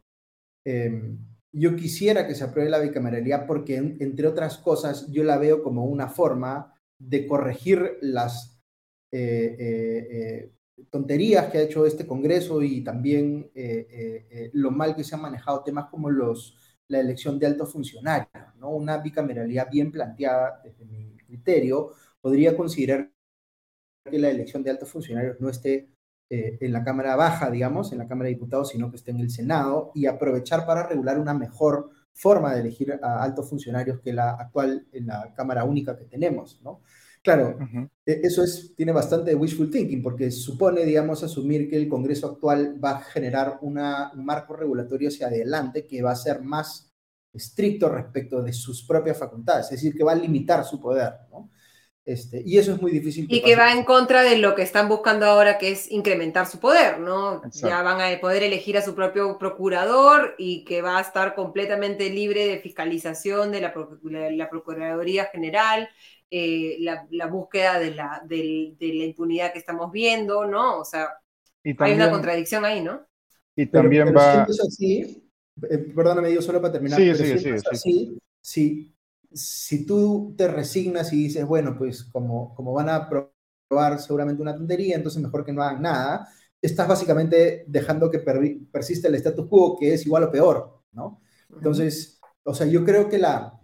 em, 0.65 1.17
yo 1.57 1.75
quisiera 1.75 2.27
que 2.27 2.35
se 2.35 2.43
apruebe 2.43 2.69
la 2.69 2.79
bicameralidad 2.79 3.47
porque, 3.47 3.77
entre 3.77 4.27
otras 4.27 4.57
cosas, 4.57 5.07
yo 5.11 5.23
la 5.23 5.37
veo 5.37 5.63
como 5.63 5.85
una 5.85 6.07
forma 6.07 6.73
de 6.99 7.25
corregir 7.25 7.97
las 8.01 8.61
eh, 9.11 9.55
eh, 9.59 10.07
eh, 10.11 10.51
tonterías 10.89 11.49
que 11.49 11.57
ha 11.57 11.61
hecho 11.61 11.85
este 11.85 12.05
Congreso 12.05 12.61
y 12.61 12.83
también 12.83 13.51
lo 14.53 14.71
mal 14.71 14.95
que 14.95 15.03
se 15.03 15.15
han 15.15 15.21
manejado 15.21 15.63
temas 15.63 15.89
como 15.89 16.09
los, 16.09 16.55
la 16.87 16.99
elección 16.99 17.39
de 17.39 17.47
altos 17.47 17.71
funcionarios. 17.71 18.29
¿no? 18.57 18.69
Una 18.69 18.97
bicameralidad 18.99 19.69
bien 19.71 19.91
planteada, 19.91 20.61
desde 20.63 20.85
mi 20.85 21.17
criterio, 21.17 21.93
podría 22.21 22.55
considerar 22.55 23.11
que 24.09 24.19
la 24.19 24.29
elección 24.29 24.63
de 24.63 24.69
altos 24.69 24.89
funcionarios 24.89 25.39
no 25.39 25.49
esté 25.49 25.89
en 26.29 26.73
la 26.73 26.83
Cámara 26.83 27.15
Baja, 27.15 27.49
digamos, 27.49 27.91
en 27.91 27.99
la 27.99 28.07
Cámara 28.07 28.27
de 28.27 28.35
Diputados, 28.35 28.69
sino 28.69 28.89
que 28.89 28.97
esté 28.97 29.11
en 29.11 29.19
el 29.19 29.29
Senado 29.29 29.91
y 29.95 30.05
aprovechar 30.05 30.65
para 30.65 30.87
regular 30.87 31.19
una 31.19 31.33
mejor 31.33 31.89
forma 32.13 32.53
de 32.53 32.61
elegir 32.61 32.99
a 33.01 33.23
altos 33.23 33.49
funcionarios 33.49 33.99
que 34.01 34.11
la 34.11 34.31
actual 34.31 34.87
en 34.91 35.07
la 35.07 35.33
Cámara 35.35 35.63
Única 35.63 35.97
que 35.97 36.05
tenemos, 36.05 36.59
¿no? 36.63 36.81
Claro, 37.23 37.57
e, 38.05 38.21
eso 38.23 38.43
es, 38.43 38.73
tiene 38.75 38.91
bastante 38.91 39.35
wishful 39.35 39.69
thinking, 39.69 40.01
porque 40.01 40.31
supone, 40.31 40.85
digamos, 40.85 41.23
asumir 41.23 41.69
que 41.69 41.77
el 41.77 41.87
Congreso 41.87 42.27
actual 42.27 42.83
va 42.83 42.91
a 42.91 43.01
generar 43.01 43.59
una, 43.61 44.11
un 44.13 44.25
marco 44.25 44.55
regulatorio 44.55 45.09
hacia 45.09 45.27
adelante 45.27 45.85
que 45.85 46.01
va 46.01 46.11
a 46.11 46.15
ser 46.15 46.41
más 46.41 46.93
estricto 47.33 47.89
respecto 47.89 48.41
de 48.41 48.53
sus 48.53 48.85
propias 48.85 49.17
facultades, 49.17 49.65
es 49.65 49.71
decir, 49.71 49.93
que 49.95 50.03
va 50.03 50.13
a 50.13 50.15
limitar 50.15 50.63
su 50.63 50.79
poder, 50.79 51.13
¿no? 51.29 51.51
Este, 52.07 52.41
y 52.45 52.57
eso 52.57 52.71
es 52.71 52.81
muy 52.81 52.91
difícil. 52.91 53.27
y 53.29 53.41
que 53.41 53.57
va 53.57 53.73
en 53.73 53.83
contra 53.83 54.23
de 54.23 54.37
lo 54.37 54.55
que 54.55 54.61
están 54.61 54.87
buscando 54.87 55.25
ahora, 55.25 55.57
que 55.57 55.71
es 55.71 55.91
incrementar 55.91 56.47
su 56.47 56.57
poder, 56.57 56.99
¿no? 56.99 57.41
Ya 57.51 57.81
van 57.81 57.99
a 57.99 58.19
poder 58.21 58.43
elegir 58.43 58.77
a 58.77 58.81
su 58.81 58.95
propio 58.95 59.37
procurador 59.37 60.33
y 60.37 60.63
que 60.63 60.81
va 60.81 60.99
a 60.99 61.01
estar 61.01 61.35
completamente 61.35 62.09
libre 62.09 62.47
de 62.47 62.59
fiscalización 62.59 63.51
de 63.51 63.59
la, 63.59 63.73
la 64.31 64.49
Procuraduría 64.49 65.25
General 65.25 65.89
eh, 66.29 66.77
la, 66.79 67.27
búsqueda 67.27 67.79
de 67.79 67.91
la, 67.91 68.21
de, 68.25 68.75
la 68.79 69.03
impunidad 69.05 69.53
que 69.53 69.59
estamos 69.59 69.91
viendo, 69.91 70.45
¿no? 70.45 70.79
O 70.79 70.85
sea, 70.85 71.09
hay 71.79 71.93
una 71.93 72.11
contradicción 72.11 72.65
ahí, 72.65 72.81
¿no? 72.81 73.05
Y 73.55 73.65
también 73.67 74.13
va... 74.15 74.43
así, 74.43 75.23
eh, 75.69 75.77
perdóname, 75.77 76.33
yo 76.33 76.41
solo 76.41 76.61
para 76.61 76.73
terminar. 76.73 76.99
Sí, 76.99 77.15
sí, 77.15 77.39
sí, 77.39 77.49
así, 77.71 78.17
si, 78.41 78.96
si 79.37 79.85
tú 79.85 80.33
te 80.37 80.47
resignas 80.47 81.13
y 81.13 81.23
dices, 81.23 81.45
bueno, 81.45 81.75
pues 81.77 82.03
como, 82.03 82.53
como 82.55 82.73
van 82.73 82.89
a 82.89 83.09
probar 83.09 83.99
seguramente 83.99 84.41
una 84.41 84.55
tontería, 84.55 84.95
entonces 84.95 85.21
mejor 85.21 85.45
que 85.45 85.53
no 85.53 85.61
hagan 85.61 85.81
nada, 85.81 86.27
estás 86.61 86.87
básicamente 86.87 87.65
dejando 87.67 88.09
que 88.09 88.19
persista 88.19 89.07
el 89.07 89.15
status 89.15 89.47
quo, 89.47 89.77
que 89.77 89.93
es 89.93 90.05
igual 90.05 90.23
o 90.23 90.31
peor, 90.31 90.81
¿no? 90.91 91.21
Entonces, 91.49 92.19
o 92.43 92.53
sea, 92.53 92.67
yo 92.67 92.83
creo 92.85 93.09
que 93.09 93.17
la, 93.17 93.61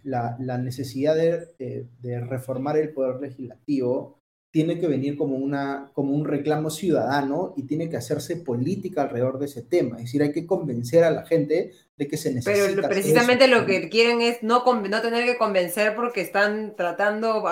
necesidad 0.58 1.18
eh, 1.18 1.88
de, 2.00 2.20
reformar 2.20 2.76
el 2.76 2.92
poder 2.92 3.20
legislativo 3.20 4.23
tiene 4.54 4.78
que 4.78 4.86
venir 4.86 5.16
como, 5.16 5.34
una, 5.34 5.90
como 5.94 6.14
un 6.14 6.24
reclamo 6.24 6.70
ciudadano 6.70 7.54
y 7.56 7.64
tiene 7.64 7.90
que 7.90 7.96
hacerse 7.96 8.36
política 8.36 9.02
alrededor 9.02 9.40
de 9.40 9.46
ese 9.46 9.62
tema. 9.62 9.96
Es 9.96 10.04
decir, 10.04 10.22
hay 10.22 10.30
que 10.30 10.46
convencer 10.46 11.02
a 11.02 11.10
la 11.10 11.26
gente 11.26 11.72
de 11.96 12.06
que 12.06 12.16
se 12.16 12.32
necesita. 12.32 12.68
Pero 12.76 12.88
precisamente 12.88 13.48
lo 13.48 13.66
que 13.66 13.88
quieren 13.88 14.20
es 14.20 14.44
no, 14.44 14.62
no 14.64 15.02
tener 15.02 15.24
que 15.24 15.38
convencer 15.38 15.96
porque 15.96 16.20
están 16.20 16.76
tratando 16.76 17.42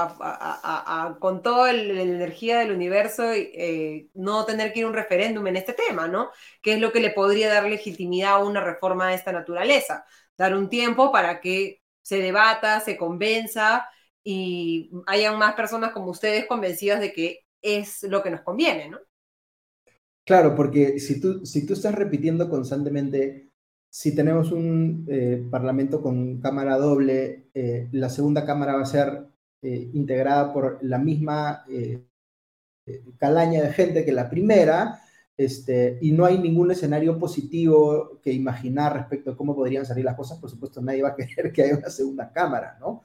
con 1.18 1.42
toda 1.42 1.72
la 1.72 2.02
energía 2.02 2.60
del 2.60 2.70
universo 2.70 3.32
eh, 3.32 4.06
no 4.14 4.44
tener 4.44 4.72
que 4.72 4.78
ir 4.78 4.84
a 4.84 4.88
un 4.88 4.94
referéndum 4.94 5.44
en 5.48 5.56
este 5.56 5.72
tema, 5.72 6.06
¿no? 6.06 6.30
Que 6.62 6.74
es 6.74 6.80
lo 6.80 6.92
que 6.92 7.00
le 7.00 7.10
podría 7.10 7.52
dar 7.52 7.64
legitimidad 7.64 8.34
a 8.34 8.44
una 8.44 8.60
reforma 8.60 9.08
de 9.08 9.16
esta 9.16 9.32
naturaleza 9.32 10.04
dar 10.36 10.54
un 10.54 10.68
tiempo 10.68 11.10
para 11.10 11.40
que 11.40 11.82
se 12.00 12.18
debata, 12.18 12.78
se 12.78 12.96
convenza 12.96 13.88
y 14.24 14.90
hayan 15.06 15.38
más 15.38 15.54
personas 15.54 15.92
como 15.92 16.10
ustedes 16.10 16.46
convencidas 16.46 17.00
de 17.00 17.12
que 17.12 17.46
es 17.60 18.02
lo 18.04 18.22
que 18.22 18.30
nos 18.30 18.42
conviene, 18.42 18.88
¿no? 18.88 18.98
Claro, 20.24 20.54
porque 20.54 21.00
si 21.00 21.20
tú, 21.20 21.44
si 21.44 21.66
tú 21.66 21.72
estás 21.72 21.94
repitiendo 21.94 22.48
constantemente, 22.48 23.50
si 23.90 24.14
tenemos 24.14 24.52
un 24.52 25.04
eh, 25.08 25.44
parlamento 25.50 26.00
con 26.00 26.40
cámara 26.40 26.76
doble, 26.76 27.48
eh, 27.54 27.88
la 27.92 28.08
segunda 28.08 28.46
cámara 28.46 28.74
va 28.74 28.82
a 28.82 28.86
ser 28.86 29.26
eh, 29.62 29.90
integrada 29.92 30.52
por 30.52 30.78
la 30.82 30.98
misma 30.98 31.64
calaña 33.18 33.62
de 33.62 33.72
gente 33.72 34.04
que 34.04 34.12
la 34.12 34.28
primera, 34.28 35.00
este, 35.36 35.98
y 36.00 36.12
no 36.12 36.24
hay 36.24 36.38
ningún 36.38 36.70
escenario 36.70 37.18
positivo 37.18 38.20
que 38.22 38.32
imaginar 38.32 38.92
respecto 38.92 39.32
a 39.32 39.36
cómo 39.36 39.54
podrían 39.54 39.86
salir 39.86 40.04
las 40.04 40.16
cosas, 40.16 40.38
por 40.38 40.50
supuesto 40.50 40.80
nadie 40.80 41.02
va 41.02 41.10
a 41.10 41.16
querer 41.16 41.52
que 41.52 41.62
haya 41.62 41.76
una 41.76 41.90
segunda 41.90 42.32
cámara, 42.32 42.76
¿no? 42.80 43.02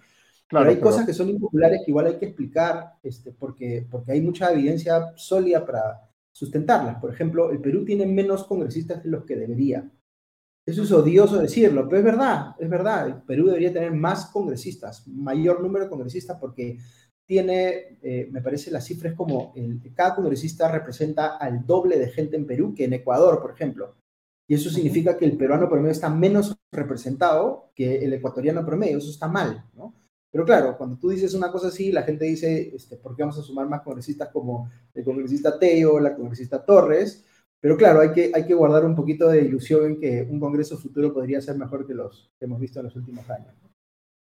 Claro, 0.48 0.66
pero 0.66 0.78
hay 0.78 0.82
cosas 0.82 1.06
que 1.06 1.14
son 1.14 1.30
impopulares 1.30 1.82
que 1.84 1.92
igual 1.92 2.08
hay 2.08 2.18
que 2.18 2.28
explicar, 2.28 2.94
este, 3.04 3.34
porque, 3.34 3.86
porque 3.90 4.14
hay 4.14 4.22
mucha 4.22 4.52
evidencia 4.52 5.14
sólida 5.16 5.66
para 5.66 6.10
sustentarlas. 6.32 7.02
Por 7.02 7.12
ejemplo, 7.12 7.52
el 7.52 7.60
Perú 7.60 7.84
tiene 7.84 8.06
menos 8.06 8.46
congresistas 8.46 9.04
de 9.04 9.10
los 9.10 9.26
que 9.26 9.36
debería. 9.36 9.92
Eso 10.66 10.84
es 10.84 10.92
odioso 10.92 11.38
decirlo, 11.38 11.86
pero 11.86 12.00
es 12.00 12.04
verdad, 12.04 12.56
es 12.60 12.70
verdad. 12.70 13.08
El 13.08 13.22
Perú 13.24 13.48
debería 13.48 13.74
tener 13.74 13.92
más 13.92 14.28
congresistas, 14.28 15.08
mayor 15.08 15.62
número 15.62 15.86
de 15.86 15.90
congresistas, 15.90 16.38
porque 16.40 16.78
tiene, 17.26 18.00
eh, 18.02 18.30
me 18.32 18.42
parece 18.42 18.72
la 18.72 18.82
cifra 18.82 19.10
es 19.10 19.16
como, 19.16 19.54
el, 19.56 19.82
cada 19.94 20.16
congresista 20.16 20.72
representa 20.72 21.38
al 21.38 21.66
doble 21.66 21.98
de 21.98 22.10
gente 22.10 22.38
en 22.38 22.46
Perú 22.46 22.74
que 22.74 22.86
en 22.86 22.94
Ecuador, 22.94 23.42
por 23.42 23.52
ejemplo. 23.52 23.96
Y 24.48 24.56
eso 24.56 24.70
significa 24.70 25.18
que 25.18 25.26
el 25.26 25.38
peruano 25.38 25.68
promedio 25.68 25.92
está 25.92 26.10
menos 26.10 26.56
representado 26.72 27.72
que 27.76 27.98
el 28.06 28.14
ecuatoriano 28.14 28.66
promedio. 28.66 28.98
Eso 28.98 29.10
está 29.10 29.28
mal, 29.28 29.66
¿no? 29.74 29.94
Pero 30.32 30.46
claro, 30.46 30.78
cuando 30.78 30.98
tú 30.98 31.10
dices 31.10 31.34
una 31.34 31.52
cosa 31.52 31.68
así, 31.70 31.92
la 31.92 32.04
gente 32.04 32.26
dice, 32.26 32.76
este, 32.76 32.98
¿por 32.98 33.16
qué 33.16 33.24
vamos 33.24 33.40
a 33.40 33.44
sumar 33.44 33.68
más 33.68 33.82
congresistas 33.82 34.30
como 34.30 34.70
el 34.94 35.04
congresista 35.04 35.58
Teo, 35.58 36.00
la 36.00 36.16
congresista 36.16 36.64
Torres? 36.64 37.26
Pero 37.60 37.76
claro, 37.76 38.02
hay 38.02 38.12
que, 38.12 38.32
hay 38.34 38.46
que 38.46 38.54
guardar 38.54 38.86
un 38.86 38.96
poquito 38.96 39.30
de 39.30 39.42
ilusión 39.42 39.86
en 39.86 40.00
que 40.00 40.28
un 40.30 40.40
congreso 40.40 40.78
futuro 40.78 41.14
podría 41.14 41.42
ser 41.42 41.58
mejor 41.58 41.88
que 41.88 41.94
los 41.94 42.32
que 42.38 42.46
hemos 42.46 42.60
visto 42.60 42.80
en 42.80 42.86
los 42.86 42.96
últimos 42.96 43.28
años. 43.30 43.54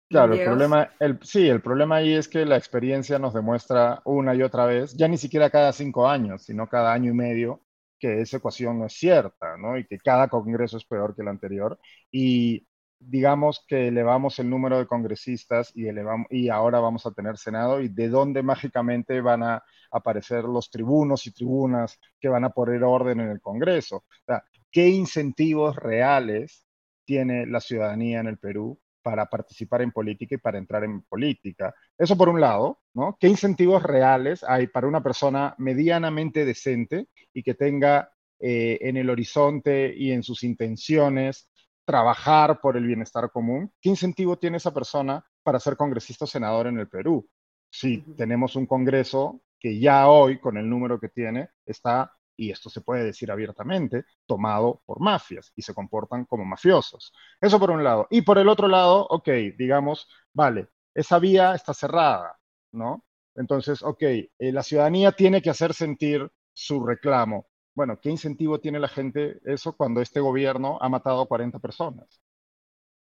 Claro, 0.09 0.35
el 0.35 0.45
problema, 0.45 0.91
el, 0.99 1.21
sí, 1.23 1.49
el 1.49 1.61
problema 1.61 1.97
ahí 1.97 2.15
es 2.15 2.27
que 2.27 2.45
la 2.45 2.57
experiencia 2.57 3.19
nos 3.21 3.33
demuestra 3.33 4.03
una 4.05 4.35
y 4.35 4.43
otra 4.43 4.67
vez, 4.67 4.97
ya 4.97 5.07
ni 5.07 5.17
siquiera 5.17 5.51
cada 5.51 5.73
cinco 5.73 6.09
años, 6.09 6.43
sino 6.43 6.69
cada 6.69 6.93
año 6.93 7.13
y 7.13 7.15
medio, 7.15 7.61
que 7.97 8.21
esa 8.21 8.39
ecuación 8.39 8.81
no 8.81 8.87
es 8.87 8.95
cierta, 8.95 9.57
¿no? 9.57 9.79
Y 9.79 9.87
que 9.87 9.99
cada 9.99 10.27
congreso 10.27 10.79
es 10.79 10.85
peor 10.85 11.15
que 11.15 11.23
el 11.23 11.29
anterior. 11.29 11.79
Y 12.11 12.67
digamos 13.01 13.65
que 13.67 13.89
elevamos 13.89 14.39
el 14.39 14.49
número 14.49 14.79
de 14.79 14.87
congresistas 14.87 15.73
y, 15.75 15.89
elevamos, 15.89 16.27
y 16.31 16.49
ahora 16.51 16.79
vamos 16.81 17.07
a 17.07 17.13
tener 17.13 17.39
Senado 17.39 17.81
y 17.81 17.89
de 17.89 18.09
dónde 18.09 18.43
mágicamente 18.43 19.21
van 19.21 19.43
a 19.43 19.65
aparecer 19.91 20.45
los 20.45 20.71
tribunos 20.71 21.27
y 21.27 21.33
tribunas 21.33 21.99
que 22.21 22.29
van 22.29 22.45
a 22.45 22.51
poner 22.51 22.85
orden 22.85 23.21
en 23.21 23.31
el 23.31 23.41
Congreso. 23.41 23.97
O 23.97 24.25
sea, 24.27 24.45
¿qué 24.71 24.89
incentivos 24.89 25.75
reales 25.77 26.67
tiene 27.05 27.47
la 27.47 27.61
ciudadanía 27.61 28.21
en 28.21 28.29
el 28.29 28.39
Perú 28.39 28.79
para 29.03 29.27
participar 29.27 29.83
en 29.83 29.91
política 29.91 30.37
y 30.37 30.39
para 30.39 30.59
entrar 30.59 30.85
en 30.85 31.03
política. 31.03 31.75
Eso 31.99 32.17
por 32.17 32.29
un 32.29 32.41
lado, 32.41 32.81
¿no? 32.95 33.17
¿Qué 33.19 33.29
incentivos 33.29 33.83
reales 33.83 34.45
hay 34.45 34.67
para 34.67 34.87
una 34.87 35.03
persona 35.03 35.55
medianamente 35.59 36.45
decente 36.45 37.09
y 37.33 37.43
que 37.43 37.55
tenga 37.55 38.13
eh, 38.39 38.79
en 38.81 38.97
el 38.97 39.11
horizonte 39.11 39.93
y 39.95 40.13
en 40.13 40.23
sus 40.23 40.45
intenciones 40.45 41.50
trabajar 41.85 42.61
por 42.61 42.77
el 42.77 42.87
bienestar 42.87 43.31
común? 43.31 43.73
¿Qué 43.81 43.89
incentivo 43.89 44.39
tiene 44.39 44.59
esa 44.59 44.73
persona 44.73 45.25
para 45.43 45.61
ser 45.61 45.77
congresista 45.77 46.25
o 46.25 46.29
senador 46.29 46.67
en 46.67 46.79
el 46.79 46.89
Perú? 46.89 47.29
Si 47.71 47.99
tenemos 48.17 48.57
un 48.57 48.67
Congreso 48.67 49.43
que 49.59 49.79
ya 49.79 50.09
hoy, 50.09 50.41
con 50.41 50.57
el 50.57 50.69
número 50.69 50.99
que 50.99 51.09
tiene, 51.09 51.51
está 51.67 52.13
y 52.41 52.51
esto 52.51 52.71
se 52.71 52.81
puede 52.81 53.05
decir 53.05 53.31
abiertamente, 53.31 54.07
tomado 54.25 54.83
por 54.87 54.99
mafias 54.99 55.53
y 55.55 55.61
se 55.61 55.75
comportan 55.75 56.25
como 56.25 56.47
mafiosos. 56.47 57.13
Eso 57.39 57.61
por 57.61 57.71
un 57.71 57.85
lado. 57.85 58.07
Y 58.09 58.23
por 58.23 58.39
el 58.39 58.49
otro 58.49 58.67
lado, 58.67 59.07
ok, 59.11 59.29
digamos, 59.59 60.09
vale, 60.33 60.69
esa 60.95 61.19
vía 61.19 61.55
está 61.55 61.75
cerrada, 61.75 62.39
¿no? 62.73 63.05
Entonces, 63.35 63.83
ok, 63.83 64.03
eh, 64.03 64.29
la 64.39 64.63
ciudadanía 64.63 65.13
tiene 65.13 65.43
que 65.43 65.51
hacer 65.51 65.75
sentir 65.75 66.33
su 66.55 66.83
reclamo. 66.83 67.50
Bueno, 67.81 67.99
¿qué 67.99 68.11
incentivo 68.11 68.61
tiene 68.61 68.79
la 68.79 68.89
gente 68.89 69.41
eso 69.43 69.75
cuando 69.75 70.03
este 70.03 70.21
gobierno 70.21 70.77
ha 70.83 70.91
matado 70.91 71.23
a 71.23 71.27
40 71.27 71.59
personas? 71.61 72.21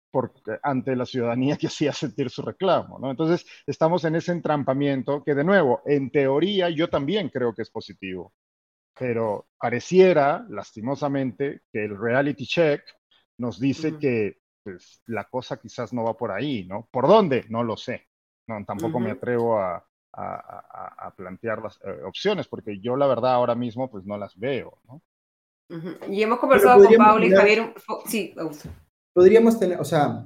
Porque 0.10 0.58
ante 0.64 0.96
la 0.96 1.06
ciudadanía 1.06 1.56
que 1.56 1.68
hacía 1.68 1.94
sentir 1.94 2.32
su 2.32 2.42
reclamo, 2.42 2.98
¿no? 2.98 3.12
Entonces, 3.12 3.46
estamos 3.68 4.06
en 4.06 4.16
ese 4.16 4.32
entrampamiento 4.32 5.24
que, 5.24 5.36
de 5.36 5.44
nuevo, 5.44 5.84
en 5.86 6.10
teoría 6.10 6.72
yo 6.72 6.90
también 6.90 7.30
creo 7.30 7.54
que 7.54 7.62
es 7.62 7.70
positivo 7.70 8.34
pero 8.98 9.50
pareciera, 9.60 10.44
lastimosamente, 10.50 11.62
que 11.72 11.86
el 11.86 11.96
reality 11.96 12.48
check 12.48 12.82
nos 13.38 13.60
dice 13.60 14.00
que 14.00 14.40
pues, 14.64 15.04
la 15.06 15.26
cosa 15.26 15.58
quizás 15.58 15.94
no 15.94 16.06
va 16.06 16.18
por 16.18 16.32
ahí, 16.32 16.66
¿no? 16.66 16.88
¿Por 16.90 17.08
dónde? 17.08 17.46
No 17.50 17.64
lo 17.64 17.78
sé. 17.78 18.08
No, 18.48 18.66
tampoco 18.66 19.00
me 19.00 19.12
atrevo 19.12 19.60
a, 19.60 19.86
plantear 21.16 21.62
las 21.62 21.80
eh, 21.84 22.02
opciones, 22.06 22.48
porque 22.48 22.80
yo 22.80 22.96
la 22.96 23.08
verdad 23.08 23.34
ahora 23.34 23.56
mismo 23.56 23.90
pues 23.90 24.06
no 24.06 24.18
las 24.18 24.38
veo, 24.38 24.80
¿no? 24.88 25.02
Y 26.10 26.22
hemos 26.22 26.40
conversado 26.40 26.86
con 26.86 26.96
Pablo 26.96 27.26
y 27.26 27.32
Javier. 27.32 27.74
Sí, 28.06 28.36
Podríamos 29.14 29.58
tener, 29.58 29.80
o 29.80 29.86
sea, 29.86 30.26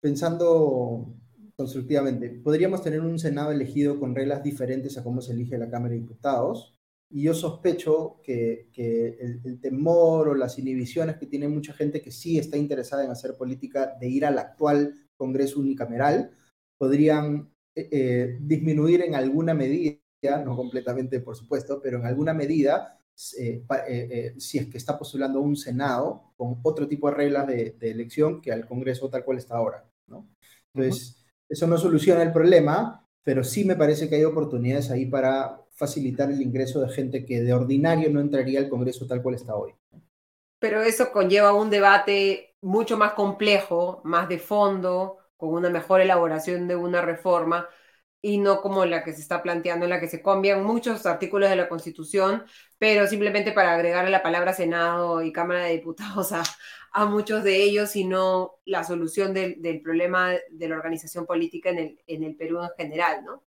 pensando 0.00 1.14
constructivamente, 1.56 2.30
podríamos 2.30 2.82
tener 2.82 3.00
un 3.00 3.18
Senado 3.18 3.52
elegido 3.52 4.00
con 4.00 4.14
reglas 4.14 4.42
diferentes 4.42 4.96
a 4.96 5.04
cómo 5.04 5.20
se 5.20 5.32
elige 5.32 5.58
la 5.58 5.68
Cámara 5.68 5.92
de 5.92 6.00
Diputados, 6.00 6.72
y 7.14 7.24
yo 7.24 7.34
sospecho 7.34 8.20
que, 8.22 8.70
el, 8.74 9.60
temor 9.60 10.30
o 10.30 10.34
las 10.34 10.58
inhibiciones 10.58 11.16
que 11.16 11.26
tiene 11.26 11.46
mucha 11.46 11.74
gente 11.74 12.00
que 12.00 12.10
sí 12.10 12.38
está 12.38 12.56
interesada 12.56 13.04
en 13.04 13.10
hacer 13.10 13.36
política 13.36 13.94
de 14.00 14.08
ir 14.08 14.24
al 14.24 14.38
actual 14.38 14.94
Congreso 15.16 15.60
unicameral 15.60 16.30
podrían 16.78 17.51
eh, 17.74 17.88
eh, 17.90 18.38
disminuir 18.40 19.02
en 19.02 19.14
alguna 19.14 19.54
medida, 19.54 19.98
no 20.44 20.56
completamente 20.56 21.20
por 21.20 21.36
supuesto, 21.36 21.80
pero 21.82 21.98
en 21.98 22.06
alguna 22.06 22.34
medida, 22.34 22.98
eh, 23.38 24.34
si 24.38 24.58
es 24.58 24.66
que 24.66 24.78
está 24.78 24.98
postulando 24.98 25.40
un 25.40 25.56
Senado 25.56 26.32
con 26.36 26.58
otro 26.62 26.86
tipo 26.86 27.08
de 27.08 27.16
reglas 27.16 27.46
de, 27.46 27.76
elección 27.80 28.40
que 28.40 28.52
al 28.52 28.66
Congreso 28.66 29.08
tal 29.08 29.24
cual 29.24 29.38
está 29.38 29.56
ahora. 29.56 29.88
¿no? 30.06 30.28
Entonces, 30.74 31.24
eso 31.48 31.66
no 31.66 31.78
soluciona 31.78 32.22
el 32.22 32.32
problema, 32.32 33.08
pero 33.22 33.42
sí 33.42 33.64
me 33.64 33.76
parece 33.76 34.08
que 34.08 34.16
hay 34.16 34.24
oportunidades 34.24 34.90
ahí 34.90 35.06
para 35.06 35.62
facilitar 35.70 36.30
el 36.30 36.42
ingreso 36.42 36.80
de 36.80 36.90
gente 36.90 37.24
que 37.24 37.40
de 37.40 37.52
ordinario 37.52 38.10
no 38.10 38.20
entraría 38.20 38.60
al 38.60 38.68
Congreso 38.68 39.06
tal 39.06 39.22
cual 39.22 39.36
está 39.36 39.54
hoy. 39.56 39.74
Pero 40.58 40.82
eso 40.82 41.10
conlleva 41.10 41.54
un 41.54 41.70
debate 41.70 42.54
mucho 42.60 42.96
más 42.96 43.14
complejo, 43.14 44.00
más 44.04 44.28
de 44.28 44.38
fondo, 44.38 45.18
con 45.42 45.54
una 45.54 45.70
mejor 45.70 46.00
elaboración 46.00 46.68
de 46.68 46.76
una 46.76 47.02
reforma 47.02 47.68
y 48.20 48.38
no 48.38 48.62
como 48.62 48.84
la 48.86 49.02
que 49.02 49.12
se 49.12 49.20
está 49.20 49.42
planteando, 49.42 49.86
en 49.86 49.90
la 49.90 49.98
que 50.00 50.06
se 50.08 50.22
cambian 50.22 50.62
muchos 50.64 51.04
artículos 51.04 51.50
de 51.50 51.56
la 51.56 51.68
Constitución, 51.68 52.44
pero 52.78 53.08
simplemente 53.08 53.50
para 53.50 53.74
agregar 53.74 54.08
la 54.08 54.22
palabra 54.22 54.52
Senado 54.54 55.20
y 55.22 55.32
Cámara 55.32 55.64
de 55.64 55.72
Diputados 55.72 56.30
a, 56.32 56.44
a 56.92 57.06
muchos 57.06 57.42
de 57.42 57.56
ellos, 57.60 57.90
sino 57.90 58.60
la 58.64 58.84
solución 58.84 59.34
del, 59.34 59.60
del, 59.60 59.82
problema 59.82 60.30
de 60.50 60.68
la 60.68 60.76
organización 60.76 61.26
política 61.26 61.70
en 61.70 61.78
el, 61.78 62.00
en 62.06 62.22
el 62.22 62.36
Perú 62.36 62.62
en 62.62 62.70
general, 62.76 63.24
¿no? 63.24 63.42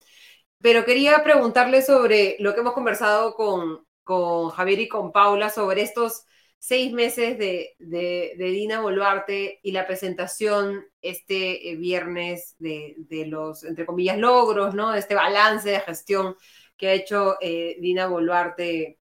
Pero 0.60 0.84
quería 0.84 1.24
preguntarle 1.24 1.82
sobre 1.82 2.36
lo 2.38 2.54
que 2.54 2.60
hemos 2.60 2.74
conversado 2.74 3.34
con, 3.34 3.84
con 4.04 4.50
Javier 4.50 4.80
y 4.80 4.88
con 4.88 5.10
Paula 5.10 5.50
sobre 5.50 5.82
estos 5.82 6.26
seis 6.60 6.92
meses 6.92 7.38
de, 7.38 7.74
de, 7.78 8.34
Dina 8.36 8.80
Boluarte 8.82 9.60
y 9.62 9.72
la 9.72 9.86
presentación 9.86 10.84
este 11.00 11.70
eh, 11.70 11.76
viernes 11.76 12.54
de, 12.58 12.96
de, 12.98 13.26
los, 13.26 13.64
entre 13.64 13.86
comillas, 13.86 14.18
logros, 14.18 14.74
¿no? 14.74 14.94
Este 14.94 15.14
balance 15.14 15.70
de 15.70 15.80
gestión 15.80 16.36
que 16.76 16.88
ha 16.88 16.92
hecho 16.92 17.36
eh, 17.40 17.76
Dina 17.80 18.06
Boluarte 18.08 18.98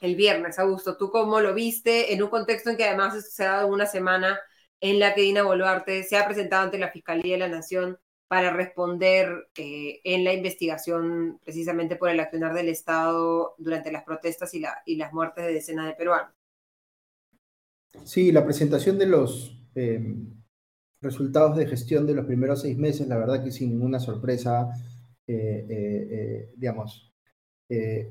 el 0.00 0.16
viernes. 0.16 0.58
Augusto, 0.58 0.96
¿tú 0.96 1.10
cómo 1.10 1.40
lo 1.40 1.54
viste 1.54 2.14
en 2.14 2.22
un 2.22 2.30
contexto 2.30 2.70
en 2.70 2.76
que 2.76 2.84
además 2.84 3.32
se 3.32 3.44
ha 3.44 3.52
dado 3.52 3.68
una 3.68 3.86
semana 3.86 4.40
en 4.80 4.98
la 4.98 5.14
que 5.14 5.22
Dina 5.22 5.42
Boluarte 5.42 6.02
se 6.04 6.16
ha 6.16 6.26
presentado 6.26 6.64
ante 6.64 6.78
la 6.78 6.90
Fiscalía 6.90 7.34
de 7.34 7.40
la 7.40 7.48
Nación 7.48 7.98
para 8.28 8.50
responder 8.50 9.48
eh, 9.56 10.00
en 10.04 10.24
la 10.24 10.32
investigación 10.32 11.38
precisamente 11.44 11.96
por 11.96 12.08
el 12.10 12.20
accionar 12.20 12.54
del 12.54 12.68
Estado 12.70 13.54
durante 13.58 13.92
las 13.92 14.04
protestas 14.04 14.54
y, 14.54 14.60
la, 14.60 14.82
y 14.86 14.96
las 14.96 15.12
muertes 15.12 15.44
de 15.46 15.52
decenas 15.52 15.86
de 15.86 15.94
peruanos. 15.94 16.43
Sí, 18.02 18.32
la 18.32 18.44
presentación 18.44 18.98
de 18.98 19.06
los 19.06 19.56
em, 19.74 20.34
resultados 21.00 21.56
de 21.56 21.66
gestión 21.66 22.06
de 22.06 22.14
los 22.14 22.26
primeros 22.26 22.62
seis 22.62 22.76
meses, 22.76 23.06
la 23.06 23.18
verdad 23.18 23.44
que 23.44 23.52
sin 23.52 23.70
ninguna 23.70 24.00
sorpresa, 24.00 24.70
eh, 25.26 25.66
eh, 25.68 26.52
digamos, 26.56 27.10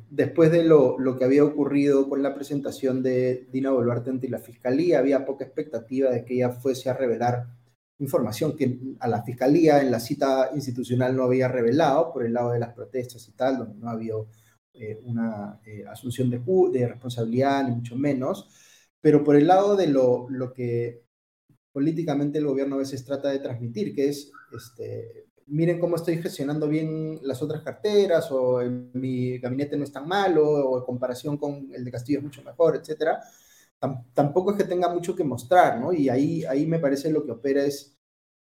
después 0.10 0.51
de 0.51 0.64
lo, 0.64 0.99
lo, 0.99 1.18
que 1.18 1.23
había 1.23 1.45
ocurrido 1.45 2.10
con 2.10 2.22
la 2.22 2.34
presentación 2.34 3.01
de 3.01 3.47
Dina 3.51 3.72
Boluarte 3.72 4.10
ante 4.10 4.27
la 4.27 4.39
Fiscalía, 4.39 4.99
había 4.99 5.26
poca 5.26 5.45
expectativa 5.45 6.10
de 6.10 6.26
que 6.26 6.35
ella 6.35 6.49
fuese 6.49 6.89
a 6.89 6.93
revelar 6.93 7.47
información 7.99 8.55
que 8.55 8.80
a 8.99 9.07
la 9.07 9.23
fiscalía 9.23 9.81
en 9.81 9.91
la 9.91 9.99
cita 9.99 10.51
institucional 10.53 11.15
no 11.15 11.23
había 11.23 11.47
revelado 11.47 12.11
por 12.11 12.26
el 12.26 12.34
lado 12.34 12.51
de 12.51 12.60
las 12.60 12.73
protestas 12.73 13.27
y 13.27 13.31
tal, 13.34 13.57
donde 13.57 13.76
no 13.76 13.89
había 13.89 14.14
eh, 14.73 14.99
una 15.03 15.60
eh, 15.65 15.85
asunción 15.89 16.30
de, 16.30 16.41
de, 16.72 16.88
responsabilidad, 16.88 17.68
ni 17.68 17.76
mucho 17.76 17.95
menos, 17.95 18.49
pero 19.03 19.23
por 19.23 19.35
el 19.35 19.47
lado 19.47 19.75
de 19.75 19.88
lo, 19.88 20.30
lo, 20.30 20.53
que 20.53 21.03
políticamente 21.73 22.39
el 22.39 22.47
gobierno 22.47 22.75
a 22.75 22.80
veces 22.80 23.03
trata 23.03 23.30
de 23.30 23.39
transmitir, 23.39 23.93
que 23.93 24.07
es, 24.07 24.31
este, 24.55 25.27
miren 25.47 25.80
cómo 25.80 25.97
estoy 25.97 26.21
gestionando 26.21 26.69
bien 26.69 27.19
las 27.23 27.41
otras 27.41 27.63
carteras, 27.63 28.31
o 28.31 28.61
mi 28.93 29.39
gabinete 29.39 29.75
no 29.75 29.84
es 29.84 29.91
tan 29.91 30.07
malo, 30.07 30.47
o 30.47 30.80
en 30.80 30.85
comparación 30.85 31.38
con 31.38 31.67
el 31.73 31.84
de 31.84 31.91
Castillo 31.91 32.19
es 32.19 32.23
mucho 32.23 32.43
mejor, 32.43 32.77
etcétera 32.77 33.19
tampoco 34.13 34.51
es 34.51 34.57
que 34.57 34.63
tenga 34.63 34.89
mucho 34.89 35.15
que 35.15 35.23
mostrar, 35.23 35.80
¿no? 35.80 35.93
Y 35.93 36.09
ahí, 36.09 36.43
ahí 36.45 36.65
me 36.65 36.80
parece 36.80 37.11
lo 37.11 37.25
que 37.25 37.31
opera 37.31 37.65
es 37.65 37.97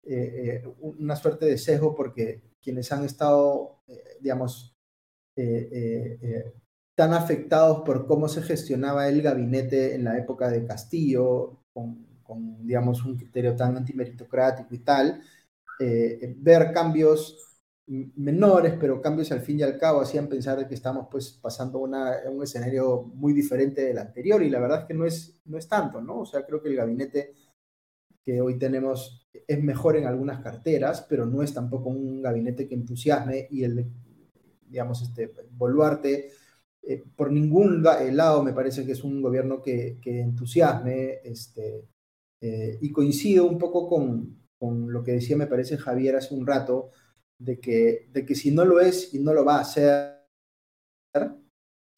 eh, 0.04 0.62
eh, 0.64 0.74
una 0.80 1.16
suerte 1.16 1.46
de 1.46 1.58
sesgo 1.58 1.94
porque 1.94 2.42
quienes 2.62 2.92
han 2.92 3.04
estado, 3.04 3.82
eh, 3.88 4.18
digamos, 4.20 4.74
tan 6.96 7.12
afectados 7.12 7.82
por 7.84 8.06
cómo 8.06 8.28
se 8.28 8.42
gestionaba 8.42 9.08
el 9.08 9.22
gabinete 9.22 9.94
en 9.94 10.04
la 10.04 10.18
época 10.18 10.48
de 10.48 10.66
Castillo, 10.66 11.60
con, 11.72 12.06
con 12.24 12.66
digamos, 12.66 13.04
un 13.04 13.16
criterio 13.16 13.54
tan 13.54 13.76
antimeritocrático 13.76 14.74
y 14.74 14.78
tal, 14.78 15.20
ver 15.78 16.72
cambios 16.72 17.46
menores, 17.86 18.74
pero 18.80 19.00
cambios 19.00 19.30
al 19.30 19.42
fin 19.42 19.60
y 19.60 19.62
al 19.62 19.78
cabo 19.78 20.00
hacían 20.00 20.28
pensar 20.28 20.66
que 20.66 20.74
estamos 20.74 21.06
pues 21.10 21.38
pasando 21.40 21.78
una, 21.78 22.16
un 22.28 22.42
escenario 22.42 23.02
muy 23.14 23.32
diferente 23.32 23.82
del 23.82 23.98
anterior 23.98 24.42
y 24.42 24.50
la 24.50 24.58
verdad 24.58 24.80
es 24.80 24.86
que 24.86 24.94
no 24.94 25.06
es, 25.06 25.38
no 25.44 25.56
es 25.56 25.68
tanto, 25.68 26.00
¿no? 26.00 26.20
O 26.20 26.26
sea, 26.26 26.44
creo 26.44 26.60
que 26.60 26.68
el 26.68 26.76
gabinete 26.76 27.34
que 28.24 28.40
hoy 28.40 28.58
tenemos 28.58 29.28
es 29.46 29.62
mejor 29.62 29.96
en 29.96 30.06
algunas 30.06 30.42
carteras, 30.42 31.06
pero 31.08 31.26
no 31.26 31.42
es 31.42 31.54
tampoco 31.54 31.90
un 31.90 32.22
gabinete 32.22 32.66
que 32.66 32.74
entusiasme 32.74 33.46
y 33.50 33.62
el, 33.62 33.88
digamos, 34.68 35.02
este, 35.02 35.32
Boluarte, 35.52 36.30
eh, 36.88 37.04
por 37.16 37.32
ningún 37.32 37.82
lado 37.82 38.44
me 38.44 38.52
parece 38.52 38.86
que 38.86 38.92
es 38.92 39.02
un 39.02 39.20
gobierno 39.20 39.60
que, 39.60 39.98
entusiasme, 40.04 41.20
este, 41.24 41.88
eh, 42.40 42.78
y 42.80 42.92
coincido 42.92 43.46
un 43.46 43.58
poco 43.58 43.88
con, 43.88 44.46
con 44.56 44.92
lo 44.92 45.02
que 45.02 45.12
decía, 45.12 45.36
me 45.36 45.48
parece, 45.48 45.78
Javier 45.78 46.14
hace 46.14 46.32
un 46.32 46.46
rato, 46.46 46.90
de 47.38 47.58
que, 47.58 48.08
de 48.12 48.24
que 48.24 48.36
si 48.36 48.52
no 48.52 48.64
lo 48.64 48.80
es 48.80 49.12
y 49.12 49.18
no 49.18 49.34
lo 49.34 49.44
va 49.44 49.56
a 49.56 49.60
hacer, 49.62 50.16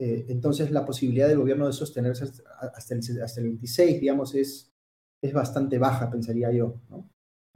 eh, 0.01 0.27
entonces 0.28 0.70
la 0.70 0.86
posibilidad 0.86 1.28
del 1.28 1.39
gobierno 1.39 1.66
de 1.66 1.73
sostenerse 1.74 2.24
hasta 2.24 2.94
el, 2.94 3.23
hasta 3.23 3.40
el 3.40 3.48
26, 3.48 4.01
digamos, 4.01 4.35
es, 4.35 4.73
es 5.23 5.32
bastante 5.35 5.78
baja, 5.78 6.10
pensaría 6.10 6.51
yo. 6.51 6.81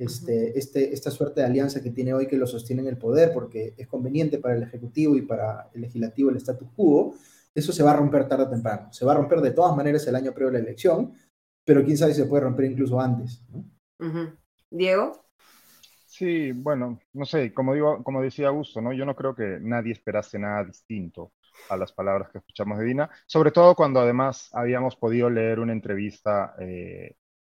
Este, 0.02 0.58
este, 0.58 0.92
esta 0.92 1.10
suerte 1.10 1.40
de 1.40 1.46
alianza 1.46 1.82
que 1.82 1.90
tiene 1.90 2.12
hoy 2.14 2.26
que 2.26 2.36
lo 2.36 2.46
sostiene 2.46 2.82
en 2.82 2.88
el 2.88 2.98
poder, 2.98 3.32
porque 3.32 3.74
es 3.76 3.86
conveniente 3.86 4.38
para 4.38 4.56
el 4.56 4.62
Ejecutivo 4.62 5.16
y 5.16 5.22
para 5.22 5.70
el 5.74 5.82
Legislativo 5.82 6.30
el 6.30 6.36
status 6.36 6.68
quo, 6.74 7.14
eso 7.54 7.72
se 7.72 7.82
va 7.82 7.92
a 7.92 7.96
romper 7.96 8.26
tarde 8.28 8.44
o 8.44 8.50
temprano. 8.50 8.92
Se 8.92 9.04
va 9.04 9.12
a 9.12 9.16
romper 9.16 9.40
de 9.40 9.52
todas 9.52 9.76
maneras 9.76 10.06
el 10.06 10.16
año 10.16 10.32
previo 10.32 10.50
a 10.50 10.52
la 10.54 10.58
elección, 10.58 11.14
pero 11.64 11.84
quién 11.84 11.96
sabe 11.96 12.14
si 12.14 12.22
se 12.22 12.26
puede 12.26 12.44
romper 12.44 12.64
incluso 12.66 13.00
antes. 13.00 13.44
Diego. 14.70 15.22
Sí, 16.06 16.52
bueno, 16.52 17.00
no 17.12 17.24
sé, 17.24 17.54
como 17.54 17.74
digo, 17.74 18.02
como 18.02 18.20
decía 18.20 18.48
Augusto, 18.48 18.80
¿no? 18.80 18.92
Yo 18.92 19.06
no 19.06 19.16
creo 19.16 19.34
que 19.34 19.58
nadie 19.60 19.92
esperase 19.92 20.38
nada 20.38 20.64
distinto 20.64 21.32
a 21.68 21.76
las 21.76 21.92
palabras 21.92 22.30
que 22.30 22.38
escuchamos 22.38 22.78
de 22.78 22.84
Dina, 22.84 23.10
sobre 23.26 23.50
todo 23.50 23.74
cuando 23.74 24.00
además 24.00 24.50
habíamos 24.52 24.96
podido 24.96 25.30
leer 25.30 25.60
una 25.60 25.72
entrevista 25.72 26.54
eh, 26.58 27.16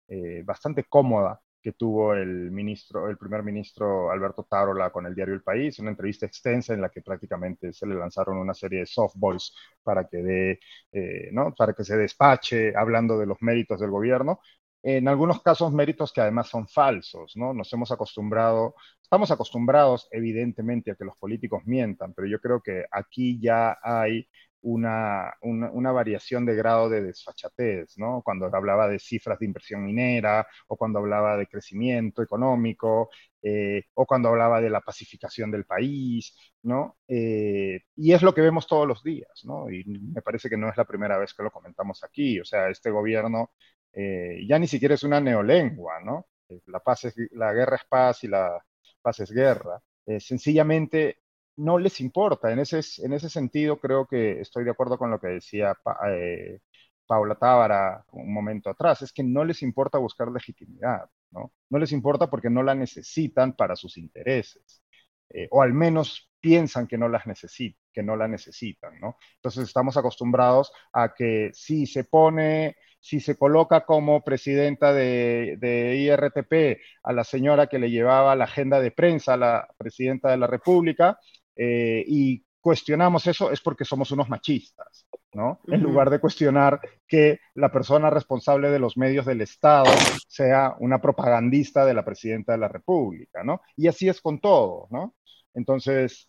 eh, 0.08 0.42
bastante 0.44 0.84
cómoda 0.84 1.40
que 1.64 1.72
tuvo 1.72 2.14
el 2.14 2.50
ministro, 2.50 3.08
el 3.08 3.16
primer 3.16 3.42
ministro 3.42 4.10
Alberto 4.10 4.44
Tarola 4.44 4.90
con 4.90 5.06
el 5.06 5.14
diario 5.14 5.32
El 5.32 5.42
País, 5.42 5.78
una 5.78 5.90
entrevista 5.90 6.26
extensa 6.26 6.74
en 6.74 6.82
la 6.82 6.90
que 6.90 7.00
prácticamente 7.00 7.72
se 7.72 7.86
le 7.86 7.94
lanzaron 7.94 8.36
una 8.36 8.52
serie 8.52 8.80
de 8.80 8.86
softballs 8.86 9.54
para 9.82 10.06
que 10.06 10.60
eh, 10.92 11.30
¿no? 11.32 11.54
para 11.54 11.72
que 11.72 11.82
se 11.84 11.96
despache 11.96 12.76
hablando 12.76 13.18
de 13.18 13.24
los 13.26 13.38
méritos 13.40 13.80
del 13.80 13.90
gobierno. 13.90 14.40
En 14.82 15.08
algunos 15.08 15.40
casos 15.42 15.72
méritos 15.72 16.12
que 16.12 16.20
además 16.20 16.48
son 16.48 16.68
falsos, 16.68 17.32
¿no? 17.36 17.54
Nos 17.54 17.72
hemos 17.72 17.90
acostumbrado, 17.90 18.74
estamos 19.02 19.30
acostumbrados 19.30 20.06
evidentemente 20.10 20.90
a 20.90 20.94
que 20.96 21.06
los 21.06 21.16
políticos 21.16 21.62
mientan, 21.64 22.12
pero 22.12 22.28
yo 22.28 22.38
creo 22.40 22.60
que 22.60 22.84
aquí 22.90 23.40
ya 23.40 23.78
hay 23.82 24.28
una, 24.64 25.34
una, 25.42 25.92
variación 25.92 26.46
de 26.46 26.54
grado 26.54 26.88
de 26.88 27.02
desfachatez, 27.02 27.98
¿no? 27.98 28.22
Cuando 28.24 28.46
hablaba 28.46 28.88
de 28.88 28.98
cifras 28.98 29.38
de 29.38 29.44
inversión 29.46 29.84
minera, 29.84 30.46
o 30.68 30.76
cuando 30.76 31.00
hablaba 31.00 31.36
de 31.36 31.46
crecimiento 31.46 32.22
económico, 32.22 33.10
eh, 33.42 33.82
o 33.92 34.06
cuando 34.06 34.30
hablaba 34.30 34.62
de 34.62 34.70
la 34.70 34.80
pacificación 34.80 35.50
del 35.50 35.66
país, 35.66 36.34
¿no? 36.62 36.96
Eh, 37.06 37.82
y 37.96 38.12
es 38.12 38.22
lo 38.22 38.32
que 38.34 38.40
vemos 38.40 38.66
todos 38.66 38.88
los 38.88 39.02
días, 39.02 39.44
¿no? 39.44 39.70
Y 39.70 39.84
me 39.84 40.22
parece 40.22 40.48
que 40.48 40.56
no 40.56 40.70
es 40.70 40.76
la 40.78 40.86
primera 40.86 41.18
vez 41.18 41.34
que 41.34 41.42
lo 41.42 41.50
comentamos 41.50 42.02
aquí, 42.02 42.40
o 42.40 42.44
sea, 42.44 42.70
este 42.70 42.90
gobierno 42.90 43.50
eh, 43.92 44.40
ya 44.48 44.58
ni 44.58 44.66
siquiera 44.66 44.94
es 44.94 45.02
una 45.04 45.20
neolengua, 45.20 46.00
¿no? 46.00 46.26
La, 46.66 46.80
paz 46.80 47.04
es, 47.04 47.14
la 47.32 47.52
guerra 47.52 47.76
es 47.76 47.84
paz 47.84 48.24
y 48.24 48.28
la 48.28 48.64
paz 49.02 49.20
es 49.20 49.30
guerra. 49.30 49.80
sencillamente 50.18 51.18
no 51.56 51.78
les 51.78 52.00
importa. 52.00 52.52
En 52.52 52.58
ese, 52.58 52.80
en 53.04 53.12
ese 53.12 53.28
sentido, 53.28 53.78
creo 53.78 54.06
que 54.06 54.40
estoy 54.40 54.64
de 54.64 54.70
acuerdo 54.70 54.98
con 54.98 55.10
lo 55.10 55.20
que 55.20 55.28
decía 55.28 55.76
eh, 56.08 56.60
Paula 57.06 57.36
Tábara 57.36 58.04
un 58.12 58.32
momento 58.32 58.70
atrás, 58.70 59.02
es 59.02 59.12
que 59.12 59.22
no 59.22 59.44
les 59.44 59.62
importa 59.62 59.98
buscar 59.98 60.30
legitimidad, 60.30 61.08
¿no? 61.30 61.52
No 61.70 61.78
les 61.78 61.92
importa 61.92 62.28
porque 62.30 62.50
no 62.50 62.62
la 62.62 62.74
necesitan 62.74 63.54
para 63.54 63.76
sus 63.76 63.96
intereses, 63.98 64.82
eh, 65.30 65.48
o 65.50 65.62
al 65.62 65.72
menos 65.74 66.30
piensan 66.40 66.86
que 66.86 66.98
no 66.98 67.08
las 67.08 67.26
necesitan, 67.26 67.80
que 67.92 68.02
no 68.02 68.16
la 68.16 68.28
necesitan, 68.28 69.00
¿no? 69.00 69.16
Entonces 69.36 69.64
estamos 69.64 69.96
acostumbrados 69.96 70.72
a 70.92 71.14
que 71.14 71.50
si 71.52 71.86
se 71.86 72.04
pone 72.04 72.76
si 73.04 73.20
se 73.20 73.36
coloca 73.36 73.84
como 73.84 74.24
presidenta 74.24 74.94
de, 74.94 75.58
IRTP 75.60 76.80
a 77.02 77.12
la 77.12 77.22
señora 77.22 77.66
que 77.66 77.78
le 77.78 77.90
llevaba 77.90 78.34
la 78.34 78.44
agenda 78.44 78.80
de 78.80 78.92
prensa 78.92 79.34
a 79.34 79.36
la 79.36 79.68
presidenta 79.76 80.30
de 80.30 80.38
la 80.38 80.46
República, 80.46 81.18
eh, 81.56 82.04
y 82.06 82.44
cuestionamos 82.60 83.26
eso 83.26 83.50
es 83.50 83.60
porque 83.60 83.84
somos 83.84 84.10
unos 84.10 84.28
machistas, 84.28 85.06
¿no? 85.34 85.60
En 85.66 85.82
lugar 85.82 86.08
de 86.08 86.18
cuestionar 86.18 86.80
que 87.06 87.40
la 87.54 87.70
persona 87.70 88.08
responsable 88.08 88.70
de 88.70 88.78
los 88.78 88.96
medios 88.96 89.26
del 89.26 89.42
Estado 89.42 89.92
sea 90.26 90.74
una 90.78 91.00
propagandista 91.00 91.84
de 91.84 91.92
la 91.92 92.04
presidenta 92.04 92.52
de 92.52 92.58
la 92.58 92.68
República, 92.68 93.44
¿no? 93.44 93.60
Y 93.76 93.86
así 93.86 94.08
es 94.08 94.20
con 94.20 94.40
todo, 94.40 94.88
¿no? 94.90 95.14
Entonces, 95.52 96.28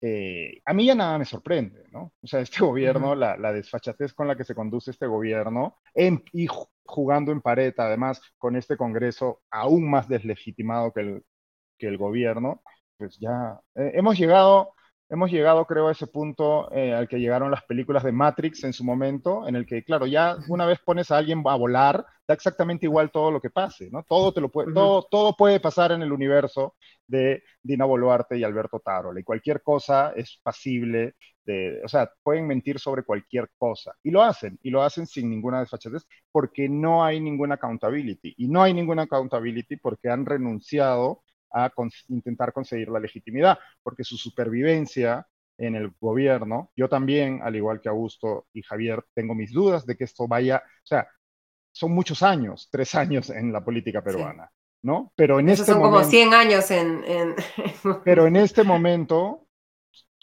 eh, 0.00 0.60
a 0.66 0.74
mí 0.74 0.84
ya 0.84 0.94
nada 0.94 1.16
me 1.18 1.24
sorprende, 1.24 1.84
¿no? 1.90 2.12
O 2.20 2.26
sea, 2.26 2.40
este 2.40 2.60
gobierno, 2.60 3.14
la, 3.14 3.52
desfachatez 3.52 4.12
con 4.12 4.28
la 4.28 4.36
que 4.36 4.44
se 4.44 4.54
conduce 4.54 4.90
este 4.90 5.06
gobierno, 5.06 5.78
y 5.94 6.46
jugando 6.84 7.32
en 7.32 7.40
pared, 7.40 7.72
además, 7.78 8.20
con 8.36 8.56
este 8.56 8.76
Congreso 8.76 9.40
aún 9.50 9.88
más 9.88 10.08
deslegitimado 10.08 10.92
que 10.92 11.00
el, 11.00 11.24
que 11.78 11.86
el 11.86 11.96
gobierno, 11.96 12.62
pues 12.96 13.18
ya 13.18 13.60
eh, 13.74 13.92
hemos 13.94 14.18
llegado, 14.18 14.74
hemos 15.08 15.30
llegado 15.30 15.64
creo 15.66 15.88
a 15.88 15.92
ese 15.92 16.06
punto 16.06 16.70
eh, 16.72 16.94
al 16.94 17.08
que 17.08 17.18
llegaron 17.18 17.50
las 17.50 17.64
películas 17.64 18.02
de 18.04 18.12
Matrix 18.12 18.64
en 18.64 18.72
su 18.72 18.84
momento, 18.84 19.46
en 19.46 19.56
el 19.56 19.66
que, 19.66 19.84
claro, 19.84 20.06
ya 20.06 20.36
una 20.48 20.66
vez 20.66 20.78
pones 20.80 21.10
a 21.10 21.18
alguien 21.18 21.42
a 21.46 21.56
volar, 21.56 22.06
da 22.26 22.34
exactamente 22.34 22.86
igual 22.86 23.10
todo 23.10 23.30
lo 23.30 23.40
que 23.40 23.50
pase, 23.50 23.90
¿no? 23.90 24.02
Todo, 24.02 24.32
te 24.32 24.40
lo 24.40 24.48
puede, 24.50 24.72
todo, 24.72 25.06
todo 25.10 25.36
puede 25.36 25.60
pasar 25.60 25.92
en 25.92 26.02
el 26.02 26.12
universo 26.12 26.74
de 27.06 27.42
Dina 27.62 27.84
Boluarte 27.84 28.38
y 28.38 28.44
Alberto 28.44 28.80
Tarola, 28.80 29.20
y 29.20 29.24
cualquier 29.24 29.62
cosa 29.62 30.12
es 30.16 30.40
pasible 30.42 31.16
de, 31.44 31.82
o 31.84 31.88
sea, 31.88 32.10
pueden 32.22 32.46
mentir 32.46 32.78
sobre 32.78 33.02
cualquier 33.02 33.50
cosa, 33.58 33.94
y 34.02 34.10
lo 34.10 34.22
hacen, 34.22 34.58
y 34.62 34.70
lo 34.70 34.82
hacen 34.82 35.06
sin 35.06 35.28
ninguna 35.28 35.60
desfachatez, 35.60 36.06
porque 36.32 36.68
no 36.70 37.04
hay 37.04 37.20
ninguna 37.20 37.56
accountability, 37.56 38.34
y 38.38 38.48
no 38.48 38.62
hay 38.62 38.72
ninguna 38.72 39.02
accountability 39.02 39.76
porque 39.76 40.08
han 40.08 40.24
renunciado 40.24 41.23
a 41.54 41.72
intentar 42.08 42.52
conseguir 42.52 42.88
la 42.88 43.00
legitimidad, 43.00 43.58
porque 43.82 44.04
su 44.04 44.16
supervivencia 44.16 45.26
en 45.56 45.76
el 45.76 45.92
gobierno, 46.00 46.72
yo 46.76 46.88
también, 46.88 47.40
al 47.42 47.54
igual 47.54 47.80
que 47.80 47.88
Augusto 47.88 48.46
y 48.52 48.62
Javier, 48.62 49.04
tengo 49.14 49.34
mis 49.34 49.52
dudas 49.52 49.86
de 49.86 49.96
que 49.96 50.04
esto 50.04 50.26
vaya, 50.26 50.62
o 50.66 50.86
sea, 50.86 51.06
son 51.72 51.92
muchos 51.92 52.22
años, 52.22 52.68
tres 52.70 52.94
años 52.94 53.30
en 53.30 53.52
la 53.52 53.64
política 53.64 54.02
peruana, 54.02 54.50
¿no? 54.82 55.12
Pero 55.16 55.40
en 55.40 55.48
este 55.48 55.64
son 55.64 55.80
como 55.80 56.02
100 56.02 56.34
años 56.34 56.70
en... 56.70 57.34
pero 58.04 58.26
en 58.26 58.36
este 58.36 58.64
momento 58.64 59.46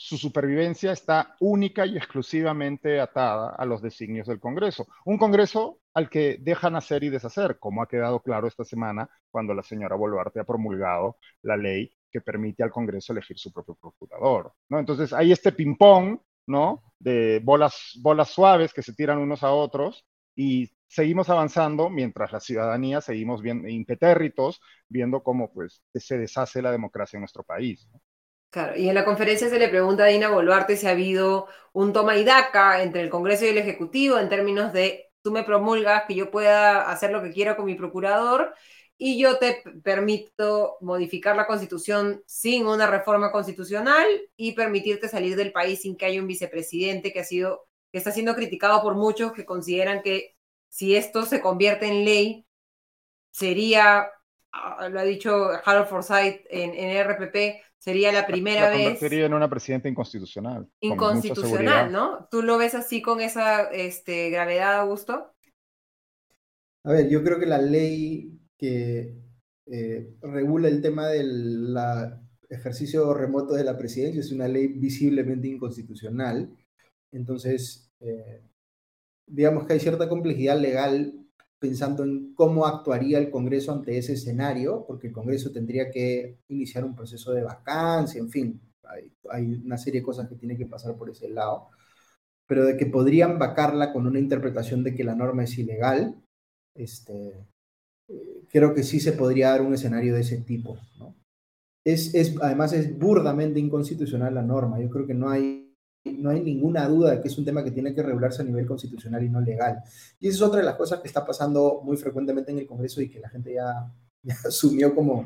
su 0.03 0.18
supervivencia 0.18 0.91
está 0.91 1.36
única 1.41 1.86
y 1.86 1.95
exclusivamente 1.95 2.99
atada 2.99 3.52
a 3.52 3.65
los 3.65 3.84
designios 3.84 4.26
del 4.26 4.40
Congreso. 4.40 4.88
Un 5.06 5.19
Congreso 5.19 5.78
al 5.94 6.10
que 6.10 6.40
dejan 6.41 6.76
hacer 6.76 7.03
y 7.03 7.10
deshacer, 7.10 7.60
como 7.60 7.84
ha 7.84 7.88
quedado 7.88 8.19
claro 8.19 8.48
esta 8.48 8.65
semana 8.65 9.07
cuando 9.30 9.53
la 9.53 9.61
señora 9.61 9.95
Boluarte 9.95 10.40
ha 10.40 10.44
promulgado 10.44 11.18
la 11.44 11.56
ley 11.56 11.91
que 12.10 12.19
permite 12.19 12.64
al 12.64 12.72
Congreso 12.72 13.14
elegir 13.14 13.38
su 13.38 13.53
propio 13.53 13.76
procurador. 13.76 14.52
¿no? 14.69 14.80
Entonces 14.80 15.14
hay 15.14 15.32
este 15.32 15.52
ping-pong 15.52 16.18
de 16.98 17.40
bolas, 17.44 17.94
suaves 18.26 18.73
que 18.73 18.82
se 18.82 18.94
tiran 18.94 19.19
unos 19.19 19.44
a 19.44 19.52
otros 19.52 20.03
y 20.36 20.72
seguimos 20.88 21.30
avanzando 21.30 21.91
mientras 21.91 22.32
la 22.32 22.40
ciudadanía 22.40 23.02
seguimos 23.02 23.45
impetérritos 23.45 24.61
viendo 24.90 25.22
cómo 25.22 25.53
pues, 25.53 25.84
se 25.94 26.18
deshace 26.18 26.64
la 26.64 26.72
democracia 26.72 27.18
en 27.18 27.22
nuestro 27.22 27.44
país. 27.44 27.88
Claro, 28.52 28.76
y 28.78 28.90
en 28.90 28.95
la 28.95 29.06
conferencia 29.06 29.48
se 29.49 29.57
le 29.57 29.69
pregunta 29.69 30.03
a 30.03 30.07
Dina 30.07 30.30
Boluarte 30.30 30.76
si 30.76 30.86
ha 30.86 30.90
habido 30.91 31.48
un 31.72 31.94
toma 31.94 32.18
y 32.18 32.26
daca 32.26 32.84
entre 32.84 33.02
el 33.02 33.10
Congreso 33.10 33.45
y 33.45 33.49
el 33.49 33.57
Ejecutivo 33.57 34.19
en 34.19 34.28
términos 34.28 34.73
de 34.73 35.10
tú 35.22 35.32
me 35.32 35.44
promulgas 35.44 36.03
que 36.06 36.15
yo 36.15 36.32
pueda 36.32 36.91
hacer 36.91 37.11
lo 37.11 37.23
que 37.23 37.32
quiera 37.32 37.56
con 37.56 37.65
mi 37.65 37.76
procurador 37.76 38.53
y 38.98 39.18
yo 39.18 39.38
te 39.38 39.64
permito 39.84 40.76
modificar 40.82 41.38
la 41.38 41.48
constitución 41.48 42.23
sin 42.26 42.68
una 42.68 42.88
reforma 42.88 43.32
constitucional 43.32 44.06
y 44.36 44.52
permitirte 44.52 45.07
salir 45.07 45.38
del 45.38 45.53
país 45.53 45.84
sin 45.84 45.95
que 45.95 46.07
haya 46.07 46.19
un 46.19 46.28
vicepresidente 46.28 47.14
que 47.14 47.22
ha 47.22 47.23
sido 47.23 47.68
que 47.90 47.99
está 47.99 48.11
siendo 48.11 48.36
criticado 48.36 48.82
por 48.82 48.95
muchos 48.95 49.32
que 49.32 49.45
consideran 49.45 50.02
que 50.02 50.36
si 50.68 50.95
esto 50.98 51.26
se 51.26 51.40
convierte 51.40 51.88
en 51.88 52.03
ley 52.03 52.45
sería 53.32 54.10
lo 54.90 54.99
ha 54.99 55.03
dicho 55.03 55.49
Harold 55.65 55.88
Forsyth 55.88 56.45
en, 56.49 56.73
en 56.73 57.07
RPP 57.07 57.61
Sería 57.82 58.11
la 58.11 58.28
primera 58.28 58.69
la 58.69 58.78
vez. 58.78 58.99
Sería 58.99 59.26
en 59.26 59.34
una 59.34 59.49
presidenta 59.49 59.90
inconstitucional. 59.90 60.69
Inconstitucional, 60.82 61.91
¿no? 61.91 62.28
¿Tú 62.30 62.44
lo 62.44 62.60
ves 62.60 62.76
así 62.76 63.02
con 63.02 63.22
esa 63.22 63.72
este, 63.72 64.30
gravedad, 64.30 64.82
Augusto? 64.82 65.34
A 66.84 66.91
ver, 66.91 67.10
yo 67.10 67.23
creo 67.23 67.40
que 67.40 67.48
la 67.48 67.60
ley 67.60 68.40
que 68.56 69.15
eh, 69.65 70.14
regula 70.22 70.68
el 70.68 70.80
tema 70.84 71.07
del 71.07 71.76
ejercicio 72.52 73.15
remoto 73.15 73.56
de 73.56 73.64
la 73.64 73.76
presidencia 73.80 74.19
es 74.19 74.32
una 74.32 74.48
ley 74.48 74.68
visiblemente 74.68 75.48
inconstitucional. 75.48 76.56
Entonces, 77.11 77.91
eh, 77.99 78.44
digamos 79.26 79.65
que 79.65 79.73
hay 79.73 79.80
cierta 79.80 80.07
complejidad 80.07 80.60
legal 80.60 81.20
pensando 81.62 82.04
en 82.04 82.34
cómo 82.34 82.66
actuaría 82.66 83.20
el 83.20 83.30
Congreso 83.30 83.72
ante 83.72 83.96
ese 83.96 84.14
escenario, 84.14 84.84
porque 84.88 85.08
el 85.08 85.14
Congreso 85.14 85.52
tendría 85.52 85.92
que 85.92 86.40
iniciar 86.48 86.84
un 86.84 86.96
proceso 86.96 87.34
de 87.34 87.44
vacancia, 87.44 88.20
en 88.20 88.30
fin, 88.30 88.60
hay, 89.30 89.62
una 89.64 89.78
serie 89.78 90.00
de 90.00 90.06
cosas 90.06 90.28
que 90.28 90.36
tiene 90.36 90.58
que 90.58 90.66
pasar 90.66 90.96
por 90.96 91.12
ese 91.12 91.30
lado, 91.30 91.68
pero 92.48 92.66
de 92.66 92.76
que 92.78 92.88
podrían 92.88 93.38
vacarla 93.38 93.94
con 93.94 94.08
una 94.08 94.18
interpretación 94.18 94.84
de 94.84 94.96
que 94.96 95.04
la 95.04 95.14
norma 95.14 95.44
es 95.44 95.56
ilegal, 95.56 96.16
este, 96.74 97.46
eh, 98.08 98.44
creo 98.50 98.74
que 98.74 98.82
sí 98.82 99.00
se 99.00 99.12
podría 99.12 99.52
dar 99.52 99.62
un 99.62 99.76
escenario 99.76 100.16
de 100.16 100.22
ese 100.22 100.38
tipo. 100.38 100.80
¿no? 100.98 101.16
Es, 101.86 102.16
es, 102.16 102.36
además 102.42 102.74
es 102.74 102.98
burdamente 102.98 103.60
inconstitucional 103.60 104.34
la 104.34 104.42
norma, 104.42 104.82
yo 104.82 104.90
creo 104.90 105.06
que 105.06 105.14
no 105.14 105.30
hay 105.30 105.61
no 106.22 106.30
hay 106.30 106.41
ninguna 106.41 106.88
duda 106.88 107.11
de 107.11 107.22
que 107.22 107.27
es 107.27 107.38
un 107.38 107.45
tema 107.45 107.64
que 107.64 107.72
tiene 107.72 107.93
que 107.93 108.03
regularse 108.03 108.41
a 108.41 108.45
nivel 108.45 108.65
constitucional 108.65 109.23
y 109.23 109.30
no 109.30 109.41
legal. 109.41 109.81
Y 110.19 110.27
esa 110.27 110.35
es 110.38 110.41
otra 110.41 110.60
de 110.60 110.65
las 110.65 110.76
cosas 110.76 110.99
que 110.99 111.07
está 111.07 111.26
pasando 111.26 111.81
muy 111.84 111.98
frecuentemente 111.98 112.52
en 112.52 112.60
el 112.60 112.68
Congreso 112.68 113.02
y 113.02 113.10
que 113.10 113.19
la 113.19 113.30
gente 113.30 113.53
ya, 113.56 113.91
asumió 114.45 114.93
como, 114.93 115.26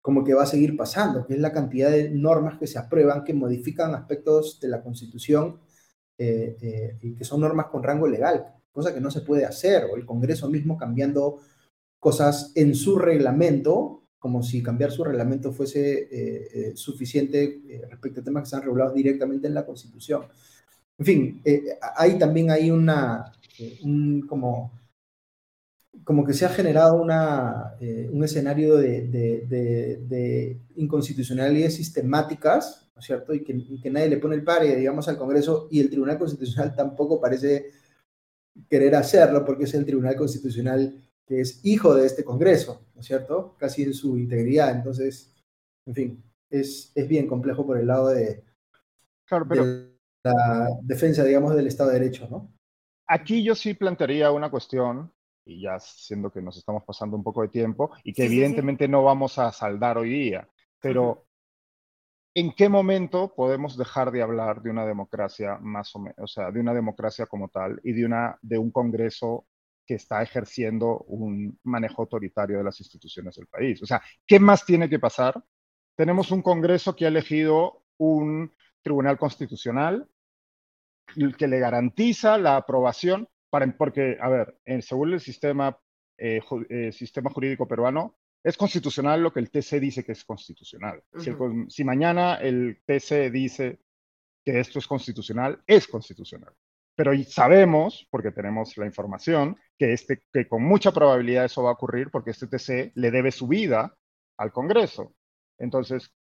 como 0.00 0.24
que 0.24 0.34
va 0.34 0.44
a 0.44 0.46
seguir 0.46 0.76
pasando, 0.76 1.26
que 1.26 1.34
es 1.34 1.40
la 1.40 1.52
cantidad 1.52 1.90
de 1.90 2.10
normas 2.10 2.58
que 2.58 2.66
se 2.66 2.78
aprueban 2.78 3.24
que 3.24 3.34
modifican 3.34 3.94
aspectos 3.94 4.60
de 4.60 4.68
la 4.68 4.82
Constitución 4.82 5.60
eh, 6.16 6.56
eh, 6.60 6.98
y 7.02 7.14
que 7.14 7.24
son 7.24 7.40
normas 7.40 7.66
con 7.66 7.82
rango 7.82 8.06
legal, 8.06 8.54
cosa 8.72 8.94
que 8.94 9.00
no 9.00 9.10
se 9.10 9.22
puede 9.22 9.44
hacer, 9.44 9.84
o 9.84 9.96
el 9.96 10.06
Congreso 10.06 10.48
mismo 10.48 10.76
cambiando 10.76 11.40
cosas 11.98 12.52
en 12.54 12.74
su 12.74 12.98
reglamento, 12.98 14.07
como 14.18 14.42
si 14.42 14.62
cambiar 14.62 14.90
su 14.90 15.04
reglamento 15.04 15.52
fuese 15.52 16.08
eh, 16.10 16.48
eh, 16.52 16.72
suficiente 16.74 17.62
respecto 17.88 18.20
a 18.20 18.24
temas 18.24 18.42
que 18.42 18.46
están 18.46 18.62
regulados 18.62 18.94
directamente 18.94 19.46
en 19.46 19.54
la 19.54 19.64
Constitución. 19.64 20.24
En 20.98 21.06
fin, 21.06 21.42
ahí 21.96 22.18
también 22.18 22.50
hay 22.50 22.72
una, 22.72 23.32
un, 23.82 24.26
como, 24.26 24.72
como 26.02 26.24
que 26.24 26.34
se 26.34 26.44
ha 26.44 26.48
generado 26.48 27.00
una, 27.00 27.76
un 28.10 28.24
escenario 28.24 28.76
de, 28.76 29.06
de, 29.06 29.46
de, 30.08 30.60
inconstitucionalidades 30.74 31.76
sistemáticas, 31.76 32.90
¿no 32.96 33.00
es 33.00 33.06
cierto? 33.06 33.32
Y 33.32 33.44
que, 33.44 33.52
y 33.52 33.80
que 33.80 33.90
nadie 33.90 34.08
le 34.08 34.16
pone 34.16 34.34
el 34.34 34.42
pare, 34.42 34.74
digamos, 34.74 35.06
al 35.06 35.18
Congreso 35.18 35.68
y 35.70 35.78
el 35.78 35.88
Tribunal 35.88 36.18
Constitucional 36.18 36.74
tampoco 36.74 37.20
parece 37.20 37.70
querer 38.68 38.94
hacerlo 38.96 39.44
porque 39.44 39.64
es 39.64 39.74
el 39.74 39.84
Tribunal 39.84 40.16
Constitucional 40.16 41.07
que 41.28 41.42
es 41.42 41.60
hijo 41.64 41.94
de 41.94 42.06
este 42.06 42.24
Congreso, 42.24 42.86
¿no 42.94 43.02
es 43.02 43.06
cierto? 43.06 43.54
Casi 43.58 43.82
en 43.82 43.92
su 43.92 44.16
integridad. 44.16 44.74
Entonces, 44.74 45.36
en 45.86 45.94
fin, 45.94 46.24
es, 46.48 46.90
es 46.94 47.06
bien 47.06 47.26
complejo 47.26 47.66
por 47.66 47.78
el 47.78 47.86
lado 47.86 48.08
de, 48.08 48.44
la 50.24 50.68
defensa, 50.82 51.22
digamos, 51.24 51.54
del 51.54 51.66
Estado 51.66 51.90
de 51.90 52.00
Derecho, 52.00 52.26
¿no? 52.30 52.50
Aquí 53.06 53.42
yo 53.42 53.54
sí 53.54 53.74
plantearía 53.74 54.30
una 54.30 54.50
cuestión, 54.50 55.12
y 55.44 55.62
ya 55.62 55.78
siendo 55.78 56.30
que 56.30 56.42
nos 56.42 56.56
estamos 56.56 56.82
pasando 56.84 57.16
un 57.16 57.22
poco 57.22 57.42
de 57.42 57.48
tiempo, 57.48 57.90
y 58.04 58.14
que 58.14 58.24
evidentemente 58.24 58.88
no 58.88 59.04
vamos 59.04 59.38
a 59.38 59.52
saldar 59.52 59.98
hoy 59.98 60.10
día, 60.10 60.48
pero 60.80 61.26
¿en 62.34 62.52
qué 62.52 62.70
momento 62.70 63.34
podemos 63.34 63.76
dejar 63.76 64.10
de 64.10 64.22
hablar 64.22 64.62
de 64.62 64.70
una 64.70 64.86
democracia 64.86 65.58
más 65.60 65.94
o 65.94 66.00
menos, 66.00 66.18
o 66.18 66.26
sea, 66.26 66.50
de 66.50 66.60
una 66.60 66.72
democracia 66.72 67.26
como 67.26 67.48
tal 67.48 67.80
y 67.82 67.92
de, 67.92 68.06
una, 68.06 68.38
de 68.40 68.58
un 68.58 68.70
Congreso 68.70 69.46
que 69.88 69.94
está 69.94 70.22
ejerciendo 70.22 70.98
un 71.08 71.58
manejo 71.64 72.02
autoritario 72.02 72.58
de 72.58 72.64
las 72.64 72.78
instituciones 72.78 73.36
del 73.36 73.46
país? 73.46 73.82
O 73.82 73.86
sea, 73.86 74.02
¿qué 74.26 74.38
más 74.38 74.66
tiene 74.66 74.90
que 74.90 74.98
pasar? 74.98 75.42
Tenemos 75.96 76.30
un 76.30 76.42
Congreso 76.42 76.94
que 76.94 77.06
ha 77.06 77.08
elegido 77.08 77.82
un 77.96 78.52
Tribunal 78.82 79.18
Constitucional 79.18 80.06
que 81.38 81.48
le 81.48 81.58
garantiza 81.58 82.36
la 82.36 82.56
aprobación, 82.56 83.28
para, 83.50 83.66
porque, 83.78 84.18
a 84.20 84.28
ver, 84.28 84.58
según 84.82 85.14
el 85.14 85.20
sistema, 85.20 85.78
eh, 86.18 86.42
eh, 86.68 86.92
sistema 86.92 87.30
jurídico 87.30 87.66
peruano, 87.66 88.18
es 88.44 88.58
constitucional 88.58 89.22
lo 89.22 89.32
que 89.32 89.40
el 89.40 89.50
TC 89.50 89.80
dice 89.80 90.04
que 90.04 90.12
es 90.12 90.24
constitucional. 90.24 91.02
si, 91.68 91.84
mañana 91.84 92.34
el 92.34 92.82
TC 92.84 93.30
dice 93.30 93.80
que 94.44 94.60
esto 94.60 94.78
es 94.78 94.86
constitucional, 94.86 95.62
es 95.66 95.88
constitucional. 95.88 96.52
Pero 96.98 97.12
sabemos, 97.28 98.08
porque 98.10 98.32
tenemos 98.32 98.76
la 98.76 98.84
información, 98.84 99.56
que, 99.78 99.92
este, 99.92 100.24
que 100.32 100.48
con 100.48 100.64
mucha 100.64 100.90
probabilidad 100.90 101.44
eso 101.44 101.62
va 101.62 101.70
a 101.70 101.74
ocurrir 101.74 102.10
porque 102.10 102.32
este 102.32 102.48
TC 102.48 102.90
le 102.96 103.12
debe 103.12 103.30
su 103.30 103.46
vida 103.46 103.96
al 104.36 104.50
Congreso. 104.50 105.14
Entonces, 105.58 106.12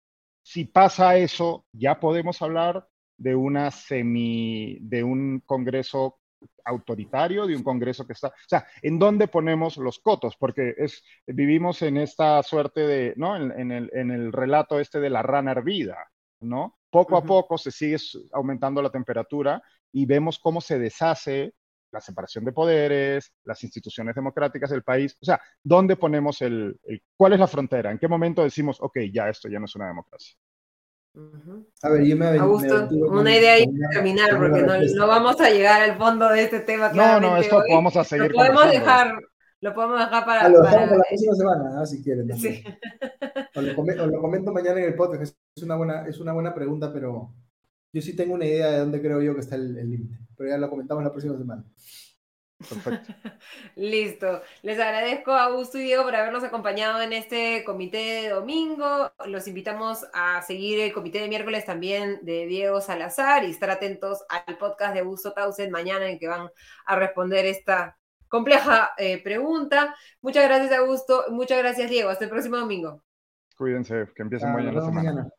si 0.43 0.65
pasa 0.65 1.17
eso, 1.17 1.65
ya 1.71 1.99
podemos 1.99 2.43
hablar 2.43 2.87
de 3.17 3.33
una 3.33 3.71
semi, 3.71 4.77
de 4.81 5.03
un 5.03 5.41
Congreso 5.47 6.19
autoritario 6.63 7.47
de 7.47 7.55
un 7.55 7.63
Congreso 7.63 8.05
que 8.05 8.13
está, 8.13 8.27
o 8.27 8.47
sea, 8.47 8.67
¿en 8.83 8.99
dónde 8.99 9.27
ponemos 9.27 9.77
los 9.77 9.97
cotos? 9.97 10.35
Porque 10.37 10.75
es, 10.77 11.03
vivimos 11.25 11.81
en 11.81 11.97
esta 11.97 12.43
suerte 12.43 12.81
de, 12.81 13.13
¿no? 13.17 13.35
En, 13.35 13.71
el, 13.71 13.89
en 13.93 14.11
el, 14.11 14.31
relato 14.31 14.79
este 14.79 14.99
de 14.99 15.09
la 15.09 15.23
rana 15.23 15.53
hervida, 15.53 15.97
¿no? 16.41 16.77
Poco 16.91 17.17
a 17.17 17.23
poco 17.23 17.57
se 17.57 17.71
sigue 17.71 17.97
aumentando 18.31 18.79
la 18.83 18.91
temperatura 18.91 19.63
y 19.91 20.05
vemos 20.05 20.39
cómo 20.39 20.61
se 20.61 20.79
deshace 20.79 21.53
la 21.91 22.01
separación 22.01 22.43
de 22.43 22.51
poderes, 22.51 23.33
las 23.45 23.63
instituciones 23.63 24.13
democráticas 24.13 24.69
del 24.69 24.83
país, 24.83 25.17
o 25.21 25.25
sea, 25.25 25.41
¿dónde 25.63 25.95
ponemos 25.95 26.41
el, 26.41 26.77
el 26.83 27.01
cuál 27.15 27.33
es 27.33 27.39
la 27.39 27.47
frontera? 27.47 27.91
¿En 27.91 27.97
qué 27.97 28.07
momento 28.07 28.43
decimos, 28.43 28.77
ok, 28.81 28.99
ya 29.11 29.29
esto 29.29 29.47
ya 29.47 29.59
no 29.59 29.65
es 29.65 29.75
una 29.75 29.87
democracia? 29.87 30.37
A 31.81 31.89
ver, 31.89 32.03
yo 32.03 32.15
me, 32.15 32.27
Augusto, 32.37 32.87
una 33.09 33.35
idea 33.35 33.59
y 33.59 33.65
terminar, 33.91 34.37
porque 34.37 34.61
no, 34.61 34.77
no, 34.77 35.07
vamos 35.07 35.39
a 35.41 35.49
llegar 35.49 35.81
al 35.81 35.97
fondo 35.97 36.29
de 36.29 36.43
este 36.43 36.59
tema. 36.59 36.91
No, 36.93 37.19
no, 37.19 37.37
esto 37.37 37.63
vamos 37.71 37.95
a 37.97 38.03
seguir. 38.03 38.31
Lo 38.31 38.37
podemos 38.37 38.69
dejar, 38.69 39.15
lo 39.61 39.73
podemos 39.73 39.99
dejar 39.99 40.25
para. 40.25 40.45
Ah, 40.45 40.49
lo 40.49 40.61
dejamos 40.61 40.89
para, 40.89 40.97
la 40.97 41.03
próxima 41.09 41.33
semana, 41.33 41.85
si 41.87 42.03
quieren. 42.03 42.37
Sí. 42.37 42.63
O, 43.55 43.61
lo 43.61 43.75
comento, 43.75 44.05
lo 44.05 44.21
comento, 44.21 44.51
mañana 44.51 44.79
en 44.79 44.85
el 44.87 44.95
podcast. 44.95 45.35
Es 45.55 45.63
una, 45.63 45.75
buena, 45.75 46.07
es 46.07 46.19
una 46.19 46.33
buena 46.33 46.53
pregunta, 46.53 46.93
pero 46.93 47.33
yo 47.93 48.01
sí 48.01 48.15
tengo 48.15 48.33
una 48.33 48.45
idea 48.45 48.71
de 48.71 48.79
dónde 48.79 49.01
creo 49.01 49.21
yo 49.21 49.33
que 49.33 49.41
está 49.41 49.55
el 49.55 49.73
límite. 49.89 50.17
Pero 50.35 50.49
ya 50.49 50.57
lo 50.57 50.69
comentamos 50.69 51.03
la 51.03 51.11
próxima 51.11 51.37
semana. 51.37 51.63
Perfecto. 52.57 53.13
Listo. 53.75 54.41
Les 54.63 54.79
agradezco 54.79 55.31
a 55.31 55.45
Augusto 55.45 55.77
y 55.77 55.83
Diego 55.83 56.03
por 56.03 56.15
habernos 56.15 56.43
acompañado 56.43 57.01
en 57.01 57.13
este 57.13 57.63
comité 57.63 57.97
de 57.97 58.29
domingo. 58.29 59.11
Los 59.27 59.47
invitamos 59.47 60.05
a 60.13 60.41
seguir 60.41 60.79
el 60.79 60.93
comité 60.93 61.19
de 61.19 61.29
miércoles 61.29 61.65
también 61.65 62.19
de 62.23 62.47
Diego 62.47 62.81
Salazar 62.81 63.43
y 63.43 63.51
estar 63.51 63.69
atentos 63.69 64.23
al 64.29 64.57
podcast 64.57 64.93
de 64.93 65.01
Augusto 65.01 65.33
Tausen 65.33 65.71
mañana 65.71 66.09
en 66.09 66.17
que 66.17 66.27
van 66.27 66.49
a 66.85 66.95
responder 66.95 67.45
esta 67.45 67.97
compleja 68.27 68.91
eh, 68.97 69.21
pregunta. 69.23 69.95
Muchas 70.21 70.43
gracias, 70.45 70.71
Augusto. 70.79 71.25
Muchas 71.29 71.59
gracias, 71.59 71.89
Diego. 71.89 72.09
Hasta 72.09 72.25
el 72.25 72.31
próximo 72.31 72.57
domingo. 72.57 73.03
Cuídense, 73.55 74.07
que 74.15 74.21
empiecen 74.21 74.51
muy 74.51 74.63
bien 74.63 74.75
la 74.75 74.85
semana. 74.85 75.29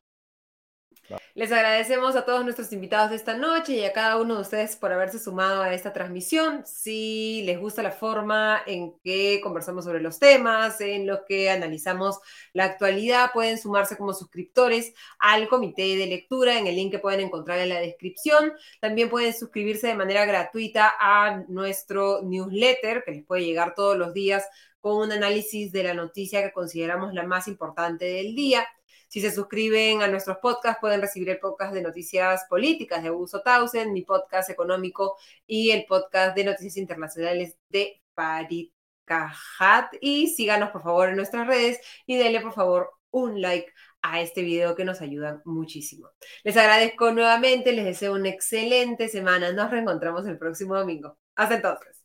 Les 1.34 1.52
agradecemos 1.52 2.16
a 2.16 2.24
todos 2.24 2.44
nuestros 2.44 2.72
invitados 2.72 3.10
de 3.10 3.16
esta 3.16 3.36
noche 3.36 3.74
y 3.74 3.84
a 3.84 3.92
cada 3.92 4.16
uno 4.16 4.34
de 4.34 4.42
ustedes 4.42 4.76
por 4.76 4.92
haberse 4.92 5.18
sumado 5.18 5.62
a 5.62 5.72
esta 5.72 5.92
transmisión. 5.92 6.64
Si 6.66 7.42
les 7.44 7.58
gusta 7.58 7.82
la 7.82 7.92
forma 7.92 8.60
en 8.66 8.98
que 9.04 9.40
conversamos 9.42 9.84
sobre 9.84 10.00
los 10.00 10.18
temas, 10.18 10.80
en 10.80 11.06
los 11.06 11.20
que 11.28 11.50
analizamos 11.50 12.18
la 12.52 12.64
actualidad, 12.64 13.30
pueden 13.32 13.58
sumarse 13.58 13.96
como 13.96 14.12
suscriptores 14.12 14.92
al 15.18 15.48
comité 15.48 15.96
de 15.96 16.06
lectura 16.06 16.58
en 16.58 16.66
el 16.66 16.76
link 16.76 16.90
que 16.90 16.98
pueden 16.98 17.20
encontrar 17.20 17.58
en 17.60 17.68
la 17.68 17.80
descripción. 17.80 18.52
También 18.80 19.08
pueden 19.08 19.32
suscribirse 19.34 19.86
de 19.86 19.94
manera 19.94 20.26
gratuita 20.26 20.92
a 20.98 21.44
nuestro 21.48 22.22
newsletter 22.22 23.04
que 23.04 23.12
les 23.12 23.24
puede 23.24 23.44
llegar 23.44 23.74
todos 23.74 23.96
los 23.96 24.12
días 24.12 24.46
con 24.80 24.96
un 24.96 25.12
análisis 25.12 25.72
de 25.72 25.82
la 25.82 25.94
noticia 25.94 26.42
que 26.42 26.52
consideramos 26.52 27.12
la 27.14 27.24
más 27.24 27.48
importante 27.48 28.04
del 28.04 28.34
día. 28.34 28.66
Si 29.08 29.20
se 29.22 29.32
suscriben 29.32 30.02
a 30.02 30.08
nuestros 30.08 30.36
podcasts, 30.38 30.80
pueden 30.80 31.00
recibir 31.00 31.30
el 31.30 31.38
podcast 31.38 31.72
de 31.72 31.82
noticias 31.82 32.44
políticas 32.48 33.02
de 33.02 33.08
Augusto 33.08 33.42
Tausen, 33.42 33.92
mi 33.92 34.02
podcast 34.02 34.50
económico 34.50 35.16
y 35.46 35.70
el 35.70 35.86
podcast 35.86 36.36
de 36.36 36.44
noticias 36.44 36.76
internacionales 36.76 37.56
de 37.70 38.02
Farid 38.14 38.70
Cajat. 39.06 39.94
Y 40.02 40.28
síganos, 40.28 40.70
por 40.70 40.82
favor, 40.82 41.08
en 41.08 41.16
nuestras 41.16 41.46
redes 41.46 41.80
y 42.06 42.18
denle, 42.18 42.40
por 42.40 42.52
favor, 42.52 42.90
un 43.10 43.40
like 43.40 43.72
a 44.02 44.20
este 44.20 44.42
video 44.42 44.74
que 44.76 44.84
nos 44.84 45.00
ayudan 45.00 45.40
muchísimo. 45.46 46.10
Les 46.44 46.56
agradezco 46.56 47.10
nuevamente, 47.10 47.72
les 47.72 47.86
deseo 47.86 48.12
una 48.14 48.28
excelente 48.28 49.08
semana. 49.08 49.52
Nos 49.52 49.70
reencontramos 49.70 50.26
el 50.26 50.38
próximo 50.38 50.76
domingo. 50.76 51.18
Hasta 51.34 51.56
entonces. 51.56 52.04